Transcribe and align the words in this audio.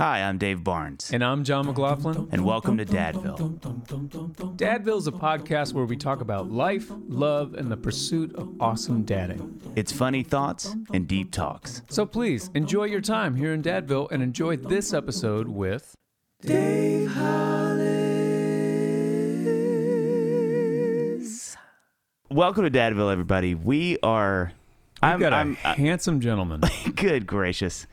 Hi, 0.00 0.22
I'm 0.22 0.38
Dave 0.38 0.64
Barnes, 0.64 1.10
And 1.12 1.22
I'm 1.22 1.44
Jon 1.44 1.66
McLaughlin. 1.66 2.26
and 2.32 2.42
welcome 2.42 2.78
to 2.78 2.86
Dadville. 2.86 3.60
Dadville 4.56 4.96
is 4.96 5.06
a 5.06 5.12
podcast 5.12 5.74
where 5.74 5.84
we 5.84 5.94
talk 5.94 6.22
about 6.22 6.50
life, 6.50 6.90
love, 7.06 7.52
and 7.52 7.70
the 7.70 7.76
pursuit 7.76 8.34
of 8.34 8.48
awesome 8.62 9.02
dadding. 9.02 9.60
It's 9.76 9.92
funny 9.92 10.22
thoughts 10.22 10.74
and 10.94 11.06
deep 11.06 11.32
talks. 11.32 11.82
So 11.90 12.06
please 12.06 12.48
enjoy 12.54 12.84
your 12.84 13.02
time 13.02 13.36
here 13.36 13.52
in 13.52 13.62
Dadville 13.62 14.10
and 14.10 14.22
enjoy 14.22 14.56
this 14.56 14.94
episode 14.94 15.48
with 15.48 15.94
Dave 16.40 17.10
Hollis. 17.10 18.38
Welcome 22.30 22.64
to 22.64 22.70
Dadville, 22.70 23.12
everybody. 23.12 23.54
We 23.54 23.98
are. 24.02 24.52
We've 25.02 25.12
I'm, 25.12 25.20
got 25.20 25.34
a 25.34 25.36
I'm 25.36 25.58
uh, 25.62 25.74
handsome 25.74 26.20
gentleman. 26.20 26.62
good 26.94 27.26
gracious. 27.26 27.86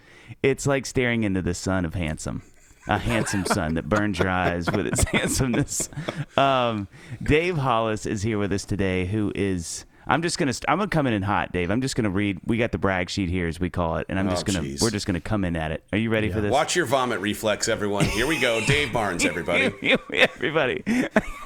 It's 0.43 0.65
like 0.67 0.85
staring 0.85 1.23
into 1.23 1.41
the 1.41 1.53
sun 1.53 1.85
of 1.85 1.93
handsome. 1.93 2.43
A 2.89 2.97
handsome 2.97 3.45
sun 3.45 3.73
that 3.73 3.89
burns 3.89 4.17
your 4.17 4.29
eyes 4.29 4.71
with 4.71 4.87
its 4.87 5.03
handsomeness. 5.09 5.89
Um, 6.37 6.87
Dave 7.21 7.57
Hollis 7.57 8.05
is 8.05 8.21
here 8.21 8.37
with 8.39 8.53
us 8.53 8.63
today, 8.63 9.05
who 9.05 9.31
is. 9.35 9.85
I'm 10.09 10.21
just 10.21 10.37
gonna. 10.37 10.53
I'm 10.69 10.77
gonna 10.77 10.87
come 10.87 11.05
in 11.05 11.21
hot, 11.21 11.51
Dave. 11.51 11.69
I'm 11.69 11.81
just 11.81 11.97
gonna 11.97 12.09
read. 12.09 12.39
We 12.45 12.55
got 12.57 12.71
the 12.71 12.77
brag 12.77 13.09
sheet 13.09 13.29
here, 13.29 13.45
as 13.45 13.59
we 13.59 13.69
call 13.69 13.97
it, 13.97 14.05
and 14.07 14.17
I'm 14.17 14.27
Oh, 14.29 14.31
just 14.31 14.45
gonna. 14.45 14.61
jeez. 14.61 14.81
We're 14.81 14.89
just 14.89 15.05
gonna 15.05 15.19
come 15.19 15.43
in 15.43 15.57
at 15.57 15.73
it. 15.73 15.83
Are 15.91 15.97
you 15.97 16.09
ready 16.09 16.29
for 16.29 16.39
this? 16.39 16.49
Watch 16.49 16.77
your 16.77 16.85
vomit 16.85 17.19
reflex, 17.19 17.67
everyone. 17.67 18.05
Here 18.05 18.25
we 18.25 18.39
go. 18.39 18.61
Dave 18.65 18.93
Barnes, 18.93 19.25
everybody. 19.25 19.65
Everybody, 20.13 20.83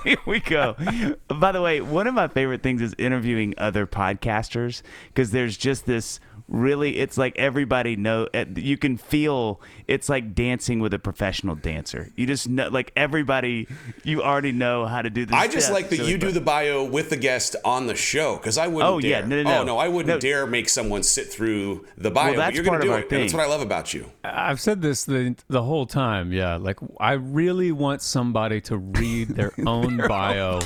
here 0.04 0.18
we 0.28 0.42
go. 0.42 0.76
By 1.28 1.52
the 1.54 1.62
way, 1.64 1.82
one 1.82 2.06
of 2.06 2.14
my 2.14 2.28
favorite 2.28 2.62
things 2.62 2.84
is 2.84 2.94
interviewing 3.00 3.56
other 3.58 3.88
podcasters 3.88 4.84
because 5.08 5.32
there's 5.32 5.58
just 5.58 5.88
this 5.88 6.20
really. 6.52 6.98
It's 7.00 7.18
like 7.18 7.36
everybody 7.38 7.96
know. 7.96 8.28
You 8.56 8.78
can 8.78 8.98
feel 8.98 9.60
it's 9.88 10.08
like 10.10 10.36
dancing 10.36 10.80
with 10.80 10.94
a 10.94 11.00
professional 11.00 11.56
dancer. 11.56 12.12
You 12.16 12.28
just 12.28 12.48
know, 12.48 12.68
like 12.70 12.92
everybody, 12.96 13.68
you 14.04 14.22
already 14.22 14.52
know 14.52 14.86
how 14.86 15.02
to 15.02 15.10
do 15.10 15.26
this. 15.26 15.36
I 15.36 15.48
just 15.48 15.72
like 15.72 15.90
that 15.90 16.00
you 16.06 16.18
do 16.18 16.32
the 16.32 16.42
bio 16.42 16.84
with 16.84 17.10
the 17.10 17.18
guest 17.18 17.56
on 17.66 17.88
the 17.88 17.96
show 17.96 18.36
because 18.38 18.58
I 18.58 18.68
wouldn't 18.68 18.92
Oh, 18.94 18.98
yeah. 19.00 19.22
dare. 19.22 19.28
No, 19.28 19.36
no, 19.38 19.44
no. 19.44 19.62
Oh, 19.62 19.64
no, 19.64 19.78
I 19.78 19.88
wouldn't 19.88 20.08
No. 20.08 20.20
dare 20.20 20.46
make 20.46 20.70
someone 20.70 21.04
sit 21.04 21.28
through 21.32 21.86
the 21.98 22.12
bio. 22.12 22.26
Well, 22.26 22.34
but 22.34 22.38
that's 22.40 22.56
you're 22.56 22.64
going 22.64 22.74
part 22.80 22.82
to 22.84 22.88
of 22.88 22.92
do 22.92 22.94
our 22.94 23.00
it. 23.00 23.12
And 23.12 23.22
that's 23.24 23.34
what 23.34 23.44
I 23.44 23.48
love 23.48 23.62
about 23.62 23.94
you. 23.94 24.12
I've 24.24 24.60
said 24.62 24.82
this 24.82 25.04
the 25.06 25.36
the 25.48 25.64
whole 25.64 25.86
time. 25.86 26.32
Yeah, 26.34 26.56
like 26.58 26.78
I 27.00 27.14
really 27.14 27.72
want 27.72 28.02
somebody 28.02 28.62
to 28.62 28.78
read 28.78 29.30
their 29.30 29.54
own 29.66 29.98
bio 30.08 30.60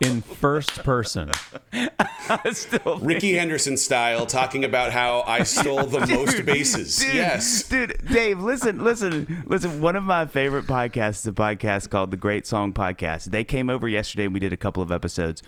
in 0.00 0.22
first 0.22 0.82
person. 0.82 1.30
Still, 2.52 2.98
Rickey 3.00 3.34
Henderson 3.34 3.76
style, 3.76 4.26
talking 4.26 4.64
about 4.64 4.92
how 4.92 5.09
I 5.18 5.42
stole 5.42 5.84
the 5.84 6.06
most 6.06 6.44
bases. 6.46 6.96
Dude, 6.98 7.14
yes. 7.14 7.68
dude, 7.68 8.00
Dave, 8.10 8.40
listen, 8.40 8.82
listen, 8.82 9.44
listen. 9.46 9.80
One 9.80 9.96
of 9.96 10.04
my 10.04 10.26
favorite 10.26 10.66
podcasts 10.66 11.20
is 11.20 11.26
a 11.26 11.32
podcast 11.32 11.90
called 11.90 12.10
the 12.10 12.16
Great 12.16 12.46
Song 12.46 12.72
Podcast. 12.72 13.24
They 13.24 13.44
came 13.44 13.68
over 13.68 13.88
yesterday 13.88 14.24
and 14.24 14.34
we 14.34 14.40
did 14.40 14.52
a 14.52 14.56
couple 14.56 14.82
of 14.82 14.90
episodes. 14.92 15.42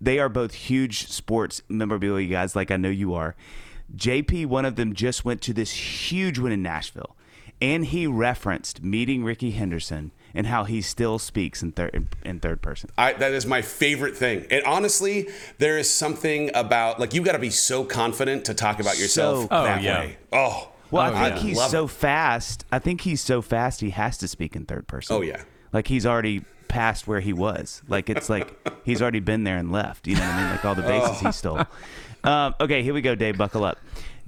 They 0.00 0.18
are 0.18 0.28
both 0.28 0.54
huge 0.54 1.08
sports 1.08 1.62
memorabilia 1.68 2.28
guys, 2.28 2.54
like 2.54 2.70
I 2.70 2.76
know 2.76 2.90
you 2.90 3.14
are. 3.14 3.34
JP, 3.94 4.46
one 4.46 4.64
of 4.64 4.76
them, 4.76 4.94
just 4.94 5.24
went 5.24 5.40
to 5.42 5.52
this 5.52 5.72
huge 5.72 6.38
win 6.38 6.52
in 6.52 6.62
Nashville, 6.62 7.16
and 7.60 7.86
he 7.86 8.06
referenced 8.06 8.82
meeting 8.82 9.24
Rickey 9.24 9.52
Henderson 9.52 10.12
and 10.36 10.46
how 10.46 10.62
he 10.64 10.80
still 10.82 11.18
speaks 11.18 11.62
in 11.62 11.72
third 11.72 12.06
in 12.24 12.38
third 12.38 12.62
person. 12.62 12.90
I, 12.96 13.14
that 13.14 13.32
is 13.32 13.46
my 13.46 13.62
favorite 13.62 14.16
thing. 14.16 14.46
And 14.50 14.62
honestly, 14.64 15.28
there 15.58 15.78
is 15.78 15.90
something 15.92 16.50
about 16.54 17.00
like 17.00 17.14
you 17.14 17.22
got 17.22 17.32
to 17.32 17.38
be 17.40 17.50
so 17.50 17.82
confident 17.84 18.44
to 18.44 18.54
talk 18.54 18.78
about 18.78 18.98
yourself 18.98 19.42
So- 19.42 19.48
Oh, 19.50 19.64
that 19.64 19.82
yeah. 19.82 19.98
way. 20.00 20.16
Oh, 20.32 20.70
Well, 20.92 21.10
Oh, 21.10 21.16
I 21.16 21.30
think 21.30 21.36
yeah. 21.42 21.48
he's 21.48 21.56
Love 21.56 21.70
so 21.70 21.84
it. 21.86 21.90
fast. 21.90 22.64
I 22.70 22.78
think 22.78 23.00
he's 23.00 23.20
so 23.20 23.42
fast 23.42 23.80
he 23.80 23.90
has 23.90 24.18
to 24.18 24.28
speak 24.28 24.54
in 24.54 24.66
third 24.66 24.86
person. 24.86 25.16
Oh, 25.16 25.22
yeah. 25.22 25.42
Like 25.72 25.88
he's 25.88 26.06
already 26.06 26.44
past 26.68 27.08
where 27.08 27.20
he 27.20 27.32
was. 27.32 27.82
Like 27.88 28.08
it's 28.10 28.28
like 28.28 28.54
he's 28.84 29.00
already 29.02 29.20
been 29.20 29.42
there 29.44 29.56
and 29.56 29.72
left. 29.72 30.06
You 30.06 30.14
know 30.14 30.20
what 30.20 30.30
I 30.34 30.40
mean? 30.42 30.50
Like 30.50 30.64
all 30.64 30.74
the 30.76 30.82
bases 30.82 31.18
Oh. 31.22 31.26
he 31.26 31.32
stole. 31.32 31.62
Um, 32.24 32.56
okay, 32.60 32.82
here 32.82 32.92
we 32.92 33.02
go, 33.02 33.14
Dave. 33.14 33.38
Buckle 33.38 33.62
up. 33.64 33.78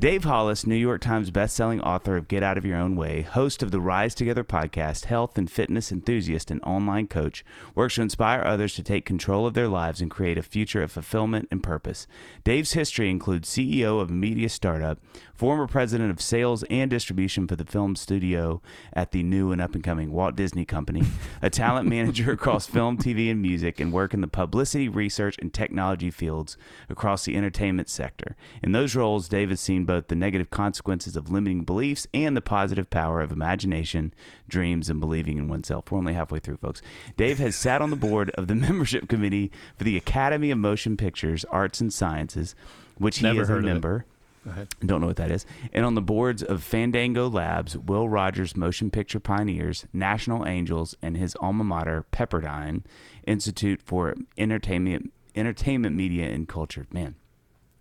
Dave 0.01 0.23
Hollis, 0.23 0.65
New 0.65 0.77
York 0.77 1.01
Times 1.01 1.33
bestselling 1.33 1.83
author 1.83 2.17
of 2.17 2.29
Get 2.29 2.45
Out 2.45 2.57
of 2.57 2.65
Your 2.65 2.79
Own 2.79 2.95
Way, 2.95 3.23
host 3.23 3.65
of 3.65 3.73
the 3.73 3.81
Rise 3.81 4.15
Together 4.15 4.45
podcast, 4.45 5.07
health 5.07 5.37
and 5.37 5.51
fitness 5.51 5.91
enthusiast 5.91 6.53
and 6.53 6.63
online 6.63 7.09
coach, 7.09 7.45
works 7.75 7.97
to 7.97 8.03
inspire 8.03 8.41
others 8.45 8.77
to 8.77 8.85
take 8.85 9.05
control 9.05 9.45
of 9.45 9.55
their 9.55 9.67
lives 9.67 10.01
and 10.01 10.09
create 10.09 10.39
a 10.39 10.43
future 10.43 10.85
of 10.85 10.93
fulfillment 10.93 11.49
and 11.51 11.65
purpose. 11.65 12.07
Dave's 12.45 12.75
history 12.75 13.11
includes 13.11 13.49
CEO 13.49 14.01
of 14.01 14.09
a 14.09 14.13
media 14.13 14.49
startup, 14.49 15.01
former 15.35 15.67
president 15.67 16.13
of 16.13 16.21
sales 16.21 16.63
and 16.71 16.89
distribution 16.89 17.49
for 17.49 17.57
the 17.57 17.65
film 17.65 17.97
studio 17.97 18.63
at 18.93 19.11
the 19.11 19.25
new 19.25 19.51
and 19.51 19.61
up 19.61 19.75
and 19.75 19.83
coming 19.83 20.13
Walt 20.13 20.37
Disney 20.37 20.65
Company, 20.65 21.03
a 21.43 21.51
talent 21.51 21.89
manager 21.91 22.31
across 22.31 22.69
film, 22.69 22.99
TV, 22.99 23.33
and 23.33 23.43
music, 23.43 23.81
and 23.81 23.93
work 23.93 24.15
in 24.15 24.21
the 24.21 24.29
publicity, 24.29 24.89
research, 24.89 25.35
and 25.41 25.53
technology 25.53 26.13
fields 26.13 26.57
across 26.89 27.25
the 27.25 27.37
entertainment 27.37 27.89
sector. 27.89 28.37
In 28.63 28.71
those 28.71 28.95
roles, 28.95 29.29
Dave 29.29 29.51
has 29.51 29.61
seen 29.61 29.88
both 29.89 30.09
the 30.09 30.15
negative 30.15 30.51
consequences 30.51 31.17
of 31.17 31.31
limiting 31.31 31.65
beliefs 31.65 32.07
and 32.13 32.37
the 32.37 32.43
positive 32.43 32.91
power 32.91 33.23
of 33.23 33.33
imagination, 33.33 34.13
dreams, 34.49 34.91
and 34.91 35.01
believing 35.01 35.39
in 35.39 35.49
oneself. 35.49 35.91
We're 35.91 35.97
only 35.99 36.13
halfway 36.13 36.41
through, 36.41 36.59
folks. 36.59 36.83
Dave 37.17 37.39
has 37.39 37.57
sat 37.57 37.81
on 37.81 37.89
the 37.89 37.97
board 37.97 38.29
of 38.33 38.47
the 38.49 38.55
membership 38.67 39.09
committee 39.09 39.51
for 39.79 39.85
the 39.85 39.97
Academy 39.97 40.51
of 40.51 40.59
Motion 40.59 40.99
Pictures, 40.99 41.45
Arts, 41.47 41.81
and 41.81 41.91
Sciences, 41.91 42.55
which 42.99 43.19
he 43.19 43.25
Never 43.25 43.41
is 43.43 43.49
a 43.49 43.53
heard 43.55 43.65
of 43.65 43.71
it. 43.71 43.73
member. 43.73 44.05
Go 44.45 44.51
ahead. 44.51 44.69
Don't 44.85 45.01
know 45.01 45.07
what 45.07 45.17
that 45.17 45.31
is. 45.31 45.47
And 45.73 45.87
on 45.87 45.95
the 45.95 46.03
boards 46.03 46.43
of 46.43 46.63
Fandango 46.63 47.29
Labs, 47.29 47.77
Will 47.77 48.09
Rogers 48.11 48.55
Motion 48.57 48.91
Picture 48.91 49.21
Pioneers, 49.21 49.87
National 49.95 50.47
Angels, 50.47 50.95
and 51.01 51.17
his 51.17 51.35
alma 51.41 51.65
mater, 51.65 52.05
Pepperdine 52.13 52.83
Institute 53.27 53.81
for 53.83 54.15
Entertainment, 54.37 55.13
Entertainment 55.35 55.97
Media 55.97 56.29
and 56.29 56.47
Culture. 56.47 56.87
Man, 56.93 57.15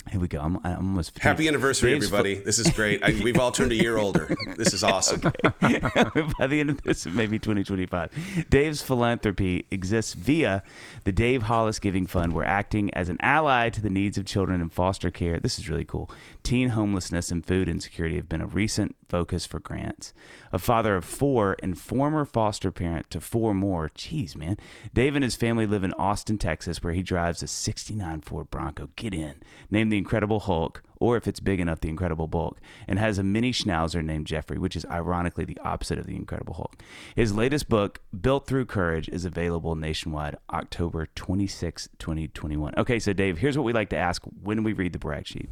here 0.09 0.19
we 0.19 0.27
go. 0.27 0.39
I'm, 0.39 0.57
I'm 0.63 0.77
almost 0.77 1.17
happy 1.19 1.47
anniversary, 1.47 1.91
Dave's 1.91 2.05
everybody. 2.07 2.35
This 2.35 2.59
is 2.59 2.71
great. 2.71 3.03
I, 3.03 3.11
we've 3.23 3.39
all 3.39 3.51
turned 3.51 3.71
a 3.71 3.75
year 3.75 3.97
older. 3.97 4.35
This 4.57 4.73
is 4.73 4.83
awesome. 4.83 5.19
by 5.59 6.47
the 6.47 6.59
end 6.59 6.71
of 6.71 6.81
this, 6.81 7.05
maybe 7.05 7.37
2025. 7.37 8.47
Dave's 8.49 8.81
philanthropy 8.81 9.67
exists 9.69 10.13
via 10.15 10.63
the 11.03 11.11
Dave 11.11 11.43
Hollis 11.43 11.77
Giving 11.79 12.07
Fund, 12.07 12.33
We're 12.33 12.43
acting 12.43 12.91
as 12.93 13.07
an 13.09 13.17
ally 13.19 13.69
to 13.69 13.81
the 13.81 13.89
needs 13.89 14.17
of 14.17 14.25
children 14.25 14.61
in 14.61 14.69
foster 14.69 15.11
care. 15.11 15.39
This 15.39 15.59
is 15.59 15.69
really 15.69 15.85
cool. 15.85 16.09
Teen 16.41 16.69
homelessness 16.69 17.29
and 17.29 17.45
food 17.45 17.69
insecurity 17.69 18.15
have 18.15 18.29
been 18.29 18.41
a 18.41 18.47
recent 18.47 18.95
focus 19.09 19.45
for 19.45 19.59
grants. 19.59 20.13
A 20.57 20.59
father 20.59 20.95
of 20.95 21.05
four 21.05 21.55
and 21.61 21.77
former 21.77 22.25
foster 22.25 22.71
parent 22.71 23.11
to 23.11 23.21
four 23.21 23.53
more. 23.53 23.91
Jeez, 23.95 24.35
man. 24.35 24.57
Dave 24.91 25.13
and 25.13 25.23
his 25.23 25.35
family 25.35 25.67
live 25.67 25.83
in 25.83 25.93
Austin, 25.93 26.39
Texas, 26.39 26.81
where 26.81 26.93
he 26.93 27.03
drives 27.03 27.43
a 27.43 27.47
69 27.47 28.21
Ford 28.21 28.49
Bronco. 28.49 28.89
Get 28.95 29.13
in. 29.13 29.35
Named 29.69 29.91
the 29.91 29.99
Incredible 29.99 30.39
Hulk 30.39 30.81
or 30.99 31.15
if 31.15 31.27
it's 31.27 31.39
big 31.39 31.59
enough, 31.59 31.81
the 31.81 31.89
Incredible 31.89 32.25
Bulk, 32.27 32.57
and 32.87 32.97
has 32.97 33.19
a 33.19 33.23
mini 33.23 33.51
schnauzer 33.51 34.03
named 34.03 34.25
Jeffrey, 34.25 34.57
which 34.57 34.75
is 34.75 34.83
ironically 34.85 35.45
the 35.45 35.59
opposite 35.59 35.99
of 35.99 36.07
the 36.07 36.15
Incredible 36.15 36.55
Hulk. 36.55 36.81
His 37.15 37.35
latest 37.35 37.69
book, 37.69 37.99
Built 38.19 38.47
Through 38.47 38.65
Courage, 38.65 39.07
is 39.09 39.23
available 39.23 39.75
nationwide 39.75 40.37
October 40.49 41.05
26, 41.13 41.89
2021. 41.99 42.73
Okay, 42.79 42.97
so 42.97 43.13
Dave, 43.13 43.37
here's 43.37 43.55
what 43.55 43.63
we 43.63 43.73
like 43.73 43.89
to 43.89 43.95
ask 43.95 44.23
when 44.41 44.63
we 44.63 44.73
read 44.73 44.93
the 44.93 44.97
brag 44.97 45.27
sheet. 45.27 45.51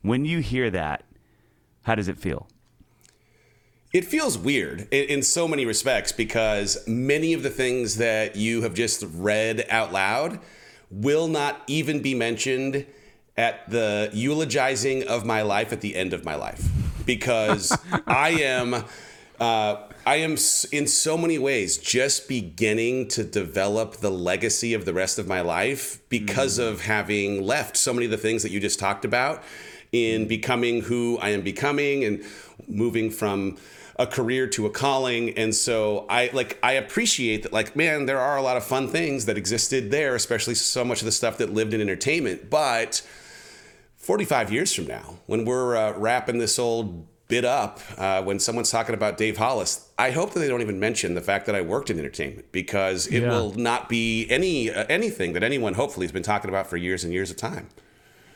When 0.00 0.24
you 0.24 0.38
hear 0.38 0.70
that, 0.70 1.04
how 1.82 1.94
does 1.94 2.08
it 2.08 2.16
feel? 2.16 2.48
It 3.92 4.06
feels 4.06 4.38
weird 4.38 4.88
in, 4.90 5.04
in 5.08 5.22
so 5.22 5.46
many 5.46 5.66
respects 5.66 6.12
because 6.12 6.78
many 6.86 7.34
of 7.34 7.42
the 7.42 7.50
things 7.50 7.96
that 7.98 8.36
you 8.36 8.62
have 8.62 8.72
just 8.72 9.04
read 9.12 9.66
out 9.68 9.92
loud 9.92 10.40
will 10.90 11.28
not 11.28 11.62
even 11.66 12.00
be 12.00 12.14
mentioned 12.14 12.86
at 13.36 13.68
the 13.68 14.08
eulogizing 14.14 15.06
of 15.06 15.26
my 15.26 15.42
life 15.42 15.74
at 15.74 15.82
the 15.82 15.94
end 15.94 16.14
of 16.14 16.24
my 16.24 16.34
life 16.34 16.66
because 17.04 17.76
I 18.06 18.30
am. 18.30 18.84
Uh, 19.38 19.88
I 20.04 20.16
am 20.16 20.32
in 20.72 20.86
so 20.88 21.16
many 21.16 21.38
ways 21.38 21.78
just 21.78 22.28
beginning 22.28 23.06
to 23.08 23.22
develop 23.22 23.98
the 23.98 24.10
legacy 24.10 24.74
of 24.74 24.84
the 24.84 24.92
rest 24.92 25.18
of 25.18 25.28
my 25.28 25.42
life 25.42 26.00
because 26.08 26.58
of 26.58 26.80
having 26.80 27.42
left 27.42 27.76
so 27.76 27.92
many 27.92 28.06
of 28.06 28.10
the 28.10 28.16
things 28.16 28.42
that 28.42 28.50
you 28.50 28.58
just 28.58 28.80
talked 28.80 29.04
about 29.04 29.44
in 29.92 30.26
becoming 30.26 30.82
who 30.82 31.18
I 31.20 31.28
am 31.28 31.42
becoming 31.42 32.02
and 32.04 32.24
moving 32.66 33.10
from 33.10 33.58
a 34.02 34.06
career 34.06 34.46
to 34.56 34.66
a 34.66 34.70
calling. 34.70 35.24
And 35.38 35.54
so 35.54 36.06
i 36.18 36.30
like 36.32 36.52
i 36.62 36.72
appreciate 36.84 37.40
that 37.44 37.52
like 37.58 37.76
man 37.82 38.06
there 38.06 38.20
are 38.28 38.36
a 38.36 38.42
lot 38.48 38.56
of 38.56 38.64
fun 38.64 38.88
things 38.88 39.26
that 39.26 39.36
existed 39.38 39.90
there 39.90 40.14
especially 40.22 40.54
so 40.56 40.84
much 40.84 41.00
of 41.02 41.06
the 41.06 41.12
stuff 41.20 41.34
that 41.38 41.48
lived 41.58 41.72
in 41.74 41.80
entertainment. 41.80 42.50
But 42.50 42.90
45 43.96 44.52
years 44.52 44.74
from 44.74 44.86
now 44.86 45.18
when 45.26 45.44
we're 45.44 45.76
uh, 45.76 45.92
wrapping 45.96 46.38
this 46.38 46.58
old 46.58 47.06
bit 47.28 47.44
up 47.44 47.80
uh, 47.96 48.22
when 48.22 48.38
someone's 48.38 48.70
talking 48.70 48.94
about 48.94 49.16
dave 49.16 49.36
hollis 49.38 49.88
i 49.98 50.10
hope 50.10 50.32
that 50.34 50.40
they 50.40 50.48
don't 50.48 50.60
even 50.60 50.78
mention 50.80 51.14
the 51.14 51.20
fact 51.20 51.46
that 51.46 51.54
i 51.54 51.62
worked 51.62 51.88
in 51.88 51.98
entertainment 51.98 52.50
because 52.52 53.06
it 53.06 53.20
Yeah. 53.22 53.30
will 53.30 53.54
not 53.54 53.88
be 53.88 54.26
any 54.28 54.70
uh, 54.70 54.84
anything 54.88 55.32
that 55.34 55.42
anyone 55.42 55.74
hopefully 55.74 56.04
has 56.04 56.12
been 56.12 56.24
talking 56.24 56.50
about 56.50 56.66
for 56.66 56.76
years 56.76 57.04
and 57.04 57.12
years 57.12 57.30
of 57.30 57.36
time 57.38 57.68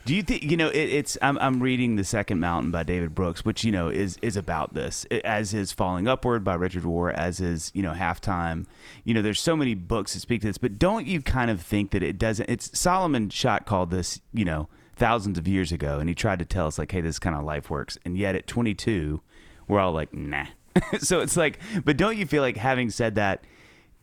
Do 0.07 0.15
you 0.15 0.23
think 0.23 0.43
you 0.43 0.55
know 0.55 0.69
it, 0.69 0.77
it's? 0.77 1.17
I'm, 1.21 1.37
I'm 1.39 1.61
reading 1.61 1.97
the 1.97 2.05
Second 2.05 2.39
Mountain 2.39 2.71
by 2.71 2.83
David 2.83 3.13
Brooks, 3.13 3.43
which 3.43 3.65
you 3.65 3.73
know 3.73 3.89
is 3.89 4.17
is 4.21 4.37
about 4.37 4.73
this, 4.73 5.03
as 5.25 5.53
is 5.53 5.73
Falling 5.73 6.07
Upward 6.07 6.45
by 6.45 6.53
Richard 6.53 6.83
Rohr, 6.83 7.13
as 7.13 7.41
is 7.41 7.73
you 7.75 7.83
know 7.83 7.91
Halftime. 7.91 8.67
You 9.03 9.13
know, 9.13 9.21
there's 9.21 9.41
so 9.41 9.57
many 9.57 9.75
books 9.75 10.13
that 10.13 10.21
speak 10.21 10.39
to 10.41 10.47
this, 10.47 10.57
but 10.57 10.79
don't 10.79 11.05
you 11.05 11.21
kind 11.21 11.51
of 11.51 11.61
think 11.61 11.91
that 11.91 12.03
it 12.03 12.17
doesn't? 12.17 12.49
It's 12.49 12.79
Solomon 12.79 13.29
Schott 13.29 13.65
called 13.65 13.91
this, 13.91 14.21
you 14.33 14.45
know, 14.45 14.69
thousands 14.95 15.37
of 15.37 15.45
years 15.45 15.73
ago, 15.73 15.99
and 15.99 16.07
he 16.07 16.15
tried 16.15 16.39
to 16.39 16.45
tell 16.45 16.67
us 16.67 16.79
like, 16.79 16.93
hey, 16.93 17.01
this 17.01 17.19
kind 17.19 17.35
of 17.35 17.43
life 17.43 17.69
works, 17.69 17.97
and 18.05 18.17
yet 18.17 18.33
at 18.33 18.47
22, 18.47 19.19
we're 19.67 19.81
all 19.81 19.91
like, 19.91 20.13
nah. 20.13 20.45
so 20.99 21.19
it's 21.19 21.35
like, 21.35 21.59
but 21.83 21.97
don't 21.97 22.15
you 22.15 22.25
feel 22.25 22.41
like 22.41 22.55
having 22.55 22.89
said 22.89 23.15
that? 23.15 23.43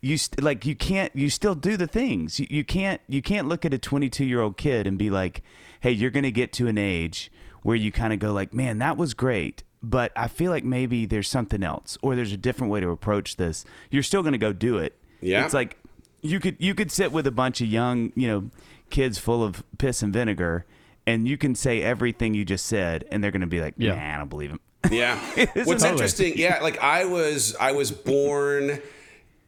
you 0.01 0.17
st- 0.19 0.43
like 0.43 0.67
you 0.67 0.75
can't 0.75 1.15
you 1.15 1.31
still 1.31 1.55
do 1.55 1.75
the 1.77 1.87
things 1.87 2.39
you, 2.39 2.45
you 2.51 2.63
can't 2.63 3.01
you 3.07 3.23
can't 3.23 3.47
look 3.47 3.65
at 3.65 3.73
a 3.73 3.77
22 3.77 4.23
year 4.23 4.39
old 4.39 4.55
kid 4.55 4.85
and 4.85 4.99
be 4.99 5.09
like 5.09 5.41
hey 5.85 5.91
you're 5.91 6.09
gonna 6.09 6.31
get 6.31 6.51
to 6.51 6.65
an 6.67 6.79
age 6.79 7.31
where 7.61 7.75
you 7.75 7.91
kind 7.91 8.11
of 8.11 8.17
go 8.17 8.33
like 8.33 8.51
man 8.55 8.79
that 8.79 8.97
was 8.97 9.13
great 9.13 9.61
but 9.83 10.11
i 10.15 10.27
feel 10.27 10.49
like 10.49 10.63
maybe 10.63 11.05
there's 11.05 11.27
something 11.29 11.61
else 11.61 11.95
or 12.01 12.15
there's 12.15 12.31
a 12.31 12.37
different 12.37 12.73
way 12.73 12.79
to 12.79 12.89
approach 12.89 13.35
this 13.35 13.63
you're 13.91 14.01
still 14.01 14.23
gonna 14.23 14.35
go 14.39 14.51
do 14.51 14.79
it 14.79 14.97
Yeah. 15.21 15.45
it's 15.45 15.53
like 15.53 15.77
you 16.23 16.39
could 16.39 16.55
you 16.57 16.73
could 16.73 16.89
sit 16.91 17.11
with 17.11 17.27
a 17.27 17.31
bunch 17.31 17.61
of 17.61 17.67
young 17.67 18.11
you 18.15 18.27
know 18.27 18.49
kids 18.89 19.19
full 19.19 19.43
of 19.43 19.63
piss 19.77 20.01
and 20.01 20.11
vinegar 20.11 20.65
and 21.05 21.27
you 21.27 21.37
can 21.37 21.53
say 21.53 21.83
everything 21.83 22.33
you 22.33 22.43
just 22.45 22.65
said 22.65 23.05
and 23.11 23.23
they're 23.23 23.29
gonna 23.29 23.45
be 23.45 23.61
like 23.61 23.75
Yeah. 23.77 23.93
nah 23.93 24.15
i 24.15 24.17
don't 24.17 24.29
believe 24.29 24.49
him 24.49 24.59
Yeah. 24.89 25.19
What's 25.65 25.83
that- 25.83 25.91
interesting, 25.91 26.33
yeah, 26.35 26.61
like 26.63 26.77
I 26.79 27.05
was 27.05 27.55
I 27.59 27.73
was 27.73 27.91
born 27.91 28.81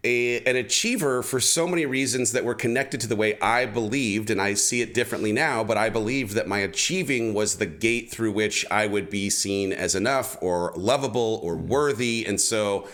a, 0.03 0.39
an 0.41 0.55
achiever 0.55 1.23
for 1.23 1.39
so 1.39 1.67
many 1.67 1.85
reasons 1.85 2.31
that 2.31 2.45
were 2.45 2.55
connected 2.55 3.01
to 3.01 3.07
the 3.07 3.15
way 3.15 3.39
I 3.39 3.65
believed, 3.65 4.29
and 4.29 4.41
I 4.41 4.53
see 4.53 4.81
it 4.81 4.93
differently 4.93 5.31
now, 5.31 5.63
but 5.63 5.77
I 5.77 5.89
believed 5.89 6.33
that 6.33 6.47
my 6.47 6.59
achieving 6.59 7.33
was 7.33 7.57
the 7.57 7.65
gate 7.65 8.11
through 8.11 8.31
which 8.31 8.65
I 8.69 8.87
would 8.87 9.09
be 9.09 9.29
seen 9.29 9.73
as 9.73 9.95
enough 9.95 10.37
or 10.41 10.71
lovable 10.75 11.39
or 11.43 11.55
worthy. 11.55 12.25
And 12.25 12.39
so 12.39 12.87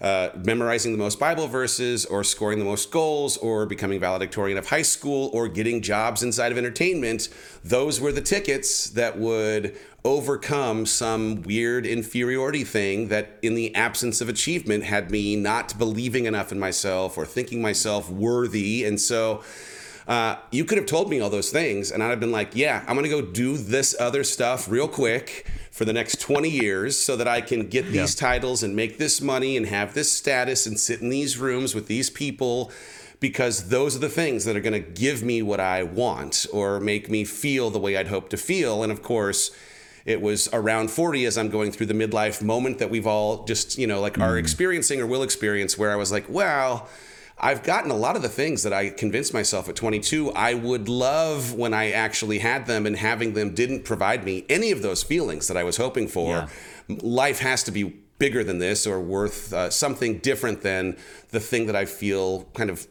uh, 0.00 0.30
memorizing 0.44 0.92
the 0.92 0.98
most 0.98 1.18
Bible 1.18 1.48
verses, 1.48 2.06
or 2.06 2.22
scoring 2.22 2.58
the 2.58 2.64
most 2.64 2.90
goals, 2.90 3.36
or 3.36 3.66
becoming 3.66 3.98
valedictorian 3.98 4.56
of 4.56 4.68
high 4.68 4.82
school, 4.82 5.30
or 5.32 5.48
getting 5.48 5.82
jobs 5.82 6.22
inside 6.22 6.52
of 6.52 6.58
entertainment. 6.58 7.28
Those 7.64 8.00
were 8.00 8.12
the 8.12 8.20
tickets 8.20 8.90
that 8.90 9.18
would 9.18 9.76
overcome 10.04 10.86
some 10.86 11.42
weird 11.42 11.84
inferiority 11.84 12.64
thing 12.64 13.08
that, 13.08 13.38
in 13.42 13.54
the 13.54 13.74
absence 13.74 14.20
of 14.20 14.28
achievement, 14.28 14.84
had 14.84 15.10
me 15.10 15.34
not 15.34 15.76
believing 15.78 16.26
enough 16.26 16.52
in 16.52 16.58
myself 16.58 17.18
or 17.18 17.26
thinking 17.26 17.60
myself 17.60 18.08
worthy. 18.08 18.84
And 18.84 19.00
so, 19.00 19.42
uh, 20.06 20.36
you 20.50 20.64
could 20.64 20.78
have 20.78 20.86
told 20.86 21.10
me 21.10 21.20
all 21.20 21.28
those 21.28 21.50
things, 21.50 21.90
and 21.90 22.02
I'd 22.02 22.08
have 22.08 22.20
been 22.20 22.32
like, 22.32 22.54
yeah, 22.54 22.82
I'm 22.86 22.96
gonna 22.96 23.10
go 23.10 23.20
do 23.20 23.58
this 23.58 23.94
other 24.00 24.24
stuff 24.24 24.70
real 24.70 24.88
quick 24.88 25.46
for 25.70 25.84
the 25.84 25.92
next 25.92 26.20
20 26.20 26.48
years 26.48 26.98
so 26.98 27.16
that 27.16 27.28
I 27.28 27.40
can 27.40 27.68
get 27.68 27.86
these 27.86 28.14
titles 28.14 28.62
and 28.62 28.74
make 28.74 28.98
this 28.98 29.20
money 29.20 29.56
and 29.56 29.66
have 29.66 29.94
this 29.94 30.10
status 30.10 30.66
and 30.66 30.78
sit 30.78 31.00
in 31.00 31.08
these 31.08 31.38
rooms 31.38 31.74
with 31.74 31.86
these 31.86 32.10
people 32.10 32.70
because 33.20 33.68
those 33.68 33.96
are 33.96 34.00
the 34.00 34.08
things 34.08 34.44
that 34.44 34.56
are 34.56 34.60
gonna 34.60 34.78
give 34.78 35.22
me 35.22 35.42
what 35.42 35.60
I 35.60 35.82
want 35.82 36.46
or 36.52 36.80
make 36.80 37.10
me 37.10 37.24
feel 37.24 37.70
the 37.70 37.78
way 37.78 37.96
I'd 37.96 38.08
hope 38.08 38.28
to 38.30 38.36
feel. 38.36 38.82
And 38.82 38.92
of 38.92 39.02
course, 39.02 39.50
it 40.04 40.22
was 40.22 40.48
around 40.52 40.90
40 40.90 41.26
as 41.26 41.36
I'm 41.36 41.50
going 41.50 41.70
through 41.70 41.86
the 41.86 41.94
midlife 41.94 42.42
moment 42.42 42.78
that 42.78 42.88
we've 42.88 43.06
all 43.06 43.44
just, 43.44 43.76
you 43.76 43.86
know, 43.86 44.00
like 44.00 44.18
are 44.18 44.36
mm. 44.36 44.38
experiencing 44.38 45.00
or 45.00 45.06
will 45.06 45.22
experience 45.22 45.76
where 45.76 45.92
I 45.92 45.96
was 45.96 46.10
like, 46.10 46.26
well, 46.28 46.88
I've 47.40 47.62
gotten 47.62 47.90
a 47.90 47.96
lot 47.96 48.16
of 48.16 48.22
the 48.22 48.28
things 48.28 48.64
that 48.64 48.72
I 48.72 48.90
convinced 48.90 49.32
myself 49.32 49.68
at 49.68 49.76
22 49.76 50.32
I 50.32 50.54
would 50.54 50.88
love 50.88 51.54
when 51.54 51.72
I 51.72 51.92
actually 51.92 52.40
had 52.40 52.66
them, 52.66 52.86
and 52.86 52.96
having 52.96 53.34
them 53.34 53.54
didn't 53.54 53.84
provide 53.84 54.24
me 54.24 54.44
any 54.48 54.70
of 54.70 54.82
those 54.82 55.02
feelings 55.02 55.48
that 55.48 55.56
I 55.56 55.64
was 55.64 55.76
hoping 55.76 56.08
for. 56.08 56.48
Life 56.88 57.40
has 57.40 57.62
to 57.64 57.70
be 57.70 57.84
bigger 58.18 58.42
than 58.42 58.58
this 58.58 58.86
or 58.86 59.00
worth 59.00 59.52
uh, 59.52 59.70
something 59.70 60.18
different 60.18 60.62
than 60.62 60.96
the 61.30 61.40
thing 61.40 61.66
that 61.66 61.76
I 61.76 61.84
feel 61.84 62.44
kind 62.54 62.70
of 62.70 62.86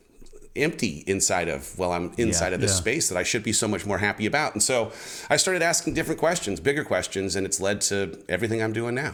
empty 0.56 1.04
inside 1.06 1.48
of 1.48 1.78
well 1.78 1.92
i'm 1.92 2.12
inside 2.18 2.52
of 2.52 2.60
this 2.60 2.72
yeah. 2.72 2.78
space 2.78 3.10
that 3.10 3.16
i 3.16 3.22
should 3.22 3.44
be 3.44 3.54
so 3.54 3.68
much 3.68 3.86
more 3.86 4.00
happy 4.00 4.26
about 4.26 4.54
and 4.54 4.64
so 4.64 4.92
i 5.30 5.38
started 5.38 5.62
asking 5.62 5.94
different 5.94 6.20
questions 6.20 6.60
bigger 6.60 6.84
questions 6.84 7.36
and 7.36 7.46
it's 7.46 7.62
led 7.62 7.80
to 7.80 8.20
everything 8.28 8.64
i'm 8.64 8.74
doing 8.74 8.96
now 8.96 9.14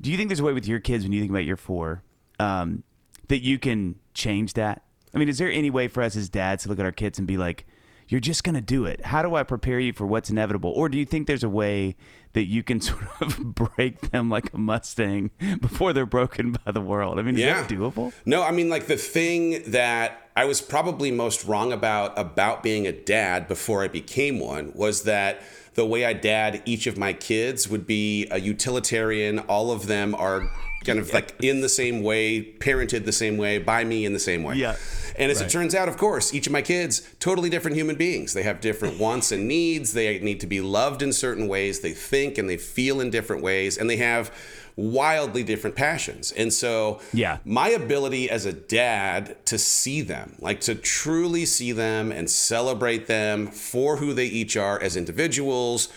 Do 0.00 0.10
you 0.10 0.16
think 0.16 0.30
there's 0.30 0.40
a 0.40 0.44
way 0.44 0.54
with 0.54 0.66
your 0.66 0.80
kids 0.80 1.04
when 1.04 1.12
you 1.12 1.20
think 1.20 1.30
about 1.30 1.44
your 1.44 1.58
four 1.58 2.02
um, 2.38 2.82
that 3.28 3.42
you 3.42 3.58
can 3.58 3.96
change 4.20 4.52
that? 4.54 4.82
I 5.14 5.18
mean, 5.18 5.28
is 5.28 5.38
there 5.38 5.50
any 5.50 5.70
way 5.70 5.88
for 5.88 6.02
us 6.02 6.14
as 6.16 6.28
dads 6.28 6.62
to 6.62 6.68
look 6.68 6.78
at 6.78 6.84
our 6.84 6.92
kids 6.92 7.18
and 7.18 7.26
be 7.26 7.36
like, 7.36 7.66
"You're 8.08 8.20
just 8.20 8.44
gonna 8.44 8.60
do 8.60 8.84
it"? 8.84 9.06
How 9.06 9.22
do 9.22 9.34
I 9.34 9.42
prepare 9.42 9.80
you 9.80 9.92
for 9.92 10.06
what's 10.06 10.30
inevitable? 10.30 10.70
Or 10.70 10.88
do 10.88 10.96
you 10.98 11.04
think 11.04 11.26
there's 11.26 11.42
a 11.44 11.48
way 11.48 11.96
that 12.34 12.44
you 12.46 12.62
can 12.62 12.80
sort 12.90 13.02
of 13.20 13.54
break 13.54 14.10
them 14.12 14.30
like 14.30 14.52
a 14.54 14.58
Mustang 14.58 15.30
before 15.60 15.92
they're 15.92 16.06
broken 16.06 16.52
by 16.64 16.70
the 16.70 16.80
world? 16.80 17.18
I 17.18 17.22
mean, 17.22 17.34
is 17.34 17.40
Yeah. 17.40 17.62
that 17.62 17.70
doable? 17.70 18.12
No, 18.24 18.42
I 18.44 18.52
mean 18.52 18.68
like 18.68 18.86
the 18.86 18.96
thing 18.96 19.62
that 19.72 20.30
I 20.36 20.44
was 20.44 20.60
probably 20.60 21.10
most 21.10 21.44
wrong 21.44 21.72
about 21.72 22.16
about 22.16 22.62
being 22.62 22.86
a 22.86 22.92
dad 22.92 23.48
before 23.48 23.82
I 23.82 23.88
became 23.88 24.38
one 24.38 24.70
was 24.76 25.02
that 25.02 25.42
the 25.74 25.84
way 25.86 26.04
I 26.04 26.12
dad 26.12 26.62
each 26.66 26.86
of 26.86 26.96
my 26.96 27.12
kids 27.12 27.68
would 27.68 27.86
be 27.86 28.26
a 28.30 28.38
utilitarian. 28.38 29.40
All 29.40 29.72
of 29.72 29.86
them 29.86 30.14
are 30.14 30.48
kind 30.84 30.98
of 30.98 31.12
like 31.12 31.34
in 31.42 31.60
the 31.60 31.68
same 31.68 32.02
way, 32.02 32.42
parented 32.42 33.04
the 33.04 33.12
same 33.12 33.36
way, 33.36 33.58
by 33.58 33.84
me 33.84 34.04
in 34.04 34.12
the 34.12 34.18
same 34.18 34.42
way. 34.42 34.56
Yeah. 34.56 34.76
And 35.18 35.30
as 35.30 35.40
it 35.42 35.50
turns 35.50 35.74
out, 35.74 35.88
of 35.88 35.98
course, 35.98 36.32
each 36.32 36.46
of 36.46 36.52
my 36.52 36.62
kids, 36.62 37.02
totally 37.20 37.50
different 37.50 37.76
human 37.76 37.96
beings. 37.96 38.32
They 38.32 38.42
have 38.44 38.60
different 38.60 38.98
wants 39.00 39.30
and 39.32 39.46
needs. 39.46 39.92
They 39.92 40.18
need 40.20 40.40
to 40.40 40.46
be 40.46 40.60
loved 40.62 41.02
in 41.02 41.12
certain 41.12 41.48
ways. 41.48 41.80
They 41.80 41.92
think 41.92 42.38
and 42.38 42.48
they 42.48 42.56
feel 42.56 43.00
in 43.00 43.10
different 43.10 43.42
ways. 43.42 43.76
And 43.76 43.90
they 43.90 43.98
have 43.98 44.30
wildly 44.76 45.42
different 45.42 45.76
passions. 45.76 46.32
And 46.32 46.50
so, 46.50 47.00
Yeah. 47.12 47.38
my 47.44 47.68
ability 47.68 48.30
as 48.30 48.46
a 48.46 48.52
dad 48.52 49.36
to 49.46 49.58
see 49.58 50.00
them, 50.00 50.36
like 50.40 50.60
to 50.62 50.74
truly 50.74 51.44
see 51.44 51.72
them 51.72 52.10
and 52.10 52.30
celebrate 52.30 53.06
them 53.06 53.48
for 53.48 53.98
who 53.98 54.14
they 54.14 54.26
each 54.26 54.56
are 54.56 54.80
as 54.80 54.96
individuals, 54.96 55.88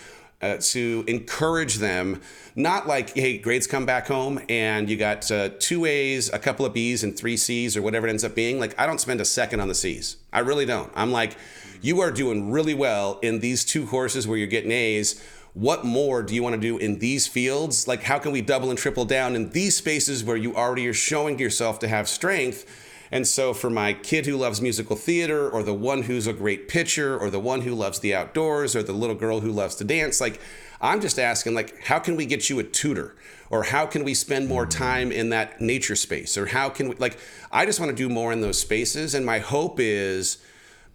uh, 0.42 0.56
to 0.60 1.04
encourage 1.06 1.76
them, 1.76 2.20
not 2.54 2.86
like, 2.86 3.14
hey, 3.14 3.38
grades 3.38 3.66
come 3.66 3.86
back 3.86 4.06
home 4.06 4.40
and 4.48 4.88
you 4.90 4.96
got 4.96 5.30
uh, 5.30 5.50
two 5.58 5.84
A's, 5.84 6.32
a 6.32 6.38
couple 6.38 6.66
of 6.66 6.72
B's, 6.72 7.02
and 7.02 7.16
three 7.16 7.36
C's, 7.36 7.76
or 7.76 7.82
whatever 7.82 8.06
it 8.06 8.10
ends 8.10 8.24
up 8.24 8.34
being. 8.34 8.60
Like, 8.60 8.78
I 8.78 8.86
don't 8.86 9.00
spend 9.00 9.20
a 9.20 9.24
second 9.24 9.60
on 9.60 9.68
the 9.68 9.74
C's. 9.74 10.16
I 10.32 10.40
really 10.40 10.66
don't. 10.66 10.92
I'm 10.94 11.12
like, 11.12 11.36
you 11.80 12.00
are 12.00 12.10
doing 12.10 12.50
really 12.50 12.74
well 12.74 13.18
in 13.22 13.40
these 13.40 13.64
two 13.64 13.86
courses 13.86 14.26
where 14.26 14.38
you're 14.38 14.46
getting 14.46 14.72
A's. 14.72 15.22
What 15.54 15.84
more 15.84 16.22
do 16.22 16.34
you 16.34 16.42
want 16.42 16.56
to 16.56 16.60
do 16.60 16.78
in 16.78 16.98
these 16.98 17.26
fields? 17.26 17.86
Like, 17.86 18.02
how 18.02 18.18
can 18.18 18.32
we 18.32 18.40
double 18.40 18.70
and 18.70 18.78
triple 18.78 19.04
down 19.04 19.36
in 19.36 19.50
these 19.50 19.76
spaces 19.76 20.24
where 20.24 20.36
you 20.36 20.56
already 20.56 20.86
are 20.88 20.94
showing 20.94 21.38
yourself 21.38 21.78
to 21.80 21.88
have 21.88 22.08
strength? 22.08 22.83
And 23.14 23.28
so, 23.28 23.54
for 23.54 23.70
my 23.70 23.92
kid 23.92 24.26
who 24.26 24.36
loves 24.36 24.60
musical 24.60 24.96
theater, 24.96 25.48
or 25.48 25.62
the 25.62 25.72
one 25.72 26.02
who's 26.02 26.26
a 26.26 26.32
great 26.32 26.66
pitcher, 26.66 27.16
or 27.16 27.30
the 27.30 27.38
one 27.38 27.60
who 27.60 27.72
loves 27.72 28.00
the 28.00 28.12
outdoors, 28.12 28.74
or 28.74 28.82
the 28.82 28.92
little 28.92 29.14
girl 29.14 29.38
who 29.38 29.52
loves 29.52 29.76
to 29.76 29.84
dance, 29.84 30.20
like, 30.20 30.40
I'm 30.80 31.00
just 31.00 31.20
asking, 31.20 31.54
like, 31.54 31.80
how 31.80 32.00
can 32.00 32.16
we 32.16 32.26
get 32.26 32.50
you 32.50 32.58
a 32.58 32.64
tutor? 32.64 33.14
Or 33.50 33.62
how 33.62 33.86
can 33.86 34.02
we 34.02 34.14
spend 34.14 34.48
more 34.48 34.66
time 34.66 35.12
in 35.12 35.28
that 35.28 35.60
nature 35.60 35.94
space? 35.94 36.36
Or 36.36 36.46
how 36.46 36.68
can 36.68 36.88
we, 36.88 36.96
like, 36.96 37.16
I 37.52 37.66
just 37.66 37.78
want 37.78 37.90
to 37.90 37.96
do 37.96 38.08
more 38.08 38.32
in 38.32 38.40
those 38.40 38.58
spaces. 38.58 39.14
And 39.14 39.24
my 39.24 39.38
hope 39.38 39.78
is, 39.78 40.38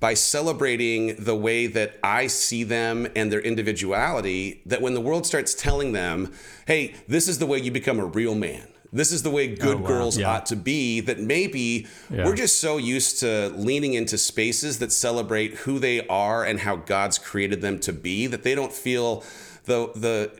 by 0.01 0.13
celebrating 0.13 1.23
the 1.23 1.37
way 1.37 1.67
that 1.67 1.99
I 2.03 2.27
see 2.27 2.65
them 2.65 3.07
and 3.15 3.31
their 3.31 3.39
individuality, 3.39 4.61
that 4.65 4.81
when 4.81 4.93
the 4.93 4.99
world 4.99 5.25
starts 5.25 5.53
telling 5.53 5.93
them, 5.93 6.33
hey, 6.67 6.95
this 7.07 7.29
is 7.29 7.39
the 7.39 7.45
way 7.45 7.59
you 7.59 7.71
become 7.71 7.97
a 7.97 8.05
real 8.05 8.35
man. 8.35 8.67
This 8.91 9.11
is 9.11 9.21
the 9.23 9.29
way 9.29 9.47
good 9.47 9.81
wow. 9.81 9.87
girls 9.87 10.17
Yeah. 10.17 10.31
ought 10.31 10.45
to 10.47 10.55
be. 10.55 10.99
That 10.99 11.19
maybe 11.19 11.87
Yeah. 12.09 12.25
we're 12.25 12.35
just 12.35 12.59
so 12.59 12.77
used 12.77 13.19
to 13.19 13.49
leaning 13.55 13.93
into 13.93 14.17
spaces 14.17 14.79
that 14.79 14.91
celebrate 14.91 15.53
who 15.59 15.79
they 15.79 16.05
are 16.07 16.43
and 16.43 16.59
how 16.61 16.75
God's 16.77 17.17
created 17.17 17.61
them 17.61 17.79
to 17.81 17.93
be 17.93 18.25
that 18.27 18.43
they 18.43 18.55
don't 18.55 18.73
feel 18.73 19.23
the 19.65 19.91
the 19.95 20.31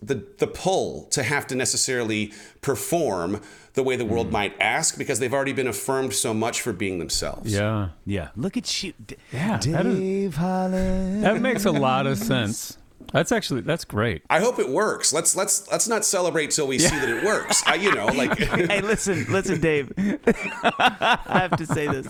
the 0.00 0.24
the 0.38 0.46
pull 0.46 1.04
to 1.10 1.22
have 1.24 1.46
to 1.48 1.56
necessarily 1.56 2.32
perform 2.60 3.40
the 3.74 3.82
way 3.82 3.96
the 3.96 4.04
world 4.04 4.28
Mm. 4.28 4.32
might 4.32 4.54
ask 4.60 4.96
because 4.98 5.18
they've 5.18 5.32
already 5.32 5.52
been 5.52 5.66
affirmed 5.66 6.12
so 6.12 6.32
much 6.34 6.60
for 6.60 6.72
being 6.72 6.98
themselves. 6.98 7.52
Yeah. 7.52 7.88
Yeah. 8.06 8.28
Look 8.36 8.56
at 8.56 8.82
you, 8.84 8.92
D- 9.04 9.16
Yeah, 9.32 9.58
that 9.58 9.86
is- 9.86 9.98
Dave 9.98 10.34
Holland. 10.36 11.24
That 11.24 11.40
makes 11.40 11.64
a 11.64 11.72
lot 11.72 12.06
of 12.06 12.18
sense. 12.18 12.76
That's 13.12 13.32
actually 13.32 13.62
that's 13.62 13.84
great. 13.84 14.22
I 14.30 14.40
hope 14.40 14.58
it 14.58 14.68
works. 14.68 15.12
Let's 15.12 15.36
let's 15.36 15.70
let's 15.70 15.88
not 15.88 16.04
celebrate 16.04 16.50
till 16.50 16.66
we 16.66 16.78
see 16.78 16.96
that 16.96 17.08
it 17.08 17.24
works. 17.24 17.62
I, 17.66 17.74
you 17.74 17.92
know, 17.94 18.06
like 18.06 18.38
hey, 18.38 18.80
listen, 18.80 19.26
listen, 19.28 19.60
Dave. 19.60 19.92
I 19.98 21.18
have 21.48 21.56
to 21.56 21.66
say 21.66 21.86
this. 21.88 22.06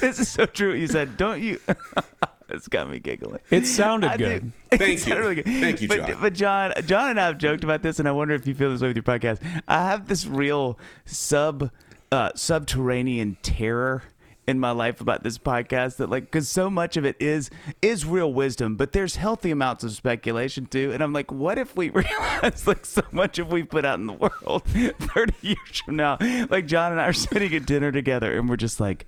This 0.00 0.18
is 0.18 0.28
so 0.28 0.46
true. 0.46 0.70
What 0.70 0.78
you 0.78 0.86
said, 0.86 1.16
don't 1.16 1.42
you? 1.42 1.60
it's 2.48 2.68
got 2.68 2.88
me 2.88 2.98
giggling. 2.98 3.40
It 3.50 3.66
sounded 3.66 4.10
I 4.10 4.16
good. 4.16 4.52
think- 4.70 4.80
Thank 4.80 5.06
you. 5.06 5.16
really 5.16 5.34
good. 5.36 5.44
Thank 5.46 5.82
you, 5.82 5.88
but, 5.88 6.06
Jon. 6.06 6.16
But 6.20 6.32
Jon, 6.34 6.72
Jon 6.86 7.10
and 7.10 7.20
I 7.20 7.26
have 7.26 7.38
joked 7.38 7.64
about 7.64 7.82
this, 7.82 7.98
and 7.98 8.08
I 8.08 8.12
wonder 8.12 8.34
if 8.34 8.46
you 8.46 8.54
feel 8.54 8.70
this 8.70 8.80
way 8.80 8.88
with 8.88 8.96
your 8.96 9.02
podcast. 9.02 9.40
I 9.68 9.84
have 9.84 10.08
this 10.08 10.26
real 10.26 10.78
sub, 11.04 11.70
uh, 12.12 12.30
subterranean 12.34 13.36
terror 13.42 14.02
in 14.46 14.60
my 14.60 14.70
life 14.70 15.00
about 15.00 15.22
this 15.22 15.38
podcast 15.38 15.96
that 15.96 16.08
like 16.08 16.24
because 16.24 16.48
so 16.48 16.70
much 16.70 16.96
of 16.96 17.04
it 17.04 17.16
is 17.20 17.50
is 17.82 18.04
real 18.04 18.32
wisdom, 18.32 18.76
but 18.76 18.92
there's 18.92 19.16
healthy 19.16 19.50
amounts 19.50 19.84
of 19.84 19.92
speculation 19.92 20.66
too. 20.66 20.92
And 20.92 21.02
I'm 21.02 21.12
like, 21.12 21.32
what 21.32 21.58
if 21.58 21.76
we 21.76 21.90
realize 21.90 22.66
like 22.66 22.86
so 22.86 23.02
much 23.12 23.38
of 23.38 23.50
we 23.50 23.62
put 23.62 23.84
out 23.84 23.98
in 23.98 24.06
the 24.06 24.12
world 24.12 24.64
30 24.64 25.34
years 25.40 25.80
from 25.84 25.96
now? 25.96 26.18
Like 26.48 26.66
Jon 26.66 26.92
and 26.92 27.00
I 27.00 27.06
are 27.06 27.12
sitting 27.12 27.54
at 27.54 27.66
dinner 27.66 27.92
together, 27.92 28.36
and 28.38 28.48
we're 28.48 28.56
just 28.56 28.80
like 28.80 29.06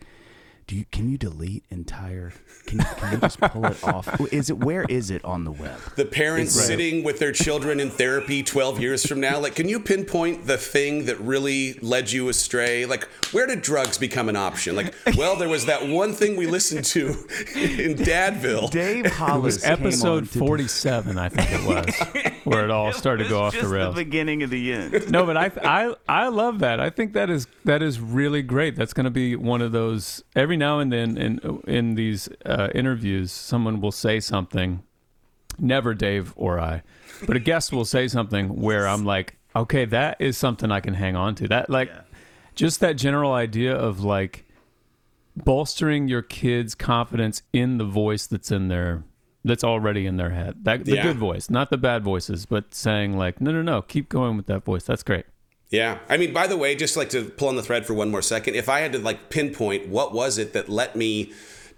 do 0.68 0.76
you 0.76 0.84
can 0.92 1.10
you 1.10 1.16
delete 1.18 1.64
entire 1.70 2.30
can 2.66 2.78
you, 2.78 2.84
can 2.98 3.12
you 3.12 3.18
just 3.18 3.40
pull 3.40 3.64
it 3.64 3.82
off 3.82 4.20
is 4.32 4.50
it 4.50 4.58
where 4.58 4.84
is 4.90 5.10
it 5.10 5.24
on 5.24 5.44
the 5.44 5.50
web 5.50 5.80
The 5.96 6.04
parents 6.04 6.52
sitting 6.52 7.02
with 7.02 7.18
their 7.18 7.32
children 7.32 7.80
in 7.80 7.90
therapy 7.90 8.42
12 8.42 8.78
years 8.78 9.06
from 9.06 9.18
now, 9.20 9.38
like, 9.40 9.54
can 9.56 9.68
you 9.68 9.80
pinpoint 9.80 10.46
the 10.46 10.58
thing 10.58 11.06
that 11.06 11.18
really 11.20 11.72
led 11.80 12.12
you 12.12 12.28
astray? 12.28 12.84
Like, 12.86 13.04
where 13.32 13.46
did 13.46 13.62
drugs 13.62 13.96
become 13.98 14.28
an 14.28 14.36
option? 14.36 14.76
Like, 14.76 14.94
well, 15.16 15.34
there 15.36 15.48
was 15.48 15.64
that 15.66 15.88
one 15.88 16.12
thing 16.12 16.36
we 16.36 16.46
listened 16.46 16.84
to 16.86 17.08
in 17.56 17.96
Dadville. 17.96 18.70
dave 18.70 19.06
hollis 19.12 19.62
came 19.62 19.72
on 19.72 19.80
Episode 19.80 20.30
to- 20.30 20.38
47, 20.38 21.18
I 21.18 21.28
think 21.30 21.50
it 21.50 21.64
was, 21.66 22.34
where 22.44 22.64
it 22.64 22.70
all 22.70 22.92
started 23.02 23.24
to 23.24 23.30
go 23.30 23.40
off 23.40 23.54
Just 23.54 23.64
the 23.64 23.74
rails. 23.74 23.94
the 23.94 24.04
beginning 24.04 24.42
of 24.42 24.50
the 24.50 24.72
end 24.72 25.10
no, 25.10 25.24
but 25.24 25.36
I, 25.36 25.50
I 25.62 25.94
I 26.08 26.28
love 26.28 26.58
that. 26.60 26.80
I 26.80 26.90
think 26.90 27.14
that 27.14 27.30
is 27.30 27.46
that 27.64 27.82
is 27.82 27.98
really 28.00 28.42
great. 28.42 28.76
That's 28.76 28.92
going 28.92 29.04
to 29.04 29.10
be 29.10 29.36
one 29.36 29.62
of 29.62 29.72
those. 29.72 30.22
Every 30.36 30.56
now 30.58 30.78
and 30.80 30.92
then 30.92 31.16
in 31.16 31.60
in 31.66 31.94
these 31.94 32.28
uh, 32.44 32.68
interviews, 32.74 33.32
someone 33.32 33.80
will 33.80 33.92
say 33.92 34.20
something. 34.20 34.82
Never 35.60 35.92
Dave 35.94 36.34
or 36.36 36.60
I, 36.60 36.82
but 37.26 37.36
a 37.36 37.40
guest 37.40 37.72
will 37.72 37.84
say 37.84 38.06
something 38.06 38.60
where 38.60 38.86
I'm 38.86 39.04
like, 39.04 39.36
okay, 39.56 39.86
that 39.86 40.16
is 40.20 40.36
something 40.38 40.70
I 40.70 40.78
can 40.80 40.94
hang 40.94 41.16
on 41.16 41.34
to. 41.36 41.48
That 41.48 41.68
like, 41.68 41.90
just 42.54 42.78
that 42.80 42.92
general 42.92 43.32
idea 43.32 43.74
of 43.74 44.00
like 44.04 44.44
bolstering 45.36 46.06
your 46.08 46.22
kids' 46.22 46.74
confidence 46.74 47.42
in 47.52 47.78
the 47.78 47.84
voice 47.84 48.26
that's 48.26 48.50
in 48.52 48.68
their 48.68 49.02
that's 49.44 49.64
already 49.64 50.06
in 50.06 50.16
their 50.16 50.30
head. 50.30 50.64
That 50.64 50.84
the 50.84 50.94
Yeah. 50.96 51.02
good 51.02 51.16
voice, 51.16 51.48
not 51.50 51.70
the 51.70 51.76
bad 51.78 52.04
voices, 52.04 52.46
but 52.46 52.74
saying 52.74 53.16
like, 53.16 53.40
no, 53.40 53.50
no, 53.50 53.62
no, 53.62 53.82
keep 53.82 54.08
going 54.08 54.36
with 54.36 54.46
that 54.46 54.64
voice. 54.64 54.84
That's 54.84 55.02
great. 55.02 55.26
Yeah. 55.70 55.98
I 56.08 56.16
mean, 56.16 56.32
by 56.32 56.46
the 56.46 56.56
way, 56.56 56.74
just 56.74 56.96
like 56.96 57.10
to 57.10 57.24
pull 57.24 57.48
on 57.48 57.56
the 57.56 57.62
thread 57.62 57.86
for 57.86 57.94
one 57.94 58.10
more 58.10 58.22
second, 58.22 58.54
if 58.54 58.68
I 58.68 58.80
had 58.80 58.92
to 58.92 58.98
like 58.98 59.28
pinpoint 59.28 59.88
what 59.88 60.12
was 60.12 60.38
it 60.38 60.52
that 60.54 60.68
let 60.68 60.96
me 60.96 61.32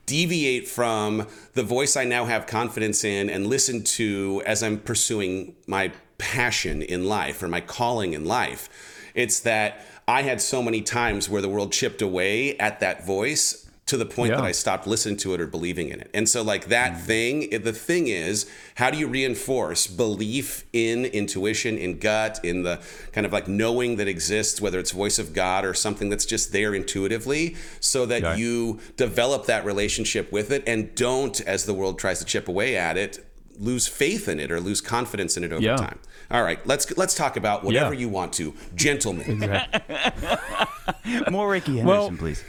deviate 0.06 0.68
from 0.68 1.26
the 1.54 1.62
voice 1.62 1.96
I 1.96 2.04
now 2.04 2.24
have 2.24 2.46
confidence 2.46 3.04
in 3.04 3.30
and 3.30 3.46
listen 3.46 3.82
to 3.84 4.42
as 4.46 4.62
I'm 4.62 4.78
pursuing 4.78 5.54
my 5.66 5.92
passion 6.18 6.82
in 6.82 7.06
life 7.06 7.42
or 7.42 7.48
my 7.48 7.60
calling 7.60 8.12
in 8.12 8.24
life, 8.24 8.68
it's 9.14 9.40
that 9.40 9.84
I 10.06 10.22
had 10.22 10.40
so 10.40 10.62
many 10.62 10.82
times 10.82 11.28
where 11.28 11.42
the 11.42 11.48
world 11.48 11.72
chipped 11.72 12.02
away 12.02 12.56
at 12.58 12.80
that 12.80 13.06
voice 13.06 13.59
to 13.90 13.96
the 13.96 14.06
point 14.06 14.30
that 14.32 14.44
I 14.44 14.52
stopped 14.52 14.86
listening 14.86 15.16
to 15.18 15.34
it 15.34 15.40
or 15.40 15.48
believing 15.48 15.88
in 15.88 16.00
it. 16.00 16.10
And 16.14 16.28
so, 16.28 16.42
like 16.42 16.66
that 16.66 16.92
mm-hmm. 16.92 17.02
thing, 17.02 17.50
the 17.62 17.72
thing 17.72 18.06
is, 18.06 18.48
how 18.76 18.88
do 18.90 18.96
you 18.98 19.08
reinforce 19.08 19.88
belief 19.88 20.64
in 20.72 21.04
intuition, 21.06 21.76
in 21.76 21.98
gut, 21.98 22.38
in 22.44 22.62
the 22.62 22.80
kind 23.12 23.26
of 23.26 23.32
like 23.32 23.48
knowing 23.48 23.96
that 23.96 24.06
exists, 24.06 24.60
whether 24.60 24.78
it's 24.78 24.92
voice 24.92 25.18
of 25.18 25.34
God 25.34 25.64
or 25.64 25.74
something 25.74 26.08
that's 26.08 26.24
just 26.24 26.52
there 26.52 26.72
intuitively, 26.72 27.56
so 27.80 28.06
that 28.06 28.22
Right. 28.22 28.38
you 28.38 28.78
develop 28.96 29.46
that 29.46 29.64
relationship 29.64 30.30
with 30.30 30.52
it 30.52 30.62
and 30.68 30.94
don't, 30.94 31.40
as 31.40 31.64
the 31.64 31.74
world 31.74 31.98
tries 31.98 32.20
to 32.20 32.24
chip 32.24 32.46
away 32.46 32.76
at 32.76 32.96
it, 32.96 33.26
lose 33.58 33.88
faith 33.88 34.28
in 34.28 34.38
it 34.38 34.52
or 34.52 34.60
lose 34.60 34.80
confidence 34.80 35.36
in 35.36 35.42
it 35.42 35.52
over 35.52 35.62
Yeah. 35.62 35.76
time. 35.76 35.98
All 36.30 36.44
right, 36.44 36.64
let's 36.64 36.96
let's 36.96 37.16
talk 37.16 37.36
about 37.36 37.64
whatever 37.64 37.92
Yeah. 37.92 38.00
you 38.00 38.08
want 38.08 38.32
to, 38.34 38.54
gentlemen. 38.76 39.42
more 41.30 41.50
rickey 41.50 41.78
henderson 41.78 41.86
Well- 41.86 42.10
please 42.16 42.44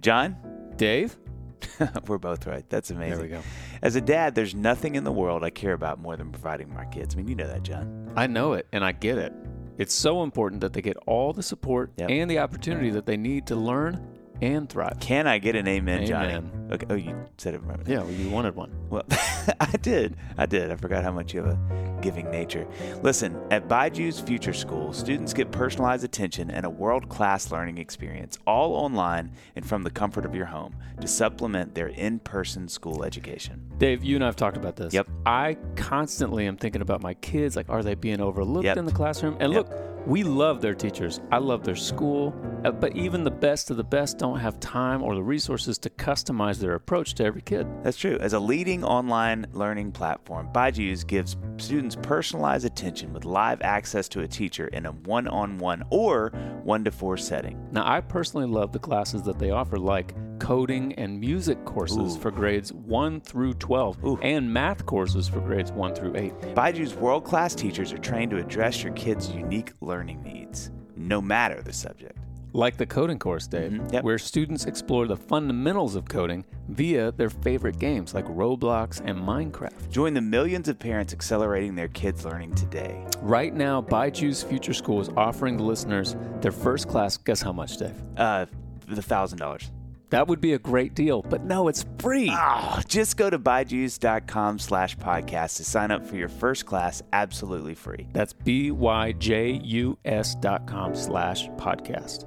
jon 0.00 0.36
Dave? 0.76 1.16
we're 2.06 2.16
both 2.18 2.46
right 2.46 2.64
that's 2.70 2.90
amazing 2.90 3.18
There 3.18 3.22
we 3.22 3.28
go. 3.28 3.42
as 3.82 3.94
a 3.96 4.00
dad 4.00 4.34
there's 4.34 4.54
nothing 4.54 4.94
in 4.94 5.04
the 5.04 5.12
world 5.12 5.44
i 5.44 5.50
care 5.50 5.74
about 5.74 6.00
more 6.00 6.16
than 6.16 6.30
providing 6.30 6.72
my 6.72 6.86
kids 6.86 7.14
i 7.14 7.18
mean 7.18 7.28
you 7.28 7.34
know 7.34 7.46
that 7.46 7.62
jon 7.62 8.10
I 8.16 8.26
know 8.26 8.54
it 8.54 8.66
and 8.72 8.84
I 8.84 8.90
get 8.90 9.18
it. 9.18 9.32
It's 9.78 9.94
so 9.94 10.24
important 10.24 10.62
that 10.62 10.72
they 10.72 10.82
get 10.82 10.96
all 11.06 11.32
the 11.32 11.44
support 11.44 11.92
Yep. 11.96 12.10
and 12.10 12.28
the 12.30 12.40
opportunity 12.40 12.90
that 12.90 13.06
they 13.06 13.16
need 13.16 13.46
to 13.46 13.54
learn 13.56 14.04
and 14.42 14.68
thrive. 14.68 14.98
can 15.00 15.26
i 15.28 15.38
get 15.38 15.54
an 15.54 15.68
amen, 15.68 16.06
johnny 16.06 16.32
Amen. 16.34 16.50
Okay 16.72 16.86
oh 16.90 16.94
you 16.94 17.14
said 17.38 17.54
it 17.54 17.62
right 17.64 17.78
Yeah, 17.86 18.00
well, 18.02 18.10
you 18.12 18.30
wanted 18.30 18.54
one. 18.54 18.70
Well, 18.90 19.02
I 19.60 19.76
did. 19.82 20.16
I 20.38 20.46
did. 20.46 20.70
I 20.70 20.76
forgot 20.76 21.02
how 21.02 21.10
much 21.12 21.34
you 21.34 21.42
have 21.42 21.50
a 21.56 21.98
giving 22.00 22.30
nature. 22.30 22.66
Listen, 23.02 23.36
at 23.50 23.68
BYJU'S 23.68 24.20
Future 24.20 24.52
School, 24.54 24.92
students 24.92 25.32
get 25.34 25.50
personalized 25.50 26.04
attention 26.04 26.50
and 26.50 26.64
a 26.64 26.70
world 26.70 27.08
class 27.08 27.50
learning 27.50 27.78
experience, 27.78 28.38
all 28.46 28.74
online 28.74 29.32
and 29.56 29.66
from 29.66 29.82
the 29.82 29.90
comfort 29.90 30.24
of 30.24 30.34
your 30.34 30.46
home, 30.46 30.74
to 31.00 31.08
supplement 31.08 31.74
their 31.74 31.88
in 31.88 32.18
person 32.20 32.68
school 32.68 33.02
education. 33.04 33.60
Dave, 33.78 34.04
you 34.04 34.14
and 34.14 34.24
I 34.24 34.28
have 34.28 34.36
talked 34.36 34.56
about 34.56 34.76
this. 34.76 34.94
Yep. 34.94 35.08
I 35.26 35.56
constantly 35.76 36.46
am 36.46 36.56
thinking 36.56 36.82
about 36.82 37.02
my 37.02 37.14
kids. 37.14 37.56
Like, 37.56 37.68
are 37.68 37.82
they 37.82 37.94
being 37.94 38.20
overlooked 38.20 38.64
Yep. 38.66 38.76
in 38.76 38.84
the 38.84 38.92
classroom? 38.92 39.36
And 39.40 39.52
Yep. 39.52 39.68
look, 39.68 40.06
we 40.06 40.22
love 40.22 40.60
their 40.62 40.74
teachers. 40.74 41.20
I 41.32 41.38
love 41.38 41.64
their 41.64 41.76
school. 41.76 42.34
uh, 42.64 42.70
But 42.70 42.94
even 42.96 43.24
the 43.24 43.30
best 43.30 43.70
of 43.70 43.76
the 43.76 43.84
best 43.84 44.18
don't 44.18 44.38
have 44.38 44.60
time 44.60 45.02
or 45.02 45.14
the 45.14 45.22
resources 45.22 45.78
to 45.78 45.90
customize 45.90 46.59
their 46.60 46.74
approach 46.74 47.14
to 47.14 47.24
every 47.24 47.42
kid. 47.42 47.66
That's 47.82 47.96
true. 47.96 48.18
As 48.20 48.32
a 48.32 48.40
leading 48.40 48.84
online 48.84 49.46
learning 49.52 49.92
platform, 49.92 50.48
BYJU'S 50.52 51.04
gives 51.04 51.36
students 51.56 51.96
personalized 51.96 52.64
attention 52.64 53.12
with 53.12 53.24
live 53.24 53.60
access 53.62 54.08
to 54.10 54.20
a 54.20 54.28
teacher 54.28 54.68
in 54.68 54.86
a 54.86 54.92
one 54.92 55.26
on 55.28 55.58
one 55.58 55.82
or 55.90 56.30
one 56.62 56.84
to 56.84 56.90
four 56.90 57.16
setting. 57.16 57.60
Now, 57.72 57.90
I 57.90 58.00
personally 58.00 58.46
love 58.46 58.72
the 58.72 58.78
classes 58.78 59.22
that 59.22 59.38
they 59.38 59.50
offer, 59.50 59.78
like 59.78 60.14
coding 60.38 60.94
and 60.94 61.20
music 61.20 61.64
courses 61.64 62.16
Ooh. 62.16 62.18
for 62.18 62.30
grades 62.30 62.72
1 62.72 63.20
through 63.20 63.54
12, 63.54 64.04
Ooh. 64.04 64.18
and 64.22 64.52
math 64.52 64.86
courses 64.86 65.28
for 65.28 65.40
grades 65.40 65.70
1 65.70 65.94
through 65.94 66.16
8. 66.16 66.40
BYJU'S 66.54 66.94
world 66.94 67.24
class 67.24 67.54
teachers 67.54 67.92
are 67.92 67.98
trained 67.98 68.30
to 68.32 68.38
address 68.38 68.82
your 68.82 68.92
kids' 68.94 69.30
unique 69.30 69.72
learning 69.80 70.22
needs, 70.22 70.70
no 70.96 71.20
matter 71.20 71.62
the 71.62 71.72
subject. 71.72 72.18
Like 72.52 72.76
the 72.76 72.86
coding 72.86 73.18
course, 73.18 73.46
Dave, 73.46 73.72
Mhm, 73.72 73.92
yep. 73.92 74.04
where 74.04 74.18
students 74.18 74.66
explore 74.66 75.06
the 75.06 75.16
fundamentals 75.16 75.94
of 75.94 76.08
coding 76.08 76.44
via 76.68 77.12
their 77.12 77.30
favorite 77.30 77.78
games 77.78 78.12
like 78.12 78.26
Roblox 78.26 79.00
and 79.04 79.18
Minecraft. 79.18 79.88
Join 79.90 80.14
the 80.14 80.20
millions 80.20 80.68
of 80.68 80.78
parents 80.78 81.12
accelerating 81.12 81.74
their 81.76 81.88
kids' 81.88 82.24
learning 82.24 82.54
today. 82.54 83.04
Right 83.20 83.54
now, 83.54 83.80
BYJU'S 83.82 84.42
Future 84.44 84.74
School 84.74 85.00
is 85.00 85.10
offering 85.16 85.56
the 85.56 85.62
listeners 85.62 86.16
their 86.40 86.52
first 86.52 86.88
class. 86.88 87.16
Guess 87.16 87.42
how 87.42 87.52
much, 87.52 87.76
Dave? 87.76 87.94
Uh, 88.16 88.46
the 88.88 89.02
thousand 89.02 89.38
dollars. 89.38 89.70
That 90.10 90.26
would 90.26 90.40
be 90.40 90.54
a 90.54 90.58
great 90.58 90.96
deal, 90.96 91.22
but 91.22 91.44
no, 91.44 91.68
it's 91.68 91.86
free. 92.00 92.32
Oh, 92.36 92.80
just 92.88 93.16
go 93.16 93.30
to 93.30 93.38
byjus.com 93.38 94.58
slash 94.58 94.96
podcast 94.98 95.58
to 95.58 95.64
sign 95.64 95.92
up 95.92 96.04
for 96.04 96.16
your 96.16 96.28
first 96.28 96.66
class 96.66 97.00
absolutely 97.12 97.76
free. 97.76 98.08
That's 98.12 98.32
B-Y-J-U-S 98.32 100.34
dot 100.40 100.66
com 100.66 100.96
slash 100.96 101.46
podcast. 101.50 102.24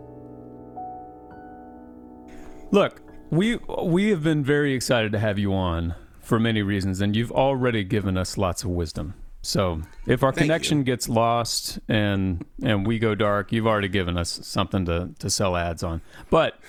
Look, 2.74 3.01
we 3.30 3.58
we 3.84 4.10
have 4.10 4.24
been 4.24 4.44
very 4.44 4.74
excited 4.74 5.12
to 5.12 5.20
have 5.20 5.38
you 5.38 5.53
on 5.53 5.94
for 6.22 6.39
many 6.39 6.63
reasons, 6.63 7.01
and 7.01 7.15
you've 7.15 7.32
already 7.32 7.84
given 7.84 8.18
us 8.18 8.36
lots 8.36 8.63
of 8.63 8.72
wisdom. 8.72 9.13
So 9.44 9.84
if 10.08 10.24
our 10.24 10.32
Thank 10.32 10.46
connection 10.46 10.80
you. 10.80 10.84
gets 10.84 11.08
lost 11.08 11.77
and 11.88 12.44
and 12.63 12.88
we 12.88 12.98
go 12.98 13.13
dark, 13.13 13.51
you've 13.51 13.68
already 13.68 13.89
given 13.89 14.18
us 14.18 14.39
something 14.42 14.86
to 14.86 15.12
to 15.20 15.30
sell 15.30 15.56
ads 15.56 15.84
on. 15.84 16.01
But 16.32 16.60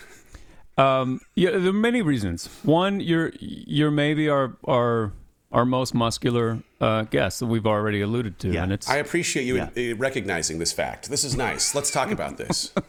um, 0.76 1.22
yeah, 1.36 1.52
there 1.52 1.68
are 1.68 1.72
many 1.72 2.02
reasons. 2.02 2.50
One, 2.64 3.00
you're 3.00 3.32
you're 3.40 3.90
maybe 3.90 4.28
our 4.28 4.58
our 4.68 5.14
our 5.54 5.64
most 5.64 5.94
muscular 5.94 6.58
uh, 6.80 7.02
guest 7.04 7.38
that 7.40 7.46
we've 7.46 7.66
already 7.66 8.00
alluded 8.02 8.38
to, 8.40 8.50
Yeah. 8.52 8.64
and 8.64 8.72
it's 8.72 8.90
I 8.90 8.96
appreciate 8.96 9.44
you 9.44 9.56
Yeah. 9.56 9.92
uh, 9.92 9.96
recognizing 9.96 10.58
this 10.58 10.72
fact. 10.72 11.08
This 11.08 11.24
is 11.24 11.36
nice. 11.36 11.74
Let's 11.74 11.90
talk 11.90 12.10
about 12.10 12.36
this. 12.36 12.72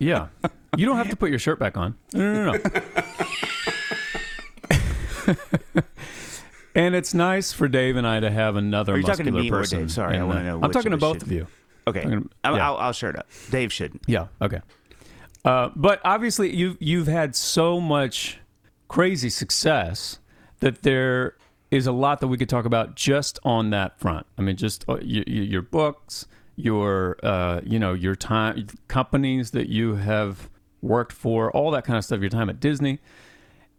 Yeah. 0.00 0.26
You 0.76 0.84
don't 0.84 0.96
have 0.96 1.08
to 1.10 1.16
put 1.16 1.30
your 1.30 1.38
shirt 1.38 1.58
back 1.58 1.76
on. 1.76 1.94
No, 2.12 2.32
no, 2.32 2.52
no. 2.52 2.58
no. 2.58 2.82
and 6.74 6.94
it's 6.94 7.14
nice 7.14 7.52
for 7.52 7.68
Dave 7.68 7.96
and 7.96 8.06
I 8.06 8.20
to 8.20 8.30
have 8.30 8.56
another 8.56 8.94
Are 8.94 8.96
you 8.96 9.02
talking 9.04 9.26
to 9.26 9.32
muscular 9.32 9.42
me 9.42 9.56
or 9.56 9.60
person. 9.60 9.78
Dave? 9.80 9.92
Sorry, 9.92 10.18
I 10.18 10.24
want 10.24 10.38
to 10.40 10.44
know. 10.44 10.60
I'm 10.62 10.70
talking 10.72 10.90
to 10.90 10.96
both 10.98 11.14
should- 11.18 11.22
of 11.22 11.32
you. 11.32 11.46
Okay, 11.88 12.02
I'm 12.02 12.08
gonna- 12.10 12.24
I'll, 12.42 12.56
yeah. 12.56 12.66
I'll, 12.68 12.76
I'll 12.78 12.92
shirt 12.92 13.16
up. 13.16 13.28
Dave 13.50 13.72
shouldn't. 13.72 14.02
Yeah. 14.08 14.26
Okay. 14.42 14.60
Uh, 15.44 15.70
but 15.76 16.00
obviously, 16.04 16.52
you've 16.54 16.76
you've 16.80 17.06
had 17.06 17.36
so 17.36 17.80
much 17.80 18.40
crazy 18.88 19.30
success 19.30 20.18
that 20.58 20.82
there 20.82 21.35
is 21.70 21.86
a 21.86 21.92
lot 21.92 22.20
that 22.20 22.28
we 22.28 22.38
could 22.38 22.48
talk 22.48 22.64
about 22.64 22.94
just 22.94 23.38
on 23.42 23.70
that 23.70 23.98
front. 23.98 24.26
I 24.38 24.42
mean, 24.42 24.56
just 24.56 24.84
uh, 24.88 24.98
your, 25.00 25.24
your 25.24 25.62
books, 25.62 26.26
your 26.56 27.18
uh, 27.22 27.60
you 27.64 27.78
know 27.78 27.92
your 27.92 28.14
time, 28.14 28.66
companies 28.88 29.50
that 29.52 29.68
you 29.68 29.96
have 29.96 30.48
worked 30.82 31.12
for, 31.12 31.50
all 31.50 31.70
that 31.72 31.84
kind 31.84 31.96
of 31.96 32.04
stuff. 32.04 32.20
Your 32.20 32.30
time 32.30 32.48
at 32.48 32.60
Disney, 32.60 32.98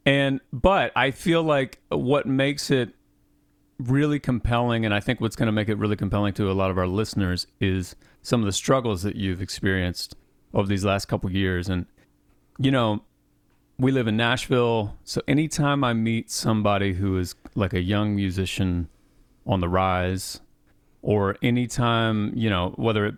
and 0.06 0.42
but 0.52 0.92
I 0.96 1.12
feel 1.12 1.44
like 1.44 1.80
what 1.90 2.26
makes 2.26 2.70
it 2.70 2.94
really 3.80 4.20
compelling, 4.20 4.86
and 4.86 4.94
I 4.94 5.00
think 5.00 5.22
what's 5.22 5.36
going 5.36 5.48
to 5.48 5.52
make 5.52 5.70
it 5.70 5.78
really 5.78 5.96
compelling 5.96 6.34
to 6.34 6.52
a 6.52 6.54
lot 6.54 6.72
of 6.72 6.78
our 6.78 6.88
listeners 6.88 7.48
is 7.60 7.96
some 8.22 8.42
of 8.42 8.46
the 8.46 8.52
struggles 8.52 9.04
that 9.04 9.16
you've 9.16 9.42
experienced 9.42 10.16
over 10.54 10.68
these 10.68 10.84
last 10.84 11.06
couple 11.06 11.32
years. 11.32 11.70
And 11.70 11.86
you 12.60 12.72
know, 12.72 13.04
we 13.80 13.92
live 13.92 14.08
in 14.08 14.18
Nashville, 14.18 14.98
so 15.04 15.22
anytime 15.28 15.84
I 15.84 15.94
meet 15.94 16.32
somebody 16.32 16.94
who 16.94 17.18
is 17.18 17.36
like 17.56 17.74
a 17.74 17.82
young 17.82 18.16
musician 18.16 18.90
on 19.46 19.60
the 19.60 19.70
rise, 19.70 20.42
or 21.02 21.38
anytime 21.42 22.32
you 22.36 22.50
know 22.50 22.74
whether 22.76 23.06
it 23.06 23.16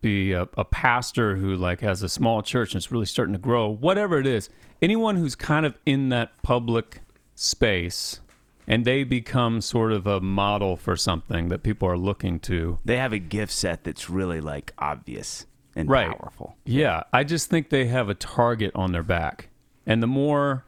be 0.00 0.32
a, 0.32 0.48
a 0.56 0.64
pastor 0.64 1.36
who 1.36 1.56
like 1.56 1.80
has 1.80 2.02
a 2.02 2.08
small 2.08 2.42
church 2.42 2.72
and 2.72 2.80
it's 2.80 2.92
really 2.92 3.06
starting 3.06 3.32
to 3.32 3.38
grow, 3.38 3.68
whatever 3.68 4.18
it 4.18 4.26
is, 4.26 4.48
anyone 4.80 5.16
who's 5.16 5.34
kind 5.34 5.66
of 5.66 5.76
in 5.84 6.10
that 6.10 6.30
public 6.42 7.00
space 7.34 8.20
and 8.68 8.84
they 8.84 9.04
become 9.04 9.60
sort 9.60 9.92
of 9.92 10.06
a 10.06 10.20
model 10.20 10.76
for 10.76 10.96
something 10.96 11.48
that 11.48 11.62
people 11.62 11.88
are 11.88 11.96
looking 11.98 12.38
to. 12.40 12.78
They 12.84 12.96
have 12.98 13.12
a 13.12 13.18
gift 13.18 13.52
set 13.52 13.84
that's 13.84 14.10
really 14.10 14.40
like 14.40 14.72
obvious 14.78 15.46
and 15.74 15.88
Right. 15.88 16.08
powerful. 16.16 16.56
Yeah, 16.64 17.04
I 17.12 17.24
just 17.24 17.48
think 17.48 17.70
they 17.70 17.86
have 17.86 18.08
a 18.08 18.14
target 18.14 18.72
on 18.74 18.92
their 18.92 19.02
back. 19.02 19.48
And 19.86 20.02
the 20.02 20.06
more 20.06 20.64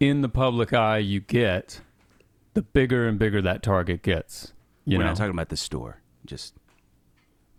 in 0.00 0.22
the 0.22 0.28
public 0.28 0.72
eye 0.72 0.98
you 0.98 1.20
get, 1.20 1.80
the 2.54 2.62
bigger 2.62 3.06
and 3.06 3.18
bigger 3.18 3.42
that 3.42 3.62
target 3.62 4.02
gets. 4.02 4.52
You 4.84 4.98
We're 4.98 5.04
know, 5.04 5.10
not 5.10 5.16
talking 5.16 5.32
about 5.32 5.48
the 5.48 5.56
store. 5.56 6.00
Just 6.26 6.54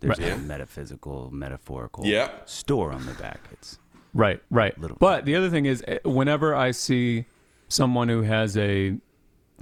there's 0.00 0.18
Right. 0.18 0.32
a 0.32 0.36
metaphysical, 0.38 1.30
metaphorical 1.30 2.04
Yeah. 2.06 2.30
store 2.44 2.92
on 2.92 3.06
the 3.06 3.14
back. 3.14 3.40
It's 3.52 3.78
right, 4.12 4.42
right. 4.50 4.78
Little- 4.78 4.96
But 5.00 5.24
the 5.24 5.34
other 5.36 5.48
thing 5.50 5.66
is, 5.66 5.82
eh, 5.86 5.98
whenever 6.04 6.54
I 6.54 6.70
see 6.72 7.24
someone 7.68 8.08
who 8.08 8.22
has 8.22 8.56
a 8.56 8.98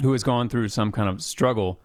who 0.03 0.11
has 0.11 0.25
gone 0.25 0.49
through 0.49 0.69
some 0.69 0.91
kind 0.91 1.09
of 1.09 1.23
struggle, 1.23 1.81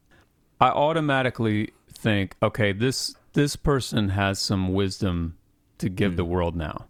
I 0.59 0.69
automatically 0.69 1.71
think, 1.93 2.35
okay, 2.41 2.71
this 2.71 3.15
this 3.33 3.55
person 3.55 4.09
has 4.09 4.39
some 4.39 4.73
wisdom 4.73 5.37
to 5.77 5.87
give 5.89 6.17
the 6.17 6.25
world 6.25 6.55
now. 6.55 6.87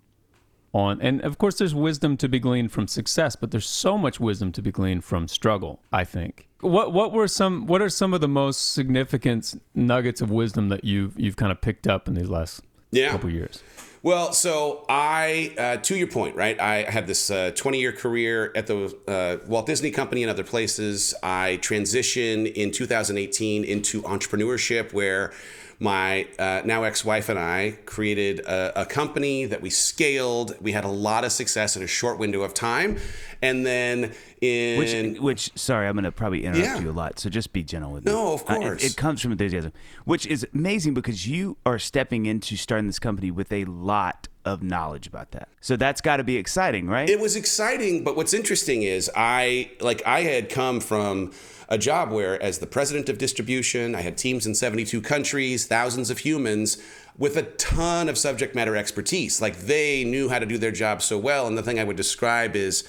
On 0.74 1.02
and 1.02 1.22
of 1.22 1.38
course, 1.38 1.58
there's 1.58 1.74
wisdom 1.74 2.16
to 2.18 2.30
be 2.30 2.40
gleaned 2.40 2.72
from 2.72 2.88
success, 2.88 3.36
but 3.36 3.50
there's 3.52 3.68
so 3.68 3.98
much 3.98 4.20
wisdom 4.20 4.52
to 4.52 4.62
be 4.62 4.72
gleaned 4.72 5.04
from 5.04 5.28
struggle. 5.28 5.82
I 5.92 6.04
think. 6.04 6.48
What 6.62 6.94
what 6.94 7.12
were 7.12 7.28
some 7.28 7.66
what 7.66 7.82
are 7.82 7.90
some 7.90 8.14
of 8.14 8.22
the 8.22 8.28
most 8.28 8.74
significant 8.74 9.60
nuggets 9.74 10.22
of 10.22 10.30
wisdom 10.30 10.70
that 10.70 10.84
you've 10.84 11.20
you've 11.20 11.38
kind 11.38 11.52
of 11.52 11.60
picked 11.62 11.88
up 11.88 12.08
in 12.08 12.14
these 12.14 12.30
last 12.30 12.62
Yeah. 12.92 13.10
couple 13.12 13.30
years? 13.32 13.64
Well, 14.02 14.32
so 14.32 14.86
I, 14.88 15.54
uh, 15.58 15.76
to 15.78 15.96
your 15.98 16.08
point, 16.08 16.38
right? 16.38 16.58
I 16.58 16.90
had 16.90 17.06
this 17.06 17.30
20 17.30 17.80
year 17.82 17.92
career 17.92 18.50
at 18.56 18.66
the 18.68 18.96
uh, 19.10 19.46
Walt 19.46 19.66
Disney 19.66 19.92
Company 19.92 20.24
and 20.24 20.30
other 20.30 20.46
places. 20.46 21.14
I 21.22 21.60
transitioned 21.62 22.54
in 22.54 22.72
2018 22.72 23.66
into 23.66 24.02
entrepreneurship, 24.04 24.94
where 24.94 25.34
my 25.82 26.28
uh, 26.38 26.62
now 26.66 26.84
ex 26.84 27.06
wife 27.06 27.30
and 27.30 27.40
I 27.40 27.78
created 27.86 28.40
a, 28.42 28.82
a 28.82 28.86
company 28.86 29.46
that 29.46 29.62
we 29.62 29.70
scaled. 29.70 30.56
We 30.62 30.74
had 30.74 30.84
a 30.84 30.90
lot 30.90 31.24
of 31.24 31.32
success 31.32 31.78
in 31.78 31.84
a 31.84 31.88
short 31.88 32.20
window 32.20 32.42
of 32.42 32.54
time. 32.54 32.98
And 33.42 33.66
then 33.66 34.12
in. 34.42 34.80
which, 34.80 35.20
which 35.22 35.52
sorry, 35.58 35.88
I'm 35.88 35.94
going 35.94 36.04
to 36.04 36.12
probably 36.12 36.44
interrupt 36.44 36.66
Yeah. 36.66 36.80
you 36.80 36.90
a 36.90 36.92
lot. 36.92 37.20
So 37.20 37.30
just 37.30 37.54
be 37.54 37.64
gentle 37.64 37.94
with 37.94 38.04
me. 38.06 38.12
No, 38.12 38.34
of 38.34 38.42
Uh, 38.50 38.54
it- 38.56 38.60
course. 38.60 38.84
it, 38.84 38.98
comes 38.98 39.22
from 39.22 39.32
enthusiasm, 39.32 39.72
which 40.04 40.28
is 40.28 40.46
amazing 40.54 40.94
because 40.94 41.26
you 41.28 41.56
are 41.66 41.80
stepping 41.80 42.26
into 42.26 42.58
starting 42.58 42.88
this 42.88 43.00
company 43.00 43.32
with 43.32 43.52
a 43.54 43.64
lot 43.64 44.28
of 44.44 44.62
knowledge 44.62 45.08
about 45.08 45.32
that. 45.32 45.48
So 45.62 45.78
that's 45.78 46.02
got 46.02 46.18
to 46.18 46.24
be 46.26 46.36
exciting, 46.36 46.88
right? 46.88 47.10
It 47.10 47.20
was 47.22 47.38
exciting, 47.38 48.04
but 48.04 48.18
what's 48.18 48.34
interesting 48.34 48.84
is 48.84 49.10
I 49.16 49.72
like 49.80 50.02
I 50.06 50.22
had 50.22 50.50
come 50.50 50.82
from 50.82 51.32
a 51.70 51.78
job 51.78 52.12
where 52.12 52.42
as 52.42 52.58
the 52.58 52.68
president 52.68 53.08
of 53.10 53.20
distribution, 53.20 53.94
I 53.96 54.02
had 54.02 54.18
teams 54.18 54.48
in 54.48 54.56
72 54.56 55.02
countries, 55.02 55.68
thousands 55.68 56.10
of 56.10 56.18
humans 56.18 56.82
with 57.18 57.38
a 57.38 57.44
ton 57.44 58.10
of 58.10 58.18
subject 58.18 58.56
matter 58.56 58.76
expertise. 58.76 59.40
Like 59.40 59.56
they 59.60 60.04
knew 60.04 60.30
how 60.30 60.40
to 60.40 60.48
do 60.48 60.58
their 60.58 60.72
job 60.72 61.02
so 61.02 61.18
well 61.18 61.46
and 61.48 61.58
the 61.58 61.64
thing 61.64 61.80
I 61.80 61.84
would 61.84 61.96
describe 61.96 62.56
is 62.56 62.88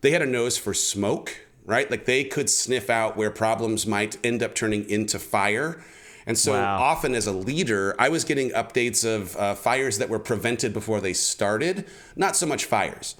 they 0.00 0.12
had 0.12 0.22
a 0.22 0.26
nose 0.26 0.56
for 0.56 0.72
smoke, 0.72 1.36
right? 1.66 1.90
Like 1.90 2.06
they 2.06 2.24
could 2.24 2.48
sniff 2.48 2.88
out 2.88 3.16
where 3.16 3.30
problems 3.30 3.86
might 3.86 4.16
end 4.24 4.42
up 4.42 4.54
turning 4.54 4.88
into 4.88 5.18
fire. 5.18 5.82
And 6.26 6.38
so 6.38 6.52
Wow. 6.52 6.78
often 6.78 7.14
as 7.14 7.26
a 7.26 7.32
leader, 7.32 7.94
I 7.98 8.08
was 8.08 8.24
getting 8.24 8.50
updates 8.50 9.04
of 9.04 9.36
uh, 9.36 9.54
fires 9.54 9.98
that 9.98 10.08
were 10.08 10.18
prevented 10.18 10.72
before 10.72 11.00
they 11.00 11.12
started, 11.12 11.84
not 12.16 12.36
so 12.36 12.46
much 12.46 12.64
fires. 12.64 13.16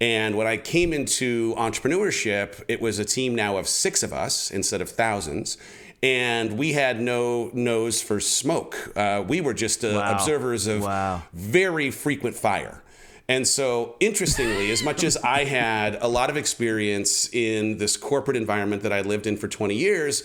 And 0.00 0.36
when 0.36 0.46
I 0.46 0.56
came 0.58 0.92
into 0.92 1.54
entrepreneurship, 1.56 2.62
it 2.68 2.80
was 2.80 2.98
a 2.98 3.04
team 3.04 3.34
now 3.34 3.56
of 3.56 3.66
six 3.68 4.02
of 4.02 4.12
us 4.12 4.50
instead 4.50 4.80
of 4.80 4.90
thousands. 4.90 5.56
And 6.02 6.58
we 6.58 6.74
had 6.74 7.00
no 7.00 7.50
nose 7.54 8.02
for 8.02 8.20
smoke. 8.20 8.92
Uh, 8.94 9.24
we 9.26 9.40
were 9.40 9.54
just 9.54 9.84
uh, 9.84 9.88
Wow. 9.94 10.12
observers 10.12 10.66
of 10.66 10.82
Wow. 10.82 11.22
very 11.32 11.90
frequent 11.90 12.36
fire. 12.36 12.82
And 13.28 13.48
so, 13.48 13.96
interestingly, 13.98 14.70
as 14.70 14.84
much 14.84 15.02
as 15.02 15.16
I 15.16 15.44
had 15.44 15.98
a 16.00 16.06
lot 16.06 16.30
of 16.30 16.36
experience 16.36 17.28
in 17.32 17.78
this 17.78 17.96
corporate 17.96 18.36
environment 18.36 18.82
that 18.84 18.92
I 18.92 19.00
lived 19.00 19.26
in 19.26 19.36
for 19.36 19.48
20 19.48 19.74
years, 19.74 20.22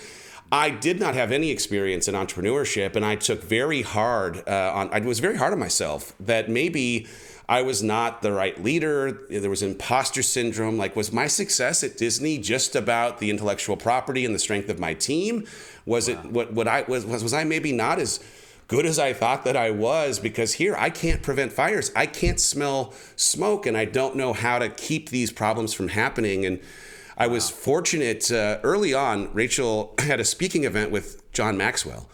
I 0.52 0.70
did 0.70 1.00
not 1.00 1.16
have 1.16 1.32
any 1.32 1.50
experience 1.50 2.10
in 2.10 2.16
entrepreneurship, 2.16 2.96
and 2.98 3.06
I 3.06 3.16
took 3.16 3.42
very 3.42 3.84
hard 3.84 4.44
uh, 4.48 4.72
on. 4.74 4.90
I 4.92 5.00
was 5.00 5.20
very 5.20 5.38
hard 5.38 5.54
on 5.54 5.60
myself 5.60 6.14
that 6.20 6.50
maybe 6.50 7.08
I 7.48 7.62
was 7.62 7.82
not 7.82 8.22
the 8.22 8.34
right 8.34 8.62
leader. 8.62 9.12
There 9.30 9.50
was 9.50 9.62
imposter 9.62 10.22
syndrome. 10.22 10.78
Like, 10.78 10.96
was 10.96 11.14
my 11.14 11.28
success 11.28 11.86
at 11.86 11.98
Disney 11.98 12.38
just 12.38 12.76
about 12.76 13.20
the 13.20 13.30
intellectual 13.30 13.78
property 13.78 14.26
and 14.26 14.36
the 14.36 14.40
strength 14.40 14.70
of 14.70 14.78
my 14.78 14.94
team? 14.94 15.46
Was 15.86 16.10
it 16.10 16.18
what? 16.26 16.52
What 16.52 16.68
I 16.68 16.82
was 16.82 17.06
was 17.06 17.24
was 17.24 17.34
I 17.34 17.46
maybe 17.46 17.72
not 17.72 17.98
as 17.98 18.20
good 18.68 18.86
as 18.86 19.00
I 19.00 19.14
thought 19.14 19.46
that 19.46 19.56
I 19.56 19.72
was 19.72 20.20
because 20.20 20.54
here 20.54 20.76
I 20.78 20.90
can't 20.90 21.22
prevent 21.22 21.54
fires. 21.54 21.92
I 21.96 22.06
can't 22.06 22.40
smell 22.40 22.94
smoke 23.16 23.66
and 23.66 23.78
I 23.78 23.86
don't 23.86 24.16
know 24.16 24.32
how 24.34 24.60
to 24.60 24.70
keep 24.70 25.10
these 25.10 25.32
problems 25.32 25.74
from 25.74 25.90
happening. 25.90 26.46
And 26.46 26.60
I 27.22 27.28
was 27.28 27.52
fortunate 27.52 28.32
uh, 28.32 28.58
early 28.64 28.96
on, 28.96 29.32
Rachel 29.32 29.94
had 30.00 30.20
a 30.20 30.26
speaking 30.26 30.64
event 30.64 30.90
with 30.90 31.32
John 31.32 31.56
Maxwell. 31.56 32.10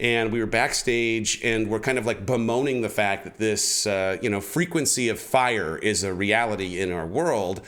And 0.00 0.32
we 0.32 0.40
were 0.40 0.46
backstage 0.46 1.42
and 1.44 1.68
we're 1.68 1.78
kind 1.78 1.98
of 1.98 2.06
like 2.06 2.24
bemoaning 2.24 2.80
the 2.80 2.88
fact 2.88 3.24
that 3.24 3.36
this, 3.36 3.86
uh, 3.86 4.16
you 4.22 4.30
know, 4.30 4.40
frequency 4.40 5.10
of 5.10 5.20
fire 5.20 5.76
is 5.76 6.04
a 6.04 6.14
reality 6.14 6.80
in 6.80 6.90
our 6.90 7.06
world. 7.06 7.60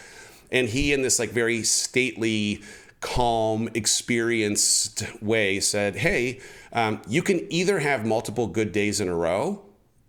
And 0.50 0.66
he, 0.66 0.94
in 0.94 1.02
this 1.02 1.18
like 1.18 1.28
very 1.28 1.62
stately, 1.62 2.62
calm, 3.00 3.68
experienced 3.74 5.04
way, 5.20 5.60
said, 5.60 5.96
Hey, 5.96 6.40
um, 6.72 7.02
you 7.06 7.20
can 7.20 7.52
either 7.52 7.80
have 7.80 8.06
multiple 8.06 8.46
good 8.46 8.72
days 8.72 8.98
in 8.98 9.08
a 9.08 9.14
row 9.14 9.62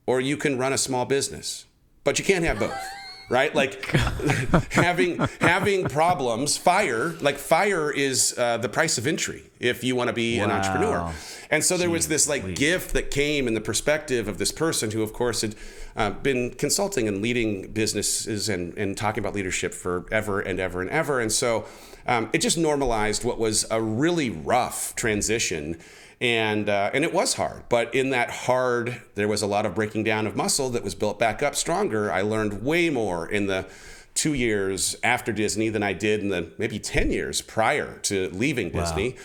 or 0.05 0.21
you 0.21 0.37
can 0.37 0.57
run 0.57 0.71
a 0.71 0.77
small 0.77 1.03
business, 1.03 1.65
but 2.05 2.19
you 2.19 2.23
can't 2.23 2.45
have 2.45 2.57
both. 2.57 2.98
Right, 3.29 3.53
like 3.53 3.85
having 4.71 5.17
having 5.39 5.85
problems. 5.85 6.57
Fire, 6.57 7.09
like 7.21 7.37
fire, 7.37 7.91
is 7.91 8.35
uh, 8.37 8.57
the 8.57 8.69
price 8.69 8.97
of 8.97 9.05
entry 9.05 9.43
if 9.59 9.83
you 9.83 9.95
want 9.95 10.07
to 10.07 10.13
be 10.13 10.39
an 10.39 10.49
entrepreneur. 10.49 11.13
And 11.51 11.63
so 11.63 11.77
there 11.77 11.89
was 11.89 12.07
this 12.07 12.27
like 12.27 12.55
gift 12.55 12.93
that 12.93 13.11
came 13.11 13.47
in 13.47 13.53
the 13.53 13.61
perspective 13.61 14.27
of 14.27 14.37
this 14.37 14.51
person 14.51 14.91
who, 14.91 15.03
of 15.03 15.13
course, 15.13 15.41
had 15.41 15.55
uh, 15.95 16.11
been 16.11 16.51
consulting 16.51 17.07
and 17.07 17.21
leading 17.21 17.71
businesses 17.71 18.49
and, 18.49 18.77
and 18.77 18.97
talking 18.97 19.21
about 19.21 19.35
leadership 19.35 19.73
forever 19.73 20.39
and 20.39 20.59
ever 20.59 20.81
and 20.81 20.89
ever. 20.89 21.19
And 21.19 21.31
so 21.31 21.65
um, 22.07 22.29
it 22.33 22.39
just 22.39 22.57
normalized 22.57 23.23
what 23.23 23.37
was 23.37 23.65
a 23.69 23.81
really 23.81 24.29
rough 24.29 24.95
transition. 24.95 25.77
And, 26.21 26.67
uh, 26.67 26.91
and 26.93 27.05
it 27.05 27.13
was 27.13 27.35
hard, 27.35 27.63
but 27.69 27.95
in 27.95 28.09
that 28.09 28.29
hard, 28.29 29.01
there 29.15 29.27
was 29.29 29.41
a 29.41 29.47
lot 29.47 29.65
of 29.65 29.73
breaking 29.73 30.03
down 30.03 30.27
of 30.27 30.35
muscle 30.35 30.69
that 30.71 30.83
was 30.83 30.93
built 30.93 31.17
back 31.17 31.41
up 31.41 31.55
stronger. 31.55 32.11
I 32.11 32.21
learned 32.23 32.61
way 32.61 32.89
more 32.89 33.25
in 33.25 33.47
the 33.47 33.67
two 34.15 34.33
years 34.33 34.97
after 35.01 35.31
Disney 35.31 35.69
than 35.69 35.81
I 35.81 35.93
did 35.93 36.19
in 36.19 36.27
the 36.27 36.51
maybe 36.57 36.77
10 36.77 37.09
years 37.11 37.39
prior 37.41 37.99
to 38.03 38.29
leaving 38.31 38.69
Disney. 38.69 39.15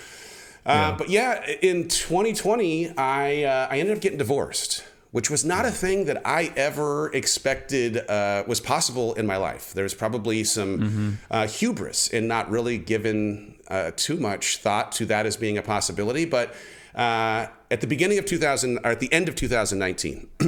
Uh, 0.64 0.96
But 0.96 1.09
yeah, 1.09 1.44
in 1.62 1.88
2020, 1.88 2.96
I 2.96 3.42
uh, 3.42 3.68
I 3.70 3.78
ended 3.80 3.96
up 3.96 4.00
getting 4.00 4.18
divorced, 4.18 4.85
which 5.11 5.28
was 5.30 5.44
not 5.44 5.64
a 5.66 5.70
thing 5.72 6.04
that 6.04 6.22
I 6.24 6.52
ever 6.57 7.12
expected 7.12 7.98
uh, 8.09 8.44
was 8.46 8.61
possible 8.61 9.14
in 9.14 9.26
my 9.26 9.37
life. 9.37 9.72
There's 9.74 9.94
probably 9.94 10.44
some 10.44 11.18
uh, 11.28 11.48
hubris 11.48 12.07
in 12.09 12.28
not 12.28 12.48
really 12.50 12.78
giving 12.78 13.57
uh, 13.68 13.90
too 13.96 14.16
much 14.18 14.59
thought 14.59 14.92
to 14.92 15.07
that 15.07 15.26
as 15.26 15.37
being 15.37 15.59
a 15.59 15.62
possibility, 15.62 16.24
but. 16.24 16.54
Uh, 16.94 17.46
at 17.70 17.80
the 17.80 17.87
beginning 17.88 18.18
of 18.18 18.24
2000, 18.24 18.78
or 18.78 18.92
at 18.92 19.00
the 19.00 19.12
end 19.12 19.28
of 19.28 19.35
2019, 19.35 20.28
we 20.40 20.46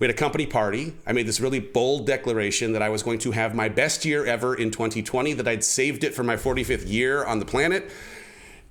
had 0.00 0.10
a 0.10 0.12
company 0.12 0.44
party. 0.44 0.92
I 1.06 1.12
made 1.12 1.26
this 1.26 1.40
really 1.40 1.60
bold 1.60 2.06
declaration 2.06 2.72
that 2.72 2.82
I 2.82 2.88
was 2.88 3.02
going 3.04 3.20
to 3.20 3.30
have 3.30 3.54
my 3.54 3.68
best 3.68 4.04
year 4.04 4.26
ever 4.26 4.54
in 4.56 4.70
2020, 4.72 5.34
that 5.34 5.46
I'd 5.46 5.62
saved 5.62 6.02
it 6.02 6.12
for 6.14 6.24
my 6.24 6.36
45th 6.36 6.90
year 6.90 7.24
on 7.24 7.38
the 7.38 7.44
planet. 7.44 7.90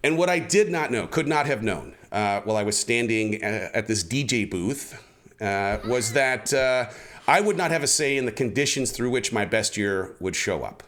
And 0.04 0.18
what 0.18 0.28
I 0.28 0.40
did 0.40 0.70
not 0.70 0.92
know, 0.92 1.08
could 1.08 1.28
not 1.28 1.46
have 1.46 1.64
known, 1.64 1.96
uh, 2.12 2.42
while 2.42 2.58
I 2.58 2.64
was 2.64 2.78
standing 2.78 3.42
uh, 3.42 3.70
at 3.74 3.88
this 3.88 4.04
DJ 4.04 4.50
booth, 4.50 5.02
uh, 5.40 5.78
was 5.88 6.12
that 6.14 6.54
uh, 6.54 6.90
I 7.26 7.40
would 7.40 7.56
not 7.56 7.72
have 7.72 7.84
a 7.84 7.88
say 7.88 8.18
in 8.18 8.26
the 8.26 8.32
conditions 8.34 8.92
through 8.92 9.12
which 9.12 9.32
my 9.32 9.46
best 9.46 9.78
year 9.78 10.18
would 10.20 10.36
show 10.36 10.64
up. 10.64 10.84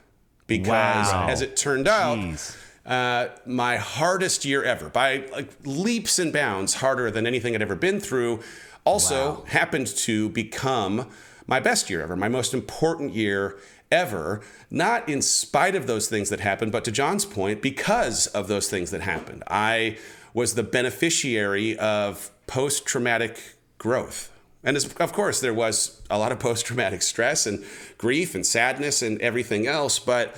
Because 0.47 1.11
Wow. 1.11 1.27
as 1.29 1.41
it 1.41 1.55
turned 1.55 1.87
out, 1.87 2.17
Jeez. 2.17 2.55
Uh, 2.85 3.29
my 3.45 3.77
hardest 3.77 4.45
year 4.45 4.63
ever, 4.63 4.89
by 4.89 5.23
like 5.31 5.49
leaps 5.63 6.19
and 6.19 6.31
bounds 6.31 6.75
harder 6.75 7.09
than 7.09 7.25
anything 7.25 7.55
I'd 7.55 7.61
ever 7.61 7.75
been 7.75 7.99
through, 7.99 8.41
also 8.83 9.43
happened 9.45 9.87
to 9.87 10.29
become 10.29 11.09
my 11.47 11.59
best 11.59 11.89
year 11.89 12.01
ever, 12.01 12.15
my 12.15 12.29
most 12.29 12.53
important 12.53 13.13
year 13.13 13.57
ever, 13.91 14.41
not 14.69 15.07
in 15.09 15.21
spite 15.21 15.75
of 15.75 15.87
those 15.87 16.07
things 16.07 16.29
that 16.29 16.39
happened, 16.39 16.71
but 16.71 16.83
to 16.85 16.91
Jon's 16.91 17.25
point, 17.25 17.61
because 17.61 18.27
of 18.27 18.47
those 18.47 18.69
things 18.69 18.91
that 18.91 19.01
happened. 19.01 19.43
I 19.47 19.97
was 20.33 20.55
the 20.55 20.63
beneficiary 20.63 21.77
of 21.77 22.29
post 22.45 22.85
traumatic 22.85 23.55
growth. 23.77 24.31
And 24.63 24.75
as, 24.75 24.91
of 24.95 25.13
course, 25.13 25.39
there 25.39 25.53
was 25.53 26.01
a 26.09 26.17
lot 26.17 26.31
of 26.31 26.39
post 26.39 26.65
traumatic 26.65 27.03
stress 27.03 27.45
and 27.45 27.63
grief 27.97 28.33
and 28.35 28.45
sadness 28.45 29.01
and 29.01 29.21
everything 29.21 29.67
else. 29.67 29.99
But 29.99 30.35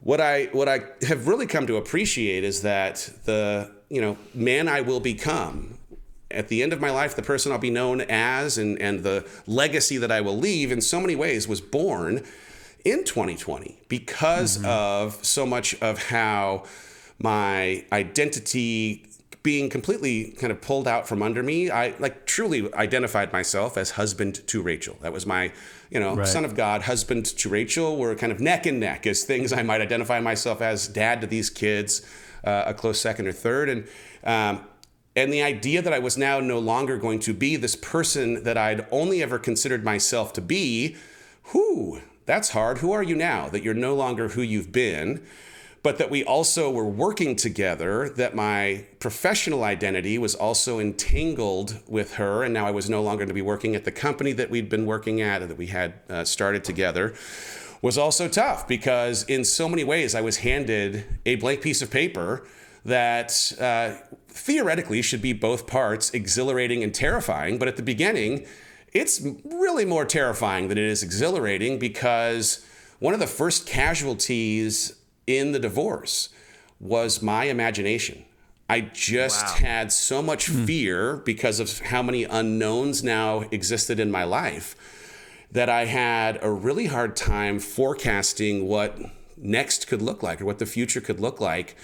what 0.00 0.20
I 0.20 0.44
what 0.52 0.68
I 0.68 0.80
have 1.06 1.26
really 1.26 1.46
come 1.46 1.66
to 1.66 1.76
appreciate 1.76 2.44
is 2.44 2.62
that 2.62 3.10
the 3.24 3.70
you 3.88 4.00
know 4.00 4.18
man 4.34 4.68
I 4.68 4.80
will 4.80 5.00
become 5.00 5.78
at 6.30 6.48
the 6.48 6.62
end 6.62 6.72
of 6.72 6.80
my 6.80 6.90
life, 6.90 7.14
the 7.14 7.22
person 7.22 7.52
I'll 7.52 7.58
be 7.58 7.70
known 7.70 8.00
as 8.02 8.58
and, 8.58 8.80
and 8.80 9.04
the 9.04 9.26
legacy 9.46 9.96
that 9.98 10.10
I 10.10 10.20
will 10.20 10.36
leave 10.36 10.72
in 10.72 10.80
so 10.80 11.00
many 11.00 11.14
ways 11.14 11.46
was 11.46 11.60
born 11.60 12.24
in 12.84 13.04
2020 13.04 13.78
because 13.88 14.58
mm-hmm. 14.58 14.66
of 14.66 15.24
so 15.24 15.46
much 15.46 15.74
of 15.80 16.08
how 16.08 16.64
my 17.18 17.84
identity 17.92 19.06
being 19.46 19.70
completely 19.70 20.32
kind 20.32 20.50
of 20.50 20.60
pulled 20.60 20.88
out 20.88 21.06
from 21.06 21.22
under 21.22 21.40
me, 21.40 21.70
I 21.70 21.94
like 22.00 22.26
truly 22.26 22.68
identified 22.74 23.32
myself 23.32 23.78
as 23.78 23.90
husband 23.92 24.44
to 24.48 24.60
Rachel. 24.60 24.96
That 25.02 25.12
was 25.12 25.24
my, 25.24 25.52
you 25.88 26.00
know, 26.00 26.16
right. 26.16 26.26
son 26.26 26.44
of 26.44 26.56
God, 26.56 26.82
husband 26.82 27.26
to 27.26 27.48
Rachel. 27.48 27.96
Were 27.96 28.16
kind 28.16 28.32
of 28.32 28.40
neck 28.40 28.66
and 28.66 28.80
neck 28.80 29.06
as 29.06 29.22
things 29.22 29.52
I 29.52 29.62
might 29.62 29.80
identify 29.80 30.18
myself 30.18 30.60
as 30.60 30.88
dad 30.88 31.20
to 31.20 31.28
these 31.28 31.48
kids, 31.48 32.04
uh, 32.42 32.64
a 32.66 32.74
close 32.74 33.00
second 33.00 33.28
or 33.28 33.32
third, 33.32 33.68
and 33.68 33.86
um, 34.24 34.66
and 35.14 35.32
the 35.32 35.42
idea 35.42 35.80
that 35.80 35.92
I 35.92 36.00
was 36.00 36.18
now 36.18 36.40
no 36.40 36.58
longer 36.58 36.98
going 36.98 37.20
to 37.20 37.32
be 37.32 37.54
this 37.54 37.76
person 37.76 38.42
that 38.42 38.58
I'd 38.58 38.84
only 38.90 39.22
ever 39.22 39.38
considered 39.38 39.84
myself 39.84 40.32
to 40.32 40.40
be. 40.40 40.96
Whoo, 41.54 42.02
that's 42.24 42.48
hard. 42.48 42.78
Who 42.78 42.90
are 42.90 43.04
you 43.04 43.14
now 43.14 43.48
that 43.50 43.62
you're 43.62 43.74
no 43.74 43.94
longer 43.94 44.30
who 44.30 44.42
you've 44.42 44.72
been? 44.72 45.24
But 45.86 45.98
that 45.98 46.10
we 46.10 46.24
also 46.24 46.68
were 46.68 46.84
working 46.84 47.36
together, 47.36 48.08
that 48.08 48.34
my 48.34 48.84
professional 48.98 49.62
identity 49.62 50.18
was 50.18 50.34
also 50.34 50.80
entangled 50.80 51.78
with 51.86 52.14
her. 52.14 52.42
And 52.42 52.52
now 52.52 52.66
I 52.66 52.72
was 52.72 52.90
no 52.90 53.00
longer 53.00 53.20
going 53.20 53.28
to 53.28 53.34
be 53.34 53.40
working 53.40 53.76
at 53.76 53.84
the 53.84 53.92
company 53.92 54.32
that 54.32 54.50
we'd 54.50 54.68
been 54.68 54.84
working 54.84 55.20
at 55.20 55.42
and 55.42 55.48
that 55.48 55.56
we 55.56 55.68
had 55.68 55.94
uh, 56.10 56.24
started 56.24 56.64
together 56.64 57.14
was 57.82 57.96
also 57.96 58.26
tough 58.26 58.66
because 58.66 59.22
in 59.28 59.44
so 59.44 59.68
many 59.68 59.84
ways 59.84 60.16
I 60.16 60.22
was 60.22 60.38
handed 60.38 61.04
a 61.24 61.36
blank 61.36 61.60
piece 61.60 61.82
of 61.82 61.88
paper 61.88 62.44
that 62.84 63.52
uh, 63.60 63.94
theoretically 64.26 65.02
should 65.02 65.22
be 65.22 65.32
both 65.32 65.68
parts 65.68 66.10
exhilarating 66.10 66.82
and 66.82 66.92
terrifying. 66.92 67.58
But 67.58 67.68
at 67.68 67.76
the 67.76 67.84
beginning, 67.84 68.44
it's 68.92 69.24
really 69.44 69.84
more 69.84 70.04
terrifying 70.04 70.66
than 70.66 70.78
it 70.78 70.84
is 70.84 71.04
exhilarating 71.04 71.78
because 71.78 72.66
one 72.98 73.14
of 73.14 73.20
the 73.20 73.28
first 73.28 73.68
casualties 73.68 74.95
in 75.26 75.52
the 75.52 75.58
divorce 75.58 76.28
was 76.80 77.22
my 77.22 77.44
imagination. 77.44 78.24
I 78.68 78.80
just 78.80 79.46
wow. 79.46 79.66
had 79.66 79.92
so 79.92 80.22
much 80.22 80.48
hmm. 80.48 80.64
fear 80.64 81.16
because 81.18 81.60
of 81.60 81.78
how 81.78 82.02
many 82.02 82.24
unknowns 82.24 83.04
now 83.04 83.42
existed 83.50 84.00
in 84.00 84.10
my 84.10 84.24
life 84.24 84.76
that 85.52 85.68
I 85.68 85.84
had 85.84 86.38
a 86.42 86.50
really 86.50 86.86
hard 86.86 87.16
time 87.16 87.60
forecasting 87.60 88.66
what 88.66 88.98
next 89.36 89.86
could 89.86 90.02
look 90.02 90.22
like 90.22 90.40
or 90.40 90.44
what 90.44 90.58
the 90.58 90.66
future 90.66 91.00
could 91.00 91.20
look 91.20 91.40
like. 91.40 91.76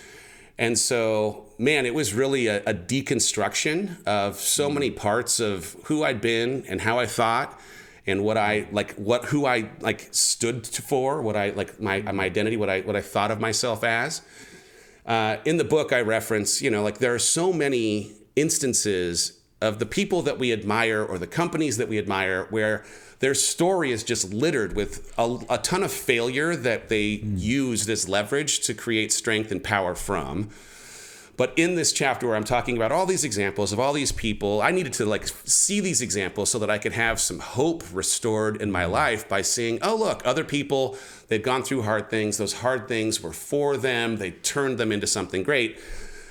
And 0.58 0.78
so, 0.78 1.46
man, 1.58 1.86
it 1.86 1.94
was 1.94 2.12
really 2.12 2.48
a, 2.48 2.62
a 2.64 2.74
deconstruction 2.74 4.04
of 4.06 4.36
so 4.36 4.68
many 4.68 4.90
parts 4.90 5.40
of 5.40 5.76
who 5.84 6.04
I'd 6.04 6.20
been 6.20 6.64
and 6.68 6.80
how 6.80 6.98
I 6.98 7.06
thought 7.06 7.58
and 8.06 8.24
what 8.24 8.36
I 8.36 8.66
like, 8.72 8.94
what 8.94 9.26
who 9.26 9.46
I 9.46 9.70
like 9.80 10.08
stood 10.10 10.66
for, 10.66 11.22
what 11.22 11.36
I 11.36 11.50
like 11.50 11.80
my 11.80 12.00
my 12.02 12.24
identity, 12.24 12.56
what 12.56 12.70
I 12.70 12.80
what 12.80 12.96
I 12.96 13.00
thought 13.00 13.30
of 13.30 13.40
myself 13.40 13.84
as. 13.84 14.22
Uh, 15.04 15.38
in 15.44 15.56
the 15.56 15.64
book, 15.64 15.92
I 15.92 16.00
reference, 16.00 16.62
you 16.62 16.70
know, 16.70 16.82
like 16.82 16.98
there 16.98 17.14
are 17.14 17.18
so 17.18 17.52
many 17.52 18.12
instances 18.36 19.40
of 19.60 19.78
the 19.78 19.86
people 19.86 20.22
that 20.22 20.38
we 20.38 20.52
admire 20.52 21.04
or 21.04 21.18
the 21.18 21.26
companies 21.26 21.76
that 21.76 21.88
we 21.88 21.98
admire 21.98 22.46
where 22.50 22.84
their 23.20 23.34
story 23.34 23.92
is 23.92 24.02
just 24.02 24.34
littered 24.34 24.74
with 24.74 25.12
a, 25.16 25.38
a 25.48 25.58
ton 25.58 25.84
of 25.84 25.92
failure 25.92 26.56
that 26.56 26.88
they 26.88 27.18
mm. 27.18 27.40
used 27.40 27.88
as 27.88 28.08
leverage 28.08 28.60
to 28.60 28.74
create 28.74 29.12
strength 29.12 29.52
and 29.52 29.62
power 29.62 29.94
from. 29.94 30.50
But 31.36 31.54
in 31.56 31.76
this 31.76 31.92
chapter 31.92 32.26
where 32.26 32.36
I'm 32.36 32.44
talking 32.44 32.76
about 32.76 32.92
all 32.92 33.06
these 33.06 33.24
examples 33.24 33.72
of 33.72 33.80
all 33.80 33.92
these 33.94 34.12
people, 34.12 34.60
I 34.60 34.70
needed 34.70 34.92
to 34.94 35.06
like 35.06 35.26
see 35.44 35.80
these 35.80 36.02
examples 36.02 36.50
so 36.50 36.58
that 36.58 36.70
I 36.70 36.78
could 36.78 36.92
have 36.92 37.20
some 37.20 37.38
hope 37.38 37.82
restored 37.92 38.60
in 38.60 38.70
my 38.70 38.84
life 38.84 39.28
by 39.28 39.40
seeing, 39.40 39.78
oh, 39.82 39.96
look, 39.96 40.22
other 40.26 40.44
people, 40.44 40.96
they've 41.28 41.42
gone 41.42 41.62
through 41.62 41.82
hard 41.82 42.10
things. 42.10 42.36
Those 42.36 42.54
hard 42.54 42.86
things 42.86 43.22
were 43.22 43.32
for 43.32 43.76
them, 43.76 44.16
they 44.16 44.32
turned 44.32 44.78
them 44.78 44.92
into 44.92 45.06
something 45.06 45.42
great. 45.42 45.80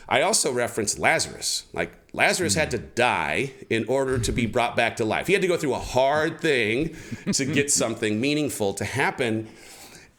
I 0.07 0.21
also 0.21 0.51
referenced 0.51 0.99
Lazarus. 0.99 1.63
Like, 1.71 1.93
Lazarus 2.11 2.53
had 2.55 2.69
to 2.71 2.77
die 2.77 3.53
in 3.69 3.85
order 3.87 4.19
to 4.19 4.31
be 4.33 4.45
brought 4.45 4.75
back 4.75 4.97
to 4.97 5.05
life. 5.05 5.27
He 5.27 5.33
had 5.33 5.41
to 5.41 5.47
go 5.47 5.55
through 5.55 5.73
a 5.73 5.79
hard 5.79 6.41
thing 6.41 6.97
to 7.31 7.45
get 7.45 7.71
something 7.71 8.19
meaningful 8.19 8.73
to 8.73 8.83
happen. 8.83 9.47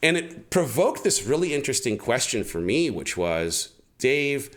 And 0.01 0.17
it 0.17 0.49
provoked 0.49 1.03
this 1.03 1.23
really 1.23 1.53
interesting 1.53 1.99
question 1.99 2.43
for 2.43 2.59
me, 2.59 2.89
which 2.89 3.15
was 3.15 3.69
Dave, 3.99 4.49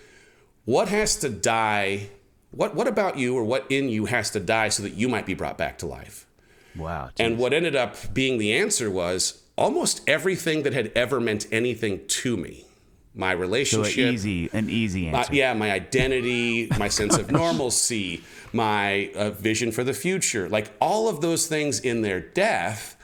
what 0.66 0.88
has 0.88 1.16
to 1.16 1.30
die? 1.30 2.10
What, 2.50 2.74
what 2.74 2.86
about 2.86 3.16
you 3.16 3.34
or 3.36 3.44
what 3.44 3.66
in 3.70 3.88
you 3.88 4.04
has 4.04 4.30
to 4.32 4.40
die 4.40 4.68
so 4.68 4.82
that 4.82 4.92
you 4.92 5.08
might 5.08 5.24
be 5.24 5.34
brought 5.34 5.56
back 5.56 5.78
to 5.78 5.86
life? 5.86 6.26
Wow. 6.76 7.10
Geez. 7.14 7.26
And 7.26 7.38
what 7.38 7.54
ended 7.54 7.74
up 7.74 8.12
being 8.12 8.36
the 8.36 8.52
answer 8.52 8.90
was 8.90 9.42
almost 9.56 10.02
everything 10.06 10.62
that 10.64 10.74
had 10.74 10.92
ever 10.94 11.18
meant 11.18 11.46
anything 11.50 12.06
to 12.06 12.36
me 12.36 12.66
my 13.16 13.32
relationship. 13.32 13.94
So 13.94 14.00
easy, 14.00 14.50
an 14.52 14.68
easy 14.68 15.08
answer. 15.08 15.34
yeah, 15.34 15.54
my 15.54 15.72
identity, 15.72 16.68
my 16.78 16.88
sense 16.88 17.16
of 17.16 17.30
normalcy, 17.30 18.22
my 18.52 19.10
uh, 19.14 19.30
vision 19.30 19.72
for 19.72 19.82
the 19.82 19.94
future, 19.94 20.48
like 20.48 20.70
all 20.80 21.08
of 21.08 21.22
those 21.22 21.46
things 21.46 21.80
in 21.80 22.02
their 22.02 22.20
death 22.20 22.95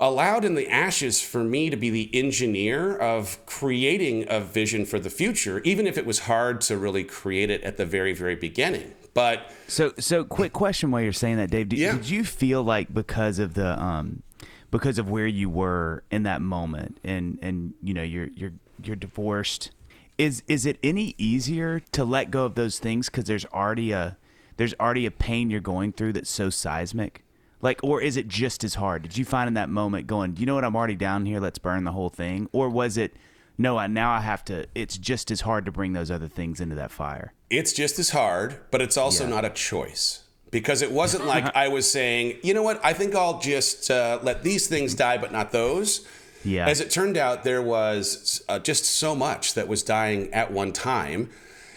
allowed 0.00 0.44
in 0.44 0.54
the 0.54 0.68
ashes 0.68 1.20
for 1.20 1.44
me 1.44 1.70
to 1.70 1.76
be 1.76 1.90
the 1.90 2.10
engineer 2.14 2.96
of 2.96 3.38
creating 3.46 4.24
a 4.28 4.40
vision 4.40 4.86
for 4.86 4.98
the 4.98 5.10
future, 5.10 5.60
even 5.60 5.86
if 5.86 5.98
it 5.98 6.06
was 6.06 6.20
hard 6.20 6.60
to 6.62 6.78
really 6.78 7.04
create 7.04 7.50
it 7.50 7.62
at 7.62 7.76
the 7.76 7.84
very, 7.84 8.14
very 8.14 8.34
beginning. 8.34 8.94
But 9.12 9.50
so, 9.68 9.92
so 9.98 10.24
quick 10.24 10.52
question 10.52 10.90
while 10.90 11.02
you're 11.02 11.12
saying 11.12 11.36
that, 11.36 11.50
Dave. 11.50 11.68
Did, 11.68 11.78
yeah. 11.78 11.92
did 11.92 12.08
you 12.08 12.24
feel 12.24 12.62
like 12.62 12.92
because 12.92 13.38
of 13.38 13.54
the 13.54 13.80
um, 13.80 14.22
because 14.70 14.98
of 14.98 15.10
where 15.10 15.26
you 15.26 15.50
were 15.50 16.04
in 16.10 16.22
that 16.22 16.40
moment, 16.40 16.98
and 17.04 17.38
and 17.42 17.74
you 17.82 17.92
know 17.92 18.02
you're 18.02 18.28
you're 18.34 18.52
you're 18.82 18.96
divorced, 18.96 19.72
is 20.16 20.42
is 20.46 20.64
it 20.64 20.78
any 20.82 21.14
easier 21.18 21.80
to 21.92 22.04
let 22.04 22.30
go 22.30 22.44
of 22.44 22.54
those 22.54 22.78
things 22.78 23.06
because 23.06 23.24
there's 23.24 23.46
already 23.46 23.90
a 23.90 24.16
there's 24.58 24.74
already 24.78 25.06
a 25.06 25.10
pain 25.10 25.50
you're 25.50 25.60
going 25.60 25.92
through 25.92 26.12
that's 26.12 26.30
so 26.30 26.48
seismic? 26.48 27.24
Like, 27.62 27.80
or 27.82 28.00
is 28.00 28.16
it 28.16 28.28
just 28.28 28.64
as 28.64 28.74
hard? 28.74 29.02
Did 29.02 29.18
you 29.18 29.24
find 29.24 29.48
in 29.48 29.54
that 29.54 29.68
moment 29.68 30.06
going, 30.06 30.36
you 30.38 30.46
know 30.46 30.54
what, 30.54 30.64
I'm 30.64 30.74
already 30.74 30.94
down 30.94 31.26
here, 31.26 31.40
let's 31.40 31.58
burn 31.58 31.84
the 31.84 31.92
whole 31.92 32.08
thing? 32.08 32.48
Or 32.52 32.68
was 32.70 32.96
it, 32.96 33.14
no, 33.58 33.76
I, 33.76 33.86
now 33.86 34.12
I 34.12 34.20
have 34.20 34.44
to, 34.46 34.66
it's 34.74 34.96
just 34.96 35.30
as 35.30 35.42
hard 35.42 35.66
to 35.66 35.72
bring 35.72 35.92
those 35.92 36.10
other 36.10 36.28
things 36.28 36.60
into 36.60 36.74
that 36.76 36.90
fire? 36.90 37.32
It's 37.50 37.72
just 37.72 37.98
as 37.98 38.10
hard, 38.10 38.58
but 38.70 38.80
it's 38.80 38.96
also 38.96 39.24
yeah. 39.24 39.30
not 39.30 39.44
a 39.44 39.50
choice. 39.50 40.24
Because 40.50 40.82
it 40.82 40.90
wasn't 40.90 41.26
like 41.26 41.44
I 41.54 41.68
was 41.68 41.90
saying, 41.90 42.38
you 42.42 42.54
know 42.54 42.62
what, 42.62 42.80
I 42.84 42.92
think 42.92 43.14
I'll 43.14 43.40
just 43.40 43.90
uh, 43.90 44.18
let 44.22 44.42
these 44.42 44.66
things 44.66 44.94
die, 44.94 45.18
but 45.18 45.30
not 45.30 45.52
those. 45.52 46.06
Yeah. 46.42 46.66
As 46.66 46.80
it 46.80 46.90
turned 46.90 47.18
out, 47.18 47.44
there 47.44 47.62
was 47.62 48.42
uh, 48.48 48.58
just 48.58 48.84
so 48.84 49.14
much 49.14 49.52
that 49.54 49.68
was 49.68 49.82
dying 49.82 50.32
at 50.32 50.50
one 50.50 50.72
time 50.72 51.28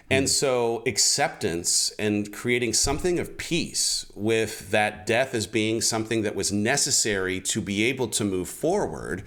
and 0.10 0.30
so, 0.30 0.84
acceptance 0.86 1.92
and 1.98 2.32
creating 2.32 2.74
something 2.74 3.20
of 3.20 3.38
peace 3.38 4.06
with 4.16 4.72
that 4.72 5.06
death 5.06 5.34
as 5.34 5.48
being 5.48 5.82
something 5.82 6.22
that 6.22 6.36
was 6.36 6.52
necessary 6.52 7.40
to 7.42 7.62
be 7.62 7.84
able 7.86 8.08
to 8.10 8.24
move 8.24 8.50
forward 8.50 9.24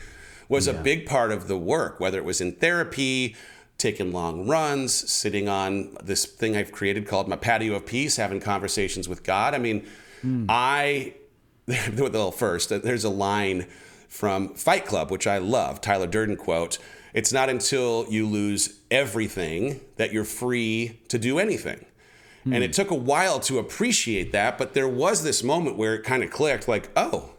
was 0.48 0.66
yeah. 0.66 0.74
a 0.74 0.82
big 0.82 1.06
part 1.06 1.32
of 1.32 1.48
the 1.48 1.58
work, 1.58 1.98
whether 1.98 2.18
it 2.18 2.24
was 2.24 2.40
in 2.40 2.52
therapy, 2.52 3.34
taking 3.78 4.12
long 4.12 4.46
runs, 4.46 4.92
sitting 5.10 5.48
on 5.48 5.96
this 6.02 6.24
thing 6.24 6.56
I've 6.56 6.72
created 6.72 7.06
called 7.06 7.28
my 7.28 7.36
patio 7.36 7.74
of 7.74 7.86
peace, 7.86 8.16
having 8.16 8.40
conversations 8.40 9.08
with 9.08 9.22
God. 9.24 9.54
I 9.54 9.58
mean, 9.58 9.84
mm. 10.24 10.46
I, 10.48 11.14
well, 11.96 12.30
first, 12.30 12.68
there's 12.68 13.04
a 13.04 13.10
line 13.10 13.66
from 14.08 14.54
Fight 14.54 14.86
Club, 14.86 15.10
which 15.10 15.26
I 15.26 15.38
love, 15.38 15.80
Tyler 15.80 16.06
Durden 16.06 16.36
quote 16.36 16.78
it's 17.16 17.32
not 17.32 17.48
until 17.48 18.04
you 18.10 18.26
lose 18.26 18.75
everything 18.90 19.80
that 19.96 20.12
you're 20.12 20.24
free 20.24 21.00
to 21.08 21.18
do 21.18 21.38
anything. 21.38 21.84
And 22.44 22.62
it 22.62 22.72
took 22.72 22.92
a 22.92 22.94
while 22.94 23.40
to 23.40 23.58
appreciate 23.58 24.30
that, 24.30 24.56
but 24.56 24.72
there 24.72 24.86
was 24.86 25.24
this 25.24 25.42
moment 25.42 25.76
where 25.76 25.96
it 25.96 26.04
kind 26.04 26.22
of 26.22 26.30
clicked 26.30 26.68
like, 26.68 26.90
oh, 26.94 27.30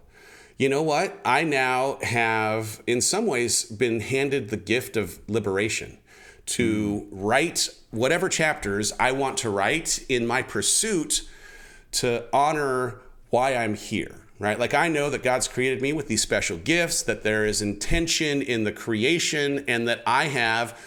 you 0.58 0.68
know 0.68 0.84
what? 0.84 1.18
I 1.24 1.44
now 1.44 1.98
have, 2.02 2.82
in 2.86 3.00
some 3.00 3.26
ways, 3.26 3.64
been 3.64 4.02
handed 4.02 4.50
the 4.50 4.58
gift 4.58 4.98
of 4.98 5.20
liberation 5.30 6.00
to 6.48 7.08
write 7.10 7.70
whatever 7.92 8.28
chapters 8.28 8.92
I 9.00 9.14
want 9.14 9.38
to 9.38 9.50
write 9.50 10.06
in 10.10 10.28
my 10.28 10.42
pursuit 10.42 11.26
to 11.92 12.26
honor 12.34 13.00
why 13.30 13.56
I'm 13.56 13.76
here 13.76 14.28
right? 14.40 14.60
Like 14.60 14.74
I 14.74 14.88
know 14.88 15.10
that 15.10 15.24
God's 15.24 15.48
created 15.48 15.82
me 15.82 15.94
with 15.94 16.08
these 16.08 16.22
special 16.22 16.58
gifts, 16.58 17.02
that 17.04 17.24
there 17.24 17.46
is 17.46 17.62
intention 17.62 18.42
in 18.42 18.66
the 18.66 18.72
creation, 18.72 19.66
and 19.68 19.88
that 19.88 20.04
I 20.06 20.26
have 20.26 20.80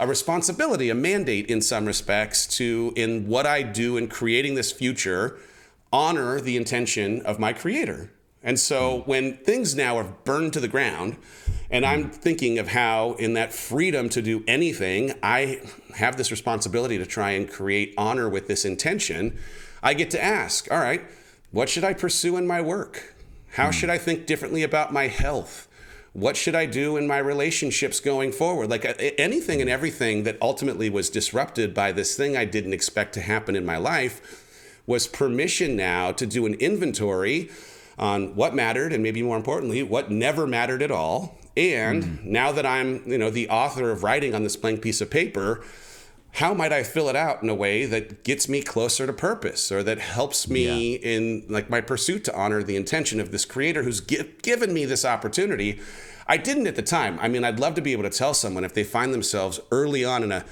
a 0.00 0.06
responsibility, 0.06 0.88
a 0.88 0.94
mandate 0.94 1.46
in 1.46 1.60
some 1.60 1.84
respects 1.84 2.46
to, 2.46 2.92
in 2.96 3.28
what 3.28 3.44
I 3.46 3.62
do 3.62 3.98
in 3.98 4.08
creating 4.08 4.54
this 4.54 4.72
future, 4.72 5.38
honor 5.92 6.40
the 6.40 6.56
intention 6.56 7.20
of 7.26 7.38
my 7.38 7.52
creator. 7.52 8.10
And 8.42 8.58
so 8.58 9.02
when 9.04 9.36
things 9.36 9.74
now 9.74 9.98
are 9.98 10.04
burned 10.24 10.54
to 10.54 10.60
the 10.60 10.68
ground, 10.68 11.18
and 11.70 11.84
I'm 11.84 12.10
thinking 12.10 12.58
of 12.58 12.68
how, 12.68 13.12
in 13.12 13.34
that 13.34 13.52
freedom 13.52 14.08
to 14.08 14.22
do 14.22 14.42
anything, 14.48 15.12
I 15.22 15.60
have 15.94 16.16
this 16.16 16.30
responsibility 16.30 16.96
to 16.96 17.04
try 17.04 17.32
and 17.32 17.48
create 17.48 17.92
honor 17.98 18.30
with 18.30 18.48
this 18.48 18.64
intention, 18.64 19.38
I 19.82 19.92
get 19.92 20.10
to 20.12 20.24
ask, 20.24 20.72
all 20.72 20.78
right, 20.78 21.02
what 21.50 21.68
should 21.68 21.84
I 21.84 21.92
pursue 21.92 22.38
in 22.38 22.46
my 22.46 22.62
work? 22.62 23.14
How 23.52 23.66
hmm. 23.66 23.72
should 23.72 23.90
I 23.90 23.98
think 23.98 24.24
differently 24.24 24.62
about 24.62 24.94
my 24.94 25.08
health? 25.08 25.68
What 26.12 26.36
should 26.36 26.56
I 26.56 26.66
do 26.66 26.96
in 26.96 27.06
my 27.06 27.18
relationships 27.18 28.00
going 28.00 28.32
forward? 28.32 28.68
Like 28.68 28.84
anything 29.18 29.60
and 29.60 29.70
everything 29.70 30.24
that 30.24 30.36
ultimately 30.42 30.90
was 30.90 31.08
disrupted 31.08 31.72
by 31.72 31.92
this 31.92 32.16
thing 32.16 32.36
I 32.36 32.44
didn't 32.44 32.72
expect 32.72 33.14
to 33.14 33.20
happen 33.20 33.54
in 33.54 33.64
my 33.64 33.76
life 33.76 34.80
was 34.86 35.06
permission 35.06 35.76
now 35.76 36.10
to 36.10 36.26
do 36.26 36.46
an 36.46 36.54
inventory 36.54 37.48
on 37.96 38.34
what 38.34 38.54
mattered 38.54 38.92
and 38.92 39.02
maybe 39.02 39.22
more 39.22 39.36
importantly, 39.36 39.82
what 39.82 40.10
never 40.10 40.46
mattered 40.46 40.82
at 40.82 40.90
all. 40.90 41.38
And 41.56 42.02
mm. 42.02 42.24
now 42.24 42.50
that 42.52 42.66
I'm, 42.66 43.02
you 43.06 43.18
know, 43.18 43.30
the 43.30 43.48
author 43.48 43.90
of 43.90 44.02
writing 44.02 44.34
on 44.34 44.42
this 44.42 44.56
blank 44.56 44.82
piece 44.82 45.00
of 45.00 45.10
paper, 45.10 45.62
how 46.32 46.54
might 46.54 46.72
I 46.72 46.82
fill 46.82 47.08
it 47.08 47.16
out 47.16 47.42
in 47.42 47.48
a 47.48 47.54
way 47.54 47.86
that 47.86 48.22
gets 48.24 48.48
me 48.48 48.62
closer 48.62 49.06
to 49.06 49.12
purpose 49.12 49.72
or 49.72 49.82
that 49.82 49.98
helps 49.98 50.48
me 50.48 50.96
yeah. 50.96 51.10
in 51.10 51.44
like 51.48 51.68
my 51.68 51.80
pursuit 51.80 52.24
to 52.24 52.36
honor 52.36 52.62
the 52.62 52.76
intention 52.76 53.20
of 53.20 53.32
this 53.32 53.44
creator 53.44 53.82
who's 53.82 54.00
gi- 54.00 54.34
given 54.42 54.72
me 54.72 54.84
this 54.84 55.04
opportunity. 55.04 55.80
I 56.26 56.36
didn't 56.36 56.68
at 56.68 56.76
the 56.76 56.82
time. 56.82 57.18
I 57.20 57.26
mean, 57.26 57.42
I'd 57.42 57.58
love 57.58 57.74
to 57.74 57.80
be 57.80 57.92
able 57.92 58.04
to 58.04 58.10
tell 58.10 58.34
someone 58.34 58.64
if 58.64 58.74
they 58.74 58.84
find 58.84 59.12
themselves 59.12 59.58
early 59.72 60.04
on 60.04 60.22
in 60.22 60.30
a 60.30 60.44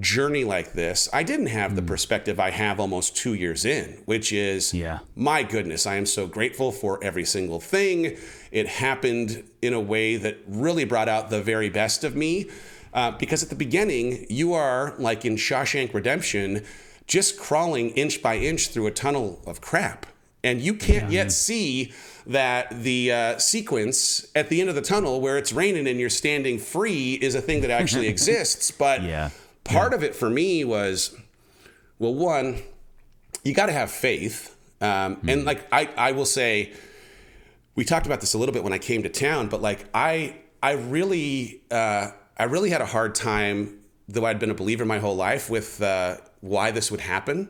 journey 0.00 0.44
like 0.44 0.74
this, 0.74 1.08
I 1.12 1.24
didn't 1.24 1.46
have 1.46 1.74
the 1.74 1.82
hmm. 1.82 1.88
perspective 1.88 2.38
I 2.38 2.50
have 2.50 2.78
almost 2.78 3.16
two 3.16 3.34
years 3.34 3.64
in, 3.64 4.02
which 4.04 4.32
is, 4.32 4.72
yeah. 4.72 5.00
my 5.16 5.42
goodness, 5.42 5.86
I 5.86 5.96
am 5.96 6.06
so 6.06 6.26
grateful 6.26 6.70
for 6.70 7.02
every 7.02 7.24
single 7.24 7.60
thing. 7.60 8.16
It 8.52 8.68
happened 8.68 9.44
in 9.60 9.74
a 9.74 9.80
way 9.80 10.16
that 10.16 10.38
really 10.46 10.84
brought 10.84 11.08
out 11.08 11.30
the 11.30 11.42
very 11.42 11.68
best 11.68 12.04
of 12.04 12.14
me. 12.14 12.48
Uh, 12.94 13.12
because 13.12 13.42
at 13.42 13.48
the 13.48 13.54
beginning, 13.54 14.26
you 14.28 14.52
are 14.52 14.94
like 14.98 15.24
in 15.24 15.36
Shawshank 15.36 15.92
Redemption, 15.94 16.64
just 17.06 17.38
crawling 17.38 17.90
inch 17.90 18.22
by 18.22 18.36
inch 18.36 18.68
through 18.68 18.86
a 18.86 18.90
tunnel 18.90 19.40
of 19.46 19.60
crap. 19.60 20.06
And 20.44 20.60
you 20.60 20.74
can't 20.74 21.10
yeah. 21.10 21.24
yet 21.24 21.32
see 21.32 21.92
that 22.26 22.82
the 22.82 23.10
uh, 23.10 23.38
sequence 23.38 24.26
at 24.34 24.50
the 24.50 24.60
end 24.60 24.68
of 24.68 24.76
the 24.76 24.82
tunnel 24.82 25.20
where 25.20 25.36
it's 25.36 25.52
raining 25.52 25.88
and 25.88 25.98
you're 25.98 26.10
standing 26.10 26.58
free 26.58 27.14
is 27.14 27.34
a 27.34 27.40
thing 27.40 27.62
that 27.62 27.70
actually 27.70 28.06
exists. 28.14 28.70
But 28.70 29.02
yeah. 29.02 29.30
part 29.64 29.92
yeah. 29.92 29.96
of 29.96 30.04
it 30.04 30.14
for 30.14 30.30
me 30.30 30.64
was, 30.64 31.16
well, 31.98 32.14
one, 32.14 32.62
you 33.42 33.54
got 33.54 33.66
to 33.66 33.72
have 33.72 33.90
faith. 33.90 34.54
Um, 34.80 35.16
mm. 35.16 35.32
And 35.32 35.44
like 35.44 35.66
I, 35.72 35.88
I 35.96 36.12
will 36.12 36.26
say, 36.26 36.72
we 37.74 37.84
talked 37.84 38.06
about 38.06 38.20
this 38.20 38.34
a 38.34 38.38
little 38.38 38.52
bit 38.52 38.62
when 38.62 38.72
I 38.72 38.78
came 38.78 39.02
to 39.04 39.08
town, 39.08 39.48
but 39.48 39.62
like 39.62 39.86
I, 39.94 40.36
I 40.62 40.72
really, 40.72 41.62
uh, 41.70 42.10
I 42.38 42.44
really 42.44 42.70
had 42.70 42.80
a 42.80 42.86
hard 42.86 43.14
time, 43.14 43.78
though 44.08 44.24
I'd 44.24 44.38
been 44.38 44.50
a 44.50 44.54
believer 44.54 44.84
my 44.84 44.98
whole 44.98 45.16
life, 45.16 45.50
with 45.50 45.82
uh, 45.82 46.18
why 46.40 46.70
this 46.70 46.90
would 46.90 47.00
happen. 47.00 47.48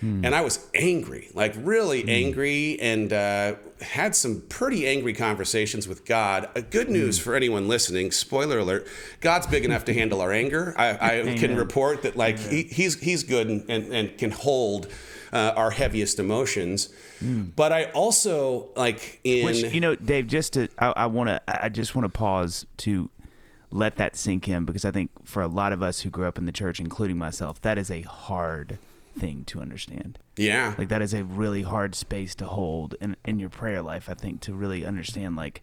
Hmm. 0.00 0.24
And 0.24 0.34
I 0.34 0.40
was 0.40 0.66
angry, 0.74 1.28
like 1.34 1.54
really 1.58 2.02
hmm. 2.02 2.08
angry, 2.08 2.78
and 2.80 3.12
uh, 3.12 3.56
had 3.82 4.16
some 4.16 4.42
pretty 4.48 4.86
angry 4.86 5.12
conversations 5.12 5.86
with 5.86 6.06
God. 6.06 6.48
Uh, 6.56 6.62
good 6.62 6.86
hmm. 6.86 6.94
news 6.94 7.18
for 7.18 7.34
anyone 7.34 7.68
listening. 7.68 8.10
Spoiler 8.10 8.58
alert: 8.58 8.86
God's 9.20 9.46
big 9.46 9.64
enough 9.64 9.84
to 9.86 9.94
handle 9.94 10.20
our 10.20 10.32
anger. 10.32 10.74
I, 10.78 10.90
I 11.30 11.34
can 11.38 11.54
report 11.54 12.02
that, 12.02 12.16
like 12.16 12.38
he, 12.38 12.62
he's 12.62 12.98
he's 12.98 13.24
good 13.24 13.48
and, 13.48 13.64
and, 13.68 13.92
and 13.92 14.16
can 14.16 14.30
hold 14.30 14.88
uh, 15.32 15.52
our 15.56 15.70
heaviest 15.70 16.18
emotions. 16.18 16.88
Mm. 17.22 17.54
But 17.54 17.72
I 17.72 17.84
also 17.86 18.68
like 18.76 19.20
in 19.24 19.44
Which, 19.44 19.62
you 19.62 19.80
know, 19.80 19.94
Dave. 19.94 20.26
Just 20.26 20.54
to, 20.54 20.68
I, 20.78 20.92
I 20.96 21.06
want 21.06 21.28
to, 21.28 21.42
I 21.46 21.68
just 21.68 21.94
want 21.94 22.04
to 22.06 22.18
pause 22.18 22.64
to 22.78 23.10
let 23.70 23.96
that 23.96 24.16
sink 24.16 24.48
in 24.48 24.64
because 24.64 24.84
I 24.84 24.90
think 24.90 25.10
for 25.24 25.42
a 25.42 25.48
lot 25.48 25.72
of 25.72 25.82
us 25.82 26.00
who 26.00 26.10
grew 26.10 26.26
up 26.26 26.38
in 26.38 26.46
the 26.46 26.52
church, 26.52 26.80
including 26.80 27.18
myself, 27.18 27.60
that 27.62 27.78
is 27.78 27.90
a 27.90 28.02
hard 28.02 28.78
thing 29.18 29.44
to 29.44 29.60
understand. 29.60 30.18
Yeah. 30.36 30.74
Like 30.76 30.88
that 30.88 31.02
is 31.02 31.14
a 31.14 31.24
really 31.24 31.62
hard 31.62 31.94
space 31.94 32.34
to 32.36 32.46
hold 32.46 32.94
in 33.00 33.16
in 33.24 33.38
your 33.38 33.50
prayer 33.50 33.82
life, 33.82 34.08
I 34.08 34.14
think, 34.14 34.40
to 34.42 34.54
really 34.54 34.84
understand 34.84 35.36
like 35.36 35.62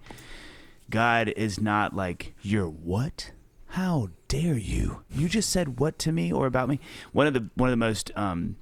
God 0.89 1.29
is 1.29 1.59
not 1.59 1.95
like 1.95 2.33
you're 2.41 2.69
what? 2.69 3.31
How 3.71 4.09
dare 4.27 4.57
you? 4.57 5.03
You 5.11 5.27
just 5.27 5.49
said 5.49 5.79
what 5.79 5.99
to 5.99 6.11
me 6.11 6.31
or 6.31 6.45
about 6.45 6.69
me? 6.69 6.79
One 7.11 7.27
of 7.27 7.33
the 7.33 7.49
one 7.55 7.67
of 7.69 7.71
the 7.71 7.77
most 7.77 8.11
um, 8.15 8.55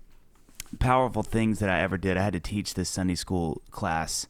powerful 0.80 1.24
things 1.24 1.60
that 1.60 1.70
I 1.70 1.82
ever 1.82 1.98
did, 1.98 2.18
I 2.18 2.24
had 2.24 2.34
to 2.34 2.40
teach 2.40 2.74
this 2.74 2.90
Sunday 2.90 3.16
school 3.16 3.62
class 3.70 4.28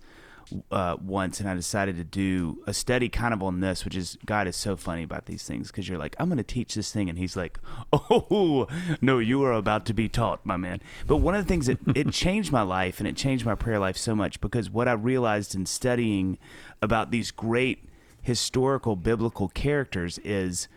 uh, 0.71 0.97
once, 1.03 1.39
and 1.39 1.49
I 1.49 1.55
decided 1.55 1.97
to 1.97 2.03
do 2.03 2.62
a 2.67 2.73
study 2.73 3.10
kind 3.10 3.34
of 3.34 3.41
on 3.41 3.60
this, 3.60 3.84
which 3.86 3.95
is 3.95 4.17
God 4.25 4.47
is 4.47 4.55
so 4.55 4.75
funny 4.75 5.03
about 5.03 5.25
these 5.25 5.43
things 5.43 5.67
because 5.67 5.89
you're 5.89 5.97
like, 5.97 6.15
I'm 6.19 6.27
going 6.27 6.38
to 6.38 6.43
teach 6.43 6.75
this 6.75 6.91
thing, 6.91 7.10
and 7.10 7.17
He's 7.17 7.36
like, 7.36 7.60
Oh 7.93 8.67
no, 9.01 9.19
you 9.19 9.43
are 9.43 9.53
about 9.53 9.86
to 9.88 9.93
be 9.93 10.08
taught, 10.08 10.45
my 10.45 10.58
man. 10.58 10.81
But 11.08 11.17
one 11.17 11.36
of 11.36 11.43
the 11.43 11.47
things 11.47 11.67
that 11.67 11.79
it 11.95 12.12
changed 12.12 12.51
my 12.51 12.62
life 12.62 12.99
and 12.99 13.08
it 13.08 13.15
changed 13.15 13.45
my 13.45 13.55
prayer 13.55 13.79
life 13.79 13.97
so 13.97 14.15
much 14.15 14.41
because 14.41 14.69
what 14.69 14.88
I 14.88 14.93
realized 14.93 15.55
in 15.55 15.65
studying 15.65 16.38
about 16.81 17.12
these 17.12 17.31
great 17.31 17.88
historical 18.21 18.95
biblical 18.95 19.49
characters 19.49 20.17
is 20.19 20.67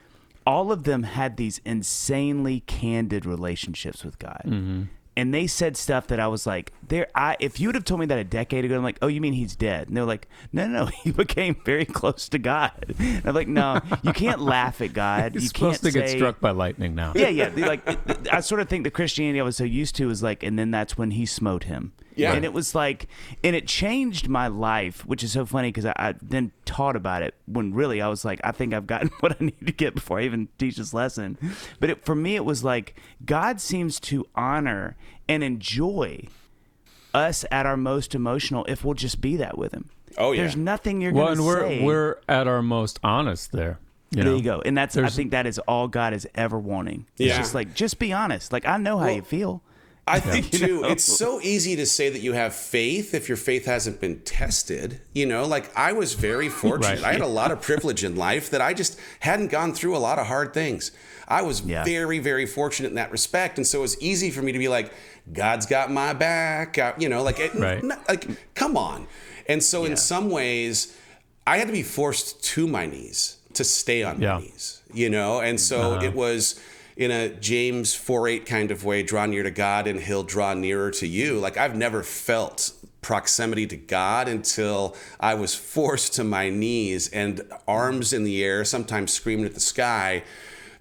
all 0.47 0.73
of 0.73 0.85
them 0.85 1.03
had 1.03 1.37
these 1.37 1.61
insanely 1.65 2.61
candid 2.61 3.27
relationships 3.27 4.05
with 4.05 4.19
God. 4.19 4.43
Mm-hmm 4.45 4.83
and 5.19 5.35
they 5.35 5.49
said 5.49 5.77
stuff 5.77 6.07
that 6.07 6.21
I 6.21 6.29
was 6.29 6.47
like, 6.47 6.73
there. 6.87 7.09
I 7.13 7.37
if 7.41 7.59
you 7.59 7.67
would 7.69 7.75
have 7.75 7.85
told 7.85 7.99
me 7.99 8.07
that 8.07 8.19
a 8.21 8.25
decade 8.25 8.65
ago, 8.65 8.77
I'm 8.77 8.85
like, 8.85 8.99
oh, 9.03 9.09
you 9.09 9.21
mean 9.21 9.33
he's 9.33 9.57
dead? 9.57 9.89
And 9.89 9.97
they're 9.97 10.05
like, 10.05 10.29
no, 10.53 10.69
no, 10.69 10.85
no, 10.85 10.87
he 11.03 11.11
became 11.11 11.57
very 11.65 11.85
close 11.85 12.29
to 12.31 12.39
God. 12.39 12.95
And 13.09 13.27
I'm 13.27 13.35
like, 13.35 13.49
no, 13.49 13.81
you 14.03 14.13
can't 14.13 14.41
laugh 14.41 14.81
at 14.81 14.93
God. 14.93 15.35
He's 15.35 15.45
you 15.45 15.49
supposed 15.49 15.83
can't 15.83 15.95
to 15.95 16.01
say, 16.01 16.07
get 16.07 16.19
struck 16.19 16.41
by 16.41 16.51
lightning 16.53 16.95
now. 16.95 17.13
Yeah, 17.17 17.29
yeah. 17.29 17.51
Like 17.57 18.33
I 18.33 18.41
sort 18.41 18.61
of 18.61 18.69
think 18.69 18.85
the 18.85 18.91
Christianity 18.91 19.41
I 19.41 19.43
was 19.43 19.57
so 19.57 19.65
used 19.65 19.97
to 19.97 20.09
is 20.11 20.23
like, 20.23 20.45
and 20.45 20.57
then 20.59 20.71
that's 20.71 20.97
when 20.97 21.11
he 21.13 21.27
smote 21.27 21.65
him. 21.65 21.93
Yeah. 22.19 22.33
And 22.33 22.45
it 22.45 22.53
was 22.53 22.75
like, 22.75 23.07
and 23.45 23.55
it 23.55 23.67
changed 23.67 24.29
my 24.29 24.49
life, 24.49 25.07
which 25.07 25.23
is 25.23 25.33
so 25.33 25.47
funny 25.47 25.69
because 25.69 25.87
I, 25.87 25.93
I, 25.97 26.15
then 26.21 26.53
taught 26.65 26.97
about 26.97 27.23
it 27.23 27.35
when 27.47 27.73
really 27.73 28.01
I 28.01 28.09
was 28.09 28.25
like, 28.25 28.41
I 28.43 28.53
think 28.53 28.75
I've 28.75 28.87
gotten 28.87 29.09
what 29.21 29.33
I 29.41 29.45
need 29.45 29.67
to 29.67 29.73
get 29.73 29.95
before 29.95 30.19
I 30.19 30.25
even 30.25 30.49
teach 30.59 30.77
this 30.77 30.93
lesson. 30.93 31.39
But 31.79 31.91
it, 31.91 32.05
for 32.05 32.15
me, 32.15 32.35
it 32.35 32.45
was 32.45 32.65
like, 32.65 32.97
God 33.25 33.61
seems 33.61 34.01
to 34.01 34.27
honor 34.35 34.97
and 35.29 35.45
enjoy 35.45 36.25
us 37.15 37.45
at 37.51 37.67
our 37.67 37.77
most 37.77 38.15
emotional 38.15 38.65
if 38.69 38.85
we'll 38.85 38.95
just 38.95 39.21
be 39.21 39.37
that 39.37 39.57
with 39.57 39.73
Him. 39.73 39.89
Oh, 40.17 40.33
yeah. 40.33 40.43
There's 40.43 40.57
nothing 40.57 41.01
you're 41.01 41.13
well, 41.13 41.27
going 41.27 41.39
to 41.39 41.43
say. 41.43 41.49
Well, 41.49 41.67
and 41.71 41.85
we're, 41.87 41.95
we're 41.95 42.17
at 42.29 42.49
our 42.49 42.63
most 42.63 42.99
honest 43.05 43.53
there. 43.53 43.79
You 44.11 44.25
there 44.25 44.37
you 44.37 44.43
go. 44.43 44.63
And 44.65 44.77
that's, 44.77 44.95
There's, 44.95 45.13
I 45.13 45.15
think 45.15 45.33
that 45.33 45.47
is 45.47 45.59
all 45.61 45.87
God 45.87 46.15
is 46.15 46.27
ever 46.35 46.59
wanting. 46.59 47.07
It's 47.19 47.29
yeah. 47.29 47.37
just 47.37 47.55
like, 47.55 47.75
just 47.75 47.99
be 47.99 48.13
honest. 48.13 48.53
Like, 48.53 48.67
I 48.67 48.79
know 48.79 48.99
how 48.99 49.07
well, 49.07 49.15
you 49.17 49.23
feel. 49.23 49.63
I 50.09 50.21
think 50.21 50.51
too, 50.53 50.83
know? 50.83 50.89
it's 50.89 51.05
so 51.05 51.41
easy 51.41 51.77
to 51.77 51.87
say 51.87 52.09
that 52.09 52.21
you 52.21 52.33
have 52.33 52.55
faith 52.55 53.15
if 53.15 53.29
your 53.29 53.37
faith 53.37 53.67
hasn't 53.67 54.01
been 54.01 54.21
tested. 54.21 55.01
You 55.13 55.27
know, 55.27 55.45
like 55.47 55.71
I 55.77 55.93
was 55.93 56.15
very 56.15 56.49
fortunate. 56.63 57.03
right. 57.03 57.05
I 57.05 57.13
had 57.13 57.21
a 57.21 57.27
lot 57.27 57.51
of 57.51 57.61
privilege 57.61 58.05
in 58.05 58.17
life 58.17 58.51
that 58.51 58.61
I 58.61 58.75
just 58.75 58.99
hadn't 59.21 59.49
gone 59.49 59.73
through 59.73 59.97
a 59.97 59.99
lot 59.99 60.19
of 60.19 60.27
hard 60.27 60.55
things. 60.55 60.93
I 61.29 61.43
was 61.43 61.61
yeah. 61.61 61.85
very, 61.85 62.19
very 62.19 62.47
fortunate 62.47 62.89
in 62.89 62.95
that 62.95 63.13
respect. 63.13 63.59
And 63.59 63.67
so 63.67 63.81
it 63.81 63.83
was 63.83 64.03
easy 64.03 64.31
for 64.31 64.41
me 64.41 64.53
to 64.53 64.59
be 64.59 64.69
like, 64.69 64.93
God's 65.31 65.67
got 65.67 65.91
my 65.91 66.15
back. 66.15 66.79
Uh, 66.79 66.95
you 66.99 67.09
know, 67.11 67.23
like, 67.23 67.39
it, 67.39 67.55
right. 67.55 67.85
like, 68.09 68.55
come 68.55 68.77
on. 68.77 69.07
And 69.47 69.63
so 69.63 69.85
yeah. 69.85 69.91
in 69.91 69.97
some 69.97 70.31
ways, 70.31 70.97
I 71.47 71.59
had 71.59 71.67
to 71.67 71.73
be 71.73 71.83
forced 71.83 72.43
to 72.45 72.67
my 72.67 72.87
knees 72.87 73.37
to 73.55 73.65
stay 73.65 74.03
on 74.03 74.21
yeah. 74.21 74.35
my 74.35 74.41
knees, 74.41 74.83
you 74.93 75.11
know? 75.11 75.41
And 75.41 75.61
so 75.61 75.93
uh-huh. 75.93 76.07
it 76.07 76.15
was, 76.15 76.59
in 76.99 77.13
a 77.13 77.29
James 77.29 77.95
4 77.95 78.29
8 78.29 78.47
kind 78.47 78.71
of 78.73 78.85
way, 78.85 79.05
draw 79.05 79.25
near 79.25 79.45
to 79.45 79.53
God 79.53 79.87
and 79.87 80.01
he'll 80.01 80.25
draw 80.25 80.53
nearer 80.53 80.91
to 80.91 81.07
you. 81.07 81.39
Like 81.39 81.57
I've 81.57 81.77
never 81.77 82.03
felt 82.03 82.73
proximity 83.01 83.69
to 83.69 83.77
God 83.77 84.27
until 84.27 84.97
I 85.21 85.35
was 85.35 85.55
forced 85.55 86.15
to 86.15 86.25
my 86.25 86.51
knees 86.51 87.09
and 87.09 87.41
arms 87.69 88.13
in 88.13 88.25
the 88.25 88.45
air, 88.45 88.65
sometimes 88.65 89.13
screaming 89.13 89.47
at 89.47 89.55
the 89.55 89.61
sky, 89.61 90.25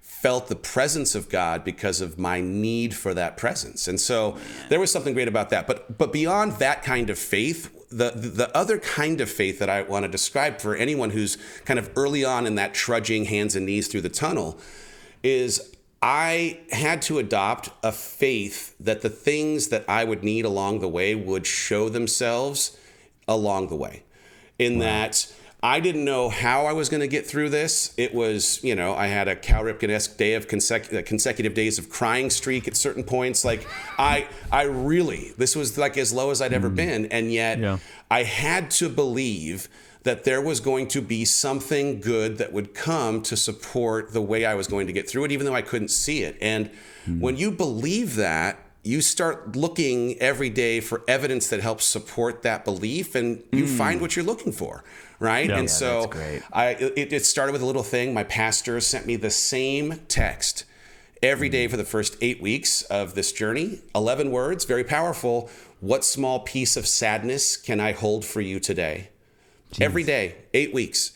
felt 0.00 0.48
the 0.48 0.56
presence 0.56 1.14
of 1.14 1.28
God 1.28 1.62
because 1.62 2.00
of 2.00 2.18
my 2.18 2.40
need 2.40 2.94
for 2.94 3.14
that 3.14 3.36
presence. 3.36 3.86
And 3.86 4.00
so 4.00 4.36
there 4.68 4.80
was 4.80 4.90
something 4.90 5.14
great 5.14 5.28
about 5.28 5.50
that. 5.50 5.68
But 5.68 5.98
but 5.98 6.12
beyond 6.12 6.54
that 6.54 6.82
kind 6.82 7.10
of 7.10 7.18
faith, 7.18 7.72
the 7.90 8.10
the 8.10 8.50
other 8.56 8.80
kind 8.80 9.20
of 9.20 9.30
faith 9.30 9.60
that 9.60 9.70
I 9.70 9.82
want 9.82 10.02
to 10.02 10.08
describe 10.10 10.60
for 10.60 10.74
anyone 10.74 11.10
who's 11.10 11.38
kind 11.64 11.78
of 11.78 11.92
early 11.94 12.24
on 12.24 12.44
in 12.44 12.56
that 12.56 12.74
trudging 12.74 13.26
hands 13.26 13.54
and 13.54 13.66
knees 13.66 13.86
through 13.86 14.00
the 14.00 14.08
tunnel 14.08 14.58
is 15.22 15.76
I 16.00 16.60
had 16.70 17.02
to 17.02 17.18
adopt 17.18 17.70
a 17.82 17.90
faith 17.90 18.74
that 18.78 19.02
the 19.02 19.08
things 19.08 19.68
that 19.68 19.84
I 19.88 20.04
would 20.04 20.22
need 20.22 20.44
along 20.44 20.80
the 20.80 20.88
way 20.88 21.14
would 21.14 21.46
show 21.46 21.88
themselves 21.88 22.76
along 23.26 23.68
the 23.68 23.76
way. 23.76 24.04
In 24.58 24.78
that 24.80 25.32
I 25.62 25.80
didn't 25.80 26.04
know 26.04 26.28
how 26.28 26.66
I 26.66 26.72
was 26.72 26.88
going 26.88 27.00
to 27.00 27.08
get 27.08 27.26
through 27.26 27.50
this. 27.50 27.92
It 27.96 28.14
was, 28.14 28.62
you 28.62 28.76
know, 28.76 28.94
I 28.94 29.08
had 29.08 29.26
a 29.26 29.34
Cal 29.34 29.64
Ripken-esque 29.64 30.16
day 30.16 30.34
of 30.34 30.46
consecutive, 30.46 31.04
uh, 31.04 31.06
consecutive 31.06 31.54
days 31.54 31.78
of 31.78 31.90
crying 31.90 32.30
streak 32.30 32.68
at 32.68 32.76
certain 32.76 33.02
points. 33.02 33.44
Like 33.44 33.66
I, 33.98 34.28
I 34.52 34.62
really, 34.62 35.32
this 35.36 35.56
was 35.56 35.76
like 35.76 35.96
as 35.96 36.12
low 36.12 36.30
as 36.30 36.40
I'd 36.40 36.52
ever 36.52 36.70
mm. 36.70 36.76
been, 36.76 37.06
and 37.06 37.32
yet 37.32 37.58
Yeah. 37.58 37.78
I 38.08 38.22
had 38.22 38.70
to 38.72 38.88
believe 38.88 39.68
that 40.04 40.24
there 40.24 40.40
was 40.40 40.60
going 40.60 40.88
to 40.88 41.02
be 41.02 41.24
something 41.24 42.00
good 42.00 42.38
that 42.38 42.52
would 42.52 42.74
come 42.74 43.22
to 43.22 43.36
support 43.36 44.12
the 44.12 44.22
way 44.22 44.44
I 44.44 44.54
was 44.54 44.66
going 44.66 44.86
to 44.86 44.92
get 44.92 45.08
through 45.08 45.24
it, 45.24 45.32
even 45.32 45.46
though 45.46 45.54
I 45.54 45.62
couldn't 45.62 45.88
see 45.88 46.22
it. 46.22 46.36
And 46.40 46.70
hmm. 47.04 47.20
when 47.20 47.36
you 47.36 47.50
believe 47.50 48.16
that, 48.16 48.58
you 48.84 49.02
start 49.02 49.56
looking 49.56 50.18
every 50.18 50.48
day 50.48 50.80
for 50.80 51.02
evidence 51.08 51.48
that 51.50 51.60
helps 51.60 51.84
support 51.84 52.42
that 52.42 52.64
belief, 52.64 53.14
and 53.14 53.42
you 53.52 53.66
hmm. 53.66 53.76
find 53.76 54.00
what 54.00 54.16
you're 54.16 54.24
looking 54.24 54.52
for, 54.52 54.84
right? 55.18 55.50
and 55.50 55.64
Yeah, 55.64 55.66
so. 55.66 56.04
I 56.52 56.68
it, 56.70 57.12
it 57.12 57.26
started 57.26 57.52
with 57.52 57.62
a 57.62 57.66
little 57.66 57.82
thing. 57.82 58.14
My 58.14 58.24
pastor 58.24 58.80
sent 58.80 59.04
me 59.04 59.16
the 59.16 59.30
same 59.30 60.00
text 60.08 60.64
every 61.22 61.48
day 61.48 61.66
hmm. 61.66 61.72
for 61.72 61.76
the 61.76 61.84
first 61.84 62.16
eight 62.20 62.40
weeks 62.40 62.82
of 62.82 63.14
this 63.14 63.32
journey. 63.32 63.80
Eleven 63.94 64.30
words, 64.30 64.64
very 64.64 64.84
powerful. 64.84 65.50
What 65.80 66.04
small 66.04 66.40
piece 66.40 66.76
of 66.76 66.86
sadness 66.86 67.56
can 67.56 67.80
I 67.80 67.92
hold 67.92 68.24
for 68.24 68.40
you 68.40 68.58
today? 68.58 69.10
Every 69.80 70.02
day, 70.04 70.36
eight 70.54 70.72
weeks. 70.72 71.12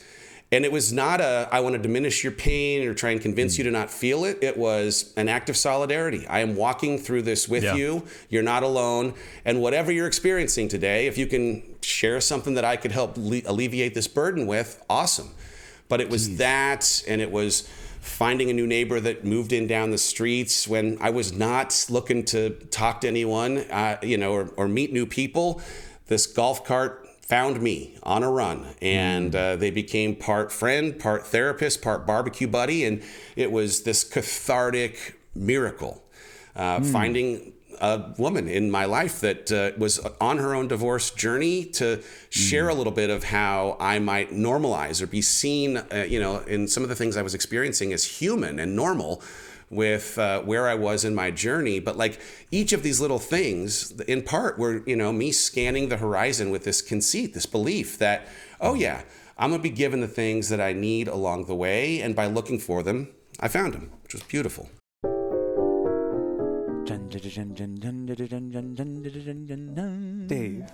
And 0.50 0.66
it 0.66 0.70
was 0.72 0.92
not 0.92 1.22
a, 1.22 1.48
I 1.50 1.60
want 1.60 1.76
to 1.76 1.78
diminish 1.80 2.22
your 2.22 2.32
pain 2.32 2.86
or 2.86 2.92
try 2.92 3.10
and 3.10 3.20
convince 3.22 3.56
you 3.56 3.64
to 3.64 3.70
not 3.70 3.90
feel 3.90 4.26
it. 4.26 4.38
It 4.42 4.58
was 4.58 5.14
an 5.16 5.26
act 5.28 5.48
of 5.48 5.56
solidarity. 5.56 6.26
I 6.26 6.40
am 6.40 6.56
walking 6.56 6.98
through 6.98 7.22
this 7.22 7.48
with 7.48 7.64
Yeah. 7.64 7.74
you. 7.74 8.04
You're 8.28 8.42
not 8.42 8.62
alone. 8.62 9.14
And 9.46 9.62
whatever 9.62 9.90
you're 9.90 10.06
experiencing 10.06 10.68
today, 10.68 11.06
if 11.06 11.16
you 11.16 11.26
can 11.26 11.62
share 11.80 12.20
something 12.20 12.52
that 12.54 12.66
I 12.66 12.76
could 12.76 12.92
help 12.92 13.16
le- 13.16 13.40
alleviate 13.46 13.94
this 13.94 14.06
burden 14.08 14.46
with, 14.46 14.84
awesome. 14.90 15.30
But 15.88 16.02
it 16.02 16.10
was 16.10 16.36
that, 16.36 17.02
and 17.08 17.22
it 17.22 17.30
was 17.30 17.66
finding 18.02 18.50
a 18.50 18.52
new 18.52 18.66
neighbor 18.66 19.00
that 19.00 19.24
moved 19.24 19.54
in 19.54 19.66
down 19.66 19.90
the 19.90 19.96
streets 19.98 20.68
when 20.68 20.98
I 21.00 21.08
was 21.10 21.32
not 21.32 21.86
looking 21.88 22.24
to 22.26 22.50
talk 22.50 23.00
to 23.02 23.08
anyone, 23.08 23.58
uh, 23.70 23.96
you 24.02 24.18
know, 24.18 24.32
or, 24.32 24.48
or 24.58 24.68
meet 24.68 24.92
new 24.92 25.06
people. 25.06 25.62
This 26.08 26.26
golf 26.26 26.64
cart 26.64 27.01
found 27.32 27.62
me 27.62 27.96
on 28.02 28.22
a 28.22 28.30
run, 28.30 28.66
and 28.82 29.34
uh, 29.34 29.56
they 29.56 29.70
became 29.70 30.14
part 30.14 30.52
friend, 30.52 30.98
part 30.98 31.26
therapist, 31.26 31.80
part 31.80 32.06
barbecue 32.06 32.46
buddy, 32.46 32.84
and 32.84 33.02
it 33.36 33.50
was 33.50 33.84
this 33.84 34.04
cathartic 34.04 35.18
miracle. 35.34 36.02
Uh, 36.54 36.82
Finding 36.82 37.54
a 37.80 38.12
woman 38.18 38.48
in 38.48 38.70
my 38.70 38.84
life 38.84 39.20
that 39.20 39.50
uh, 39.50 39.70
was 39.78 39.98
on 40.20 40.36
her 40.36 40.54
own 40.54 40.68
divorce 40.68 41.10
journey 41.10 41.64
to 41.64 42.02
share 42.28 42.68
a 42.68 42.74
little 42.74 42.92
bit 42.92 43.08
of 43.08 43.24
how 43.24 43.78
I 43.80 43.98
might 43.98 44.30
normalize 44.30 45.00
or 45.00 45.06
be 45.06 45.22
seen, 45.22 45.78
uh, 45.78 46.06
you 46.06 46.20
know, 46.20 46.40
in 46.40 46.68
some 46.68 46.82
of 46.82 46.90
the 46.90 46.94
things 46.94 47.16
I 47.16 47.22
was 47.22 47.32
experiencing 47.32 47.94
as 47.94 48.04
human 48.04 48.58
and 48.58 48.76
normal 48.76 49.22
with 49.72 50.18
uh, 50.18 50.42
where 50.42 50.68
I 50.68 50.74
was 50.74 51.04
in 51.04 51.14
my 51.14 51.30
journey. 51.30 51.80
But 51.80 51.96
like 51.96 52.20
each 52.50 52.72
of 52.72 52.82
these 52.82 53.00
little 53.00 53.18
things, 53.18 53.92
in 54.02 54.22
part, 54.22 54.58
were, 54.58 54.85
you 54.87 54.94
know, 54.94 55.12
me 55.12 55.32
scanning 55.32 55.88
the 55.88 55.96
horizon 55.96 56.50
with 56.50 56.64
this 56.64 56.82
conceit, 56.82 57.35
this 57.35 57.46
belief 57.46 57.98
that, 57.98 58.28
oh, 58.61 58.74
yeah, 58.74 59.02
I'm 59.38 59.50
going 59.50 59.61
to 59.61 59.62
be 59.62 59.70
given 59.74 60.00
the 60.00 60.08
things 60.08 60.50
that 60.50 60.61
I 60.61 60.72
need 60.74 61.08
along 61.08 61.46
the 61.46 61.54
way. 61.54 62.00
And 62.00 62.14
by 62.14 62.26
looking 62.26 62.58
for 62.61 62.82
them, 62.82 63.08
I 63.40 63.48
found 63.48 63.72
them, 63.72 63.90
which 64.02 64.12
was 64.12 64.22
beautiful. 64.22 64.68
Dave. 70.26 70.64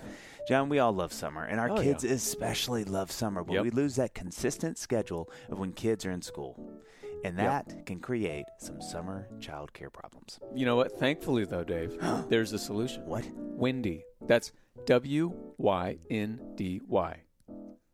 Jon, 0.48 0.68
we 0.70 0.78
all 0.78 0.92
love 0.92 1.12
summer, 1.12 1.44
and 1.44 1.60
our 1.60 1.70
Oh, 1.70 1.76
kids 1.82 2.02
yeah. 2.02 2.12
especially 2.12 2.82
love 2.84 3.12
summer, 3.12 3.44
but 3.44 3.52
Yep. 3.52 3.62
we 3.64 3.70
lose 3.70 3.96
that 3.96 4.14
consistent 4.14 4.78
schedule 4.78 5.28
of 5.50 5.58
when 5.58 5.72
kids 5.72 6.06
are 6.06 6.10
in 6.10 6.22
school. 6.22 6.58
And 7.24 7.38
that 7.38 7.86
can 7.86 8.00
create 8.00 8.44
some 8.58 8.80
summer 8.80 9.28
childcare 9.38 9.92
problems. 9.92 10.38
You 10.54 10.66
know 10.66 10.76
what? 10.76 10.98
Thankfully, 10.98 11.44
though, 11.44 11.64
Dave, 11.64 11.96
there's 12.28 12.52
a 12.52 12.58
solution. 12.58 13.04
What? 13.06 13.24
Wyndy. 13.58 14.02
That's 14.26 14.52
W 14.86 15.34
Y 15.58 15.98
N 16.10 16.40
D 16.54 16.80
Y. 16.86 17.16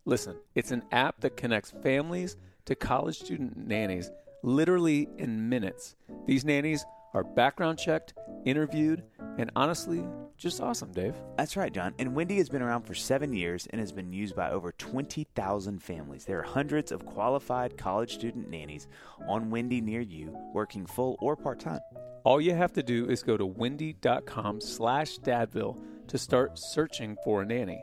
Listen, 0.05 0.37
it's 0.55 0.71
an 0.71 0.83
app 0.93 1.21
that 1.21 1.37
connects 1.37 1.73
families 1.83 2.37
to 2.67 2.75
college 2.75 3.19
student 3.19 3.57
nannies 3.57 4.11
literally 4.43 5.09
in 5.19 5.49
minutes. 5.49 5.97
These 6.27 6.45
nannies 6.45 6.85
are 7.15 7.25
background 7.25 7.79
checked, 7.79 8.15
interviewed, 8.45 9.03
and 9.39 9.51
honestly, 9.57 10.05
just 10.37 10.61
awesome, 10.61 10.93
Dave. 10.93 11.15
That's 11.37 11.57
right, 11.57 11.73
Jon. 11.73 11.95
And 11.99 12.11
Wyndy 12.11 12.37
has 12.39 12.49
been 12.49 12.61
around 12.63 12.83
for 12.83 12.95
seven 12.95 13.33
years 13.33 13.67
and 13.71 13.81
has 13.81 13.93
been 13.93 14.13
used 14.13 14.35
by 14.37 14.51
over 14.51 14.73
20,000 14.73 15.83
families. 15.83 16.25
There 16.25 16.39
are 16.41 16.43
hundreds 16.43 16.91
of 16.93 17.07
qualified 17.07 17.79
college 17.79 18.15
student 18.15 18.51
nannies 18.51 18.89
on 19.29 19.51
Wyndy 19.51 19.83
near 19.83 20.01
you, 20.01 20.37
working 20.53 20.87
full 20.87 21.17
or 21.21 21.37
part 21.37 21.61
time. 21.61 21.81
All 22.25 22.41
you 22.41 22.55
have 22.55 22.73
to 22.75 22.83
do 22.83 23.09
is 23.09 23.23
go 23.23 23.37
to 23.37 23.47
wyndy.com 23.47 24.61
slash 24.61 25.19
dadville 25.19 25.79
to 26.09 26.19
start 26.19 26.59
searching 26.59 27.17
for 27.25 27.43
a 27.43 27.47
nanny. 27.47 27.81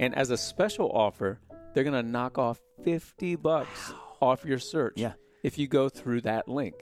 And 0.00 0.14
as 0.16 0.30
a 0.30 0.36
special 0.36 0.90
offer, 0.90 1.38
they're 1.74 1.84
going 1.84 2.02
to 2.04 2.08
knock 2.10 2.38
off 2.38 2.60
50 2.82 3.36
bucks 3.36 3.92
off 4.20 4.44
your 4.44 4.58
search 4.58 4.94
Yeah. 4.96 5.12
if 5.42 5.58
you 5.58 5.68
go 5.68 5.88
through 5.88 6.22
that 6.22 6.48
link. 6.48 6.74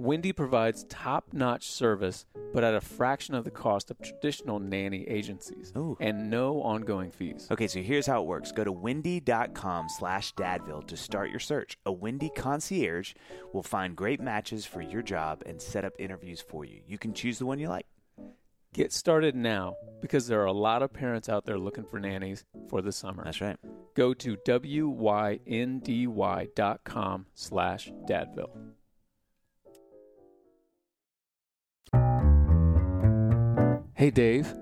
Wyndy 0.00 0.34
provides 0.34 0.84
top-notch 0.88 1.68
service, 1.68 2.24
but 2.52 2.64
at 2.64 2.74
a 2.74 2.80
fraction 2.80 3.34
of 3.34 3.44
the 3.44 3.50
cost 3.50 3.90
of 3.90 4.00
traditional 4.00 4.58
nanny 4.58 5.06
agencies 5.08 5.72
Ooh. 5.76 5.96
and 6.00 6.30
no 6.30 6.62
ongoing 6.62 7.10
fees. 7.12 7.46
Okay, 7.50 7.68
so 7.68 7.80
here's 7.80 8.06
how 8.06 8.22
it 8.22 8.26
works. 8.26 8.50
Go 8.50 8.64
to 8.64 8.72
wyndy.com 8.72 9.88
slash 9.88 10.34
dadville 10.34 10.84
to 10.88 10.96
start 10.96 11.30
your 11.30 11.38
search. 11.38 11.78
A 11.86 11.92
Wyndy 11.92 12.34
concierge 12.34 13.14
will 13.52 13.62
find 13.62 13.94
great 13.94 14.20
matches 14.20 14.66
for 14.66 14.82
your 14.82 15.02
job 15.02 15.42
and 15.46 15.62
set 15.62 15.84
up 15.84 15.92
interviews 15.98 16.40
for 16.40 16.64
you. 16.64 16.80
You 16.86 16.98
can 16.98 17.14
choose 17.14 17.38
the 17.38 17.46
one 17.46 17.60
you 17.60 17.68
like. 17.68 17.86
Get 18.72 18.92
started 18.92 19.36
now 19.36 19.76
because 20.02 20.26
there 20.26 20.42
are 20.42 20.46
a 20.46 20.52
lot 20.52 20.82
of 20.82 20.92
parents 20.92 21.28
out 21.28 21.44
there 21.44 21.58
looking 21.58 21.84
for 21.84 22.00
nannies 22.00 22.44
for 22.68 22.82
the 22.82 22.90
summer. 22.90 23.22
That's 23.22 23.40
right. 23.40 23.56
go 23.94 24.12
to 24.14 24.36
wyndy.com 24.36 25.46
slash 27.34 27.92
dadville. 28.08 28.50
Hey, 34.04 34.10
Dave. 34.10 34.52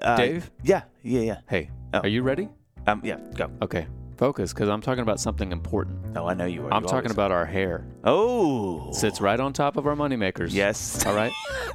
Uh, 0.00 0.16
Dave? 0.16 0.50
Yeah, 0.62 0.84
yeah, 1.02 1.20
yeah. 1.20 1.36
Hey, 1.50 1.68
Oh. 1.92 1.98
are 1.98 2.08
you 2.08 2.22
ready? 2.22 2.48
Um, 2.86 3.02
yeah, 3.04 3.18
go. 3.34 3.50
Okay, 3.60 3.86
focus 4.16 4.54
because 4.54 4.70
I'm 4.70 4.80
talking 4.80 5.02
about 5.02 5.20
something 5.20 5.52
important. 5.52 5.98
Oh, 6.16 6.26
I 6.26 6.32
know 6.32 6.46
you 6.46 6.64
are. 6.64 6.72
I'm 6.72 6.80
You 6.80 6.88
talking 6.88 6.96
always- 7.10 7.12
about 7.12 7.30
our 7.30 7.44
hair. 7.44 7.84
Oh. 8.04 8.90
Sits 8.92 9.20
right 9.20 9.38
on 9.38 9.52
top 9.52 9.76
of 9.76 9.86
our 9.86 9.94
moneymakers. 9.94 10.54
Yes. 10.54 11.04
All 11.04 11.14
right. 11.14 11.30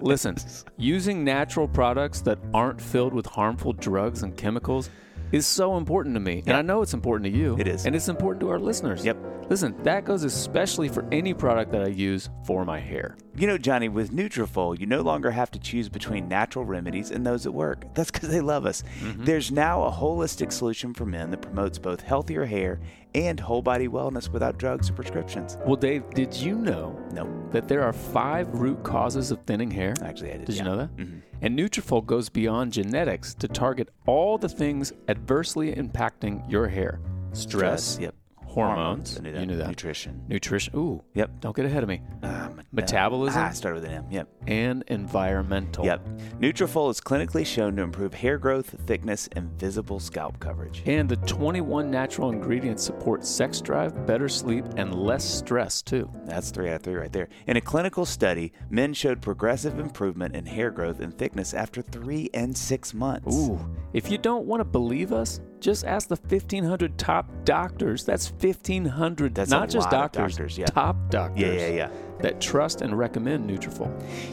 Listen, 0.00 0.36
using 0.76 1.24
natural 1.24 1.66
products 1.66 2.20
that 2.20 2.38
aren't 2.54 2.80
filled 2.80 3.12
with 3.12 3.26
harmful 3.26 3.72
drugs 3.72 4.22
and 4.22 4.36
chemicals 4.36 4.90
is 5.32 5.46
so 5.46 5.76
important 5.76 6.14
to 6.14 6.20
me. 6.20 6.42
And 6.46 6.56
I 6.56 6.62
know 6.62 6.82
it's 6.82 6.94
important 6.94 7.32
to 7.32 7.38
you. 7.38 7.56
It 7.58 7.68
is. 7.68 7.86
And 7.86 7.94
it's 7.94 8.08
important 8.08 8.40
to 8.40 8.50
our 8.50 8.58
listeners. 8.58 9.04
Yep. 9.04 9.16
Listen, 9.48 9.74
that 9.82 10.04
goes 10.04 10.24
especially 10.24 10.88
for 10.88 11.06
any 11.10 11.32
product 11.32 11.72
that 11.72 11.82
I 11.82 11.88
use 11.88 12.28
for 12.44 12.66
my 12.66 12.78
hair. 12.78 13.16
You 13.34 13.46
know, 13.46 13.56
Johnny, 13.56 13.88
with 13.88 14.10
Nutrafol, 14.10 14.78
you 14.78 14.84
no 14.84 15.00
longer 15.00 15.30
have 15.30 15.50
to 15.52 15.58
choose 15.58 15.88
between 15.88 16.28
natural 16.28 16.66
remedies 16.66 17.10
and 17.10 17.26
those 17.26 17.44
that 17.44 17.52
work. 17.52 17.94
That's 17.94 18.10
because 18.10 18.28
they 18.28 18.42
love 18.42 18.66
us. 18.66 18.82
Mm-hmm. 19.00 19.24
There's 19.24 19.50
now 19.50 19.84
a 19.84 19.90
holistic 19.90 20.52
solution 20.52 20.92
for 20.92 21.06
men 21.06 21.30
that 21.30 21.40
promotes 21.40 21.78
both 21.78 22.02
healthier 22.02 22.44
hair 22.44 22.80
and 23.26 23.38
whole 23.40 23.62
body 23.62 23.88
wellness 23.88 24.28
without 24.30 24.58
drugs 24.58 24.88
or 24.90 24.92
prescriptions. 24.92 25.56
Well, 25.66 25.76
Dave, 25.76 26.08
did 26.10 26.34
you 26.34 26.56
know 26.56 26.98
No, 27.12 27.26
that 27.50 27.66
there 27.68 27.82
are 27.82 27.92
five 27.92 28.48
root 28.54 28.82
causes 28.84 29.30
of 29.30 29.40
thinning 29.46 29.70
hair? 29.70 29.94
actually, 30.02 30.32
I 30.32 30.36
did. 30.38 30.46
Did 30.46 30.56
yeah. 30.56 30.62
you 30.62 30.68
know 30.68 30.76
that? 30.76 30.96
Mhm. 30.96 31.22
And 31.42 31.58
Nutrafol 31.58 32.04
goes 32.04 32.28
beyond 32.28 32.72
genetics 32.72 33.34
to 33.34 33.48
target 33.48 33.88
all 34.06 34.38
the 34.38 34.48
things 34.48 34.92
adversely 35.08 35.74
impacting 35.74 36.48
your 36.50 36.68
hair: 36.68 37.00
stress, 37.32 37.98
Yep. 38.00 38.14
Hormones. 38.48 39.16
I 39.18 39.22
knew 39.22 39.32
that. 39.32 39.40
You 39.40 39.46
knew 39.46 39.56
that. 39.56 39.68
Nutrition. 39.68 40.22
nutrition. 40.28 40.74
Ooh, 40.76 41.02
Yep. 41.14 41.40
don't 41.40 41.54
get 41.56 41.64
ahead 41.66 41.82
of 41.82 41.88
me. 41.88 42.02
Um, 42.22 42.60
Metabolism? 42.72 43.40
Ah, 43.42 43.50
started 43.50 43.80
with 43.82 43.90
an 43.90 43.96
M. 43.98 44.06
Yep. 44.10 44.28
And 44.46 44.84
environmental. 44.88 45.84
Yep. 45.84 46.06
Nutrafol 46.40 46.90
is 46.90 47.00
clinically 47.00 47.44
shown 47.46 47.76
to 47.76 47.82
improve 47.82 48.14
hair 48.14 48.38
growth, 48.38 48.74
thickness, 48.86 49.28
and 49.32 49.50
visible 49.58 50.00
scalp 50.00 50.38
coverage. 50.40 50.82
And 50.86 51.08
the 51.08 51.16
21 51.16 51.90
natural 51.90 52.30
ingredients 52.30 52.82
support 52.82 53.24
sex 53.24 53.60
drive, 53.60 54.06
better 54.06 54.28
sleep, 54.28 54.64
and 54.76 54.94
less 54.94 55.24
stress 55.24 55.82
too. 55.82 56.10
That's 56.24 56.50
three 56.50 56.68
out 56.68 56.76
of 56.76 56.82
three 56.82 56.94
right 56.94 57.12
there. 57.12 57.28
In 57.46 57.56
a 57.56 57.60
clinical 57.60 58.04
study, 58.06 58.52
men 58.70 58.94
showed 58.94 59.20
progressive 59.22 59.78
improvement 59.78 60.34
in 60.36 60.46
hair 60.46 60.70
growth 60.70 61.00
and 61.00 61.16
thickness 61.16 61.54
after 61.54 61.82
three 61.82 62.30
and 62.34 62.56
six 62.56 62.94
months. 62.94 63.34
Ooh. 63.34 63.58
If 63.92 64.10
you 64.10 64.18
don't 64.18 64.46
want 64.46 64.60
to 64.60 64.64
believe 64.64 65.12
us, 65.12 65.40
just 65.60 65.84
ask 65.84 66.08
the 66.08 66.16
1,500 66.16 66.98
top 66.98 67.28
doctors. 67.44 68.04
That's 68.04 68.30
1,500. 68.30 69.34
That's 69.34 69.50
not 69.50 69.68
just 69.68 69.90
doctors, 69.90 70.36
doctors, 70.36 70.58
yeah. 70.58 70.66
top 70.66 70.96
doctors. 71.10 71.40
Yeah, 71.40 71.68
yeah, 71.68 71.74
yeah. 71.74 71.90
that 72.20 72.40
trust 72.40 72.80
and 72.80 72.96
recommend 72.96 73.48
Nutrafol. 73.48 73.90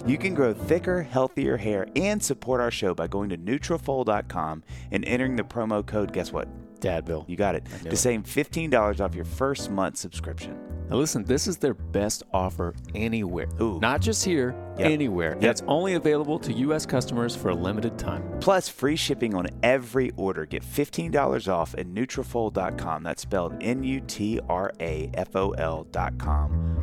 You 0.07 0.17
can 0.17 0.33
grow 0.33 0.53
thicker, 0.53 1.03
healthier 1.03 1.57
hair 1.57 1.87
and 1.95 2.21
support 2.21 2.61
our 2.61 2.71
show 2.71 2.93
by 2.93 3.07
going 3.07 3.29
to 3.29 3.37
Nutrafol.com 3.37 4.63
and 4.91 5.05
entering 5.05 5.35
the 5.35 5.43
promo 5.43 5.85
code, 5.85 6.13
guess 6.13 6.31
what? 6.31 6.47
Dadville. 6.79 7.27
You 7.27 7.35
got 7.35 7.55
it. 7.55 7.65
To 7.89 7.95
save 7.95 8.21
$15 8.23 8.99
off 8.99 9.15
your 9.15 9.25
first 9.25 9.71
month 9.71 9.97
subscription. 9.97 10.64
Now 10.89 10.97
listen, 10.97 11.23
this 11.23 11.47
is 11.47 11.57
their 11.57 11.73
best 11.73 12.21
offer 12.31 12.75
anywhere. 12.93 13.47
Ooh. 13.59 13.79
Not 13.79 14.01
just 14.01 14.23
here, 14.23 14.53
Yep. 14.77 14.91
anywhere. 14.91 15.37
Yep. 15.39 15.51
it's 15.51 15.63
only 15.67 15.93
available 15.95 16.37
to 16.39 16.53
U.S. 16.53 16.85
customers 16.85 17.35
for 17.35 17.49
a 17.49 17.55
limited 17.55 17.97
time. 17.97 18.23
Plus, 18.41 18.67
free 18.69 18.95
shipping 18.95 19.33
on 19.33 19.47
every 19.63 20.11
order. 20.17 20.45
Get 20.45 20.63
$15 20.63 21.47
off 21.51 21.73
at 21.77 21.87
Nutrafol.com. 21.87 23.03
That's 23.03 23.21
spelled 23.21 23.55
N-U-T-R-A-F-O-L.com. 23.61 24.37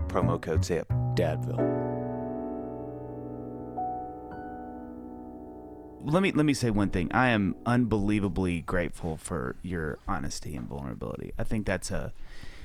Promo 0.08 0.40
code 0.40 0.64
SIP. 0.64 0.88
Dadville. 1.14 1.80
let 6.04 6.20
me 6.22 6.32
let 6.32 6.44
me 6.44 6.52
say 6.54 6.68
one 6.70 6.90
thing. 6.90 7.08
I 7.12 7.28
am 7.28 7.54
unbelievably 7.64 8.62
grateful 8.62 9.16
for 9.16 9.54
your 9.62 9.98
honesty 10.08 10.56
and 10.56 10.66
vulnerability. 10.68 11.32
I 11.38 11.44
think 11.44 11.64
that's 11.66 11.90
a 11.92 12.12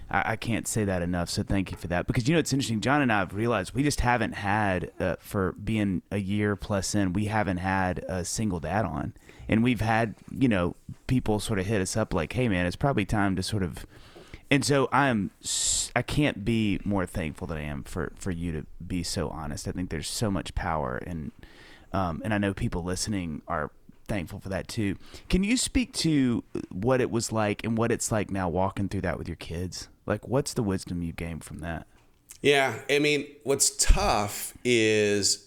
I, 0.09 0.33
I 0.33 0.35
can't 0.35 0.67
say 0.67 0.85
that 0.85 1.01
enough. 1.01 1.29
So 1.29 1.43
thank 1.43 1.71
you 1.71 1.77
for 1.77 1.87
that. 1.87 2.07
Because 2.07 2.27
you 2.27 2.33
know 2.33 2.39
it's 2.39 2.53
interesting. 2.53 2.81
Jon 2.81 3.01
and 3.01 3.11
I 3.11 3.19
have 3.19 3.33
realized 3.33 3.73
we 3.73 3.83
just 3.83 4.01
haven't 4.01 4.33
had 4.33 4.91
uh, 4.99 5.15
for 5.19 5.53
being 5.53 6.01
a 6.11 6.17
year 6.17 6.55
plus 6.55 6.95
in. 6.95 7.13
We 7.13 7.25
haven't 7.25 7.57
had 7.57 7.99
a 8.07 8.23
single 8.25 8.59
dad 8.59 8.85
on, 8.85 9.13
and 9.47 9.63
we've 9.63 9.81
had 9.81 10.15
you 10.31 10.47
know 10.47 10.75
people 11.07 11.39
sort 11.39 11.59
of 11.59 11.65
hit 11.65 11.81
us 11.81 11.97
up 11.97 12.13
like, 12.13 12.33
"Hey 12.33 12.47
man, 12.47 12.65
it's 12.65 12.75
probably 12.75 13.05
time 13.05 13.35
to 13.35 13.43
sort 13.43 13.63
of." 13.63 13.85
And 14.49 14.63
so 14.63 14.87
I'm 14.93 15.31
I 15.95 16.01
can't 16.01 16.45
be 16.45 16.79
more 16.85 17.05
thankful 17.05 17.47
than 17.47 17.57
I 17.57 17.63
am 17.63 17.83
for 17.83 18.13
for 18.15 18.31
you 18.31 18.51
to 18.53 18.65
be 18.85 19.03
so 19.03 19.29
honest. 19.29 19.67
I 19.67 19.71
think 19.71 19.89
there's 19.89 20.09
so 20.09 20.31
much 20.31 20.55
power 20.55 20.97
and, 21.05 21.31
um, 21.91 22.21
and 22.23 22.33
I 22.33 22.37
know 22.37 22.53
people 22.53 22.81
listening 22.81 23.41
are 23.47 23.71
thankful 24.07 24.39
for 24.39 24.49
that 24.49 24.67
too. 24.67 24.95
Can 25.29 25.43
you 25.43 25.57
speak 25.57 25.93
to 25.95 26.43
what 26.69 27.01
it 27.01 27.11
was 27.11 27.31
like 27.31 27.63
and 27.63 27.77
what 27.77 27.91
it's 27.91 28.11
like 28.11 28.31
now 28.31 28.47
walking 28.49 28.87
through 28.87 29.01
that 29.01 29.17
with 29.17 29.27
your 29.27 29.35
kids? 29.35 29.89
Like, 30.07 30.27
what's 30.27 30.53
the 30.53 30.63
wisdom 30.63 31.03
you 31.03 31.13
gained 31.13 31.43
from 31.43 31.59
that? 31.59 31.85
Yeah, 32.41 32.79
I 32.89 32.99
mean, 32.99 33.27
what's 33.43 33.71
tough 33.77 34.53
is 34.63 35.45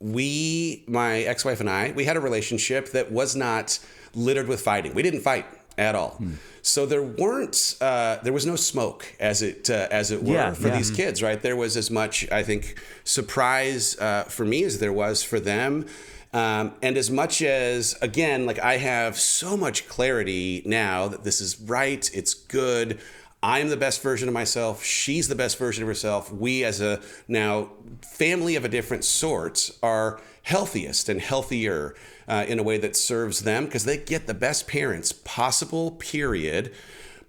we, 0.00 0.84
my 0.88 1.20
ex-wife 1.20 1.60
and 1.60 1.70
I, 1.70 1.92
we 1.92 2.04
had 2.04 2.16
a 2.16 2.20
relationship 2.20 2.90
that 2.90 3.12
was 3.12 3.36
not 3.36 3.78
littered 4.14 4.48
with 4.48 4.60
fighting. 4.60 4.94
We 4.94 5.02
didn't 5.02 5.20
fight 5.20 5.46
at 5.78 5.94
all. 5.94 6.20
So 6.60 6.84
there 6.84 7.02
weren't, 7.02 7.76
uh, 7.80 8.16
there 8.22 8.32
was 8.32 8.44
no 8.44 8.56
smoke 8.56 9.06
as 9.18 9.42
it 9.42 9.70
uh, 9.70 9.88
as 9.90 10.10
it 10.10 10.22
were 10.22 10.34
Yeah, 10.34 10.52
for 10.52 10.68
yeah. 10.68 10.76
these 10.76 10.90
kids, 10.90 11.22
right? 11.22 11.40
There 11.40 11.56
was 11.56 11.76
as 11.76 11.90
much, 11.90 12.30
I 12.30 12.42
think, 12.42 12.78
surprise 13.04 13.98
uh, 13.98 14.24
for 14.24 14.44
me 14.44 14.64
as 14.64 14.78
there 14.78 14.92
was 14.92 15.22
for 15.22 15.40
them. 15.40 15.86
Um, 16.34 16.72
and 16.82 16.96
as 16.96 17.10
much 17.10 17.42
as, 17.42 17.96
again, 18.00 18.46
like 18.46 18.58
I 18.58 18.78
have 18.78 19.18
so 19.18 19.56
much 19.56 19.86
clarity 19.86 20.62
now 20.64 21.08
that 21.08 21.24
this 21.24 21.40
is 21.40 21.60
right, 21.60 22.10
it's 22.14 22.32
good. 22.32 23.00
I'm 23.42 23.70
the 23.70 23.76
best 23.76 24.02
version 24.02 24.28
of 24.28 24.34
myself. 24.34 24.84
She's 24.84 25.26
the 25.26 25.34
best 25.34 25.58
version 25.58 25.82
of 25.82 25.88
herself. 25.88 26.32
We, 26.32 26.62
as 26.62 26.80
a 26.80 27.00
now 27.26 27.70
family 28.00 28.54
of 28.54 28.64
a 28.64 28.68
different 28.68 29.04
sort, 29.04 29.70
are 29.82 30.20
healthiest 30.42 31.08
and 31.08 31.20
healthier 31.20 31.96
uh, 32.28 32.44
in 32.46 32.60
a 32.60 32.62
way 32.62 32.78
that 32.78 32.96
serves 32.96 33.40
them 33.40 33.64
because 33.64 33.84
they 33.84 33.96
get 33.96 34.28
the 34.28 34.34
best 34.34 34.68
parents 34.68 35.12
possible, 35.12 35.92
period. 35.92 36.72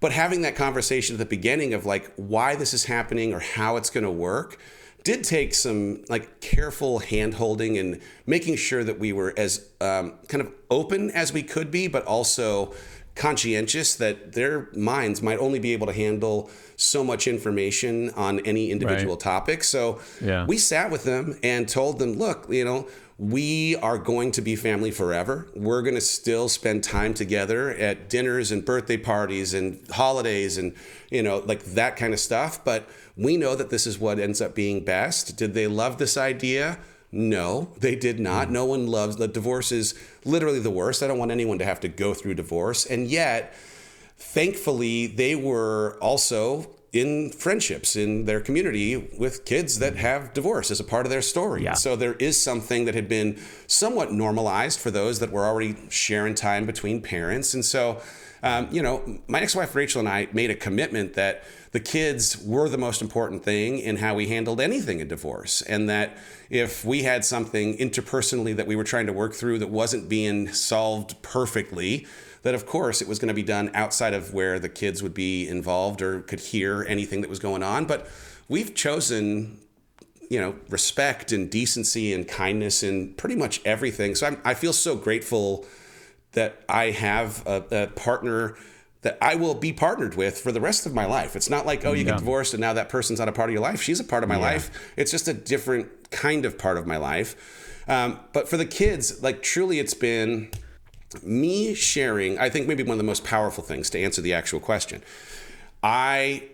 But 0.00 0.12
having 0.12 0.42
that 0.42 0.54
conversation 0.54 1.14
at 1.14 1.18
the 1.18 1.24
beginning 1.24 1.74
of 1.74 1.84
like 1.84 2.12
why 2.14 2.54
this 2.54 2.74
is 2.74 2.84
happening 2.84 3.32
or 3.32 3.40
how 3.40 3.76
it's 3.76 3.90
going 3.90 4.04
to 4.04 4.10
work 4.10 4.58
did 5.02 5.22
take 5.22 5.52
some 5.52 6.02
like 6.08 6.40
careful 6.40 6.98
hand 6.98 7.34
holding 7.34 7.76
and 7.76 8.00
making 8.24 8.56
sure 8.56 8.82
that 8.82 8.98
we 8.98 9.12
were 9.12 9.34
as 9.36 9.68
um, 9.80 10.14
kind 10.28 10.40
of 10.40 10.50
open 10.70 11.10
as 11.10 11.32
we 11.32 11.42
could 11.42 11.70
be, 11.70 11.88
but 11.88 12.04
also 12.06 12.72
conscientious 13.14 13.94
that 13.96 14.32
their 14.32 14.68
minds 14.74 15.22
might 15.22 15.38
only 15.38 15.58
be 15.58 15.72
able 15.72 15.86
to 15.86 15.92
handle 15.92 16.50
so 16.76 17.04
much 17.04 17.28
information 17.28 18.10
on 18.16 18.40
any 18.40 18.70
individual 18.70 19.14
Right. 19.14 19.20
topic. 19.20 19.64
So 19.64 20.00
Yeah. 20.20 20.44
we 20.46 20.58
sat 20.58 20.90
with 20.90 21.04
them 21.04 21.38
and 21.42 21.68
told 21.68 21.98
them, 22.00 22.14
look, 22.18 22.46
you 22.50 22.64
know, 22.64 22.86
we 23.16 23.76
are 23.76 23.96
going 23.96 24.32
to 24.32 24.42
be 24.42 24.56
family 24.56 24.90
forever. 24.90 25.46
We're 25.54 25.82
going 25.82 25.94
to 25.94 26.00
still 26.00 26.48
spend 26.48 26.82
time 26.82 27.14
together 27.14 27.70
at 27.70 28.10
dinners 28.10 28.50
and 28.50 28.64
birthday 28.64 28.96
parties 28.96 29.54
and 29.54 29.78
holidays 29.92 30.58
and, 30.58 30.72
you 31.12 31.22
know, 31.22 31.38
like 31.46 31.62
that 31.64 31.96
kind 31.96 32.12
of 32.12 32.18
stuff. 32.18 32.64
But 32.64 32.88
we 33.16 33.36
know 33.36 33.54
that 33.54 33.70
this 33.70 33.86
is 33.86 34.00
what 34.00 34.18
ends 34.18 34.40
up 34.40 34.56
being 34.56 34.84
best. 34.84 35.36
Did 35.36 35.54
they 35.54 35.68
love 35.68 35.98
this 35.98 36.16
idea? 36.16 36.78
No, 37.14 37.68
they 37.78 37.94
did 37.94 38.18
not. 38.18 38.50
No 38.50 38.64
one 38.64 38.88
loves 38.88 39.16
the 39.16 39.28
divorce 39.28 39.70
is 39.70 39.94
literally 40.24 40.58
the 40.58 40.70
worst. 40.70 41.02
I 41.02 41.06
don't 41.06 41.18
want 41.18 41.30
anyone 41.30 41.58
to 41.60 41.64
have 41.64 41.80
to 41.80 41.88
go 41.88 42.12
through 42.12 42.34
divorce. 42.34 42.84
And 42.84 43.06
yet, 43.06 43.54
thankfully, 44.18 45.06
they 45.06 45.36
were 45.36 45.96
also 46.00 46.66
in 46.92 47.30
friendships 47.30 47.96
in 47.96 48.24
their 48.24 48.40
community 48.40 48.96
with 49.18 49.44
kids 49.44 49.80
that 49.80 49.96
have 49.96 50.32
divorce 50.32 50.70
as 50.70 50.78
a 50.78 50.84
part 50.84 51.06
of 51.06 51.10
their 51.10 51.22
story. 51.22 51.64
Yeah. 51.64 51.74
So 51.74 51.96
there 51.96 52.14
is 52.14 52.40
something 52.40 52.84
that 52.84 52.94
had 52.94 53.08
been 53.08 53.40
somewhat 53.66 54.12
normalized 54.12 54.78
for 54.78 54.90
those 54.90 55.18
that 55.18 55.30
were 55.30 55.44
already 55.44 55.76
sharing 55.88 56.34
time 56.34 56.66
between 56.66 57.00
parents. 57.00 57.52
And 57.54 57.64
so, 57.64 58.00
um, 58.44 58.68
you 58.70 58.80
know, 58.80 59.18
my 59.26 59.40
ex 59.40 59.56
wife 59.56 59.74
Rachel 59.74 60.00
and 60.00 60.08
I 60.08 60.28
made 60.32 60.50
a 60.50 60.54
commitment 60.54 61.14
that 61.14 61.44
the 61.74 61.80
kids 61.80 62.40
were 62.40 62.68
the 62.68 62.78
most 62.78 63.02
important 63.02 63.42
thing 63.42 63.80
in 63.80 63.96
how 63.96 64.14
we 64.14 64.28
handled 64.28 64.60
anything 64.60 65.00
in 65.00 65.08
divorce. 65.08 65.60
And 65.60 65.88
that 65.88 66.16
if 66.48 66.84
we 66.84 67.02
had 67.02 67.24
something 67.24 67.76
interpersonally 67.78 68.54
that 68.54 68.68
we 68.68 68.76
were 68.76 68.84
trying 68.84 69.06
to 69.06 69.12
work 69.12 69.34
through 69.34 69.58
that 69.58 69.70
wasn't 69.70 70.08
being 70.08 70.46
solved 70.52 71.20
perfectly, 71.22 72.06
that 72.42 72.54
of 72.54 72.64
course 72.64 73.02
it 73.02 73.08
was 73.08 73.18
going 73.18 73.26
to 73.26 73.34
be 73.34 73.42
done 73.42 73.72
outside 73.74 74.14
of 74.14 74.32
where 74.32 74.60
the 74.60 74.68
kids 74.68 75.02
would 75.02 75.14
be 75.14 75.48
involved 75.48 76.00
or 76.00 76.20
could 76.20 76.38
hear 76.38 76.86
anything 76.88 77.22
that 77.22 77.28
was 77.28 77.40
going 77.40 77.64
on. 77.64 77.86
But 77.86 78.08
we've 78.48 78.72
chosen 78.76 79.58
you 80.30 80.40
know, 80.40 80.54
respect 80.70 81.32
and 81.32 81.50
decency 81.50 82.12
and 82.12 82.28
kindness 82.28 82.84
in 82.84 83.14
pretty 83.14 83.34
much 83.34 83.60
everything. 83.64 84.14
So 84.14 84.28
I'm, 84.28 84.40
I 84.44 84.54
feel 84.54 84.72
so 84.72 84.94
grateful 84.94 85.66
that 86.34 86.62
I 86.68 86.92
have 86.92 87.44
a, 87.48 87.64
a 87.72 87.86
partner 87.88 88.56
that 89.04 89.16
I 89.22 89.34
will 89.36 89.54
be 89.54 89.72
partnered 89.72 90.16
with 90.16 90.38
for 90.38 90.50
the 90.50 90.60
rest 90.60 90.86
of 90.86 90.94
my 90.94 91.04
life. 91.04 91.36
It's 91.36 91.48
not 91.50 91.66
like, 91.66 91.84
oh, 91.84 91.92
you 91.92 92.04
Yeah. 92.04 92.12
get 92.12 92.18
divorced 92.18 92.54
and 92.54 92.60
now 92.60 92.72
that 92.72 92.88
person's 92.88 93.18
not 93.18 93.28
a 93.28 93.32
part 93.32 93.50
of 93.50 93.52
your 93.52 93.62
life. 93.62 93.80
She's 93.80 94.00
a 94.00 94.04
part 94.04 94.22
of 94.24 94.28
my 94.28 94.36
life. 94.36 94.70
It's 94.96 95.10
just 95.10 95.28
a 95.28 95.34
different 95.34 96.10
kind 96.10 96.44
of 96.44 96.58
part 96.58 96.76
of 96.78 96.86
my 96.86 96.96
life. 96.96 97.36
Um, 97.86 98.18
but 98.32 98.48
for 98.48 98.56
the 98.56 98.64
kids, 98.64 99.22
like 99.22 99.42
truly, 99.42 99.78
it's 99.78 99.92
been 99.94 100.50
me 101.22 101.74
sharing. 101.74 102.38
I 102.38 102.48
think 102.48 102.66
maybe 102.66 102.82
one 102.82 102.92
of 102.92 102.98
the 102.98 103.04
most 103.04 103.24
powerful 103.24 103.62
things 103.62 103.90
to 103.90 104.00
answer 104.00 104.22
the 104.22 104.32
actual 104.32 104.58
question. 104.58 105.02
I 105.82 106.44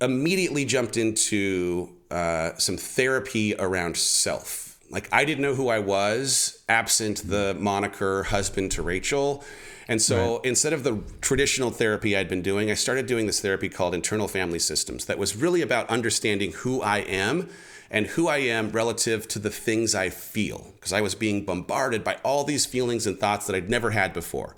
immediately 0.00 0.66
jumped 0.66 0.96
into 0.98 1.90
uh, 2.10 2.50
some 2.58 2.76
therapy 2.76 3.54
around 3.58 3.96
self. 3.96 4.78
Like 4.90 5.08
I 5.10 5.24
didn't 5.24 5.40
know 5.42 5.54
who 5.54 5.68
I 5.68 5.78
was 5.78 6.62
absent 6.68 7.22
the 7.28 7.56
moniker 7.58 8.24
husband 8.24 8.72
to 8.72 8.82
Rachel. 8.82 9.42
And 9.86 10.00
so 10.00 10.40
instead 10.44 10.72
of 10.72 10.82
the 10.82 11.02
traditional 11.20 11.70
therapy 11.70 12.16
I'd 12.16 12.28
been 12.28 12.42
doing, 12.42 12.70
I 12.70 12.74
started 12.74 13.06
doing 13.06 13.26
this 13.26 13.40
therapy 13.40 13.68
called 13.68 13.94
internal 13.94 14.28
family 14.28 14.58
systems 14.58 15.04
that 15.06 15.18
was 15.18 15.36
really 15.36 15.60
about 15.60 15.88
understanding 15.90 16.52
who 16.52 16.80
I 16.80 16.98
am 16.98 17.50
and 17.90 18.06
who 18.06 18.26
I 18.26 18.38
am 18.38 18.70
relative 18.70 19.28
to 19.28 19.38
the 19.38 19.50
things 19.50 19.94
I 19.94 20.08
feel. 20.08 20.72
Because 20.76 20.92
I 20.92 21.00
was 21.00 21.14
being 21.14 21.44
bombarded 21.44 22.02
by 22.02 22.16
all 22.24 22.44
these 22.44 22.64
feelings 22.66 23.06
and 23.06 23.18
thoughts 23.18 23.46
that 23.46 23.54
I'd 23.54 23.68
never 23.68 23.90
had 23.90 24.12
before. 24.12 24.56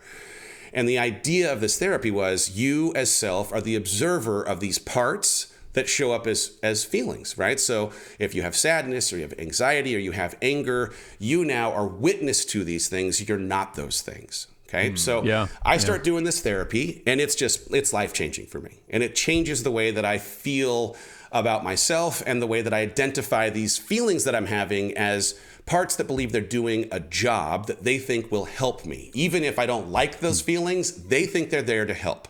And 0.72 0.88
the 0.88 0.98
idea 0.98 1.52
of 1.52 1.60
this 1.60 1.78
therapy 1.78 2.10
was 2.10 2.50
you 2.50 2.92
as 2.94 3.10
self 3.10 3.52
are 3.52 3.60
the 3.60 3.76
observer 3.76 4.42
of 4.42 4.60
these 4.60 4.78
parts 4.78 5.52
that 5.72 5.88
show 5.88 6.12
up 6.12 6.26
as 6.26 6.58
as 6.62 6.84
feelings, 6.84 7.36
right? 7.36 7.60
So 7.60 7.92
if 8.18 8.34
you 8.34 8.42
have 8.42 8.56
sadness 8.56 9.12
or 9.12 9.16
you 9.16 9.22
have 9.22 9.38
anxiety 9.38 9.94
or 9.94 9.98
you 9.98 10.12
have 10.12 10.36
anger, 10.40 10.92
you 11.18 11.44
now 11.44 11.72
are 11.72 11.86
witness 11.86 12.44
to 12.46 12.64
these 12.64 12.88
things. 12.88 13.28
You're 13.28 13.38
not 13.38 13.74
those 13.74 14.00
things. 14.00 14.46
Okay. 14.68 14.90
Hmm. 14.90 14.96
so 14.96 15.22
yeah, 15.22 15.46
I 15.64 15.76
start 15.76 16.02
doing 16.02 16.24
this 16.24 16.40
therapy 16.40 17.02
and 17.06 17.20
it's 17.20 17.34
just 17.34 17.72
it's 17.72 17.92
life 17.92 18.12
changing 18.12 18.46
for 18.46 18.60
me. 18.60 18.82
And 18.90 19.02
it 19.02 19.14
changes 19.14 19.62
the 19.62 19.70
way 19.70 19.90
that 19.90 20.04
I 20.04 20.18
feel 20.18 20.96
about 21.32 21.64
myself 21.64 22.22
and 22.26 22.40
the 22.40 22.46
way 22.46 22.62
that 22.62 22.72
I 22.72 22.80
identify 22.80 23.50
these 23.50 23.78
feelings 23.78 24.24
that 24.24 24.34
I'm 24.34 24.46
having 24.46 24.96
as 24.96 25.38
parts 25.66 25.96
that 25.96 26.06
believe 26.06 26.32
they're 26.32 26.40
doing 26.40 26.88
a 26.92 27.00
job 27.00 27.66
that 27.66 27.82
they 27.82 27.98
think 27.98 28.30
will 28.30 28.44
help 28.44 28.86
me. 28.86 29.10
Even 29.14 29.44
if 29.44 29.58
I 29.58 29.66
don't 29.66 29.90
like 29.90 30.16
hmm. 30.16 30.26
those 30.26 30.40
feelings, 30.40 31.06
they 31.06 31.26
think 31.26 31.50
they're 31.50 31.62
there 31.62 31.86
to 31.86 31.94
help. 31.94 32.28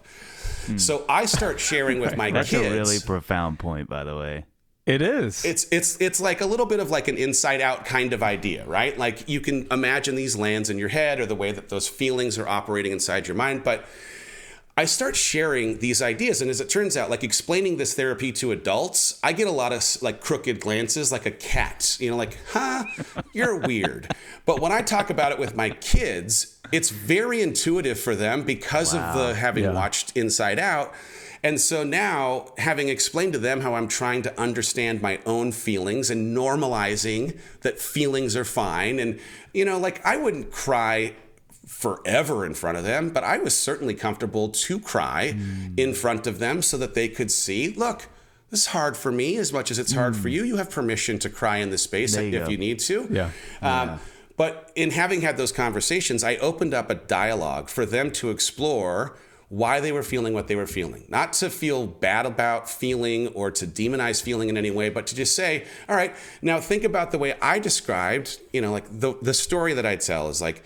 Hmm. 0.66 0.78
So 0.78 1.04
I 1.08 1.26
start 1.26 1.60
sharing 1.60 2.00
with 2.00 2.16
my 2.18 2.30
That's 2.30 2.50
kids. 2.50 2.62
That's 2.62 2.74
a 2.74 2.78
really 2.78 2.98
profound 3.04 3.58
point, 3.58 3.88
by 3.88 4.04
the 4.04 4.16
way. 4.16 4.44
It 4.86 5.02
is. 5.02 5.44
It's 5.44 5.66
it's 5.72 6.00
it's 6.00 6.20
like 6.20 6.40
a 6.40 6.46
little 6.46 6.64
bit 6.64 6.78
of 6.78 6.90
like 6.90 7.08
an 7.08 7.18
inside 7.18 7.60
out 7.60 7.84
kind 7.84 8.12
of 8.12 8.22
idea, 8.22 8.64
right? 8.66 8.96
Like 8.96 9.28
you 9.28 9.40
can 9.40 9.66
imagine 9.72 10.14
these 10.14 10.36
lands 10.36 10.70
in 10.70 10.78
your 10.78 10.90
head 10.90 11.18
or 11.18 11.26
the 11.26 11.34
way 11.34 11.50
that 11.50 11.68
those 11.68 11.88
feelings 11.88 12.38
are 12.38 12.46
operating 12.46 12.92
inside 12.92 13.26
your 13.26 13.36
mind, 13.36 13.64
but 13.64 13.84
I 14.78 14.84
start 14.84 15.16
sharing 15.16 15.78
these 15.78 16.02
ideas. 16.02 16.42
And 16.42 16.50
as 16.50 16.60
it 16.60 16.68
turns 16.68 16.98
out, 16.98 17.08
like 17.08 17.24
explaining 17.24 17.78
this 17.78 17.94
therapy 17.94 18.30
to 18.32 18.52
adults, 18.52 19.18
I 19.24 19.32
get 19.32 19.48
a 19.48 19.50
lot 19.50 19.72
of 19.72 19.82
like 20.02 20.20
crooked 20.20 20.60
glances, 20.60 21.10
like 21.10 21.24
a 21.24 21.30
cat, 21.30 21.96
you 21.98 22.10
know, 22.10 22.16
like, 22.16 22.36
huh, 22.52 22.84
you're 23.32 23.56
weird. 23.56 24.14
but 24.44 24.60
when 24.60 24.72
I 24.72 24.82
talk 24.82 25.08
about 25.08 25.32
it 25.32 25.38
with 25.38 25.56
my 25.56 25.70
kids, 25.70 26.58
it's 26.72 26.90
very 26.90 27.40
intuitive 27.40 27.98
for 27.98 28.14
them 28.14 28.42
because 28.42 28.94
wow. 28.94 29.08
of 29.08 29.18
the 29.18 29.34
having 29.34 29.64
yeah. 29.64 29.72
watched 29.72 30.14
Inside 30.14 30.58
Out. 30.58 30.92
And 31.42 31.60
so 31.60 31.84
now, 31.84 32.52
having 32.58 32.88
explained 32.88 33.32
to 33.34 33.38
them 33.38 33.60
how 33.60 33.74
I'm 33.74 33.88
trying 33.88 34.22
to 34.22 34.40
understand 34.40 35.02
my 35.02 35.20
own 35.26 35.52
feelings 35.52 36.10
and 36.10 36.36
normalizing 36.36 37.38
that 37.60 37.78
feelings 37.78 38.36
are 38.36 38.44
fine. 38.44 38.98
And, 38.98 39.20
you 39.52 39.64
know, 39.64 39.78
like 39.78 40.04
I 40.04 40.16
wouldn't 40.16 40.50
cry 40.50 41.14
forever 41.66 42.46
in 42.46 42.54
front 42.54 42.78
of 42.78 42.84
them, 42.84 43.10
but 43.10 43.24
I 43.24 43.38
was 43.38 43.56
certainly 43.56 43.94
comfortable 43.94 44.48
to 44.48 44.78
cry 44.78 45.34
mm. 45.36 45.78
in 45.78 45.94
front 45.94 46.26
of 46.26 46.38
them 46.38 46.62
so 46.62 46.78
that 46.78 46.94
they 46.94 47.08
could 47.08 47.30
see, 47.30 47.70
look, 47.70 48.08
this 48.50 48.60
is 48.60 48.66
hard 48.66 48.96
for 48.96 49.10
me 49.10 49.36
as 49.36 49.52
much 49.52 49.70
as 49.70 49.78
it's 49.78 49.92
hard 49.92 50.14
mm. 50.14 50.22
for 50.22 50.28
you. 50.28 50.44
You 50.44 50.56
have 50.56 50.70
permission 50.70 51.18
to 51.20 51.28
cry 51.28 51.58
in 51.58 51.70
this 51.70 51.82
space 51.82 52.16
you 52.16 52.22
if 52.22 52.44
go. 52.44 52.50
you 52.50 52.56
need 52.56 52.78
to. 52.80 53.08
Yeah. 53.10 53.24
Um, 53.60 53.88
yeah. 53.88 53.98
But 54.36 54.70
in 54.76 54.90
having 54.90 55.22
had 55.22 55.36
those 55.36 55.52
conversations, 55.52 56.22
I 56.22 56.36
opened 56.36 56.74
up 56.74 56.90
a 56.90 56.94
dialogue 56.94 57.68
for 57.68 57.86
them 57.86 58.10
to 58.12 58.30
explore 58.30 59.16
why 59.48 59.80
they 59.80 59.92
were 59.92 60.02
feeling 60.02 60.34
what 60.34 60.48
they 60.48 60.56
were 60.56 60.66
feeling. 60.66 61.04
Not 61.08 61.32
to 61.34 61.50
feel 61.50 61.86
bad 61.86 62.26
about 62.26 62.68
feeling 62.68 63.28
or 63.28 63.50
to 63.52 63.66
demonize 63.66 64.20
feeling 64.20 64.48
in 64.48 64.56
any 64.56 64.70
way, 64.70 64.88
but 64.88 65.06
to 65.08 65.14
just 65.14 65.36
say, 65.36 65.64
all 65.88 65.94
right, 65.94 66.14
now 66.42 66.60
think 66.60 66.82
about 66.82 67.12
the 67.12 67.18
way 67.18 67.34
I 67.40 67.58
described, 67.58 68.40
you 68.52 68.60
know, 68.60 68.72
like 68.72 68.86
the, 68.90 69.14
the 69.22 69.34
story 69.34 69.72
that 69.74 69.86
I 69.86 69.96
tell 69.96 70.28
is 70.28 70.40
like, 70.40 70.64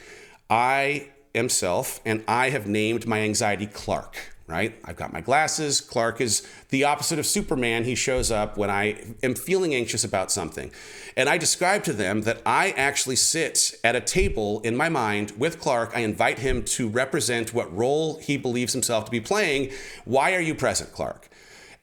I 0.48 1.08
am 1.34 1.48
self 1.48 2.00
and 2.06 2.24
I 2.26 2.50
have 2.50 2.66
named 2.66 3.06
my 3.06 3.20
anxiety 3.20 3.66
Clark, 3.66 4.16
right? 4.50 4.74
I've 4.84 4.96
got 4.96 5.12
my 5.12 5.20
glasses. 5.20 5.80
Clark 5.80 6.20
is 6.20 6.46
the 6.70 6.84
opposite 6.84 7.18
of 7.18 7.26
Superman. 7.26 7.84
He 7.84 7.94
shows 7.94 8.30
up 8.30 8.56
when 8.56 8.70
I 8.70 9.02
am 9.22 9.34
feeling 9.34 9.74
anxious 9.74 10.04
about 10.04 10.30
something. 10.30 10.70
And 11.16 11.28
I 11.28 11.38
describe 11.38 11.84
to 11.84 11.92
them 11.92 12.22
that 12.22 12.42
I 12.44 12.70
actually 12.70 13.16
sit 13.16 13.78
at 13.84 13.96
a 13.96 14.00
table 14.00 14.60
in 14.60 14.76
my 14.76 14.88
mind 14.88 15.32
with 15.38 15.60
Clark. 15.60 15.92
I 15.94 16.00
invite 16.00 16.40
him 16.40 16.64
to 16.64 16.88
represent 16.88 17.54
what 17.54 17.74
role 17.74 18.18
he 18.18 18.36
believes 18.36 18.72
himself 18.72 19.04
to 19.04 19.10
be 19.10 19.20
playing. 19.20 19.70
Why 20.04 20.34
are 20.34 20.40
you 20.40 20.54
present, 20.54 20.92
Clark? 20.92 21.28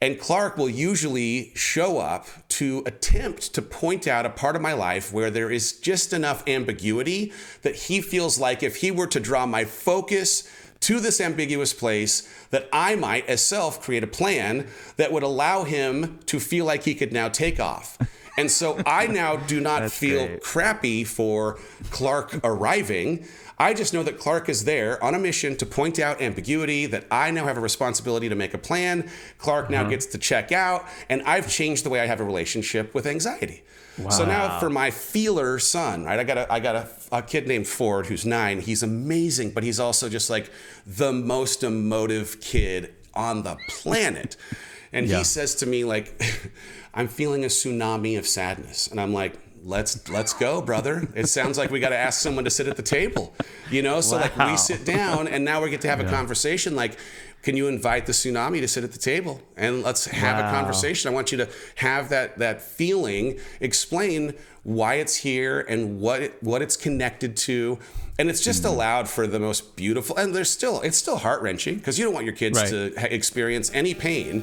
And 0.00 0.20
Clark 0.20 0.56
will 0.56 0.70
usually 0.70 1.50
show 1.56 1.98
up 1.98 2.28
to 2.50 2.84
attempt 2.86 3.52
to 3.54 3.62
point 3.62 4.06
out 4.06 4.26
a 4.26 4.30
part 4.30 4.54
of 4.54 4.62
my 4.62 4.72
life 4.72 5.12
where 5.12 5.28
there 5.28 5.50
is 5.50 5.72
just 5.72 6.12
enough 6.12 6.46
ambiguity 6.46 7.32
that 7.62 7.74
he 7.74 8.00
feels 8.00 8.38
like 8.38 8.62
if 8.62 8.76
he 8.76 8.92
were 8.92 9.08
to 9.08 9.18
draw 9.18 9.44
my 9.44 9.64
focus 9.64 10.48
to 10.80 11.00
this 11.00 11.20
ambiguous 11.20 11.72
place, 11.72 12.28
that 12.50 12.68
I 12.72 12.94
might, 12.94 13.26
as 13.28 13.44
self, 13.44 13.82
create 13.82 14.04
a 14.04 14.08
plan 14.08 14.66
that 14.96 15.12
would 15.12 15.22
allow 15.22 15.64
him 15.64 16.18
to 16.26 16.38
feel 16.40 16.64
like 16.64 16.84
he 16.84 16.94
could 16.94 17.12
now 17.12 17.28
take 17.28 17.58
off. 17.60 17.98
And 18.38 18.50
so 18.50 18.80
I 18.86 19.06
now 19.06 19.36
do 19.36 19.60
not 19.70 19.90
feel 19.90 20.26
great. 20.26 20.42
crappy 20.42 21.04
for 21.04 21.58
Clark 21.90 22.40
arriving. 22.44 23.26
I 23.58 23.74
just 23.74 23.92
know 23.92 24.04
that 24.04 24.18
Clark 24.18 24.48
is 24.48 24.64
there 24.64 25.02
on 25.02 25.14
a 25.14 25.18
mission 25.18 25.56
to 25.56 25.66
point 25.66 25.98
out 25.98 26.22
ambiguity, 26.22 26.86
that 26.86 27.06
I 27.10 27.32
now 27.32 27.44
have 27.44 27.58
a 27.58 27.60
responsibility 27.60 28.28
to 28.28 28.36
make 28.36 28.54
a 28.54 28.58
plan. 28.58 29.10
Clark 29.38 29.68
now 29.68 29.80
uh-huh. 29.80 29.90
gets 29.90 30.06
to 30.06 30.18
check 30.18 30.52
out, 30.52 30.86
and 31.08 31.22
I've 31.22 31.50
changed 31.50 31.84
the 31.84 31.90
way 31.90 31.98
I 31.98 32.06
have 32.06 32.20
a 32.20 32.24
relationship 32.24 32.94
with 32.94 33.06
anxiety. 33.06 33.64
Wow. 33.98 34.10
So 34.10 34.24
now 34.24 34.60
for 34.60 34.70
my 34.70 34.92
feeler 34.92 35.58
son, 35.58 36.04
right? 36.04 36.20
I 36.20 36.24
got 36.24 36.38
a 36.38 36.52
I 36.52 36.60
got 36.60 36.76
a, 36.76 36.88
a 37.10 37.22
kid 37.22 37.48
named 37.48 37.66
Ford 37.66 38.06
who's 38.06 38.24
nine. 38.24 38.60
He's 38.60 38.84
amazing, 38.84 39.50
but 39.50 39.64
he's 39.64 39.80
also 39.80 40.08
just 40.08 40.30
like 40.30 40.50
the 40.86 41.12
most 41.12 41.64
emotive 41.64 42.40
kid 42.40 42.94
on 43.14 43.42
the 43.42 43.56
planet. 43.68 44.36
And 44.92 45.06
yeah. 45.06 45.18
he 45.18 45.24
says 45.24 45.54
to 45.56 45.66
me 45.66 45.84
like, 45.84 46.20
"I'm 46.94 47.08
feeling 47.08 47.44
a 47.44 47.48
tsunami 47.48 48.18
of 48.18 48.26
sadness," 48.26 48.88
and 48.88 49.00
I'm 49.00 49.12
like, 49.12 49.38
let's 49.64 50.08
let's 50.08 50.32
go 50.32 50.62
brother 50.62 51.08
it 51.14 51.26
sounds 51.26 51.58
like 51.58 51.70
we 51.70 51.80
got 51.80 51.88
to 51.88 51.96
ask 51.96 52.20
someone 52.20 52.44
to 52.44 52.50
sit 52.50 52.66
at 52.68 52.76
the 52.76 52.82
table 52.82 53.34
you 53.70 53.82
know 53.82 54.00
so 54.00 54.16
wow. 54.16 54.22
like 54.22 54.36
we 54.50 54.56
sit 54.56 54.84
down 54.84 55.26
and 55.26 55.44
now 55.44 55.62
we 55.62 55.68
get 55.68 55.80
to 55.80 55.88
have 55.88 56.00
yeah. 56.00 56.06
a 56.06 56.10
conversation 56.10 56.76
like 56.76 56.96
can 57.42 57.56
you 57.56 57.68
invite 57.68 58.06
the 58.06 58.12
tsunami 58.12 58.60
to 58.60 58.68
sit 58.68 58.84
at 58.84 58.92
the 58.92 58.98
table 58.98 59.40
and 59.56 59.82
let's 59.82 60.06
have 60.06 60.38
wow. 60.38 60.48
a 60.48 60.52
conversation 60.52 61.10
i 61.10 61.14
want 61.14 61.32
you 61.32 61.38
to 61.38 61.48
have 61.76 62.08
that 62.08 62.38
that 62.38 62.60
feeling 62.60 63.38
explain 63.60 64.34
why 64.64 64.94
it's 64.94 65.16
here 65.16 65.60
and 65.60 66.00
what 66.00 66.22
it, 66.22 66.42
what 66.42 66.62
it's 66.62 66.76
connected 66.76 67.36
to 67.36 67.78
and 68.18 68.28
it's 68.28 68.42
just 68.42 68.64
mm-hmm. 68.64 68.74
allowed 68.74 69.08
for 69.08 69.26
the 69.26 69.38
most 69.38 69.76
beautiful 69.76 70.16
and 70.16 70.34
there's 70.34 70.50
still 70.50 70.80
it's 70.82 70.98
still 70.98 71.16
heart-wrenching 71.16 71.76
because 71.76 71.98
you 71.98 72.04
don't 72.04 72.14
want 72.14 72.26
your 72.26 72.34
kids 72.34 72.58
right. 72.58 72.68
to 72.68 73.14
experience 73.14 73.70
any 73.72 73.94
pain 73.94 74.42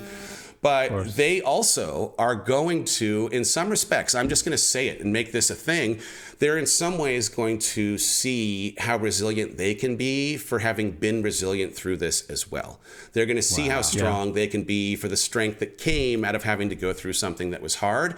but 0.65 1.09
they 1.09 1.41
also 1.41 2.15
are 2.17 2.33
going 2.33 2.85
to, 2.85 3.29
in 3.31 3.45
some 3.45 3.69
respects, 3.69 4.15
I'm 4.15 4.27
just 4.27 4.43
going 4.43 4.51
to 4.51 4.57
say 4.57 4.87
it 4.87 4.99
and 4.99 5.13
make 5.13 5.31
this 5.31 5.51
a 5.51 5.53
thing. 5.53 5.99
They're 6.39 6.57
in 6.57 6.65
some 6.65 6.97
ways 6.97 7.29
going 7.29 7.59
to 7.59 7.97
see 7.97 8.75
how 8.79 8.97
resilient 8.97 9.57
they 9.57 9.73
can 9.73 9.95
be 9.95 10.37
for 10.37 10.59
having 10.59 10.91
been 10.91 11.21
resilient 11.21 11.75
through 11.75 11.97
this 11.97 12.29
as 12.29 12.51
well. 12.51 12.79
They're 13.13 13.25
going 13.25 13.35
to 13.37 13.41
see 13.41 13.69
wow. 13.69 13.75
how 13.75 13.81
strong 13.81 14.27
yeah. 14.27 14.33
they 14.33 14.47
can 14.47 14.63
be 14.63 14.95
for 14.95 15.07
the 15.07 15.17
strength 15.17 15.59
that 15.59 15.77
came 15.77 16.25
out 16.25 16.35
of 16.35 16.43
having 16.43 16.69
to 16.69 16.75
go 16.75 16.93
through 16.93 17.13
something 17.13 17.51
that 17.51 17.61
was 17.61 17.75
hard 17.75 18.15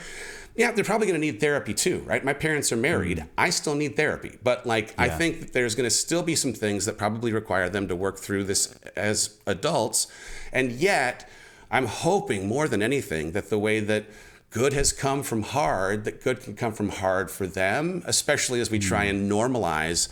yeah, 0.57 0.71
they're 0.71 0.83
probably 0.83 1.05
going 1.05 1.21
to 1.21 1.25
need 1.25 1.39
therapy 1.39 1.73
too, 1.73 1.99
right? 1.99 2.25
My 2.25 2.33
parents 2.33 2.71
are 2.71 2.77
married. 2.77 3.19
Mm. 3.19 3.27
I 3.37 3.51
still 3.51 3.75
need 3.75 3.95
therapy. 3.95 4.39
But 4.43 4.65
like, 4.65 4.89
yeah. 4.89 5.03
I 5.03 5.09
think 5.09 5.39
that 5.39 5.53
there's 5.53 5.75
going 5.75 5.87
to 5.87 5.95
still 5.95 6.23
be 6.23 6.35
some 6.35 6.51
things 6.51 6.85
that 6.85 6.97
probably 6.97 7.31
require 7.31 7.69
them 7.69 7.87
to 7.87 7.95
work 7.95 8.17
through 8.17 8.45
this 8.45 8.73
as 8.95 9.37
adults. 9.45 10.07
And 10.51 10.71
yet, 10.71 11.29
I'm 11.69 11.85
hoping 11.85 12.47
more 12.47 12.67
than 12.67 12.81
anything 12.81 13.33
that 13.33 13.51
the 13.51 13.59
way 13.59 13.79
that 13.81 14.05
good 14.49 14.73
has 14.73 14.91
come 14.91 15.23
from 15.23 15.43
hard, 15.43 16.05
that 16.05 16.23
good 16.23 16.41
can 16.41 16.55
come 16.55 16.73
from 16.73 16.89
hard 16.89 17.29
for 17.29 17.47
them, 17.47 18.03
especially 18.05 18.59
as 18.59 18.71
we 18.71 18.79
try 18.79 19.05
mm. 19.05 19.11
and 19.11 19.31
normalize 19.31 20.09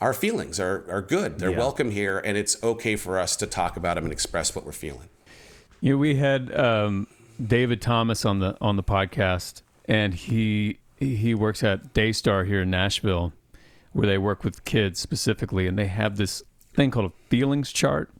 our 0.00 0.14
feelings 0.14 0.58
are, 0.58 0.86
are 0.90 1.02
good. 1.02 1.38
They're 1.38 1.50
yeah. 1.50 1.58
welcome 1.58 1.90
here, 1.90 2.18
and 2.18 2.38
it's 2.38 2.62
okay 2.62 2.96
for 2.96 3.18
us 3.18 3.36
to 3.36 3.46
talk 3.46 3.76
about 3.76 3.96
them 3.96 4.04
and 4.04 4.12
express 4.12 4.54
what 4.54 4.64
we're 4.64 4.72
feeling. 4.72 5.10
You 5.82 5.92
know, 5.92 5.98
we 5.98 6.14
had 6.14 6.54
um, 6.58 7.06
David 7.44 7.82
Thomas 7.82 8.24
on 8.24 8.38
the 8.38 8.56
on 8.62 8.76
the 8.76 8.82
podcast, 8.82 9.60
and 9.86 10.14
he 10.14 10.78
he 10.96 11.34
works 11.34 11.62
at 11.62 11.92
Daystar 11.92 12.44
here 12.44 12.62
in 12.62 12.70
Nashville, 12.70 13.34
where 13.92 14.06
they 14.06 14.16
work 14.16 14.42
with 14.42 14.64
kids 14.64 14.98
specifically, 14.98 15.66
and 15.66 15.78
they 15.78 15.86
have 15.86 16.16
this 16.16 16.42
thing 16.74 16.90
called 16.90 17.12
a 17.12 17.28
feelings 17.28 17.70
chart 17.70 18.10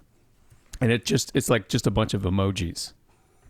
and 0.81 0.91
it 0.91 1.05
just 1.05 1.31
it's 1.35 1.51
like 1.51 1.69
just 1.69 1.87
a 1.87 1.91
bunch 1.91 2.15
of 2.15 2.23
emojis 2.23 2.93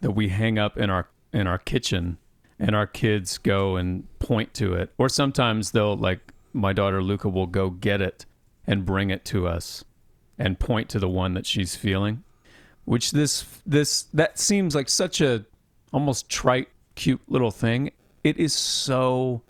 that 0.01 0.13
we 0.13 0.29
hang 0.29 0.59
up 0.59 0.77
in 0.77 0.91
our 0.91 1.09
in 1.33 1.47
our 1.47 1.59
kitchen 1.59 2.19
and 2.59 2.75
our 2.75 2.87
kids 2.87 3.39
go 3.39 3.77
and 3.77 4.07
point 4.19 4.53
to 4.55 4.75
it 4.75 4.91
or 4.99 5.09
sometimes 5.09 5.71
they'll 5.71 5.97
like 5.97 6.33
my 6.53 6.73
daughter 6.73 7.03
Luca 7.03 7.29
will 7.29 7.47
go 7.47 7.71
get 7.71 8.01
it 8.01 8.27
and 8.67 8.85
bring 8.85 9.11
it 9.11 9.25
to 9.25 9.47
us 9.47 9.85
and 10.39 10.59
point 10.59 10.89
to 10.91 10.99
the 10.99 11.09
one 11.09 11.35
that 11.35 11.47
she's 11.47 11.77
feeling 11.77 12.23
which 12.85 13.13
this 13.13 13.45
this 13.65 14.03
that 14.15 14.39
seems 14.39 14.75
like 14.75 14.89
such 14.89 15.21
a 15.21 15.45
almost 15.93 16.29
trite 16.29 16.69
cute 16.95 17.21
little 17.29 17.51
thing 17.51 17.91
it 18.25 18.37
is 18.37 18.53
so 18.53 19.43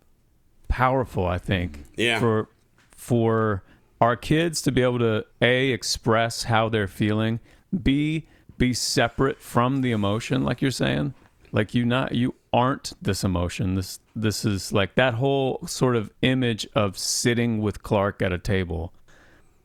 powerful 0.68 1.26
i 1.26 1.38
think 1.38 1.84
yeah. 1.96 2.20
for 2.20 2.48
for 2.90 3.62
our 4.00 4.16
kids 4.16 4.62
to 4.62 4.72
be 4.72 4.82
able 4.82 4.98
to 4.98 5.24
a 5.42 5.70
express 5.70 6.44
how 6.44 6.68
they're 6.68 6.88
feeling 6.88 7.40
B, 7.82 8.26
be 8.58 8.72
separate 8.72 9.40
from 9.40 9.80
the 9.82 9.92
emotion, 9.92 10.44
like 10.44 10.60
you're 10.60 10.70
saying. 10.70 11.14
Like 11.52 11.74
you 11.74 11.84
not 11.84 12.14
you 12.14 12.34
aren't 12.52 12.92
this 13.02 13.24
emotion. 13.24 13.74
This 13.74 14.00
this 14.14 14.44
is 14.44 14.72
like 14.72 14.94
that 14.94 15.14
whole 15.14 15.60
sort 15.66 15.96
of 15.96 16.10
image 16.22 16.66
of 16.74 16.96
sitting 16.98 17.60
with 17.60 17.82
Clark 17.82 18.22
at 18.22 18.32
a 18.32 18.38
table. 18.38 18.92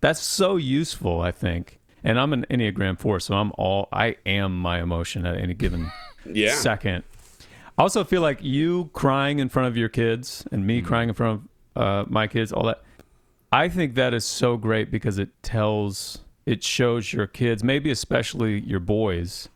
That's 0.01 0.21
so 0.21 0.55
useful, 0.55 1.21
I 1.21 1.31
think. 1.31 1.79
And 2.03 2.19
I'm 2.19 2.33
an 2.33 2.45
Enneagram 2.49 2.99
four, 2.99 3.19
so 3.19 3.35
I'm 3.35 3.51
all 3.57 3.87
I 3.91 4.17
am 4.25 4.57
my 4.57 4.81
emotion 4.81 5.25
at 5.25 5.37
any 5.37 5.53
given 5.53 5.91
yeah. 6.25 6.55
second. 6.55 7.03
I 7.77 7.81
also 7.81 8.03
feel 8.03 8.21
like 8.21 8.41
you 8.41 8.89
crying 8.93 9.39
in 9.39 9.49
front 9.49 9.67
of 9.67 9.75
your 9.75 9.89
kids 9.89 10.45
and 10.51 10.65
me 10.65 10.79
mm-hmm. 10.79 10.87
crying 10.87 11.09
in 11.09 11.15
front 11.15 11.41
of 11.75 11.81
uh, 11.81 12.05
my 12.07 12.27
kids, 12.27 12.51
all 12.53 12.63
that. 12.65 12.81
I 13.51 13.69
think 13.69 13.95
that 13.95 14.13
is 14.13 14.25
so 14.25 14.57
great 14.57 14.91
because 14.91 15.17
it 15.17 15.29
tells 15.43 16.19
it 16.45 16.63
shows 16.63 17.11
your 17.11 17.27
kids, 17.27 17.63
maybe 17.63 17.89
especially 17.89 18.59
your 18.61 18.79
boys, 18.79 19.49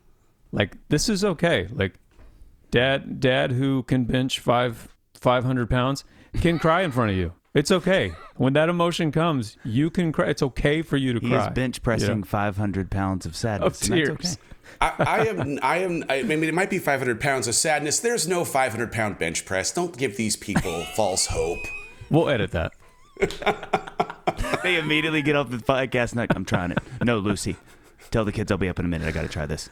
like 0.51 0.75
this 0.89 1.09
is 1.09 1.23
okay. 1.23 1.67
Like 1.71 1.93
dad, 2.71 3.19
dad 3.19 3.51
who 3.51 3.83
can 3.83 4.05
bench 4.05 4.39
five 4.39 4.89
five 5.13 5.43
hundred 5.43 5.69
pounds 5.69 6.03
can 6.41 6.59
cry 6.59 6.81
in 6.81 6.91
front 6.91 7.11
of 7.11 7.17
you. 7.17 7.33
It's 7.53 7.71
okay. 7.71 8.13
When 8.35 8.53
that 8.53 8.69
emotion 8.69 9.11
comes, 9.11 9.57
you 9.63 9.89
can 9.89 10.11
cry. 10.11 10.27
It's 10.27 10.43
okay 10.43 10.81
for 10.81 10.97
you 10.97 11.13
to 11.13 11.19
he 11.19 11.29
cry. 11.29 11.45
He's 11.45 11.53
bench 11.53 11.81
pressing 11.81 12.19
yeah. 12.19 12.25
500 12.25 12.91
pounds 12.91 13.25
of 13.25 13.35
sadness. 13.35 13.81
Of 13.81 13.87
tears. 13.87 14.09
Okay. 14.11 14.27
I, 14.81 14.93
I, 14.99 15.25
am. 15.25 15.59
I 15.63 15.77
am. 15.77 16.03
I 16.09 16.21
mean, 16.21 16.43
it 16.43 16.53
might 16.53 16.69
be 16.69 16.77
500 16.77 17.19
pounds 17.19 17.47
of 17.47 17.55
sadness. 17.55 17.99
There's 17.99 18.27
no 18.27 18.45
500 18.45 18.91
pound 18.91 19.17
bench 19.17 19.45
press. 19.45 19.73
Don't 19.73 19.97
give 19.97 20.15
these 20.15 20.35
people 20.35 20.83
false 20.95 21.25
hope. 21.25 21.59
We'll 22.11 22.29
edit 22.29 22.51
that. 22.51 22.73
they 24.63 24.77
immediately 24.77 25.23
get 25.23 25.35
off 25.35 25.49
the 25.49 25.57
podcast. 25.57 26.11
And 26.11 26.31
I'm 26.35 26.45
trying 26.45 26.71
it. 26.71 26.79
No, 27.03 27.17
Lucy. 27.17 27.55
Tell 28.11 28.25
the 28.25 28.31
kids 28.31 28.51
I'll 28.51 28.57
be 28.57 28.69
up 28.69 28.79
in 28.79 28.85
a 28.85 28.89
minute. 28.89 29.07
I 29.07 29.11
got 29.11 29.23
to 29.23 29.27
try 29.27 29.47
this. 29.47 29.69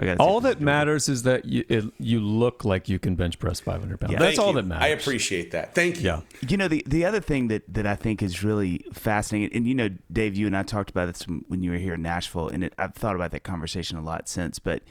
I 0.00 0.14
All 0.16 0.40
that 0.42 0.60
matters 0.60 1.08
is 1.08 1.24
that 1.24 1.44
you 1.44 1.64
it, 1.68 1.84
you 1.98 2.20
look 2.20 2.64
like 2.64 2.88
you 2.88 2.98
can 2.98 3.16
bench 3.16 3.38
press 3.38 3.58
500 3.60 3.98
pounds. 3.98 4.12
Yeah. 4.12 4.18
That's 4.18 4.36
Thank 4.36 4.40
all 4.46 4.52
you. 4.54 4.60
that 4.60 4.66
matters. 4.66 4.84
I 4.84 4.88
appreciate 4.88 5.50
that. 5.50 5.74
Thank 5.74 5.96
you. 5.96 6.02
Yeah. 6.02 6.20
You 6.48 6.56
know 6.56 6.68
the 6.68 6.84
the 6.86 7.04
other 7.04 7.20
thing 7.20 7.48
that 7.48 7.62
that 7.74 7.86
I 7.86 7.96
think 7.96 8.22
is 8.22 8.44
really 8.44 8.84
fascinating, 8.92 9.56
and 9.56 9.66
you 9.66 9.74
know, 9.74 9.88
Dave, 10.12 10.36
you 10.36 10.46
and 10.46 10.56
I 10.56 10.62
talked 10.62 10.90
about 10.90 11.06
this 11.06 11.22
when 11.48 11.62
you 11.62 11.72
were 11.72 11.78
here 11.78 11.94
in 11.94 12.02
Nashville, 12.02 12.48
and 12.48 12.62
it, 12.64 12.74
I've 12.78 12.94
thought 12.94 13.16
about 13.16 13.32
that 13.32 13.42
conversation 13.42 13.98
a 13.98 14.02
lot 14.02 14.28
since. 14.28 14.58
But 14.58 14.82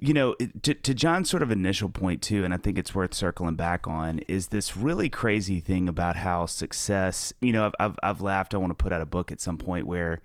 you 0.00 0.12
know, 0.12 0.34
it- 0.38 0.62
to, 0.64 0.74
to 0.74 0.92
Jon's 0.94 1.30
sort 1.30 1.42
of 1.42 1.50
initial 1.50 1.88
point 1.88 2.20
too, 2.22 2.44
and 2.44 2.52
I 2.52 2.56
think 2.56 2.76
it's 2.76 2.94
worth 2.94 3.14
circling 3.14 3.54
back 3.54 3.86
on, 3.86 4.18
is 4.28 4.48
this 4.48 4.76
really 4.76 5.08
crazy 5.08 5.60
thing 5.60 5.88
about 5.88 6.16
how 6.16 6.44
success. 6.46 7.32
You 7.40 7.52
know, 7.52 7.66
I've 7.66 7.74
I've, 7.80 7.98
I've 8.02 8.20
laughed. 8.20 8.52
I 8.52 8.58
want 8.58 8.70
to 8.76 8.82
put 8.82 8.92
out 8.92 9.00
a 9.00 9.06
book 9.06 9.32
at 9.32 9.40
some 9.40 9.56
point 9.56 9.86
where 9.86 10.20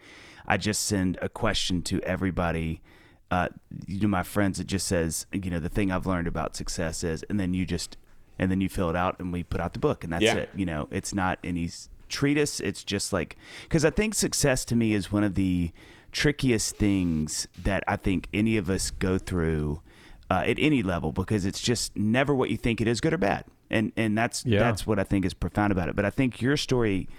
I 0.45 0.57
just 0.57 0.83
send 0.83 1.17
a 1.21 1.29
question 1.29 1.81
to 1.83 2.01
everybody. 2.01 2.81
Uh, 3.29 3.49
you 3.87 3.99
know, 4.01 4.07
my 4.07 4.23
friends, 4.23 4.59
it 4.59 4.67
just 4.67 4.87
says, 4.87 5.25
you 5.33 5.49
know, 5.51 5.59
the 5.59 5.67
thing 5.69 5.91
I've 5.91 6.05
learned 6.05 6.27
about 6.27 6.55
success 6.55 7.03
is, 7.03 7.23
and 7.29 7.39
then 7.39 7.53
you 7.53 7.65
just 7.65 7.97
and 8.39 8.51
then 8.51 8.61
you 8.61 8.69
fill 8.69 8.89
it 8.89 8.95
out 8.95 9.19
and 9.19 9.33
we 9.33 9.41
put 9.43 9.59
out 9.59 9.73
the 9.73 9.79
book 9.79 10.03
and 10.03 10.13
that's 10.13 10.21
Yeah. 10.23 10.35
it 10.35 10.49
you 10.55 10.63
know 10.65 10.87
it's 10.91 11.11
not 11.11 11.39
any 11.43 11.71
treatise 12.07 12.59
it's 12.59 12.83
just 12.83 13.11
like 13.11 13.35
because 13.63 13.83
i 13.83 13.89
think 13.89 14.13
success 14.13 14.63
to 14.65 14.75
me 14.75 14.93
is 14.93 15.11
one 15.11 15.23
of 15.23 15.33
the 15.33 15.71
trickiest 16.11 16.75
things 16.77 17.47
that 17.63 17.83
i 17.87 17.95
think 17.95 18.27
any 18.33 18.55
of 18.55 18.69
us 18.69 18.91
go 18.91 19.17
through 19.17 19.81
uh, 20.29 20.43
at 20.45 20.57
any 20.59 20.83
level 20.83 21.11
because 21.11 21.45
it's 21.45 21.59
just 21.59 21.95
never 21.97 22.35
what 22.35 22.51
you 22.51 22.57
think 22.57 22.79
it 22.79 22.87
is 22.87 23.01
good 23.01 23.11
or 23.13 23.17
bad 23.17 23.43
and 23.71 23.91
and 23.97 24.15
that's 24.15 24.45
Yeah. 24.45 24.59
that's 24.59 24.85
what 24.85 24.99
i 24.99 25.03
think 25.03 25.25
is 25.25 25.33
profound 25.33 25.71
about 25.71 25.89
it 25.89 25.95
but 25.95 26.05
i 26.05 26.11
think 26.11 26.39
your 26.39 26.57
story 26.57 27.09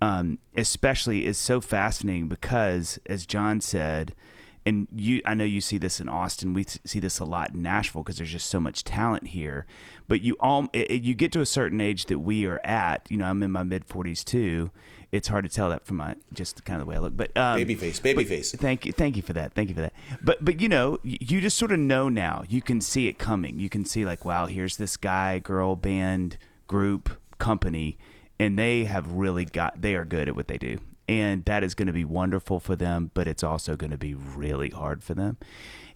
um, 0.00 0.38
especially 0.56 1.26
is 1.26 1.36
so 1.38 1.60
fascinating 1.60 2.28
because 2.28 3.00
as 3.06 3.26
jon 3.26 3.60
said 3.60 4.14
and 4.66 4.88
you 4.94 5.20
i 5.24 5.34
know 5.34 5.44
you 5.44 5.60
see 5.60 5.78
this 5.78 6.00
in 6.00 6.08
austin. 6.08 6.54
We 6.54 6.64
see 6.64 7.00
this 7.00 7.18
a 7.18 7.24
lot 7.24 7.54
in 7.54 7.62
nashville 7.62 8.02
because 8.02 8.18
there's 8.18 8.32
just 8.32 8.48
so 8.48 8.60
much 8.60 8.84
talent 8.84 9.28
here. 9.28 9.66
But 10.06 10.20
you 10.22 10.36
all 10.40 10.68
it, 10.72 11.02
you 11.02 11.14
get 11.14 11.32
to 11.32 11.40
a 11.40 11.46
certain 11.46 11.80
age 11.80 12.06
that 12.06 12.18
we 12.20 12.46
are 12.46 12.60
at. 12.64 13.06
You 13.10 13.18
know 13.18 13.26
i'm 13.26 13.42
in 13.42 13.50
my 13.50 13.62
mid 13.62 13.86
40s 13.86 14.24
too. 14.24 14.70
It's 15.10 15.28
hard 15.28 15.44
to 15.44 15.50
tell 15.50 15.70
that 15.70 15.86
from 15.86 15.96
my 15.96 16.16
just 16.34 16.64
kind 16.66 16.80
of 16.80 16.86
the 16.86 16.90
way 16.90 16.96
i 16.96 16.98
look. 16.98 17.16
But 17.16 17.34
um, 17.36 17.56
Baby 17.56 17.74
face, 17.76 17.98
baby 17.98 18.24
face. 18.24 18.52
thank 18.52 18.84
you 18.84 18.92
thank 18.92 19.16
you 19.16 19.22
for 19.22 19.32
that 19.32 19.54
thank 19.54 19.68
you 19.70 19.74
for 19.74 19.80
that. 19.82 19.94
But 20.22 20.44
but 20.44 20.60
you 20.60 20.68
know 20.68 20.98
you 21.02 21.40
just 21.40 21.56
sort 21.58 21.72
of 21.72 21.78
know 21.78 22.08
now. 22.08 22.44
You 22.48 22.60
can 22.62 22.80
see 22.80 23.08
it 23.08 23.18
coming. 23.18 23.58
You 23.58 23.68
can 23.68 23.84
see 23.84 24.04
like 24.04 24.24
wow 24.24 24.46
here's 24.46 24.76
this 24.76 24.96
guy 24.96 25.38
girl 25.38 25.76
band 25.76 26.36
group 26.66 27.10
company 27.38 27.96
and 28.38 28.58
they 28.58 28.84
have 28.84 29.10
really 29.12 29.44
got 29.44 29.80
they 29.80 29.94
are 29.94 30.04
good 30.04 30.28
at 30.28 30.36
what 30.36 30.48
they 30.48 30.58
do 30.58 30.78
and 31.08 31.44
that 31.46 31.64
is 31.64 31.74
going 31.74 31.86
to 31.86 31.92
be 31.92 32.04
wonderful 32.04 32.60
for 32.60 32.76
them 32.76 33.10
but 33.14 33.26
it's 33.26 33.42
also 33.42 33.76
going 33.76 33.90
to 33.90 33.98
be 33.98 34.14
really 34.14 34.70
hard 34.70 35.02
for 35.02 35.14
them 35.14 35.36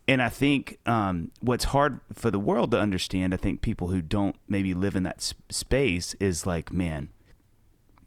and 0.09 0.23
i 0.23 0.29
think 0.29 0.79
um, 0.87 1.31
what's 1.41 1.65
hard 1.65 2.01
for 2.13 2.31
the 2.31 2.39
world 2.39 2.71
to 2.71 2.79
understand 2.79 3.33
i 3.33 3.37
think 3.37 3.61
people 3.61 3.89
who 3.89 4.01
don't 4.01 4.37
maybe 4.49 4.75
live 4.75 4.97
in 4.97 5.03
that 5.03 5.19
s- 5.19 5.35
space 5.51 6.15
is 6.15 6.47
like 6.47 6.73
man 6.73 7.09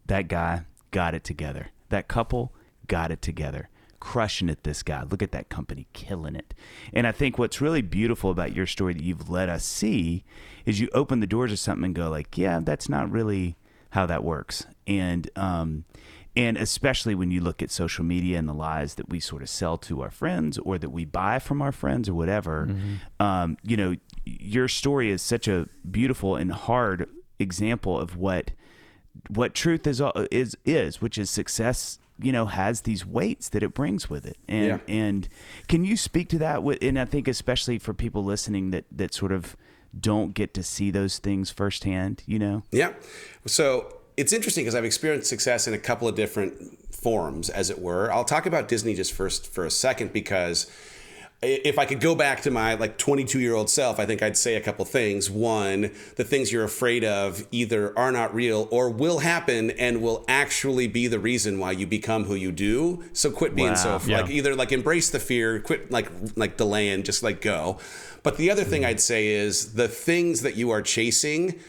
that 0.08 0.28
guy 0.28 0.66
got 0.91 1.14
it 1.14 1.24
together. 1.24 1.68
That 1.89 2.08
couple 2.08 2.53
got 2.88 3.12
it 3.12 3.22
together. 3.22 3.70
Crushing 3.99 4.49
it, 4.49 4.64
this 4.64 4.84
guy. 4.84 5.03
Look 5.03 5.24
at 5.24 5.32
that 5.32 5.49
company 5.49 5.88
killing 5.93 6.36
it. 6.36 6.53
And 6.93 7.08
I 7.08 7.12
think 7.12 7.38
what's 7.38 7.62
really 7.62 7.82
beautiful 7.82 8.30
about 8.30 8.56
your 8.56 8.68
story 8.68 8.93
that 8.93 9.03
you've 9.03 9.30
let 9.30 9.49
us 9.49 9.66
see 9.66 10.24
is 10.66 10.80
you 10.80 10.89
open 10.93 11.20
the 11.20 11.28
doors 11.28 11.51
of 11.51 11.60
something 11.60 11.86
and 11.86 11.95
go 11.95 12.10
like, 12.10 12.38
yeah, 12.38 12.60
that's 12.62 12.88
not 12.88 13.12
really 13.12 13.58
how 13.91 14.06
that 14.06 14.24
works. 14.24 14.68
And 14.86 15.30
um, 15.36 15.86
and 16.36 16.57
especially 16.57 17.15
when 17.15 17.31
you 17.31 17.39
look 17.41 17.61
at 17.63 17.71
social 17.71 18.03
media 18.03 18.38
and 18.38 18.47
the 18.47 18.53
lies 18.53 18.95
that 18.95 19.09
we 19.09 19.19
sort 19.19 19.41
of 19.41 19.49
sell 19.49 19.77
to 19.79 20.01
our 20.01 20.11
friends 20.11 20.57
or 20.59 20.77
that 20.77 20.89
we 20.89 21.05
buy 21.05 21.39
from 21.39 21.61
our 21.61 21.71
friends 21.71 22.09
or 22.09 22.13
whatever, 22.13 22.69
um, 23.19 23.57
you 23.63 23.77
know, 23.77 23.95
your 24.25 24.67
story 24.67 25.09
is 25.11 25.21
such 25.21 25.47
a 25.47 25.67
beautiful 25.89 26.36
and 26.36 26.51
hard 26.51 27.07
example 27.39 27.99
of 27.99 28.15
what 28.17 28.51
what 29.29 29.53
truth 29.53 29.88
is 29.88 30.01
is 30.31 30.57
is 30.65 31.01
which 31.01 31.17
is 31.17 31.29
success 31.29 31.99
you 32.19 32.31
know 32.31 32.45
has 32.47 32.81
these 32.81 33.05
weights 33.05 33.49
that 33.49 33.63
it 33.63 33.73
brings 33.73 34.09
with 34.09 34.25
it 34.25 34.38
and 34.47 34.67
Yeah. 34.67 34.79
and 34.88 35.27
can 35.67 35.83
you 35.86 35.95
speak 35.97 36.27
to 36.29 36.38
that 36.39 36.63
with 36.63 36.79
and 36.81 36.99
i 36.99 37.05
think 37.05 37.27
especially 37.27 37.77
for 37.79 37.93
people 37.93 38.23
listening 38.23 38.71
that 38.71 38.86
that 38.91 39.13
sort 39.13 39.31
of 39.31 39.55
don't 39.97 40.33
get 40.33 40.53
to 40.53 40.63
see 40.63 40.91
those 40.91 41.17
things 41.19 41.49
firsthand 41.49 42.23
you 42.25 42.38
know 42.39 42.63
Yeah. 42.71 42.93
So 43.45 43.99
it's 44.18 44.34
interesting 44.34 44.63
because 44.63 44.76
I've 44.76 44.86
experienced 44.86 45.28
success 45.30 45.68
in 45.68 45.74
a 45.74 45.78
couple 45.80 46.07
of 46.07 46.16
different 46.16 46.93
forms, 46.95 47.49
as 47.49 47.70
it 47.70 47.80
were. 47.80 48.11
I'll 48.11 48.24
talk 48.26 48.45
about 48.45 48.68
Disney 48.68 48.93
just 48.95 49.13
first 49.13 49.47
for 49.53 49.66
a 49.66 49.72
second 49.72 50.13
because 50.13 50.68
if 51.41 51.78
I 51.78 51.86
could 51.86 51.99
go 51.99 52.16
back 52.16 52.41
to 52.43 52.49
my 52.49 52.74
like 52.76 52.97
22 52.97 53.39
year 53.39 53.53
old 53.53 53.70
self, 53.70 53.99
I 53.99 54.05
think 54.05 54.24
I'd 54.24 54.38
say 54.38 54.55
a 54.55 54.61
couple 54.61 54.84
things. 54.86 55.30
One, 55.30 55.91
the 56.16 56.24
things 56.24 56.51
you're 56.51 56.63
afraid 56.63 57.03
of 57.03 57.45
either 57.51 57.95
are 57.99 58.11
not 58.11 58.34
real 58.34 58.68
or 58.72 58.89
will 58.89 59.20
happen 59.20 59.70
and 59.72 60.01
will 60.01 60.24
actually 60.28 60.88
be 60.88 61.07
the 61.07 61.20
reason 61.20 61.59
why 61.59 61.72
you 61.74 61.86
become 61.86 62.24
who 62.24 62.34
you 62.36 62.51
do. 62.51 63.03
So 63.13 63.30
quit 63.30 63.53
being 63.53 63.76
so 63.76 63.89
Wow. 63.89 63.95
f- 63.97 64.07
Yeah. 64.07 64.22
like 64.22 64.32
either 64.32 64.55
like 64.55 64.72
embrace 64.72 65.09
the 65.09 65.20
fear, 65.20 65.59
quit 65.59 65.91
like 65.91 66.09
like 66.36 66.57
delaying, 66.57 67.03
just 67.03 67.22
like 67.22 67.41
go. 67.41 67.78
But 68.24 68.38
the 68.38 68.49
other 68.49 68.63
thing 68.63 68.84
I'd 68.86 69.01
say 69.01 69.28
is 69.28 69.74
the 69.74 69.89
things 69.89 70.41
that 70.41 70.55
you 70.55 70.72
are 70.72 70.82
chasing 70.82 71.59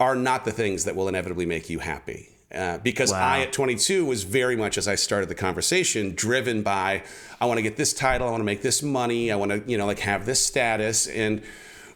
are 0.00 0.16
not 0.16 0.44
the 0.44 0.50
things 0.50 0.84
that 0.86 0.96
will 0.96 1.08
inevitably 1.08 1.46
make 1.46 1.70
you 1.70 1.78
happy. 1.78 2.30
Uh, 2.52 2.78
because 2.78 3.12
Wow. 3.12 3.34
I, 3.34 3.40
at 3.42 3.52
22, 3.52 4.04
was 4.04 4.24
very 4.24 4.56
much, 4.56 4.76
as 4.76 4.88
I 4.88 4.96
started 4.96 5.28
the 5.28 5.36
conversation, 5.36 6.14
driven 6.16 6.62
by 6.62 7.04
I 7.40 7.46
want 7.46 7.58
to 7.58 7.62
get 7.62 7.76
this 7.76 7.92
title, 7.92 8.26
I 8.26 8.30
want 8.32 8.40
to 8.40 8.44
make 8.44 8.62
this 8.62 8.82
money, 8.82 9.30
I 9.30 9.36
want 9.36 9.52
to, 9.52 9.62
you 9.70 9.78
know, 9.78 9.86
like 9.86 10.00
have 10.00 10.26
this 10.26 10.44
status. 10.44 11.06
And 11.06 11.42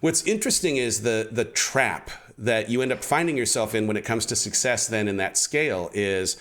what's 0.00 0.22
interesting 0.24 0.76
is 0.76 1.02
the 1.02 1.28
the 1.32 1.44
trap 1.44 2.10
that 2.38 2.68
you 2.70 2.82
end 2.82 2.92
up 2.92 3.02
finding 3.02 3.36
yourself 3.36 3.74
in 3.74 3.88
when 3.88 3.96
it 3.96 4.04
comes 4.04 4.26
to 4.26 4.36
success. 4.36 4.86
Then 4.86 5.08
in 5.08 5.16
that 5.16 5.36
scale 5.36 5.90
is. 5.92 6.36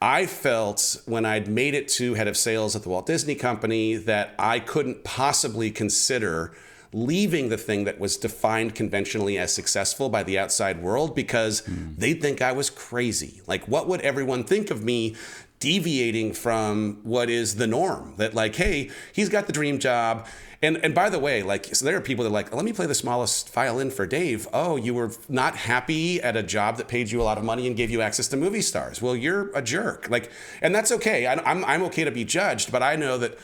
I 0.00 0.26
felt 0.26 1.00
when 1.06 1.26
I'd 1.26 1.48
made 1.48 1.74
it 1.74 1.88
to 1.88 2.14
head 2.14 2.28
of 2.28 2.36
sales 2.36 2.76
at 2.76 2.84
the 2.84 2.88
Walt 2.88 3.06
Disney 3.06 3.34
Company 3.34 3.96
that 3.96 4.32
I 4.38 4.60
couldn't 4.60 5.02
possibly 5.02 5.72
consider 5.72 6.52
leaving 6.92 7.48
the 7.48 7.58
thing 7.58 7.84
that 7.84 8.00
was 8.00 8.16
defined 8.16 8.74
conventionally 8.74 9.36
as 9.38 9.52
successful 9.52 10.08
by 10.08 10.22
the 10.22 10.38
outside 10.38 10.82
world 10.82 11.14
because 11.14 11.60
hmm. 11.60 11.88
they'd 11.96 12.20
think 12.20 12.40
I 12.40 12.52
was 12.52 12.70
crazy. 12.70 13.42
Like, 13.46 13.68
what 13.68 13.86
would 13.88 14.00
everyone 14.00 14.44
think 14.44 14.70
of 14.70 14.82
me 14.82 15.14
deviating 15.60 16.32
from 16.32 17.00
what 17.02 17.28
is 17.28 17.56
the 17.56 17.66
norm? 17.66 18.14
That, 18.16 18.32
like, 18.34 18.56
hey, 18.56 18.90
he's 19.12 19.28
got 19.28 19.46
the 19.46 19.52
dream 19.52 19.78
job. 19.78 20.26
And, 20.60 20.76
and 20.78 20.94
by 20.94 21.08
the 21.08 21.18
way, 21.18 21.42
like, 21.42 21.66
so 21.74 21.84
there 21.84 21.96
are 21.96 22.00
people 22.00 22.24
that 22.24 22.30
are 22.30 22.32
like, 22.32 22.52
let 22.52 22.64
me 22.64 22.72
play 22.72 22.86
the 22.86 22.94
smallest 22.94 23.52
violin 23.52 23.90
for 23.90 24.06
Dave. 24.06 24.48
Oh, 24.52 24.76
you 24.76 24.92
were 24.94 25.12
not 25.28 25.54
happy 25.54 26.20
at 26.20 26.36
a 26.36 26.42
job 26.42 26.78
that 26.78 26.88
paid 26.88 27.10
you 27.10 27.20
a 27.20 27.24
lot 27.24 27.38
of 27.38 27.44
money 27.44 27.66
and 27.66 27.76
gave 27.76 27.90
you 27.90 28.00
access 28.00 28.26
to 28.28 28.36
movie 28.36 28.62
stars. 28.62 29.00
Well, 29.00 29.14
you're 29.14 29.50
a 29.54 29.62
jerk. 29.62 30.08
Like, 30.10 30.32
and 30.60 30.74
that's 30.74 30.90
okay. 30.90 31.26
I, 31.26 31.34
I'm, 31.34 31.64
I'm 31.64 31.82
okay 31.84 32.02
to 32.04 32.10
be 32.10 32.24
judged, 32.24 32.72
but 32.72 32.82
I 32.82 32.96
know 32.96 33.18
that 33.18 33.38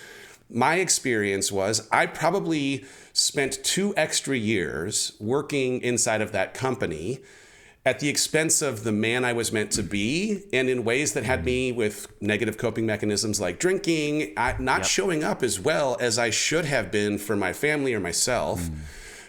my 0.50 0.76
experience 0.76 1.50
was 1.50 1.88
I 1.90 2.06
probably 2.06 2.84
spent 3.12 3.62
two 3.64 3.94
extra 3.96 4.36
years 4.36 5.12
working 5.20 5.80
inside 5.82 6.20
of 6.20 6.32
that 6.32 6.54
company 6.54 7.20
at 7.86 8.00
the 8.00 8.08
expense 8.08 8.62
of 8.62 8.82
the 8.82 8.92
man 8.92 9.24
I 9.24 9.34
was 9.34 9.52
meant 9.52 9.70
to 9.72 9.82
be, 9.82 10.44
and 10.54 10.70
in 10.70 10.84
ways 10.84 11.12
that 11.12 11.24
had 11.24 11.44
me 11.44 11.70
with 11.70 12.08
negative 12.20 12.56
coping 12.56 12.86
mechanisms 12.86 13.40
like 13.40 13.58
drinking, 13.58 14.32
I, 14.38 14.56
not 14.58 14.86
showing 14.86 15.22
up 15.22 15.42
as 15.42 15.60
well 15.60 15.98
as 16.00 16.18
I 16.18 16.30
should 16.30 16.64
have 16.64 16.90
been 16.90 17.18
for 17.18 17.36
my 17.36 17.52
family 17.52 17.92
or 17.92 18.00
myself. 18.00 18.66
Hmm. 18.66 18.74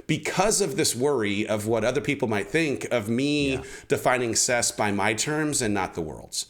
Because 0.08 0.62
of 0.62 0.78
this 0.78 0.96
worry 0.96 1.48
of 1.48 1.66
what 1.66 1.84
other 1.84 2.00
people 2.00 2.28
might 2.28 2.48
think 2.48 2.86
of 2.92 3.10
me 3.10 3.60
defining 3.88 4.36
cess 4.36 4.72
by 4.72 4.92
my 4.92 5.16
terms 5.16 5.64
and 5.64 5.74
not 5.74 5.96
the 5.96 6.02
world's. 6.02 6.46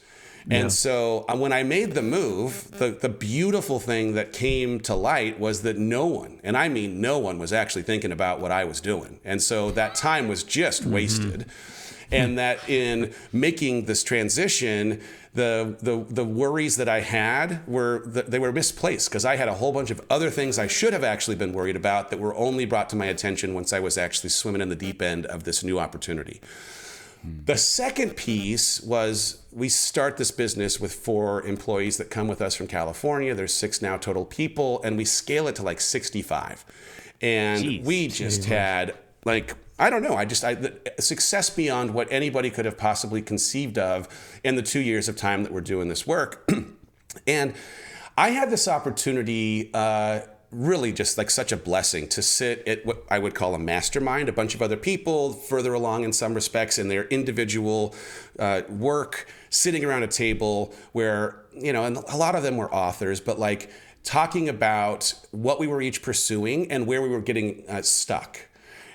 And 0.50 0.72
so 0.72 1.24
uh, 1.28 1.36
when 1.36 1.52
I 1.52 1.62
made 1.64 1.92
the 1.92 2.02
move, 2.02 2.70
the, 2.78 2.90
the 2.90 3.08
beautiful 3.08 3.80
thing 3.80 4.14
that 4.14 4.32
came 4.32 4.78
to 4.80 4.94
light 4.94 5.40
was 5.40 5.62
that 5.62 5.76
no 5.76 6.06
one, 6.06 6.40
and 6.44 6.56
I 6.56 6.68
mean 6.68 7.00
no 7.00 7.18
one, 7.18 7.38
was 7.38 7.52
actually 7.52 7.82
thinking 7.82 8.12
about 8.12 8.40
what 8.40 8.52
I 8.52 8.64
was 8.64 8.80
doing. 8.80 9.18
And 9.24 9.42
so 9.42 9.70
that 9.72 9.96
time 9.96 10.28
was 10.28 10.44
just 10.44 10.84
wasted. 10.84 11.46
And 12.12 12.38
that 12.38 12.68
in 12.68 13.12
making 13.32 13.86
this 13.86 14.04
transition, 14.04 15.00
the, 15.34 15.76
the, 15.80 16.06
the 16.08 16.24
worries 16.24 16.76
that 16.76 16.88
I 16.88 17.00
had 17.00 17.66
were 17.66 18.02
they 18.06 18.38
were 18.38 18.52
misplaced 18.52 19.10
because 19.10 19.24
I 19.24 19.34
had 19.34 19.48
a 19.48 19.54
whole 19.54 19.72
bunch 19.72 19.90
of 19.90 20.00
other 20.08 20.30
things 20.30 20.56
I 20.56 20.68
should 20.68 20.92
have 20.92 21.02
actually 21.02 21.34
been 21.34 21.52
worried 21.52 21.74
about 21.74 22.10
that 22.10 22.20
were 22.20 22.34
only 22.36 22.64
brought 22.64 22.88
to 22.90 22.96
my 22.96 23.06
attention 23.06 23.54
once 23.54 23.72
I 23.72 23.80
was 23.80 23.98
actually 23.98 24.30
swimming 24.30 24.62
in 24.62 24.68
the 24.68 24.76
deep 24.76 25.02
end 25.02 25.26
of 25.26 25.42
this 25.42 25.64
new 25.64 25.80
opportunity. 25.80 26.40
The 27.24 27.56
second 27.56 28.16
piece 28.16 28.80
was 28.80 29.42
we 29.52 29.68
start 29.68 30.16
this 30.16 30.30
business 30.30 30.78
with 30.80 30.92
four 30.92 31.42
employees 31.42 31.96
that 31.96 32.10
come 32.10 32.28
with 32.28 32.40
us 32.40 32.54
from 32.54 32.66
California. 32.66 33.34
There's 33.34 33.54
six 33.54 33.82
now 33.82 33.96
total 33.96 34.24
people, 34.24 34.80
and 34.82 34.96
we 34.96 35.04
scale 35.04 35.48
it 35.48 35.56
to 35.56 35.62
like 35.62 35.80
65. 35.80 36.64
And 37.20 37.64
Jeez. 37.64 37.84
we 37.84 38.08
just 38.08 38.44
had 38.44 38.96
like 39.24 39.54
I 39.78 39.90
don't 39.90 40.02
know. 40.02 40.14
I 40.14 40.24
just 40.24 40.44
I 40.44 40.54
the, 40.54 40.74
success 41.00 41.50
beyond 41.50 41.94
what 41.94 42.08
anybody 42.10 42.50
could 42.50 42.64
have 42.64 42.78
possibly 42.78 43.22
conceived 43.22 43.78
of 43.78 44.08
in 44.44 44.56
the 44.56 44.62
two 44.62 44.80
years 44.80 45.08
of 45.08 45.16
time 45.16 45.42
that 45.42 45.52
we're 45.52 45.60
doing 45.60 45.88
this 45.88 46.06
work, 46.06 46.48
and. 47.26 47.54
I 48.18 48.30
had 48.30 48.48
this 48.48 48.66
opportunity. 48.66 49.70
Uh, 49.74 50.20
really 50.52 50.92
just 50.92 51.18
like 51.18 51.30
such 51.30 51.52
a 51.52 51.56
blessing 51.56 52.08
to 52.08 52.22
sit 52.22 52.66
at 52.66 52.84
what 52.86 53.04
I 53.10 53.18
would 53.18 53.34
call 53.34 53.54
a 53.54 53.58
mastermind, 53.58 54.28
a 54.28 54.32
bunch 54.32 54.54
of 54.54 54.62
other 54.62 54.76
people 54.76 55.32
further 55.32 55.74
along 55.74 56.04
in 56.04 56.12
some 56.12 56.34
respects 56.34 56.78
in 56.78 56.88
their 56.88 57.04
individual 57.08 57.94
uh, 58.38 58.62
work, 58.68 59.28
sitting 59.50 59.84
around 59.84 60.04
a 60.04 60.08
table 60.08 60.72
where, 60.92 61.42
you 61.52 61.72
know, 61.72 61.84
and 61.84 61.96
a 61.96 62.16
lot 62.16 62.34
of 62.34 62.42
them 62.42 62.56
were 62.56 62.72
authors, 62.72 63.20
but 63.20 63.38
like 63.38 63.70
talking 64.04 64.48
about 64.48 65.14
what 65.32 65.58
we 65.58 65.66
were 65.66 65.82
each 65.82 66.00
pursuing 66.00 66.70
and 66.70 66.86
where 66.86 67.02
we 67.02 67.08
were 67.08 67.20
getting 67.20 67.64
uh, 67.68 67.82
stuck. 67.82 68.48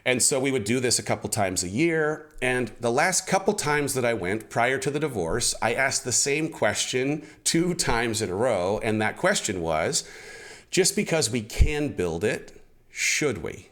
And 0.06 0.24
so 0.24 0.40
we 0.40 0.52
would 0.52 0.64
do 0.64 0.80
this 0.80 0.98
a 0.98 1.04
couple 1.04 1.30
times 1.30 1.64
a 1.64 1.70
year. 1.70 2.30
And 2.42 2.72
the 2.80 2.92
last 2.92 3.28
couple 3.28 3.54
times 3.54 3.94
that 3.94 4.06
I 4.06 4.14
went 4.14 4.50
prior 4.50 4.80
to 4.80 4.90
the 4.90 5.00
divorce, 5.00 5.54
I 5.62 5.76
asked 5.76 6.06
the 6.06 6.12
same 6.12 6.50
question 6.50 7.28
two 7.44 7.76
times 7.76 8.22
in 8.22 8.30
a 8.30 8.36
row. 8.36 8.80
And 8.82 9.00
that 9.02 9.18
question 9.18 9.62
was 9.62 10.10
just 10.72 10.96
because 10.96 11.30
we 11.30 11.42
can 11.42 11.90
build 11.90 12.24
it, 12.24 12.60
should 12.90 13.44
we? 13.44 13.68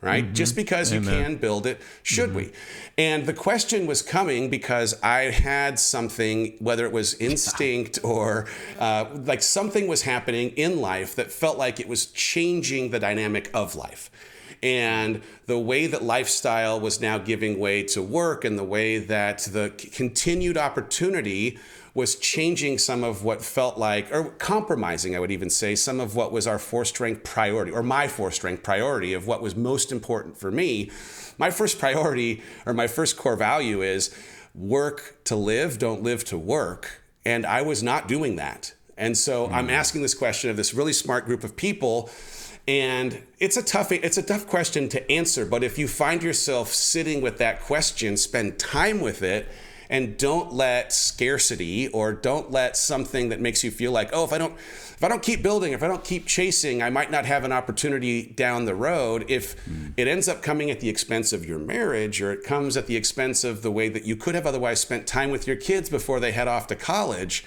Right? 0.00 0.24
Mm-hmm. 0.24 0.34
Just 0.34 0.56
because 0.56 0.92
Amen. 0.92 1.04
you 1.04 1.10
can 1.10 1.36
build 1.36 1.66
it, 1.66 1.80
should 2.02 2.30
mm-hmm. 2.30 2.38
we? 2.38 2.52
And 2.98 3.26
the 3.26 3.32
question 3.32 3.86
was 3.86 4.02
coming 4.02 4.50
because 4.50 5.00
I 5.02 5.30
had 5.30 5.78
something, 5.78 6.56
whether 6.58 6.84
it 6.84 6.92
was 6.92 7.14
instinct 7.14 7.98
or 8.04 8.46
uh, 8.78 9.06
like 9.14 9.42
something 9.42 9.86
was 9.86 10.02
happening 10.02 10.50
in 10.50 10.80
life 10.80 11.14
that 11.16 11.30
felt 11.30 11.58
like 11.58 11.80
it 11.80 11.88
was 11.88 12.06
changing 12.06 12.90
the 12.90 12.98
dynamic 12.98 13.50
of 13.54 13.74
life 13.74 14.10
and 14.62 15.22
the 15.46 15.58
way 15.58 15.86
that 15.86 16.02
lifestyle 16.02 16.80
was 16.80 17.00
now 17.00 17.18
giving 17.18 17.58
way 17.58 17.82
to 17.82 18.02
work 18.02 18.44
and 18.44 18.58
the 18.58 18.64
way 18.64 18.98
that 18.98 19.38
the 19.52 19.70
continued 19.92 20.56
opportunity 20.56 21.58
was 21.96 22.14
changing 22.14 22.76
some 22.76 23.02
of 23.02 23.24
what 23.24 23.40
felt 23.40 23.78
like, 23.78 24.12
or 24.12 24.24
compromising, 24.24 25.16
I 25.16 25.18
would 25.18 25.30
even 25.30 25.48
say, 25.48 25.74
some 25.74 25.98
of 25.98 26.14
what 26.14 26.30
was 26.30 26.46
our 26.46 26.58
four 26.58 26.84
strength 26.84 27.24
priority, 27.24 27.72
or 27.72 27.82
my 27.82 28.06
four 28.06 28.30
strength 28.30 28.62
priority 28.62 29.14
of 29.14 29.26
what 29.26 29.40
was 29.40 29.56
most 29.56 29.90
important 29.90 30.36
for 30.36 30.50
me. 30.50 30.90
My 31.38 31.50
first 31.50 31.78
priority, 31.78 32.42
or 32.66 32.74
my 32.74 32.86
first 32.86 33.16
core 33.16 33.34
value 33.34 33.80
is 33.80 34.14
work 34.54 35.16
to 35.24 35.36
live, 35.36 35.78
don't 35.78 36.02
live 36.02 36.22
to 36.26 36.36
work. 36.36 37.02
And 37.24 37.46
I 37.46 37.62
was 37.62 37.82
not 37.82 38.08
doing 38.08 38.36
that. 38.36 38.74
And 38.98 39.16
so 39.16 39.48
mm. 39.48 39.52
I'm 39.52 39.70
asking 39.70 40.02
this 40.02 40.14
question 40.14 40.50
of 40.50 40.58
this 40.58 40.74
really 40.74 40.92
smart 40.92 41.24
group 41.24 41.44
of 41.44 41.56
people 41.56 42.10
and 42.68 43.22
it's 43.38 43.56
a 43.56 43.62
tough 43.62 43.92
it's 43.92 44.18
a 44.18 44.22
tough 44.22 44.48
question 44.48 44.88
to 44.88 45.10
answer, 45.12 45.46
but 45.46 45.62
if 45.62 45.78
you 45.78 45.86
find 45.86 46.20
yourself 46.20 46.72
sitting 46.72 47.20
with 47.20 47.38
that 47.38 47.62
question, 47.62 48.16
spend 48.16 48.58
time 48.58 49.00
with 49.00 49.22
it 49.22 49.48
and 49.88 50.16
don't 50.16 50.52
let 50.52 50.92
scarcity 50.92 51.88
or 51.88 52.12
don't 52.12 52.50
let 52.50 52.76
something 52.76 53.28
that 53.28 53.40
makes 53.40 53.62
you 53.64 53.70
feel 53.70 53.92
like, 53.92 54.10
"Oh, 54.12 54.24
if 54.24 54.32
I 54.32 54.38
don't 54.38 54.54
if 54.96 55.04
I 55.04 55.08
don't 55.08 55.22
keep 55.22 55.42
building, 55.42 55.72
if 55.72 55.82
I 55.82 55.88
don't 55.88 56.04
keep 56.04 56.26
chasing, 56.26 56.82
I 56.82 56.88
might 56.90 57.10
not 57.10 57.26
have 57.26 57.44
an 57.44 57.52
opportunity 57.52 58.22
down 58.22 58.64
the 58.64 58.74
road." 58.74 59.24
If 59.28 59.56
mm. 59.66 59.92
it 59.96 60.08
ends 60.08 60.28
up 60.28 60.42
coming 60.42 60.70
at 60.70 60.80
the 60.80 60.88
expense 60.88 61.32
of 61.32 61.44
your 61.44 61.58
marriage 61.58 62.20
or 62.20 62.32
it 62.32 62.44
comes 62.44 62.76
at 62.76 62.86
the 62.86 62.96
expense 62.96 63.44
of 63.44 63.62
the 63.62 63.70
way 63.70 63.88
that 63.88 64.04
you 64.04 64.16
could 64.16 64.34
have 64.34 64.46
otherwise 64.46 64.80
spent 64.80 65.06
time 65.06 65.30
with 65.30 65.46
your 65.46 65.56
kids 65.56 65.88
before 65.88 66.20
they 66.20 66.32
head 66.32 66.48
off 66.48 66.66
to 66.68 66.76
college, 66.76 67.44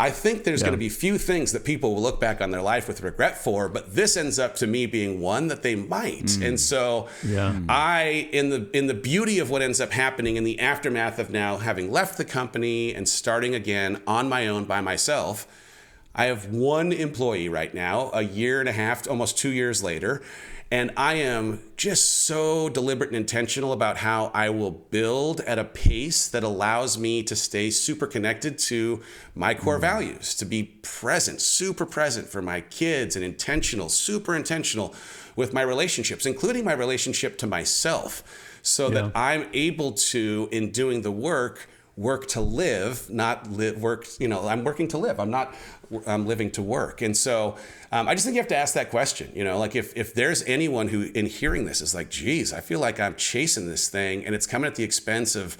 I 0.00 0.10
think 0.10 0.44
there's 0.44 0.62
yeah. 0.62 0.68
going 0.68 0.78
to 0.78 0.78
be 0.78 0.88
few 0.88 1.18
things 1.18 1.52
that 1.52 1.62
people 1.62 1.94
will 1.94 2.00
look 2.00 2.20
back 2.20 2.40
on 2.40 2.50
their 2.50 2.62
life 2.62 2.88
with 2.88 3.02
regret 3.02 3.36
for, 3.36 3.68
but 3.68 3.94
this 3.94 4.16
ends 4.16 4.38
up 4.38 4.54
to 4.56 4.66
me 4.66 4.86
being 4.86 5.20
one 5.20 5.48
that 5.48 5.62
they 5.62 5.74
might. 5.74 6.24
Mm. 6.24 6.48
And 6.48 6.60
so 6.60 7.08
yeah. 7.22 7.60
I 7.68 8.30
in 8.32 8.48
the 8.48 8.70
in 8.72 8.86
the 8.86 8.94
beauty 8.94 9.38
of 9.38 9.50
what 9.50 9.60
ends 9.60 9.78
up 9.78 9.90
happening 9.90 10.36
in 10.36 10.44
the 10.44 10.58
aftermath 10.58 11.18
of 11.18 11.28
now 11.30 11.58
having 11.58 11.92
left 11.92 12.16
the 12.16 12.24
company 12.24 12.94
and 12.94 13.06
starting 13.06 13.54
again 13.54 14.00
on 14.06 14.26
my 14.26 14.48
own 14.48 14.64
by 14.64 14.80
myself, 14.80 15.46
I 16.14 16.24
have 16.24 16.46
one 16.46 16.92
employee 16.92 17.50
right 17.50 17.74
now, 17.74 18.10
a 18.14 18.22
year 18.22 18.58
and 18.58 18.70
a 18.70 18.72
half, 18.72 19.06
almost 19.06 19.36
2 19.36 19.50
years 19.50 19.82
later, 19.82 20.22
and 20.72 20.92
I 20.96 21.14
am 21.14 21.60
just 21.76 22.24
so 22.24 22.68
deliberate 22.68 23.10
and 23.10 23.16
intentional 23.16 23.72
about 23.72 23.96
how 23.96 24.30
I 24.32 24.50
will 24.50 24.70
build 24.70 25.40
at 25.40 25.58
a 25.58 25.64
pace 25.64 26.28
that 26.28 26.44
allows 26.44 26.96
me 26.96 27.24
to 27.24 27.34
stay 27.34 27.70
super 27.70 28.06
connected 28.06 28.56
to 28.58 29.02
my 29.34 29.54
core 29.54 29.78
mm. 29.78 29.80
values, 29.80 30.34
to 30.36 30.44
be 30.44 30.78
present, 30.82 31.40
super 31.40 31.84
present 31.84 32.28
for 32.28 32.40
my 32.40 32.60
kids, 32.60 33.16
and 33.16 33.24
intentional, 33.24 33.88
super 33.88 34.36
intentional 34.36 34.94
with 35.34 35.52
my 35.52 35.62
relationships, 35.62 36.24
including 36.24 36.64
my 36.64 36.74
relationship 36.74 37.36
to 37.38 37.48
myself, 37.48 38.22
so 38.62 38.88
yeah. 38.88 38.94
that 38.94 39.12
I'm 39.16 39.48
able 39.52 39.92
to, 39.92 40.48
in 40.52 40.70
doing 40.70 41.02
the 41.02 41.10
work, 41.10 41.68
work 42.00 42.26
to 42.26 42.40
live, 42.40 43.10
not 43.10 43.52
live 43.52 43.80
work. 43.80 44.06
You 44.18 44.26
know, 44.26 44.48
I'm 44.48 44.64
working 44.64 44.88
to 44.88 44.98
live. 44.98 45.20
I'm 45.20 45.30
not. 45.30 45.54
I'm 46.06 46.26
living 46.26 46.50
to 46.52 46.62
work. 46.62 47.02
And 47.02 47.16
so, 47.16 47.56
um, 47.92 48.08
I 48.08 48.14
just 48.14 48.24
think 48.24 48.36
you 48.36 48.40
have 48.40 48.48
to 48.48 48.56
ask 48.56 48.74
that 48.74 48.90
question. 48.90 49.30
You 49.34 49.44
know, 49.44 49.58
like 49.58 49.76
if 49.76 49.94
if 49.96 50.14
there's 50.14 50.42
anyone 50.44 50.88
who, 50.88 51.10
in 51.14 51.26
hearing 51.26 51.66
this, 51.66 51.80
is 51.82 51.94
like, 51.94 52.10
"Geez, 52.10 52.52
I 52.52 52.60
feel 52.60 52.80
like 52.80 52.98
I'm 52.98 53.14
chasing 53.16 53.68
this 53.68 53.88
thing, 53.88 54.24
and 54.24 54.34
it's 54.34 54.46
coming 54.46 54.66
at 54.66 54.74
the 54.74 54.84
expense 54.84 55.36
of." 55.36 55.56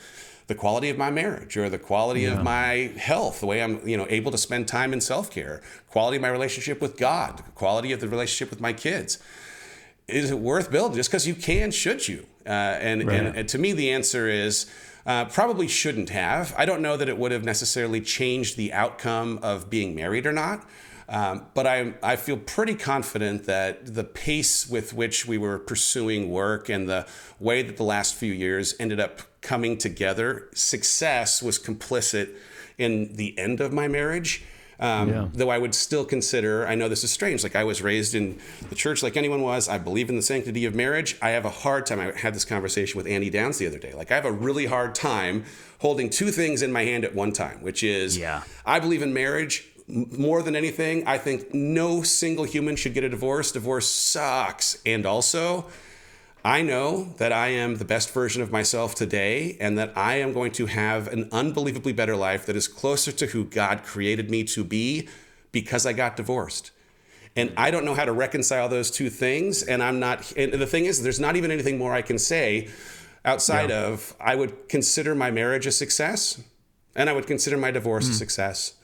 the 0.46 0.54
quality 0.56 0.90
of 0.90 0.98
my 0.98 1.12
marriage 1.12 1.56
or 1.56 1.68
the 1.68 1.78
quality 1.78 2.22
yeah. 2.22 2.32
of 2.32 2.42
my 2.42 2.90
health 2.98 3.38
the 3.38 3.46
way 3.46 3.62
i'm 3.62 3.86
you 3.86 3.96
know 3.96 4.04
able 4.10 4.32
to 4.32 4.36
spend 4.36 4.66
time 4.66 4.92
in 4.92 5.00
self-care 5.00 5.62
quality 5.88 6.16
of 6.16 6.22
my 6.22 6.28
relationship 6.28 6.80
with 6.80 6.96
god 6.96 7.40
quality 7.54 7.92
of 7.92 8.00
the 8.00 8.08
relationship 8.08 8.50
with 8.50 8.60
my 8.60 8.72
kids 8.72 9.20
is 10.08 10.28
it 10.32 10.40
worth 10.40 10.68
building 10.72 10.96
just 10.96 11.08
because 11.08 11.24
you 11.24 11.36
can 11.36 11.70
should 11.70 12.08
you 12.08 12.26
uh, 12.46 12.48
and, 12.48 13.06
right. 13.06 13.16
and, 13.16 13.36
and 13.36 13.48
to 13.48 13.58
me 13.58 13.72
the 13.72 13.92
answer 13.92 14.26
is 14.26 14.68
uh, 15.10 15.24
probably 15.24 15.66
shouldn't 15.66 16.10
have. 16.10 16.54
I 16.56 16.64
don't 16.64 16.80
know 16.80 16.96
that 16.96 17.08
it 17.08 17.18
would 17.18 17.32
have 17.32 17.42
necessarily 17.42 18.00
changed 18.00 18.56
the 18.56 18.72
outcome 18.72 19.40
of 19.42 19.68
being 19.68 19.92
married 19.92 20.24
or 20.24 20.30
not. 20.32 20.64
Um, 21.08 21.46
but 21.52 21.66
I, 21.66 21.94
I 22.00 22.14
feel 22.14 22.36
pretty 22.36 22.76
confident 22.76 23.46
that 23.46 23.92
the 23.92 24.04
pace 24.04 24.68
with 24.68 24.94
which 24.94 25.26
we 25.26 25.36
were 25.36 25.58
pursuing 25.58 26.30
work 26.30 26.68
and 26.68 26.88
the 26.88 27.08
way 27.40 27.60
that 27.62 27.76
the 27.76 27.82
last 27.82 28.14
few 28.14 28.32
years 28.32 28.76
ended 28.78 29.00
up 29.00 29.22
coming 29.40 29.76
together, 29.76 30.48
success 30.54 31.42
was 31.42 31.58
complicit 31.58 32.36
in 32.78 33.16
the 33.16 33.36
end 33.36 33.60
of 33.60 33.72
my 33.72 33.88
marriage. 33.88 34.44
Um, 34.80 35.08
yeah. 35.10 35.28
Though 35.32 35.50
I 35.50 35.58
would 35.58 35.74
still 35.74 36.04
consider, 36.04 36.66
I 36.66 36.74
know 36.74 36.88
this 36.88 37.04
is 37.04 37.10
strange, 37.10 37.42
like 37.42 37.54
I 37.54 37.64
was 37.64 37.82
raised 37.82 38.14
in 38.14 38.40
the 38.70 38.74
church 38.74 39.02
like 39.02 39.16
anyone 39.16 39.42
was. 39.42 39.68
I 39.68 39.78
believe 39.78 40.08
in 40.08 40.16
the 40.16 40.22
sanctity 40.22 40.64
of 40.64 40.74
marriage. 40.74 41.16
I 41.20 41.30
have 41.30 41.44
a 41.44 41.50
hard 41.50 41.84
time. 41.86 42.00
I 42.00 42.18
had 42.18 42.34
this 42.34 42.46
conversation 42.46 42.96
with 42.96 43.06
Andy 43.06 43.28
Downs 43.28 43.58
the 43.58 43.66
other 43.66 43.78
day. 43.78 43.92
Like 43.92 44.10
I 44.10 44.14
have 44.14 44.24
a 44.24 44.32
really 44.32 44.66
hard 44.66 44.94
time 44.94 45.44
holding 45.80 46.08
two 46.08 46.30
things 46.30 46.62
in 46.62 46.72
my 46.72 46.84
hand 46.84 47.04
at 47.04 47.14
one 47.14 47.32
time, 47.32 47.62
which 47.62 47.84
is 47.84 48.16
yeah. 48.16 48.42
I 48.64 48.80
believe 48.80 49.02
in 49.02 49.12
marriage 49.12 49.66
more 49.86 50.42
than 50.42 50.56
anything. 50.56 51.06
I 51.06 51.18
think 51.18 51.52
no 51.52 52.02
single 52.02 52.44
human 52.44 52.76
should 52.76 52.94
get 52.94 53.04
a 53.04 53.08
divorce. 53.08 53.52
Divorce 53.52 53.88
sucks. 53.88 54.80
And 54.86 55.04
also, 55.04 55.66
I 56.44 56.62
know 56.62 57.12
that 57.18 57.32
I 57.32 57.48
am 57.48 57.76
the 57.76 57.84
best 57.84 58.12
version 58.12 58.42
of 58.42 58.50
myself 58.50 58.94
today 58.94 59.56
and 59.60 59.76
that 59.78 59.92
I 59.96 60.16
am 60.16 60.32
going 60.32 60.52
to 60.52 60.66
have 60.66 61.08
an 61.08 61.28
unbelievably 61.32 61.92
better 61.92 62.16
life 62.16 62.46
that 62.46 62.56
is 62.56 62.66
closer 62.66 63.12
to 63.12 63.26
who 63.26 63.44
God 63.44 63.82
created 63.82 64.30
me 64.30 64.44
to 64.44 64.64
be 64.64 65.08
because 65.52 65.84
I 65.84 65.92
got 65.92 66.16
divorced. 66.16 66.70
And 67.36 67.52
I 67.56 67.70
don't 67.70 67.84
know 67.84 67.94
how 67.94 68.04
to 68.04 68.12
reconcile 68.12 68.68
those 68.68 68.90
two 68.90 69.10
things. 69.10 69.62
And 69.62 69.82
I'm 69.82 70.00
not, 70.00 70.32
and 70.36 70.52
the 70.52 70.66
thing 70.66 70.86
is, 70.86 71.02
there's 71.02 71.20
not 71.20 71.36
even 71.36 71.50
anything 71.50 71.78
more 71.78 71.92
I 71.92 72.02
can 72.02 72.18
say 72.18 72.68
outside 73.24 73.70
yeah. 73.70 73.86
of 73.86 74.16
I 74.18 74.34
would 74.34 74.68
consider 74.68 75.14
my 75.14 75.30
marriage 75.30 75.66
a 75.66 75.72
success 75.72 76.42
and 76.96 77.10
I 77.10 77.12
would 77.12 77.26
consider 77.26 77.56
my 77.56 77.70
divorce 77.70 78.06
mm. 78.06 78.08
a 78.08 78.12
hmm. 78.12 78.18
success. 78.18 78.74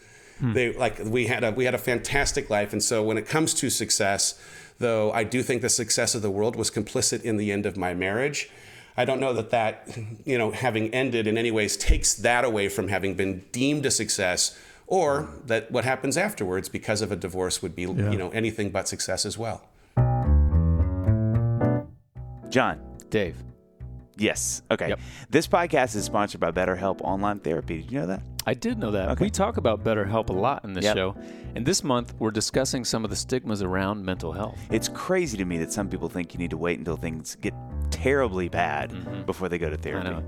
Mm. 0.40 0.54
They 0.54 0.72
like 0.74 1.00
we 1.04 1.26
had 1.26 1.42
a 1.42 1.52
we 1.52 1.64
had 1.64 1.74
a 1.74 1.78
fantastic 1.78 2.50
life. 2.50 2.72
And 2.72 2.82
so 2.82 3.02
when 3.02 3.16
it 3.16 3.26
comes 3.26 3.54
to 3.54 3.70
success, 3.70 4.38
though 4.78 5.12
I 5.12 5.24
do 5.24 5.42
think 5.42 5.62
the 5.62 5.68
success 5.68 6.14
of 6.14 6.22
the 6.22 6.30
world 6.30 6.56
was 6.56 6.70
complicit 6.70 7.22
in 7.22 7.36
the 7.36 7.52
end 7.52 7.66
of 7.66 7.76
my 7.76 7.94
marriage. 7.94 8.50
I 8.96 9.04
don't 9.04 9.20
know 9.20 9.32
that 9.34 9.50
that, 9.50 9.88
you 10.24 10.38
know, 10.38 10.50
having 10.52 10.92
ended 10.94 11.26
in 11.26 11.36
any 11.36 11.50
ways 11.50 11.76
takes 11.76 12.14
that 12.14 12.44
away 12.44 12.68
from 12.68 12.88
having 12.88 13.14
been 13.14 13.44
deemed 13.52 13.84
a 13.86 13.90
success 13.90 14.58
or 14.86 15.28
that 15.44 15.70
what 15.70 15.84
happens 15.84 16.16
afterwards 16.16 16.68
because 16.68 17.02
of 17.02 17.10
a 17.12 17.16
divorce 17.16 17.60
would 17.60 17.74
be, 17.74 17.82
yeah. 17.82 18.10
you 18.10 18.16
know, 18.16 18.30
anything 18.30 18.70
but 18.70 18.88
success 18.88 19.26
as 19.26 19.36
well. 19.36 19.68
Jon. 22.48 22.80
Dave. 23.10 23.36
Yes. 24.16 24.62
Okay. 24.70 24.88
Yep. 24.88 25.00
This 25.30 25.46
podcast 25.46 25.94
is 25.94 26.04
sponsored 26.04 26.40
by 26.40 26.50
BetterHelp 26.50 27.00
Online 27.02 27.38
Therapy. 27.38 27.82
Did 27.82 27.92
you 27.92 28.00
know 28.00 28.06
that? 28.06 28.22
I 28.46 28.54
did 28.54 28.78
know 28.78 28.92
that. 28.92 29.10
Okay. 29.10 29.24
We 29.24 29.30
talk 29.30 29.56
about 29.56 29.84
BetterHelp 29.84 30.30
a 30.30 30.32
lot 30.32 30.64
in 30.64 30.72
this 30.72 30.84
yep. 30.84 30.96
show. 30.96 31.16
And 31.54 31.66
this 31.66 31.82
month, 31.82 32.14
we're 32.18 32.30
discussing 32.30 32.84
some 32.84 33.04
of 33.04 33.10
the 33.10 33.16
stigmas 33.16 33.62
around 33.62 34.04
mental 34.04 34.32
health. 34.32 34.58
It's 34.70 34.88
crazy 34.88 35.36
to 35.38 35.44
me 35.44 35.58
that 35.58 35.72
some 35.72 35.88
people 35.88 36.08
think 36.08 36.32
you 36.32 36.38
need 36.38 36.50
to 36.50 36.56
wait 36.56 36.78
until 36.78 36.96
things 36.96 37.36
get 37.40 37.54
terribly 37.90 38.48
bad 38.48 38.90
mm-hmm. 38.90 39.22
before 39.22 39.48
they 39.48 39.58
go 39.58 39.68
to 39.68 39.76
therapy. 39.76 40.24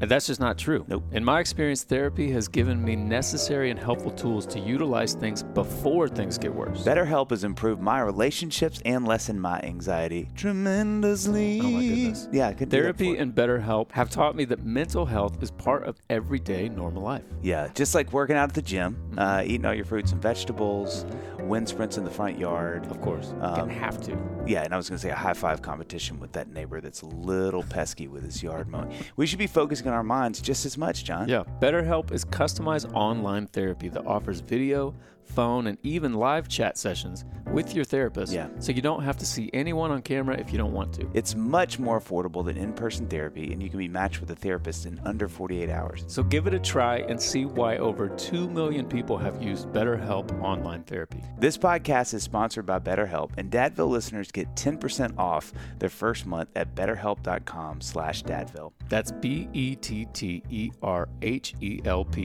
And 0.00 0.10
that's 0.10 0.26
just 0.26 0.40
not 0.40 0.56
true. 0.58 0.84
Nope. 0.88 1.04
In 1.12 1.24
my 1.24 1.40
experience, 1.40 1.84
therapy 1.84 2.30
has 2.32 2.48
given 2.48 2.82
me 2.82 2.96
necessary 2.96 3.70
and 3.70 3.78
helpful 3.78 4.10
tools 4.10 4.46
to 4.46 4.58
utilize 4.58 5.12
things 5.14 5.42
before 5.42 6.08
things 6.08 6.38
get 6.38 6.54
worse. 6.54 6.82
BetterHelp 6.84 7.30
has 7.30 7.44
improved 7.44 7.82
my 7.82 8.00
relationships 8.00 8.80
and 8.84 9.06
lessened 9.06 9.40
my 9.42 9.60
anxiety 9.60 10.28
tremendously. 10.34 11.60
Oh 11.60 11.64
my 11.64 11.86
goodness. 11.86 12.28
Yeah, 12.32 12.48
I 12.48 12.54
could 12.54 12.68
do 12.70 12.76
that 12.76 12.82
Therapy 12.82 13.06
you. 13.08 13.16
and 13.18 13.34
BetterHelp 13.34 13.92
have 13.92 14.10
taught 14.10 14.34
me 14.36 14.44
that 14.46 14.64
mental 14.64 15.04
health 15.06 15.42
is 15.42 15.50
part 15.50 15.84
of 15.84 15.96
everyday 16.08 16.68
normal 16.68 17.02
life. 17.02 17.24
Yeah, 17.42 17.68
just 17.74 17.94
like 17.94 18.12
working 18.12 18.36
out 18.36 18.48
at 18.48 18.54
the 18.54 18.62
gym, 18.62 18.96
Mm-hmm. 19.10 19.18
uh, 19.18 19.42
eating 19.44 19.64
all 19.66 19.74
your 19.74 19.84
fruits 19.84 20.12
and 20.12 20.22
vegetables, 20.22 21.04
wind 21.40 21.68
sprints 21.68 21.98
in 21.98 22.04
the 22.04 22.10
front 22.10 22.38
yard. 22.38 22.86
Of 22.90 23.00
course, 23.00 23.32
you 23.36 23.42
Um, 23.42 23.54
can 23.68 23.68
have 23.70 24.00
to. 24.02 24.16
Yeah, 24.46 24.62
and 24.62 24.72
I 24.72 24.76
was 24.76 24.88
going 24.88 24.98
to 24.98 25.02
say 25.02 25.10
a 25.10 25.16
high 25.16 25.32
five 25.34 25.62
competition 25.62 26.20
with 26.20 26.30
that 26.32 26.48
neighbor 26.52 26.80
that's 26.80 27.02
a 27.02 27.06
little 27.06 27.64
pesky 27.64 28.06
with 28.06 28.22
his 28.24 28.40
yard 28.42 28.68
mowing. 28.68 28.92
We 29.16 29.26
should 29.26 29.38
be 29.40 29.48
focusing 29.48 29.88
on 29.90 29.96
our 29.96 30.02
minds 30.02 30.40
just 30.40 30.64
as 30.64 30.78
much, 30.78 31.04
Jon. 31.04 31.28
Yeah, 31.28 31.42
BetterHelp 31.60 32.12
is 32.12 32.24
customized 32.24 32.92
online 32.94 33.46
therapy 33.48 33.88
that 33.88 34.06
offers 34.06 34.40
video, 34.40 34.94
phone, 35.30 35.66
and 35.66 35.78
even 35.82 36.14
live 36.14 36.48
chat 36.48 36.76
sessions 36.76 37.24
with 37.52 37.74
your 37.74 37.84
therapist. 37.84 38.32
Yeah. 38.32 38.48
So 38.58 38.72
you 38.72 38.82
don't 38.82 39.02
have 39.02 39.16
to 39.18 39.26
see 39.26 39.50
anyone 39.52 39.90
on 39.90 40.02
camera 40.02 40.38
if 40.38 40.52
you 40.52 40.58
don't 40.58 40.72
want 40.72 40.92
to. 40.94 41.08
It's 41.14 41.34
much 41.34 41.78
more 41.78 42.00
affordable 42.00 42.44
than 42.44 42.56
in 42.56 42.72
person 42.72 43.08
therapy, 43.08 43.52
and 43.52 43.62
you 43.62 43.68
can 43.68 43.78
be 43.78 43.88
matched 43.88 44.20
with 44.20 44.30
a 44.30 44.36
therapist 44.36 44.86
in 44.86 45.00
under 45.04 45.28
48 45.28 45.70
hours. 45.70 46.04
So 46.06 46.22
give 46.22 46.46
it 46.46 46.54
a 46.54 46.58
try 46.58 46.98
and 46.98 47.20
see 47.20 47.44
why 47.44 47.78
over 47.78 48.08
2 48.08 48.48
million 48.48 48.86
people 48.86 49.18
have 49.18 49.42
used 49.42 49.68
BetterHelp 49.68 50.40
online 50.42 50.82
therapy. 50.84 51.22
This 51.38 51.58
podcast 51.58 52.14
is 52.14 52.22
sponsored 52.22 52.66
by 52.66 52.78
BetterHelp, 52.78 53.30
and 53.36 53.50
Dadville 53.50 53.88
listeners 53.88 54.30
get 54.30 54.54
10% 54.54 55.18
off 55.18 55.52
their 55.78 55.88
first 55.88 56.26
month 56.26 56.50
at 56.56 56.74
betterhelp.com 56.74 57.80
slash 57.80 58.22
dadville. 58.24 58.72
That's 58.88 59.12
E 59.22 59.40
B-E-T-T-E-R-H-E-L-P 59.40 60.70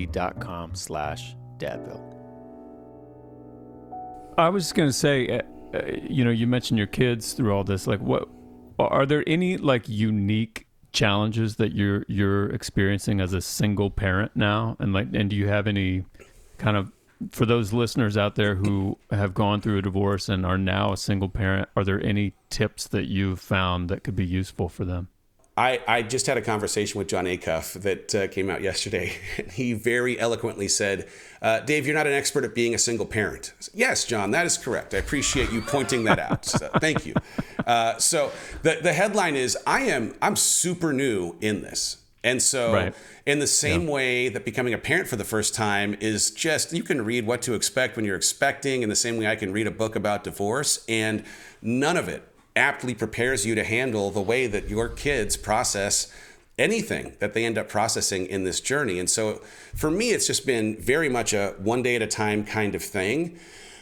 dot 0.07 0.39
com 0.39 0.75
slash 0.75 1.35
Dadville. 1.57 2.14
I 4.37 4.49
was 4.49 4.63
just 4.63 4.75
gonna 4.75 4.91
say, 4.91 5.29
uh, 5.29 5.41
uh, 5.73 5.81
you 6.09 6.23
know, 6.23 6.31
you 6.31 6.47
mentioned 6.47 6.77
your 6.77 6.87
kids 6.87 7.33
through 7.33 7.53
all 7.53 7.63
this. 7.63 7.87
Like, 7.87 8.01
what 8.01 8.27
are 8.77 9.05
there 9.05 9.23
any 9.27 9.57
like 9.57 9.87
unique 9.87 10.67
challenges 10.91 11.55
that 11.57 11.73
you're 11.73 12.05
you're 12.07 12.49
experiencing 12.49 13.21
as 13.21 13.33
a 13.33 13.41
single 13.41 13.89
parent 13.89 14.35
now? 14.35 14.75
And 14.79 14.93
like, 14.93 15.07
and 15.13 15.29
do 15.29 15.35
you 15.35 15.47
have 15.47 15.67
any 15.67 16.05
kind 16.57 16.75
of 16.75 16.91
for 17.31 17.45
those 17.45 17.71
listeners 17.71 18.17
out 18.17 18.35
there 18.35 18.55
who 18.55 18.97
have 19.09 19.33
gone 19.33 19.61
through 19.61 19.77
a 19.77 19.81
divorce 19.81 20.27
and 20.27 20.45
are 20.45 20.57
now 20.57 20.91
a 20.91 20.97
single 20.97 21.29
parent? 21.29 21.69
Are 21.75 21.85
there 21.85 22.03
any 22.03 22.33
tips 22.49 22.87
that 22.89 23.05
you've 23.05 23.39
found 23.39 23.89
that 23.89 24.03
could 24.03 24.15
be 24.15 24.25
useful 24.25 24.67
for 24.67 24.83
them? 24.83 25.07
I, 25.57 25.79
I 25.87 26.01
just 26.01 26.27
had 26.27 26.37
a 26.37 26.41
conversation 26.41 26.97
with 26.99 27.07
Jon 27.07 27.25
Acuff 27.25 27.81
that 27.81 28.13
uh, 28.13 28.27
came 28.27 28.49
out 28.49 28.61
yesterday. 28.61 29.13
He 29.51 29.71
very 29.73 30.19
eloquently 30.19 30.67
said, 30.67 31.07
uh, 31.41 31.61
Dave, 31.61 31.85
you're 31.85 31.95
not 31.95 32.07
an 32.07 32.13
expert 32.13 32.43
at 32.43 32.53
being 32.53 32.73
a 32.75 32.77
single 32.77 33.05
parent. 33.05 33.53
Said, 33.59 33.73
yes, 33.73 34.03
Jon, 34.05 34.31
that 34.31 34.45
is 34.45 34.57
correct. 34.57 34.93
I 34.93 34.97
appreciate 34.97 35.51
you 35.51 35.61
pointing 35.61 36.03
that 36.05 36.19
out. 36.19 36.45
So, 36.55 36.69
thank 36.79 37.05
you. 37.05 37.13
Uh, 37.65 37.97
so 37.97 38.31
the, 38.63 38.79
the 38.81 38.91
headline 38.93 39.35
is 39.35 39.57
I 39.65 39.81
am 39.81 40.13
I'm 40.21 40.35
super 40.35 40.91
new 40.93 41.35
in 41.41 41.61
this. 41.61 41.97
And 42.23 42.41
so 42.41 42.73
Right. 42.73 42.95
in 43.25 43.39
the 43.39 43.47
same 43.47 43.87
way 43.87 44.29
that 44.29 44.43
becoming 44.45 44.73
a 44.73 44.77
parent 44.77 45.07
for 45.07 45.15
the 45.15 45.23
first 45.23 45.53
time 45.53 45.95
is 45.99 46.31
just 46.31 46.73
you 46.73 46.83
can 46.83 47.05
read 47.05 47.25
what 47.27 47.41
to 47.43 47.53
expect 47.53 47.95
when 47.95 48.03
you're 48.05 48.15
expecting 48.15 48.81
in 48.81 48.89
the 48.89 48.95
same 48.95 49.17
way 49.17 49.27
I 49.27 49.35
can 49.35 49.53
read 49.53 49.67
a 49.67 49.71
book 49.71 49.95
about 49.95 50.23
divorce 50.23 50.83
and 50.89 51.23
none 51.61 51.97
of 51.97 52.09
it 52.09 52.27
aptly 52.55 52.93
prepares 52.93 53.45
you 53.45 53.55
to 53.55 53.63
handle 53.63 54.11
the 54.11 54.21
way 54.21 54.47
that 54.47 54.69
your 54.69 54.89
kids 54.89 55.37
process 55.37 56.11
anything 56.57 57.13
that 57.19 57.33
they 57.33 57.43
end 57.43 57.57
up 57.57 57.67
processing 57.67 58.25
in 58.27 58.43
this 58.43 58.61
journey. 58.61 58.99
And 58.99 59.09
so 59.09 59.41
for 59.75 59.91
me 59.91 60.11
it's 60.11 60.27
just 60.27 60.45
been 60.45 60.77
very 60.77 61.09
much 61.09 61.33
a 61.33 61.55
one 61.57 61.83
day 61.83 61.95
at 61.95 62.01
a 62.01 62.07
time 62.07 62.45
kind 62.45 62.75
of 62.75 62.83
thing. 62.83 63.37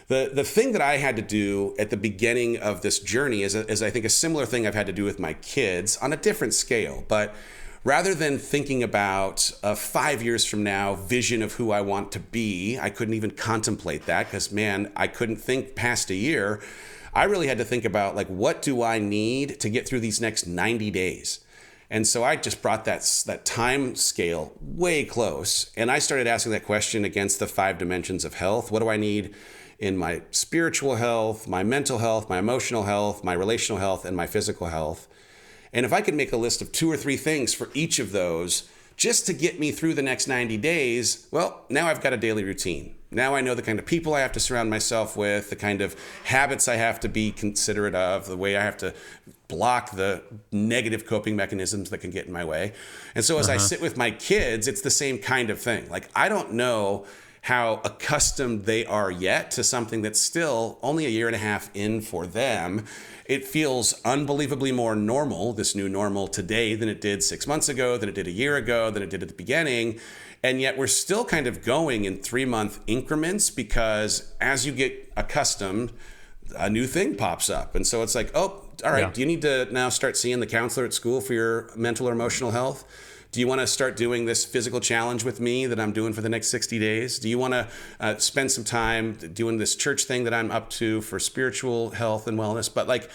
The, 0.07 0.31
the 0.33 0.43
thing 0.43 0.73
that 0.73 0.81
I 0.81 0.97
had 0.97 1.15
to 1.15 1.21
do 1.21 1.75
at 1.79 1.89
the 1.89 1.97
beginning 1.97 2.57
of 2.57 2.81
this 2.81 2.99
journey 2.99 3.43
is, 3.43 3.55
is 3.55 3.81
I 3.81 3.89
think 3.89 4.05
a 4.05 4.09
similar 4.09 4.45
thing 4.45 4.67
I've 4.67 4.75
had 4.75 4.87
to 4.87 4.93
do 4.93 5.03
with 5.03 5.19
my 5.19 5.33
kids 5.33 5.97
on 5.97 6.11
a 6.11 6.17
different 6.17 6.53
scale, 6.53 7.05
but 7.07 7.33
rather 7.83 8.13
than 8.13 8.37
thinking 8.37 8.83
about 8.83 9.51
a 9.61 9.75
five 9.75 10.21
years 10.21 10.45
from 10.45 10.63
now 10.63 10.95
vision 10.95 11.41
of 11.41 11.53
who 11.53 11.71
I 11.71 11.81
want 11.81 12.11
to 12.13 12.19
be, 12.19 12.77
I 12.79 12.89
couldn't 12.89 13.13
even 13.13 13.31
contemplate 13.31 14.05
that 14.07 14.27
because, 14.27 14.51
man, 14.51 14.91
I 14.95 15.07
couldn't 15.07 15.37
think 15.37 15.75
past 15.75 16.09
a 16.09 16.15
year. 16.15 16.61
I 17.15 17.25
really 17.25 17.47
had 17.47 17.59
to 17.59 17.65
think 17.65 17.85
about, 17.85 18.15
like, 18.15 18.27
what 18.27 18.61
do 18.61 18.81
I 18.81 18.99
need 18.99 19.59
to 19.59 19.69
get 19.69 19.87
through 19.87 19.99
these 19.99 20.19
next 20.19 20.47
90 20.47 20.89
days? 20.91 21.39
And 21.89 22.07
so 22.07 22.23
I 22.23 22.35
just 22.37 22.63
brought 22.63 22.85
that, 22.85 23.01
that 23.27 23.45
time 23.45 23.95
scale 23.95 24.53
way 24.59 25.05
close. 25.05 25.71
And 25.77 25.91
I 25.91 25.99
started 25.99 26.25
asking 26.25 26.53
that 26.53 26.65
question 26.65 27.05
against 27.05 27.39
the 27.39 27.45
five 27.45 27.77
dimensions 27.77 28.25
of 28.25 28.33
health. 28.33 28.71
What 28.71 28.79
do 28.79 28.89
I 28.89 28.97
need 28.97 29.35
in 29.77 29.95
my 29.95 30.23
spiritual 30.31 30.95
health, 30.95 31.47
my 31.47 31.61
mental 31.61 31.99
health, 31.99 32.29
my 32.29 32.39
emotional 32.39 32.83
health, 32.83 33.23
my 33.23 33.33
relational 33.33 33.79
health, 33.79 34.05
and 34.05 34.17
my 34.17 34.25
physical 34.25 34.67
health? 34.67 35.07
And 35.71 35.85
if 35.85 35.93
I 35.93 36.01
could 36.01 36.15
make 36.15 36.33
a 36.33 36.37
list 36.37 36.63
of 36.63 36.71
two 36.71 36.91
or 36.91 36.97
three 36.97 37.17
things 37.17 37.53
for 37.53 37.69
each 37.75 37.99
of 37.99 38.11
those 38.11 38.67
just 38.95 39.27
to 39.27 39.33
get 39.33 39.59
me 39.59 39.71
through 39.71 39.93
the 39.93 40.01
next 40.01 40.27
90 40.27 40.57
days, 40.57 41.27
well, 41.29 41.63
now 41.69 41.87
I've 41.87 42.01
got 42.01 42.13
a 42.13 42.17
daily 42.17 42.43
routine. 42.43 42.95
Now 43.13 43.35
I 43.35 43.41
know 43.41 43.55
the 43.55 43.61
kind 43.61 43.79
of 43.79 43.85
people 43.85 44.13
I 44.13 44.21
have 44.21 44.31
to 44.33 44.39
surround 44.39 44.69
myself 44.69 45.15
with, 45.15 45.49
the 45.49 45.55
kind 45.55 45.81
of 45.81 45.95
habits 46.25 46.67
I 46.67 46.75
have 46.75 46.99
to 47.01 47.09
be 47.09 47.31
considerate 47.31 47.95
of, 47.95 48.27
the 48.27 48.37
way 48.37 48.57
I 48.57 48.63
have 48.63 48.77
to 48.77 48.93
block 49.47 49.91
the 49.91 50.23
negative 50.51 51.05
coping 51.05 51.35
mechanisms 51.35 51.89
that 51.91 51.99
can 51.99 52.09
get 52.09 52.25
in 52.25 52.33
my 52.33 52.43
way. 52.43 52.73
And 53.13 53.23
so 53.23 53.37
as 53.37 53.49
I 53.49 53.55
uh-huh. 53.55 53.63
sit 53.63 53.81
with 53.81 53.97
my 53.97 54.11
kids, 54.11 54.67
it's 54.67 54.81
the 54.81 54.89
same 54.89 55.19
kind 55.19 55.49
of 55.49 55.61
thing. 55.61 55.89
Like 55.89 56.09
I 56.15 56.29
don't 56.29 56.53
know 56.53 57.05
how 57.43 57.81
accustomed 57.83 58.63
they 58.63 58.85
are 58.85 59.11
yet 59.11 59.51
to 59.51 59.63
something 59.65 60.01
that's 60.01 60.19
still 60.19 60.79
only 60.81 61.05
a 61.05 61.09
year 61.09 61.27
and 61.27 61.35
a 61.35 61.39
half 61.39 61.69
in 61.73 61.99
for 61.99 62.25
them. 62.25 62.85
It 63.25 63.45
feels 63.45 64.01
unbelievably 64.05 64.71
more 64.71 64.95
normal, 64.95 65.51
this 65.51 65.75
new 65.75 65.89
normal 65.89 66.29
today, 66.29 66.73
than 66.75 66.87
it 66.87 67.01
did 67.01 67.21
six 67.21 67.45
months 67.45 67.67
ago, 67.67 67.97
than 67.97 68.07
it 68.07 68.15
did 68.15 68.27
a 68.27 68.31
year 68.31 68.55
ago, 68.55 68.89
than 68.89 69.03
it 69.03 69.09
did 69.09 69.21
at 69.21 69.27
the 69.27 69.33
beginning. 69.33 69.99
And 70.43 70.59
yet 70.59 70.77
we're 70.77 70.87
still 70.87 71.23
kind 71.23 71.47
of 71.47 71.63
going 71.63 72.03
in 72.05 72.17
three 72.17 72.45
month 72.45 72.79
increments 72.85 73.49
because 73.49 74.33
as 74.41 74.65
you 74.65 74.73
get 74.73 75.11
accustomed, 75.15 75.93
a 76.57 76.69
new 76.69 76.85
thing 76.85 77.15
pops 77.15 77.49
up. 77.49 77.75
And 77.75 77.87
so 77.87 78.03
it's 78.03 78.13
like, 78.13 78.29
oh, 78.35 78.65
all 78.83 78.91
right, 78.91 78.99
Yeah. 79.03 79.11
do 79.11 79.21
you 79.21 79.25
need 79.27 79.41
to 79.43 79.67
now 79.71 79.87
start 79.89 80.17
seeing 80.17 80.41
the 80.41 80.45
counselor 80.45 80.85
at 80.85 80.93
school 80.93 81.21
for 81.21 81.33
your 81.33 81.69
mental 81.75 82.09
or 82.09 82.11
emotional 82.11 82.51
health? 82.51 82.83
Do 83.31 83.39
you 83.39 83.47
want 83.47 83.61
to 83.61 83.67
start 83.67 83.95
doing 83.95 84.25
this 84.25 84.45
physical 84.45 84.79
challenge 84.79 85.23
with 85.23 85.39
me 85.39 85.65
that 85.65 85.79
I'm 85.79 85.91
doing 85.93 86.13
for 86.13 86.21
the 86.21 86.29
next 86.29 86.49
60 86.49 86.77
days? 86.77 87.17
Do 87.17 87.29
you 87.29 87.39
want 87.39 87.53
to 87.53 87.67
uh, 87.99 88.17
spend 88.17 88.51
some 88.51 88.63
time 88.63 89.13
doing 89.13 89.57
this 89.57 89.75
church 89.75 90.03
thing 90.03 90.25
that 90.25 90.33
I'm 90.35 90.51
up 90.51 90.69
to 90.71 91.01
for 91.01 91.17
spiritual 91.19 91.91
health 91.91 92.27
and 92.27 92.37
wellness? 92.37 92.71
But 92.71 92.87
like 92.87 93.09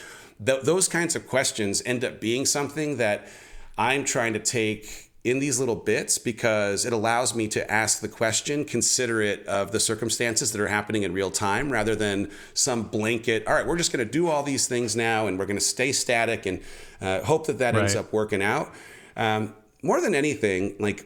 th- 0.45 0.63
those 0.63 0.89
kinds 0.89 1.15
of 1.15 1.29
questions 1.29 1.83
end 1.87 2.05
up 2.05 2.21
being 2.21 2.47
something 2.47 2.97
that 2.97 3.29
I'm 3.77 4.05
trying 4.05 4.33
to 4.33 4.41
take 4.41 5.08
in 5.25 5.41
these 5.41 5.59
little 5.59 5.77
bits 5.77 6.17
because 6.17 6.85
it 6.85 6.93
allows 6.93 7.35
me 7.35 7.49
to 7.49 7.71
ask 7.71 8.01
the 8.01 8.09
question 8.09 8.65
considerate 8.65 9.45
of 9.47 9.73
the 9.73 9.81
circumstances 9.81 10.53
that 10.53 10.61
are 10.61 10.69
happening 10.69 11.03
in 11.03 11.13
real 11.13 11.31
time 11.31 11.71
rather 11.73 11.97
than 11.97 12.31
some 12.55 12.85
blanket 12.85 13.47
all 13.47 13.55
right 13.55 13.67
we're 13.67 13.77
just 13.77 13.93
going 13.93 14.05
to 14.05 14.11
do 14.11 14.29
all 14.29 14.43
these 14.43 14.69
things 14.69 14.95
now 14.95 15.27
and 15.27 15.39
we're 15.39 15.47
going 15.47 15.59
to 15.59 15.65
stay 15.65 15.91
static 15.91 16.47
and 16.47 16.61
uh, 17.01 17.21
hope 17.23 17.47
that 17.47 17.59
that 17.59 17.75
ends 17.75 17.95
up 17.97 18.13
working 18.13 18.43
out 18.43 18.73
um, 19.17 19.55
more 19.83 20.01
than 20.01 20.15
anything 20.15 20.77
like 20.79 21.05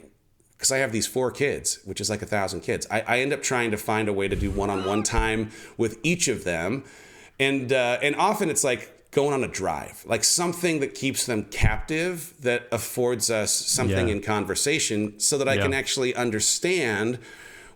because 0.62 0.70
I 0.70 0.78
have 0.78 0.92
these 0.92 1.08
four 1.08 1.32
kids, 1.32 1.80
which 1.86 2.00
is 2.00 2.08
like 2.08 2.22
a 2.22 2.26
thousand 2.26 2.60
kids. 2.60 2.86
I, 2.88 3.00
I 3.00 3.18
end 3.18 3.32
up 3.32 3.42
trying 3.42 3.72
to 3.72 3.76
find 3.76 4.08
a 4.08 4.12
way 4.12 4.28
to 4.28 4.36
do 4.36 4.48
one-on-one 4.48 5.02
time 5.02 5.50
with 5.76 5.98
each 6.04 6.28
of 6.28 6.44
them, 6.44 6.84
and 7.40 7.72
uh, 7.72 7.98
and 8.00 8.14
often 8.14 8.48
it's 8.48 8.62
like 8.62 9.01
going 9.12 9.32
on 9.34 9.44
a 9.44 9.48
drive, 9.48 10.02
like 10.06 10.24
something 10.24 10.80
that 10.80 10.94
keeps 10.94 11.26
them 11.26 11.44
captive, 11.44 12.34
that 12.40 12.66
affords 12.72 13.30
us 13.30 13.52
something 13.52 14.08
Yeah. 14.08 14.14
in 14.14 14.22
conversation, 14.22 15.20
so 15.20 15.38
that 15.38 15.48
I 15.48 15.54
Yeah. 15.54 15.62
can 15.62 15.74
actually 15.74 16.14
understand 16.14 17.18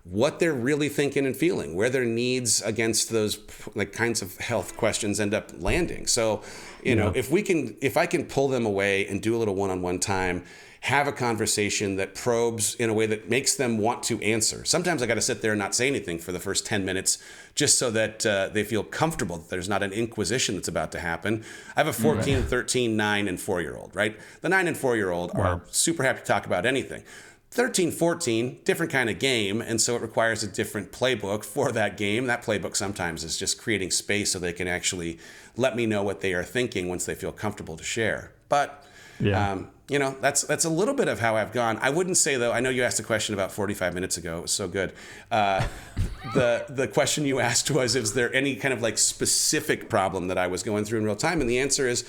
what 0.05 0.39
they're 0.39 0.55
really 0.55 0.89
thinking 0.89 1.27
and 1.27 1.37
feeling, 1.37 1.75
where 1.75 1.91
their 1.91 2.05
needs 2.05 2.63
against 2.63 3.11
those 3.11 3.39
like 3.75 3.93
kinds 3.93 4.23
of 4.23 4.39
health 4.39 4.77
questions 4.77 5.21
end 5.21 5.35
up 5.35 5.51
landing. 5.59 6.07
So, 6.07 6.43
you 6.83 6.95
know, 6.95 7.13
if 7.15 7.31
we 7.31 7.43
can, 7.43 7.77
if 7.81 7.97
I 7.97 8.07
can 8.07 8.25
pull 8.25 8.49
them 8.49 8.65
away 8.65 9.05
and 9.07 9.21
do 9.21 9.35
a 9.37 9.39
little 9.39 9.57
one-on-one 9.57 9.99
time, 9.99 10.45
have 10.87 11.09
a 11.09 11.13
conversation 11.13 11.97
that 11.97 12.15
probes 12.15 12.77
in 12.77 12.89
a 12.89 12.95
way 12.95 13.07
that 13.07 13.29
makes 13.29 13.57
them 13.57 13.77
want 13.77 14.05
to 14.05 14.21
answer. 14.23 14.65
Sometimes 14.65 15.03
I 15.03 15.07
got 15.07 15.15
to 15.15 15.21
sit 15.21 15.43
there 15.43 15.51
and 15.51 15.59
not 15.59 15.75
say 15.75 15.89
anything 15.89 16.17
for 16.21 16.31
the 16.31 16.39
first 16.39 16.65
10 16.65 16.85
minutes 16.85 17.19
just 17.57 17.77
so 17.77 17.91
that 17.91 18.25
uh, 18.25 18.51
they 18.53 18.63
feel 18.63 18.85
comfortable 18.85 19.37
that 19.39 19.49
there's 19.49 19.69
not 19.69 19.83
an 19.83 19.93
inquisition 19.93 20.55
that's 20.55 20.69
about 20.69 20.93
to 20.93 21.01
happen. 21.01 21.45
I 21.75 21.81
have 21.81 21.89
a 21.89 21.93
14, 21.93 22.45
13, 22.45 22.97
9, 22.97 23.27
and 23.27 23.41
4 23.41 23.61
year 23.63 23.77
old, 23.77 23.97
right? 23.97 24.17
The 24.43 24.49
9 24.49 24.69
and 24.69 24.77
4 24.77 24.95
year 24.95 25.11
old 25.11 25.33
are 25.35 25.63
super 25.73 26.05
happy 26.05 26.21
to 26.21 26.25
talk 26.25 26.47
about 26.47 26.65
anything. 26.65 27.03
13, 27.51 27.91
14, 27.91 28.61
different 28.65 28.93
kind 28.93 29.11
of 29.11 29.19
game. 29.19 29.61
And 29.61 29.81
so 29.81 29.97
it 29.97 30.03
requires 30.03 30.45
a 30.45 30.47
different 30.47 30.93
playbook 30.93 31.45
for 31.45 31.73
that 31.73 31.97
game. 31.97 32.27
That 32.27 32.45
playbook 32.45 32.77
sometimes 32.77 33.25
is 33.25 33.37
just 33.37 33.59
creating 33.61 33.91
space 33.91 34.31
so 34.31 34.39
they 34.39 34.53
can 34.53 34.69
actually 34.69 35.19
let 35.57 35.75
me 35.75 35.85
know 35.85 36.05
what 36.05 36.21
they 36.21 36.33
are 36.33 36.45
thinking 36.45 36.89
once 36.89 37.07
they 37.07 37.15
feel 37.17 37.33
comfortable 37.33 37.77
to 37.77 37.83
share. 37.85 38.31
But 38.49 38.85
Yeah. 39.19 39.53
um, 39.53 39.71
you 39.89 40.01
know, 40.01 40.17
that's 40.21 40.43
that's 40.43 40.65
a 40.65 40.71
little 40.71 40.95
bit 40.95 41.07
of 41.07 41.21
how 41.21 41.37
I've 41.37 41.53
gone. 41.53 41.79
I 41.81 41.91
wouldn't 41.91 42.17
say 42.17 42.37
though. 42.37 42.53
I 42.53 42.59
know 42.61 42.71
you 42.71 42.83
asked 42.83 42.99
a 42.99 43.05
question 43.05 43.35
about 43.35 43.53
45 43.53 43.95
minutes 43.95 44.17
ago. 44.17 44.39
It 44.39 44.43
was 44.43 44.51
so 44.51 44.67
good. 44.67 44.93
Uh, 45.31 45.67
the 46.35 46.67
the 46.69 46.89
question 46.89 47.25
you 47.25 47.39
asked 47.39 47.71
was, 47.71 47.95
is 47.95 48.15
there 48.15 48.35
any 48.35 48.57
kind 48.57 48.75
of 48.75 48.83
like 48.83 48.99
specific 48.99 49.89
problem 49.89 50.27
that 50.29 50.39
I 50.39 50.49
was 50.49 50.63
going 50.63 50.85
through 50.85 50.99
in 50.99 51.05
real 51.05 51.17
time? 51.17 51.41
And 51.41 51.49
the 51.49 51.61
answer 51.61 51.89
is, 51.89 52.05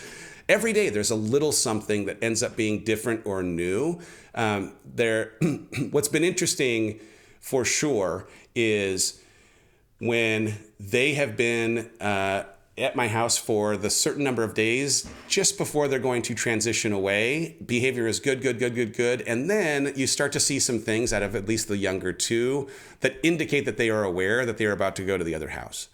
every 0.49 0.73
day 0.73 0.89
there's 0.89 1.11
a 1.11 1.15
little 1.15 1.51
something 1.51 2.05
that 2.05 2.17
ends 2.21 2.41
up 2.41 2.55
being 2.55 2.84
different 2.84 3.25
or 3.25 3.43
new. 3.43 3.99
Um, 4.34 4.73
there, 4.84 5.34
what's 5.91 6.07
been 6.07 6.23
interesting 6.23 6.99
for 7.39 7.63
sure 7.63 8.28
is 8.55 9.21
when 9.99 10.57
they 10.80 11.13
have 11.13 11.38
been. 11.38 11.91
Uh, 12.01 12.45
at 12.78 12.95
my 12.95 13.07
house 13.07 13.38
for 13.38 13.75
the 13.75 13.89
certain 13.89 14.23
number 14.23 14.43
of 14.43 14.53
days 14.53 15.09
just 15.28 15.57
before 15.57 15.88
they're 15.88 15.99
going 15.99 16.21
to 16.21 16.36
transition 16.36 16.91
away. 16.91 17.55
Behavior 17.65 18.07
is 18.07 18.19
good, 18.19 18.41
good, 18.41 18.59
good, 18.59 18.75
good, 18.75 18.93
good. 18.93 19.21
And 19.21 19.49
then 19.49 19.93
you 19.95 20.05
start 20.05 20.32
to 20.34 20.39
see 20.39 20.59
some 20.59 20.80
things 20.80 21.11
out 21.11 21.23
of 21.23 21.36
at 21.36 21.47
least 21.47 21.67
the 21.67 21.78
younger 21.78 22.13
two 22.13 22.69
that 22.99 23.17
indicate 23.23 23.65
that 23.65 23.78
they 23.78 23.89
are 23.89 24.03
aware 24.03 24.45
that 24.45 24.57
they 24.57 24.65
are 24.65 24.71
about 24.71 24.95
to 24.97 25.05
go 25.05 25.17
to 25.17 25.23
the 25.23 25.34
other 25.34 25.49
house. 25.49 25.89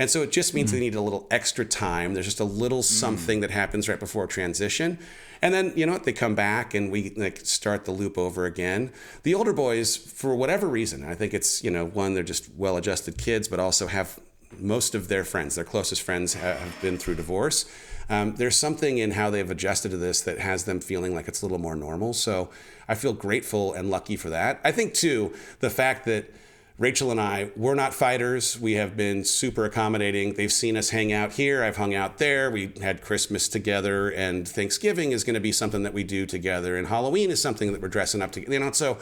And 0.00 0.08
so 0.08 0.22
it 0.22 0.30
just 0.30 0.54
means 0.54 0.70
mm. 0.70 0.74
they 0.74 0.80
need 0.80 0.94
a 0.94 1.00
little 1.00 1.26
extra 1.28 1.64
time. 1.64 2.14
There's 2.14 2.26
just 2.26 2.38
a 2.38 2.44
little 2.44 2.84
something 2.84 3.38
mm. 3.38 3.40
that 3.40 3.50
happens 3.50 3.88
right 3.88 3.98
before 3.98 4.28
transition. 4.28 4.98
And 5.42 5.52
then, 5.52 5.72
you 5.74 5.86
know 5.86 5.92
what, 5.92 6.04
they 6.04 6.12
come 6.12 6.36
back 6.36 6.72
and 6.72 6.92
we 6.92 7.10
like 7.16 7.38
start 7.38 7.84
the 7.84 7.90
loop 7.90 8.16
over 8.16 8.44
again. 8.44 8.92
The 9.24 9.34
older 9.34 9.52
boys, 9.52 9.96
for 9.96 10.36
whatever 10.36 10.68
reason, 10.68 11.04
I 11.04 11.14
think 11.14 11.34
it's, 11.34 11.64
you 11.64 11.70
know, 11.72 11.84
one, 11.84 12.14
they're 12.14 12.22
just 12.22 12.48
well 12.54 12.76
adjusted 12.76 13.18
kids, 13.18 13.48
but 13.48 13.58
also 13.58 13.88
have 13.88 14.20
most 14.58 14.94
of 14.94 15.08
their 15.08 15.24
friends, 15.24 15.54
their 15.54 15.64
closest 15.64 16.02
friends, 16.02 16.34
have 16.34 16.80
been 16.80 16.98
through 16.98 17.16
divorce. 17.16 17.70
Um, 18.10 18.36
there's 18.36 18.56
something 18.56 18.98
in 18.98 19.10
how 19.12 19.28
they've 19.30 19.50
adjusted 19.50 19.90
to 19.90 19.96
this 19.98 20.22
that 20.22 20.38
has 20.38 20.64
them 20.64 20.80
feeling 20.80 21.14
like 21.14 21.28
it's 21.28 21.42
a 21.42 21.44
little 21.44 21.58
more 21.58 21.76
normal. 21.76 22.14
So 22.14 22.48
I 22.88 22.94
feel 22.94 23.12
grateful 23.12 23.74
and 23.74 23.90
lucky 23.90 24.16
for 24.16 24.30
that. 24.30 24.60
I 24.64 24.72
think, 24.72 24.94
too, 24.94 25.34
the 25.60 25.70
fact 25.70 26.06
that 26.06 26.32
Rachel 26.78 27.10
and 27.10 27.20
I, 27.20 27.50
we're 27.56 27.74
not 27.74 27.92
fighters. 27.92 28.58
We 28.58 28.74
have 28.74 28.96
been 28.96 29.24
super 29.24 29.64
accommodating. 29.64 30.34
They've 30.34 30.52
seen 30.52 30.76
us 30.76 30.90
hang 30.90 31.12
out 31.12 31.32
here. 31.32 31.64
I've 31.64 31.76
hung 31.76 31.92
out 31.92 32.18
there. 32.18 32.52
We 32.52 32.72
had 32.80 33.02
Christmas 33.02 33.48
together, 33.48 34.08
and 34.10 34.46
Thanksgiving 34.46 35.10
is 35.10 35.24
going 35.24 35.34
to 35.34 35.40
be 35.40 35.50
something 35.50 35.82
that 35.82 35.92
we 35.92 36.04
do 36.04 36.24
together, 36.24 36.76
and 36.76 36.86
Halloween 36.86 37.32
is 37.32 37.42
something 37.42 37.72
that 37.72 37.82
we're 37.82 37.88
dressing 37.88 38.22
up 38.22 38.30
together. 38.30 38.52
You 38.52 38.60
know, 38.60 38.70
so 38.70 38.96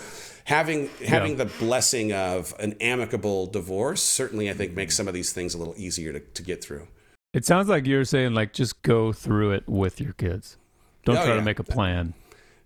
having 0.44 0.88
having 1.06 1.32
yeah. 1.32 1.44
the 1.44 1.52
blessing 1.58 2.14
of 2.14 2.54
an 2.58 2.76
amicable 2.80 3.46
divorce 3.46 4.02
certainly, 4.02 4.48
I 4.48 4.54
think, 4.54 4.74
makes 4.74 4.96
some 4.96 5.06
of 5.06 5.12
these 5.12 5.34
things 5.34 5.52
a 5.52 5.58
little 5.58 5.74
easier 5.76 6.14
to, 6.14 6.20
to 6.20 6.42
get 6.42 6.64
through. 6.64 6.88
It 7.34 7.44
sounds 7.44 7.68
like 7.68 7.86
you're 7.86 8.06
saying 8.06 8.32
like 8.32 8.54
just 8.54 8.80
go 8.80 9.12
through 9.12 9.50
it 9.50 9.68
with 9.68 10.00
your 10.00 10.14
kids. 10.14 10.56
Don't 11.04 11.18
oh, 11.18 11.24
try 11.24 11.34
yeah. 11.34 11.40
to 11.40 11.42
make 11.42 11.58
a 11.58 11.64
plan. 11.64 12.14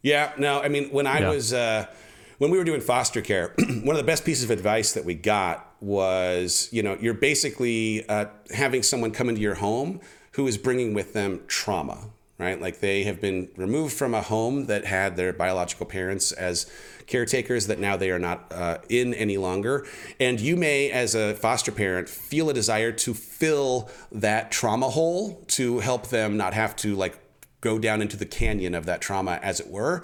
Yeah, 0.03 0.31
no, 0.39 0.63
I 0.63 0.69
mean 0.69 0.91
when 0.91 1.09
I 1.09 1.19
yeah. 1.19 1.31
was. 1.31 1.53
Uh, 1.53 1.87
when 2.41 2.51
we 2.51 2.57
were 2.57 2.65
doing 2.65 2.81
foster 2.81 3.21
care, 3.21 3.53
one 3.59 3.95
of 3.95 3.99
the 3.99 4.03
best 4.03 4.25
pieces 4.25 4.45
of 4.45 4.51
advice 4.51 4.95
that 4.95 5.05
we 5.05 5.15
got 5.15 5.75
was, 5.79 6.71
you 6.73 6.83
know, 6.83 6.97
you're 6.99 7.13
basically 7.13 8.09
uh, 8.09 8.25
having 8.55 8.83
someone 8.83 9.11
come 9.11 9.29
into 9.29 9.43
your 9.43 9.57
home 9.57 10.01
who 10.33 10.47
is 10.47 10.57
bringing 10.57 10.95
with 10.95 11.13
them 11.13 11.43
trauma, 11.49 12.07
right? 12.39 12.59
Like 12.59 12.81
they 12.81 13.03
have 13.03 13.21
been 13.21 13.51
removed 13.57 13.93
from 13.93 14.15
a 14.15 14.23
home 14.23 14.65
that 14.67 14.87
had 14.87 15.17
their 15.17 15.35
biological 15.35 15.85
parents 15.85 16.33
as 16.33 16.65
caretakers 17.07 17.67
that 17.67 17.79
now 17.79 17.99
they 17.99 18.11
are 18.11 18.19
not 18.19 18.51
uh, 18.51 18.79
in 18.89 19.13
any 19.13 19.37
longer. 19.37 19.87
And 20.19 20.41
you 20.41 20.57
may, 20.57 20.91
as 20.91 21.15
a 21.15 21.35
foster 21.35 21.73
parent, 21.73 22.09
feel 22.09 22.49
a 22.49 22.55
desire 22.55 22.93
to 22.93 23.13
fill 23.13 23.91
that 24.13 24.51
trauma 24.51 24.89
hole 24.89 25.45
to 25.49 25.81
help 25.81 26.07
them 26.07 26.39
not 26.39 26.55
have 26.55 26.75
to 26.77 26.97
like 26.97 27.19
go 27.61 27.79
down 27.79 28.01
into 28.01 28.17
the 28.17 28.25
canyon 28.25 28.75
of 28.75 28.87
that 28.87 29.03
trauma, 29.03 29.39
as 29.43 29.61
it 29.61 29.69
were. 29.69 30.03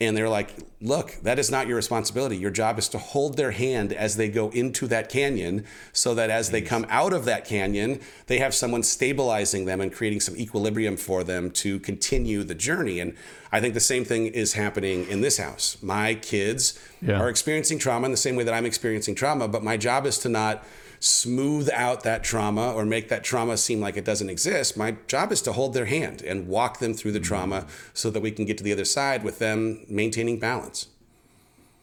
And 0.00 0.16
they're 0.16 0.28
like, 0.28 0.50
look, 0.80 1.14
that 1.22 1.38
is 1.38 1.50
not 1.50 1.66
your 1.66 1.76
responsibility. 1.76 2.36
Your 2.36 2.50
job 2.50 2.78
is 2.78 2.88
to 2.90 2.98
hold 2.98 3.36
their 3.36 3.52
hand 3.52 3.92
as 3.92 4.16
they 4.16 4.28
go 4.28 4.50
into 4.50 4.86
that 4.88 5.08
canyon 5.08 5.64
so 5.92 6.14
that 6.14 6.30
as 6.30 6.50
they 6.50 6.62
come 6.62 6.84
out 6.88 7.12
of 7.12 7.24
that 7.26 7.44
canyon, 7.44 8.00
they 8.26 8.38
have 8.38 8.54
someone 8.54 8.82
stabilizing 8.82 9.64
them 9.64 9.80
and 9.80 9.92
creating 9.92 10.20
some 10.20 10.36
equilibrium 10.36 10.96
for 10.96 11.22
them 11.22 11.50
to 11.52 11.78
continue 11.80 12.42
the 12.42 12.54
journey. 12.54 12.98
And 13.00 13.14
I 13.52 13.60
think 13.60 13.74
the 13.74 13.80
same 13.80 14.04
thing 14.04 14.26
is 14.26 14.54
happening 14.54 15.06
in 15.08 15.20
this 15.20 15.38
house. 15.38 15.78
My 15.80 16.14
kids 16.14 16.78
yeah. 17.00 17.20
are 17.20 17.28
experiencing 17.28 17.78
trauma 17.78 18.06
in 18.06 18.10
the 18.10 18.16
same 18.16 18.36
way 18.36 18.44
that 18.44 18.54
I'm 18.54 18.66
experiencing 18.66 19.14
trauma, 19.14 19.46
but 19.48 19.62
my 19.62 19.76
job 19.76 20.06
is 20.06 20.18
to 20.18 20.28
not 20.28 20.64
smooth 21.04 21.68
out 21.72 22.02
that 22.02 22.24
trauma 22.24 22.72
or 22.72 22.86
make 22.86 23.10
that 23.10 23.22
trauma 23.22 23.58
seem 23.58 23.78
like 23.78 23.96
it 23.96 24.04
doesn't 24.04 24.30
exist. 24.30 24.76
My 24.76 24.96
job 25.06 25.32
is 25.32 25.42
to 25.42 25.52
hold 25.52 25.74
their 25.74 25.84
hand 25.84 26.22
and 26.22 26.48
walk 26.48 26.78
them 26.78 26.94
through 26.94 27.12
the 27.12 27.18
mm-hmm. 27.18 27.26
trauma 27.26 27.66
so 27.92 28.10
that 28.10 28.20
we 28.20 28.30
can 28.30 28.46
get 28.46 28.56
to 28.58 28.64
the 28.64 28.72
other 28.72 28.86
side 28.86 29.22
with 29.22 29.38
them 29.38 29.84
maintaining 29.88 30.38
balance. 30.38 30.88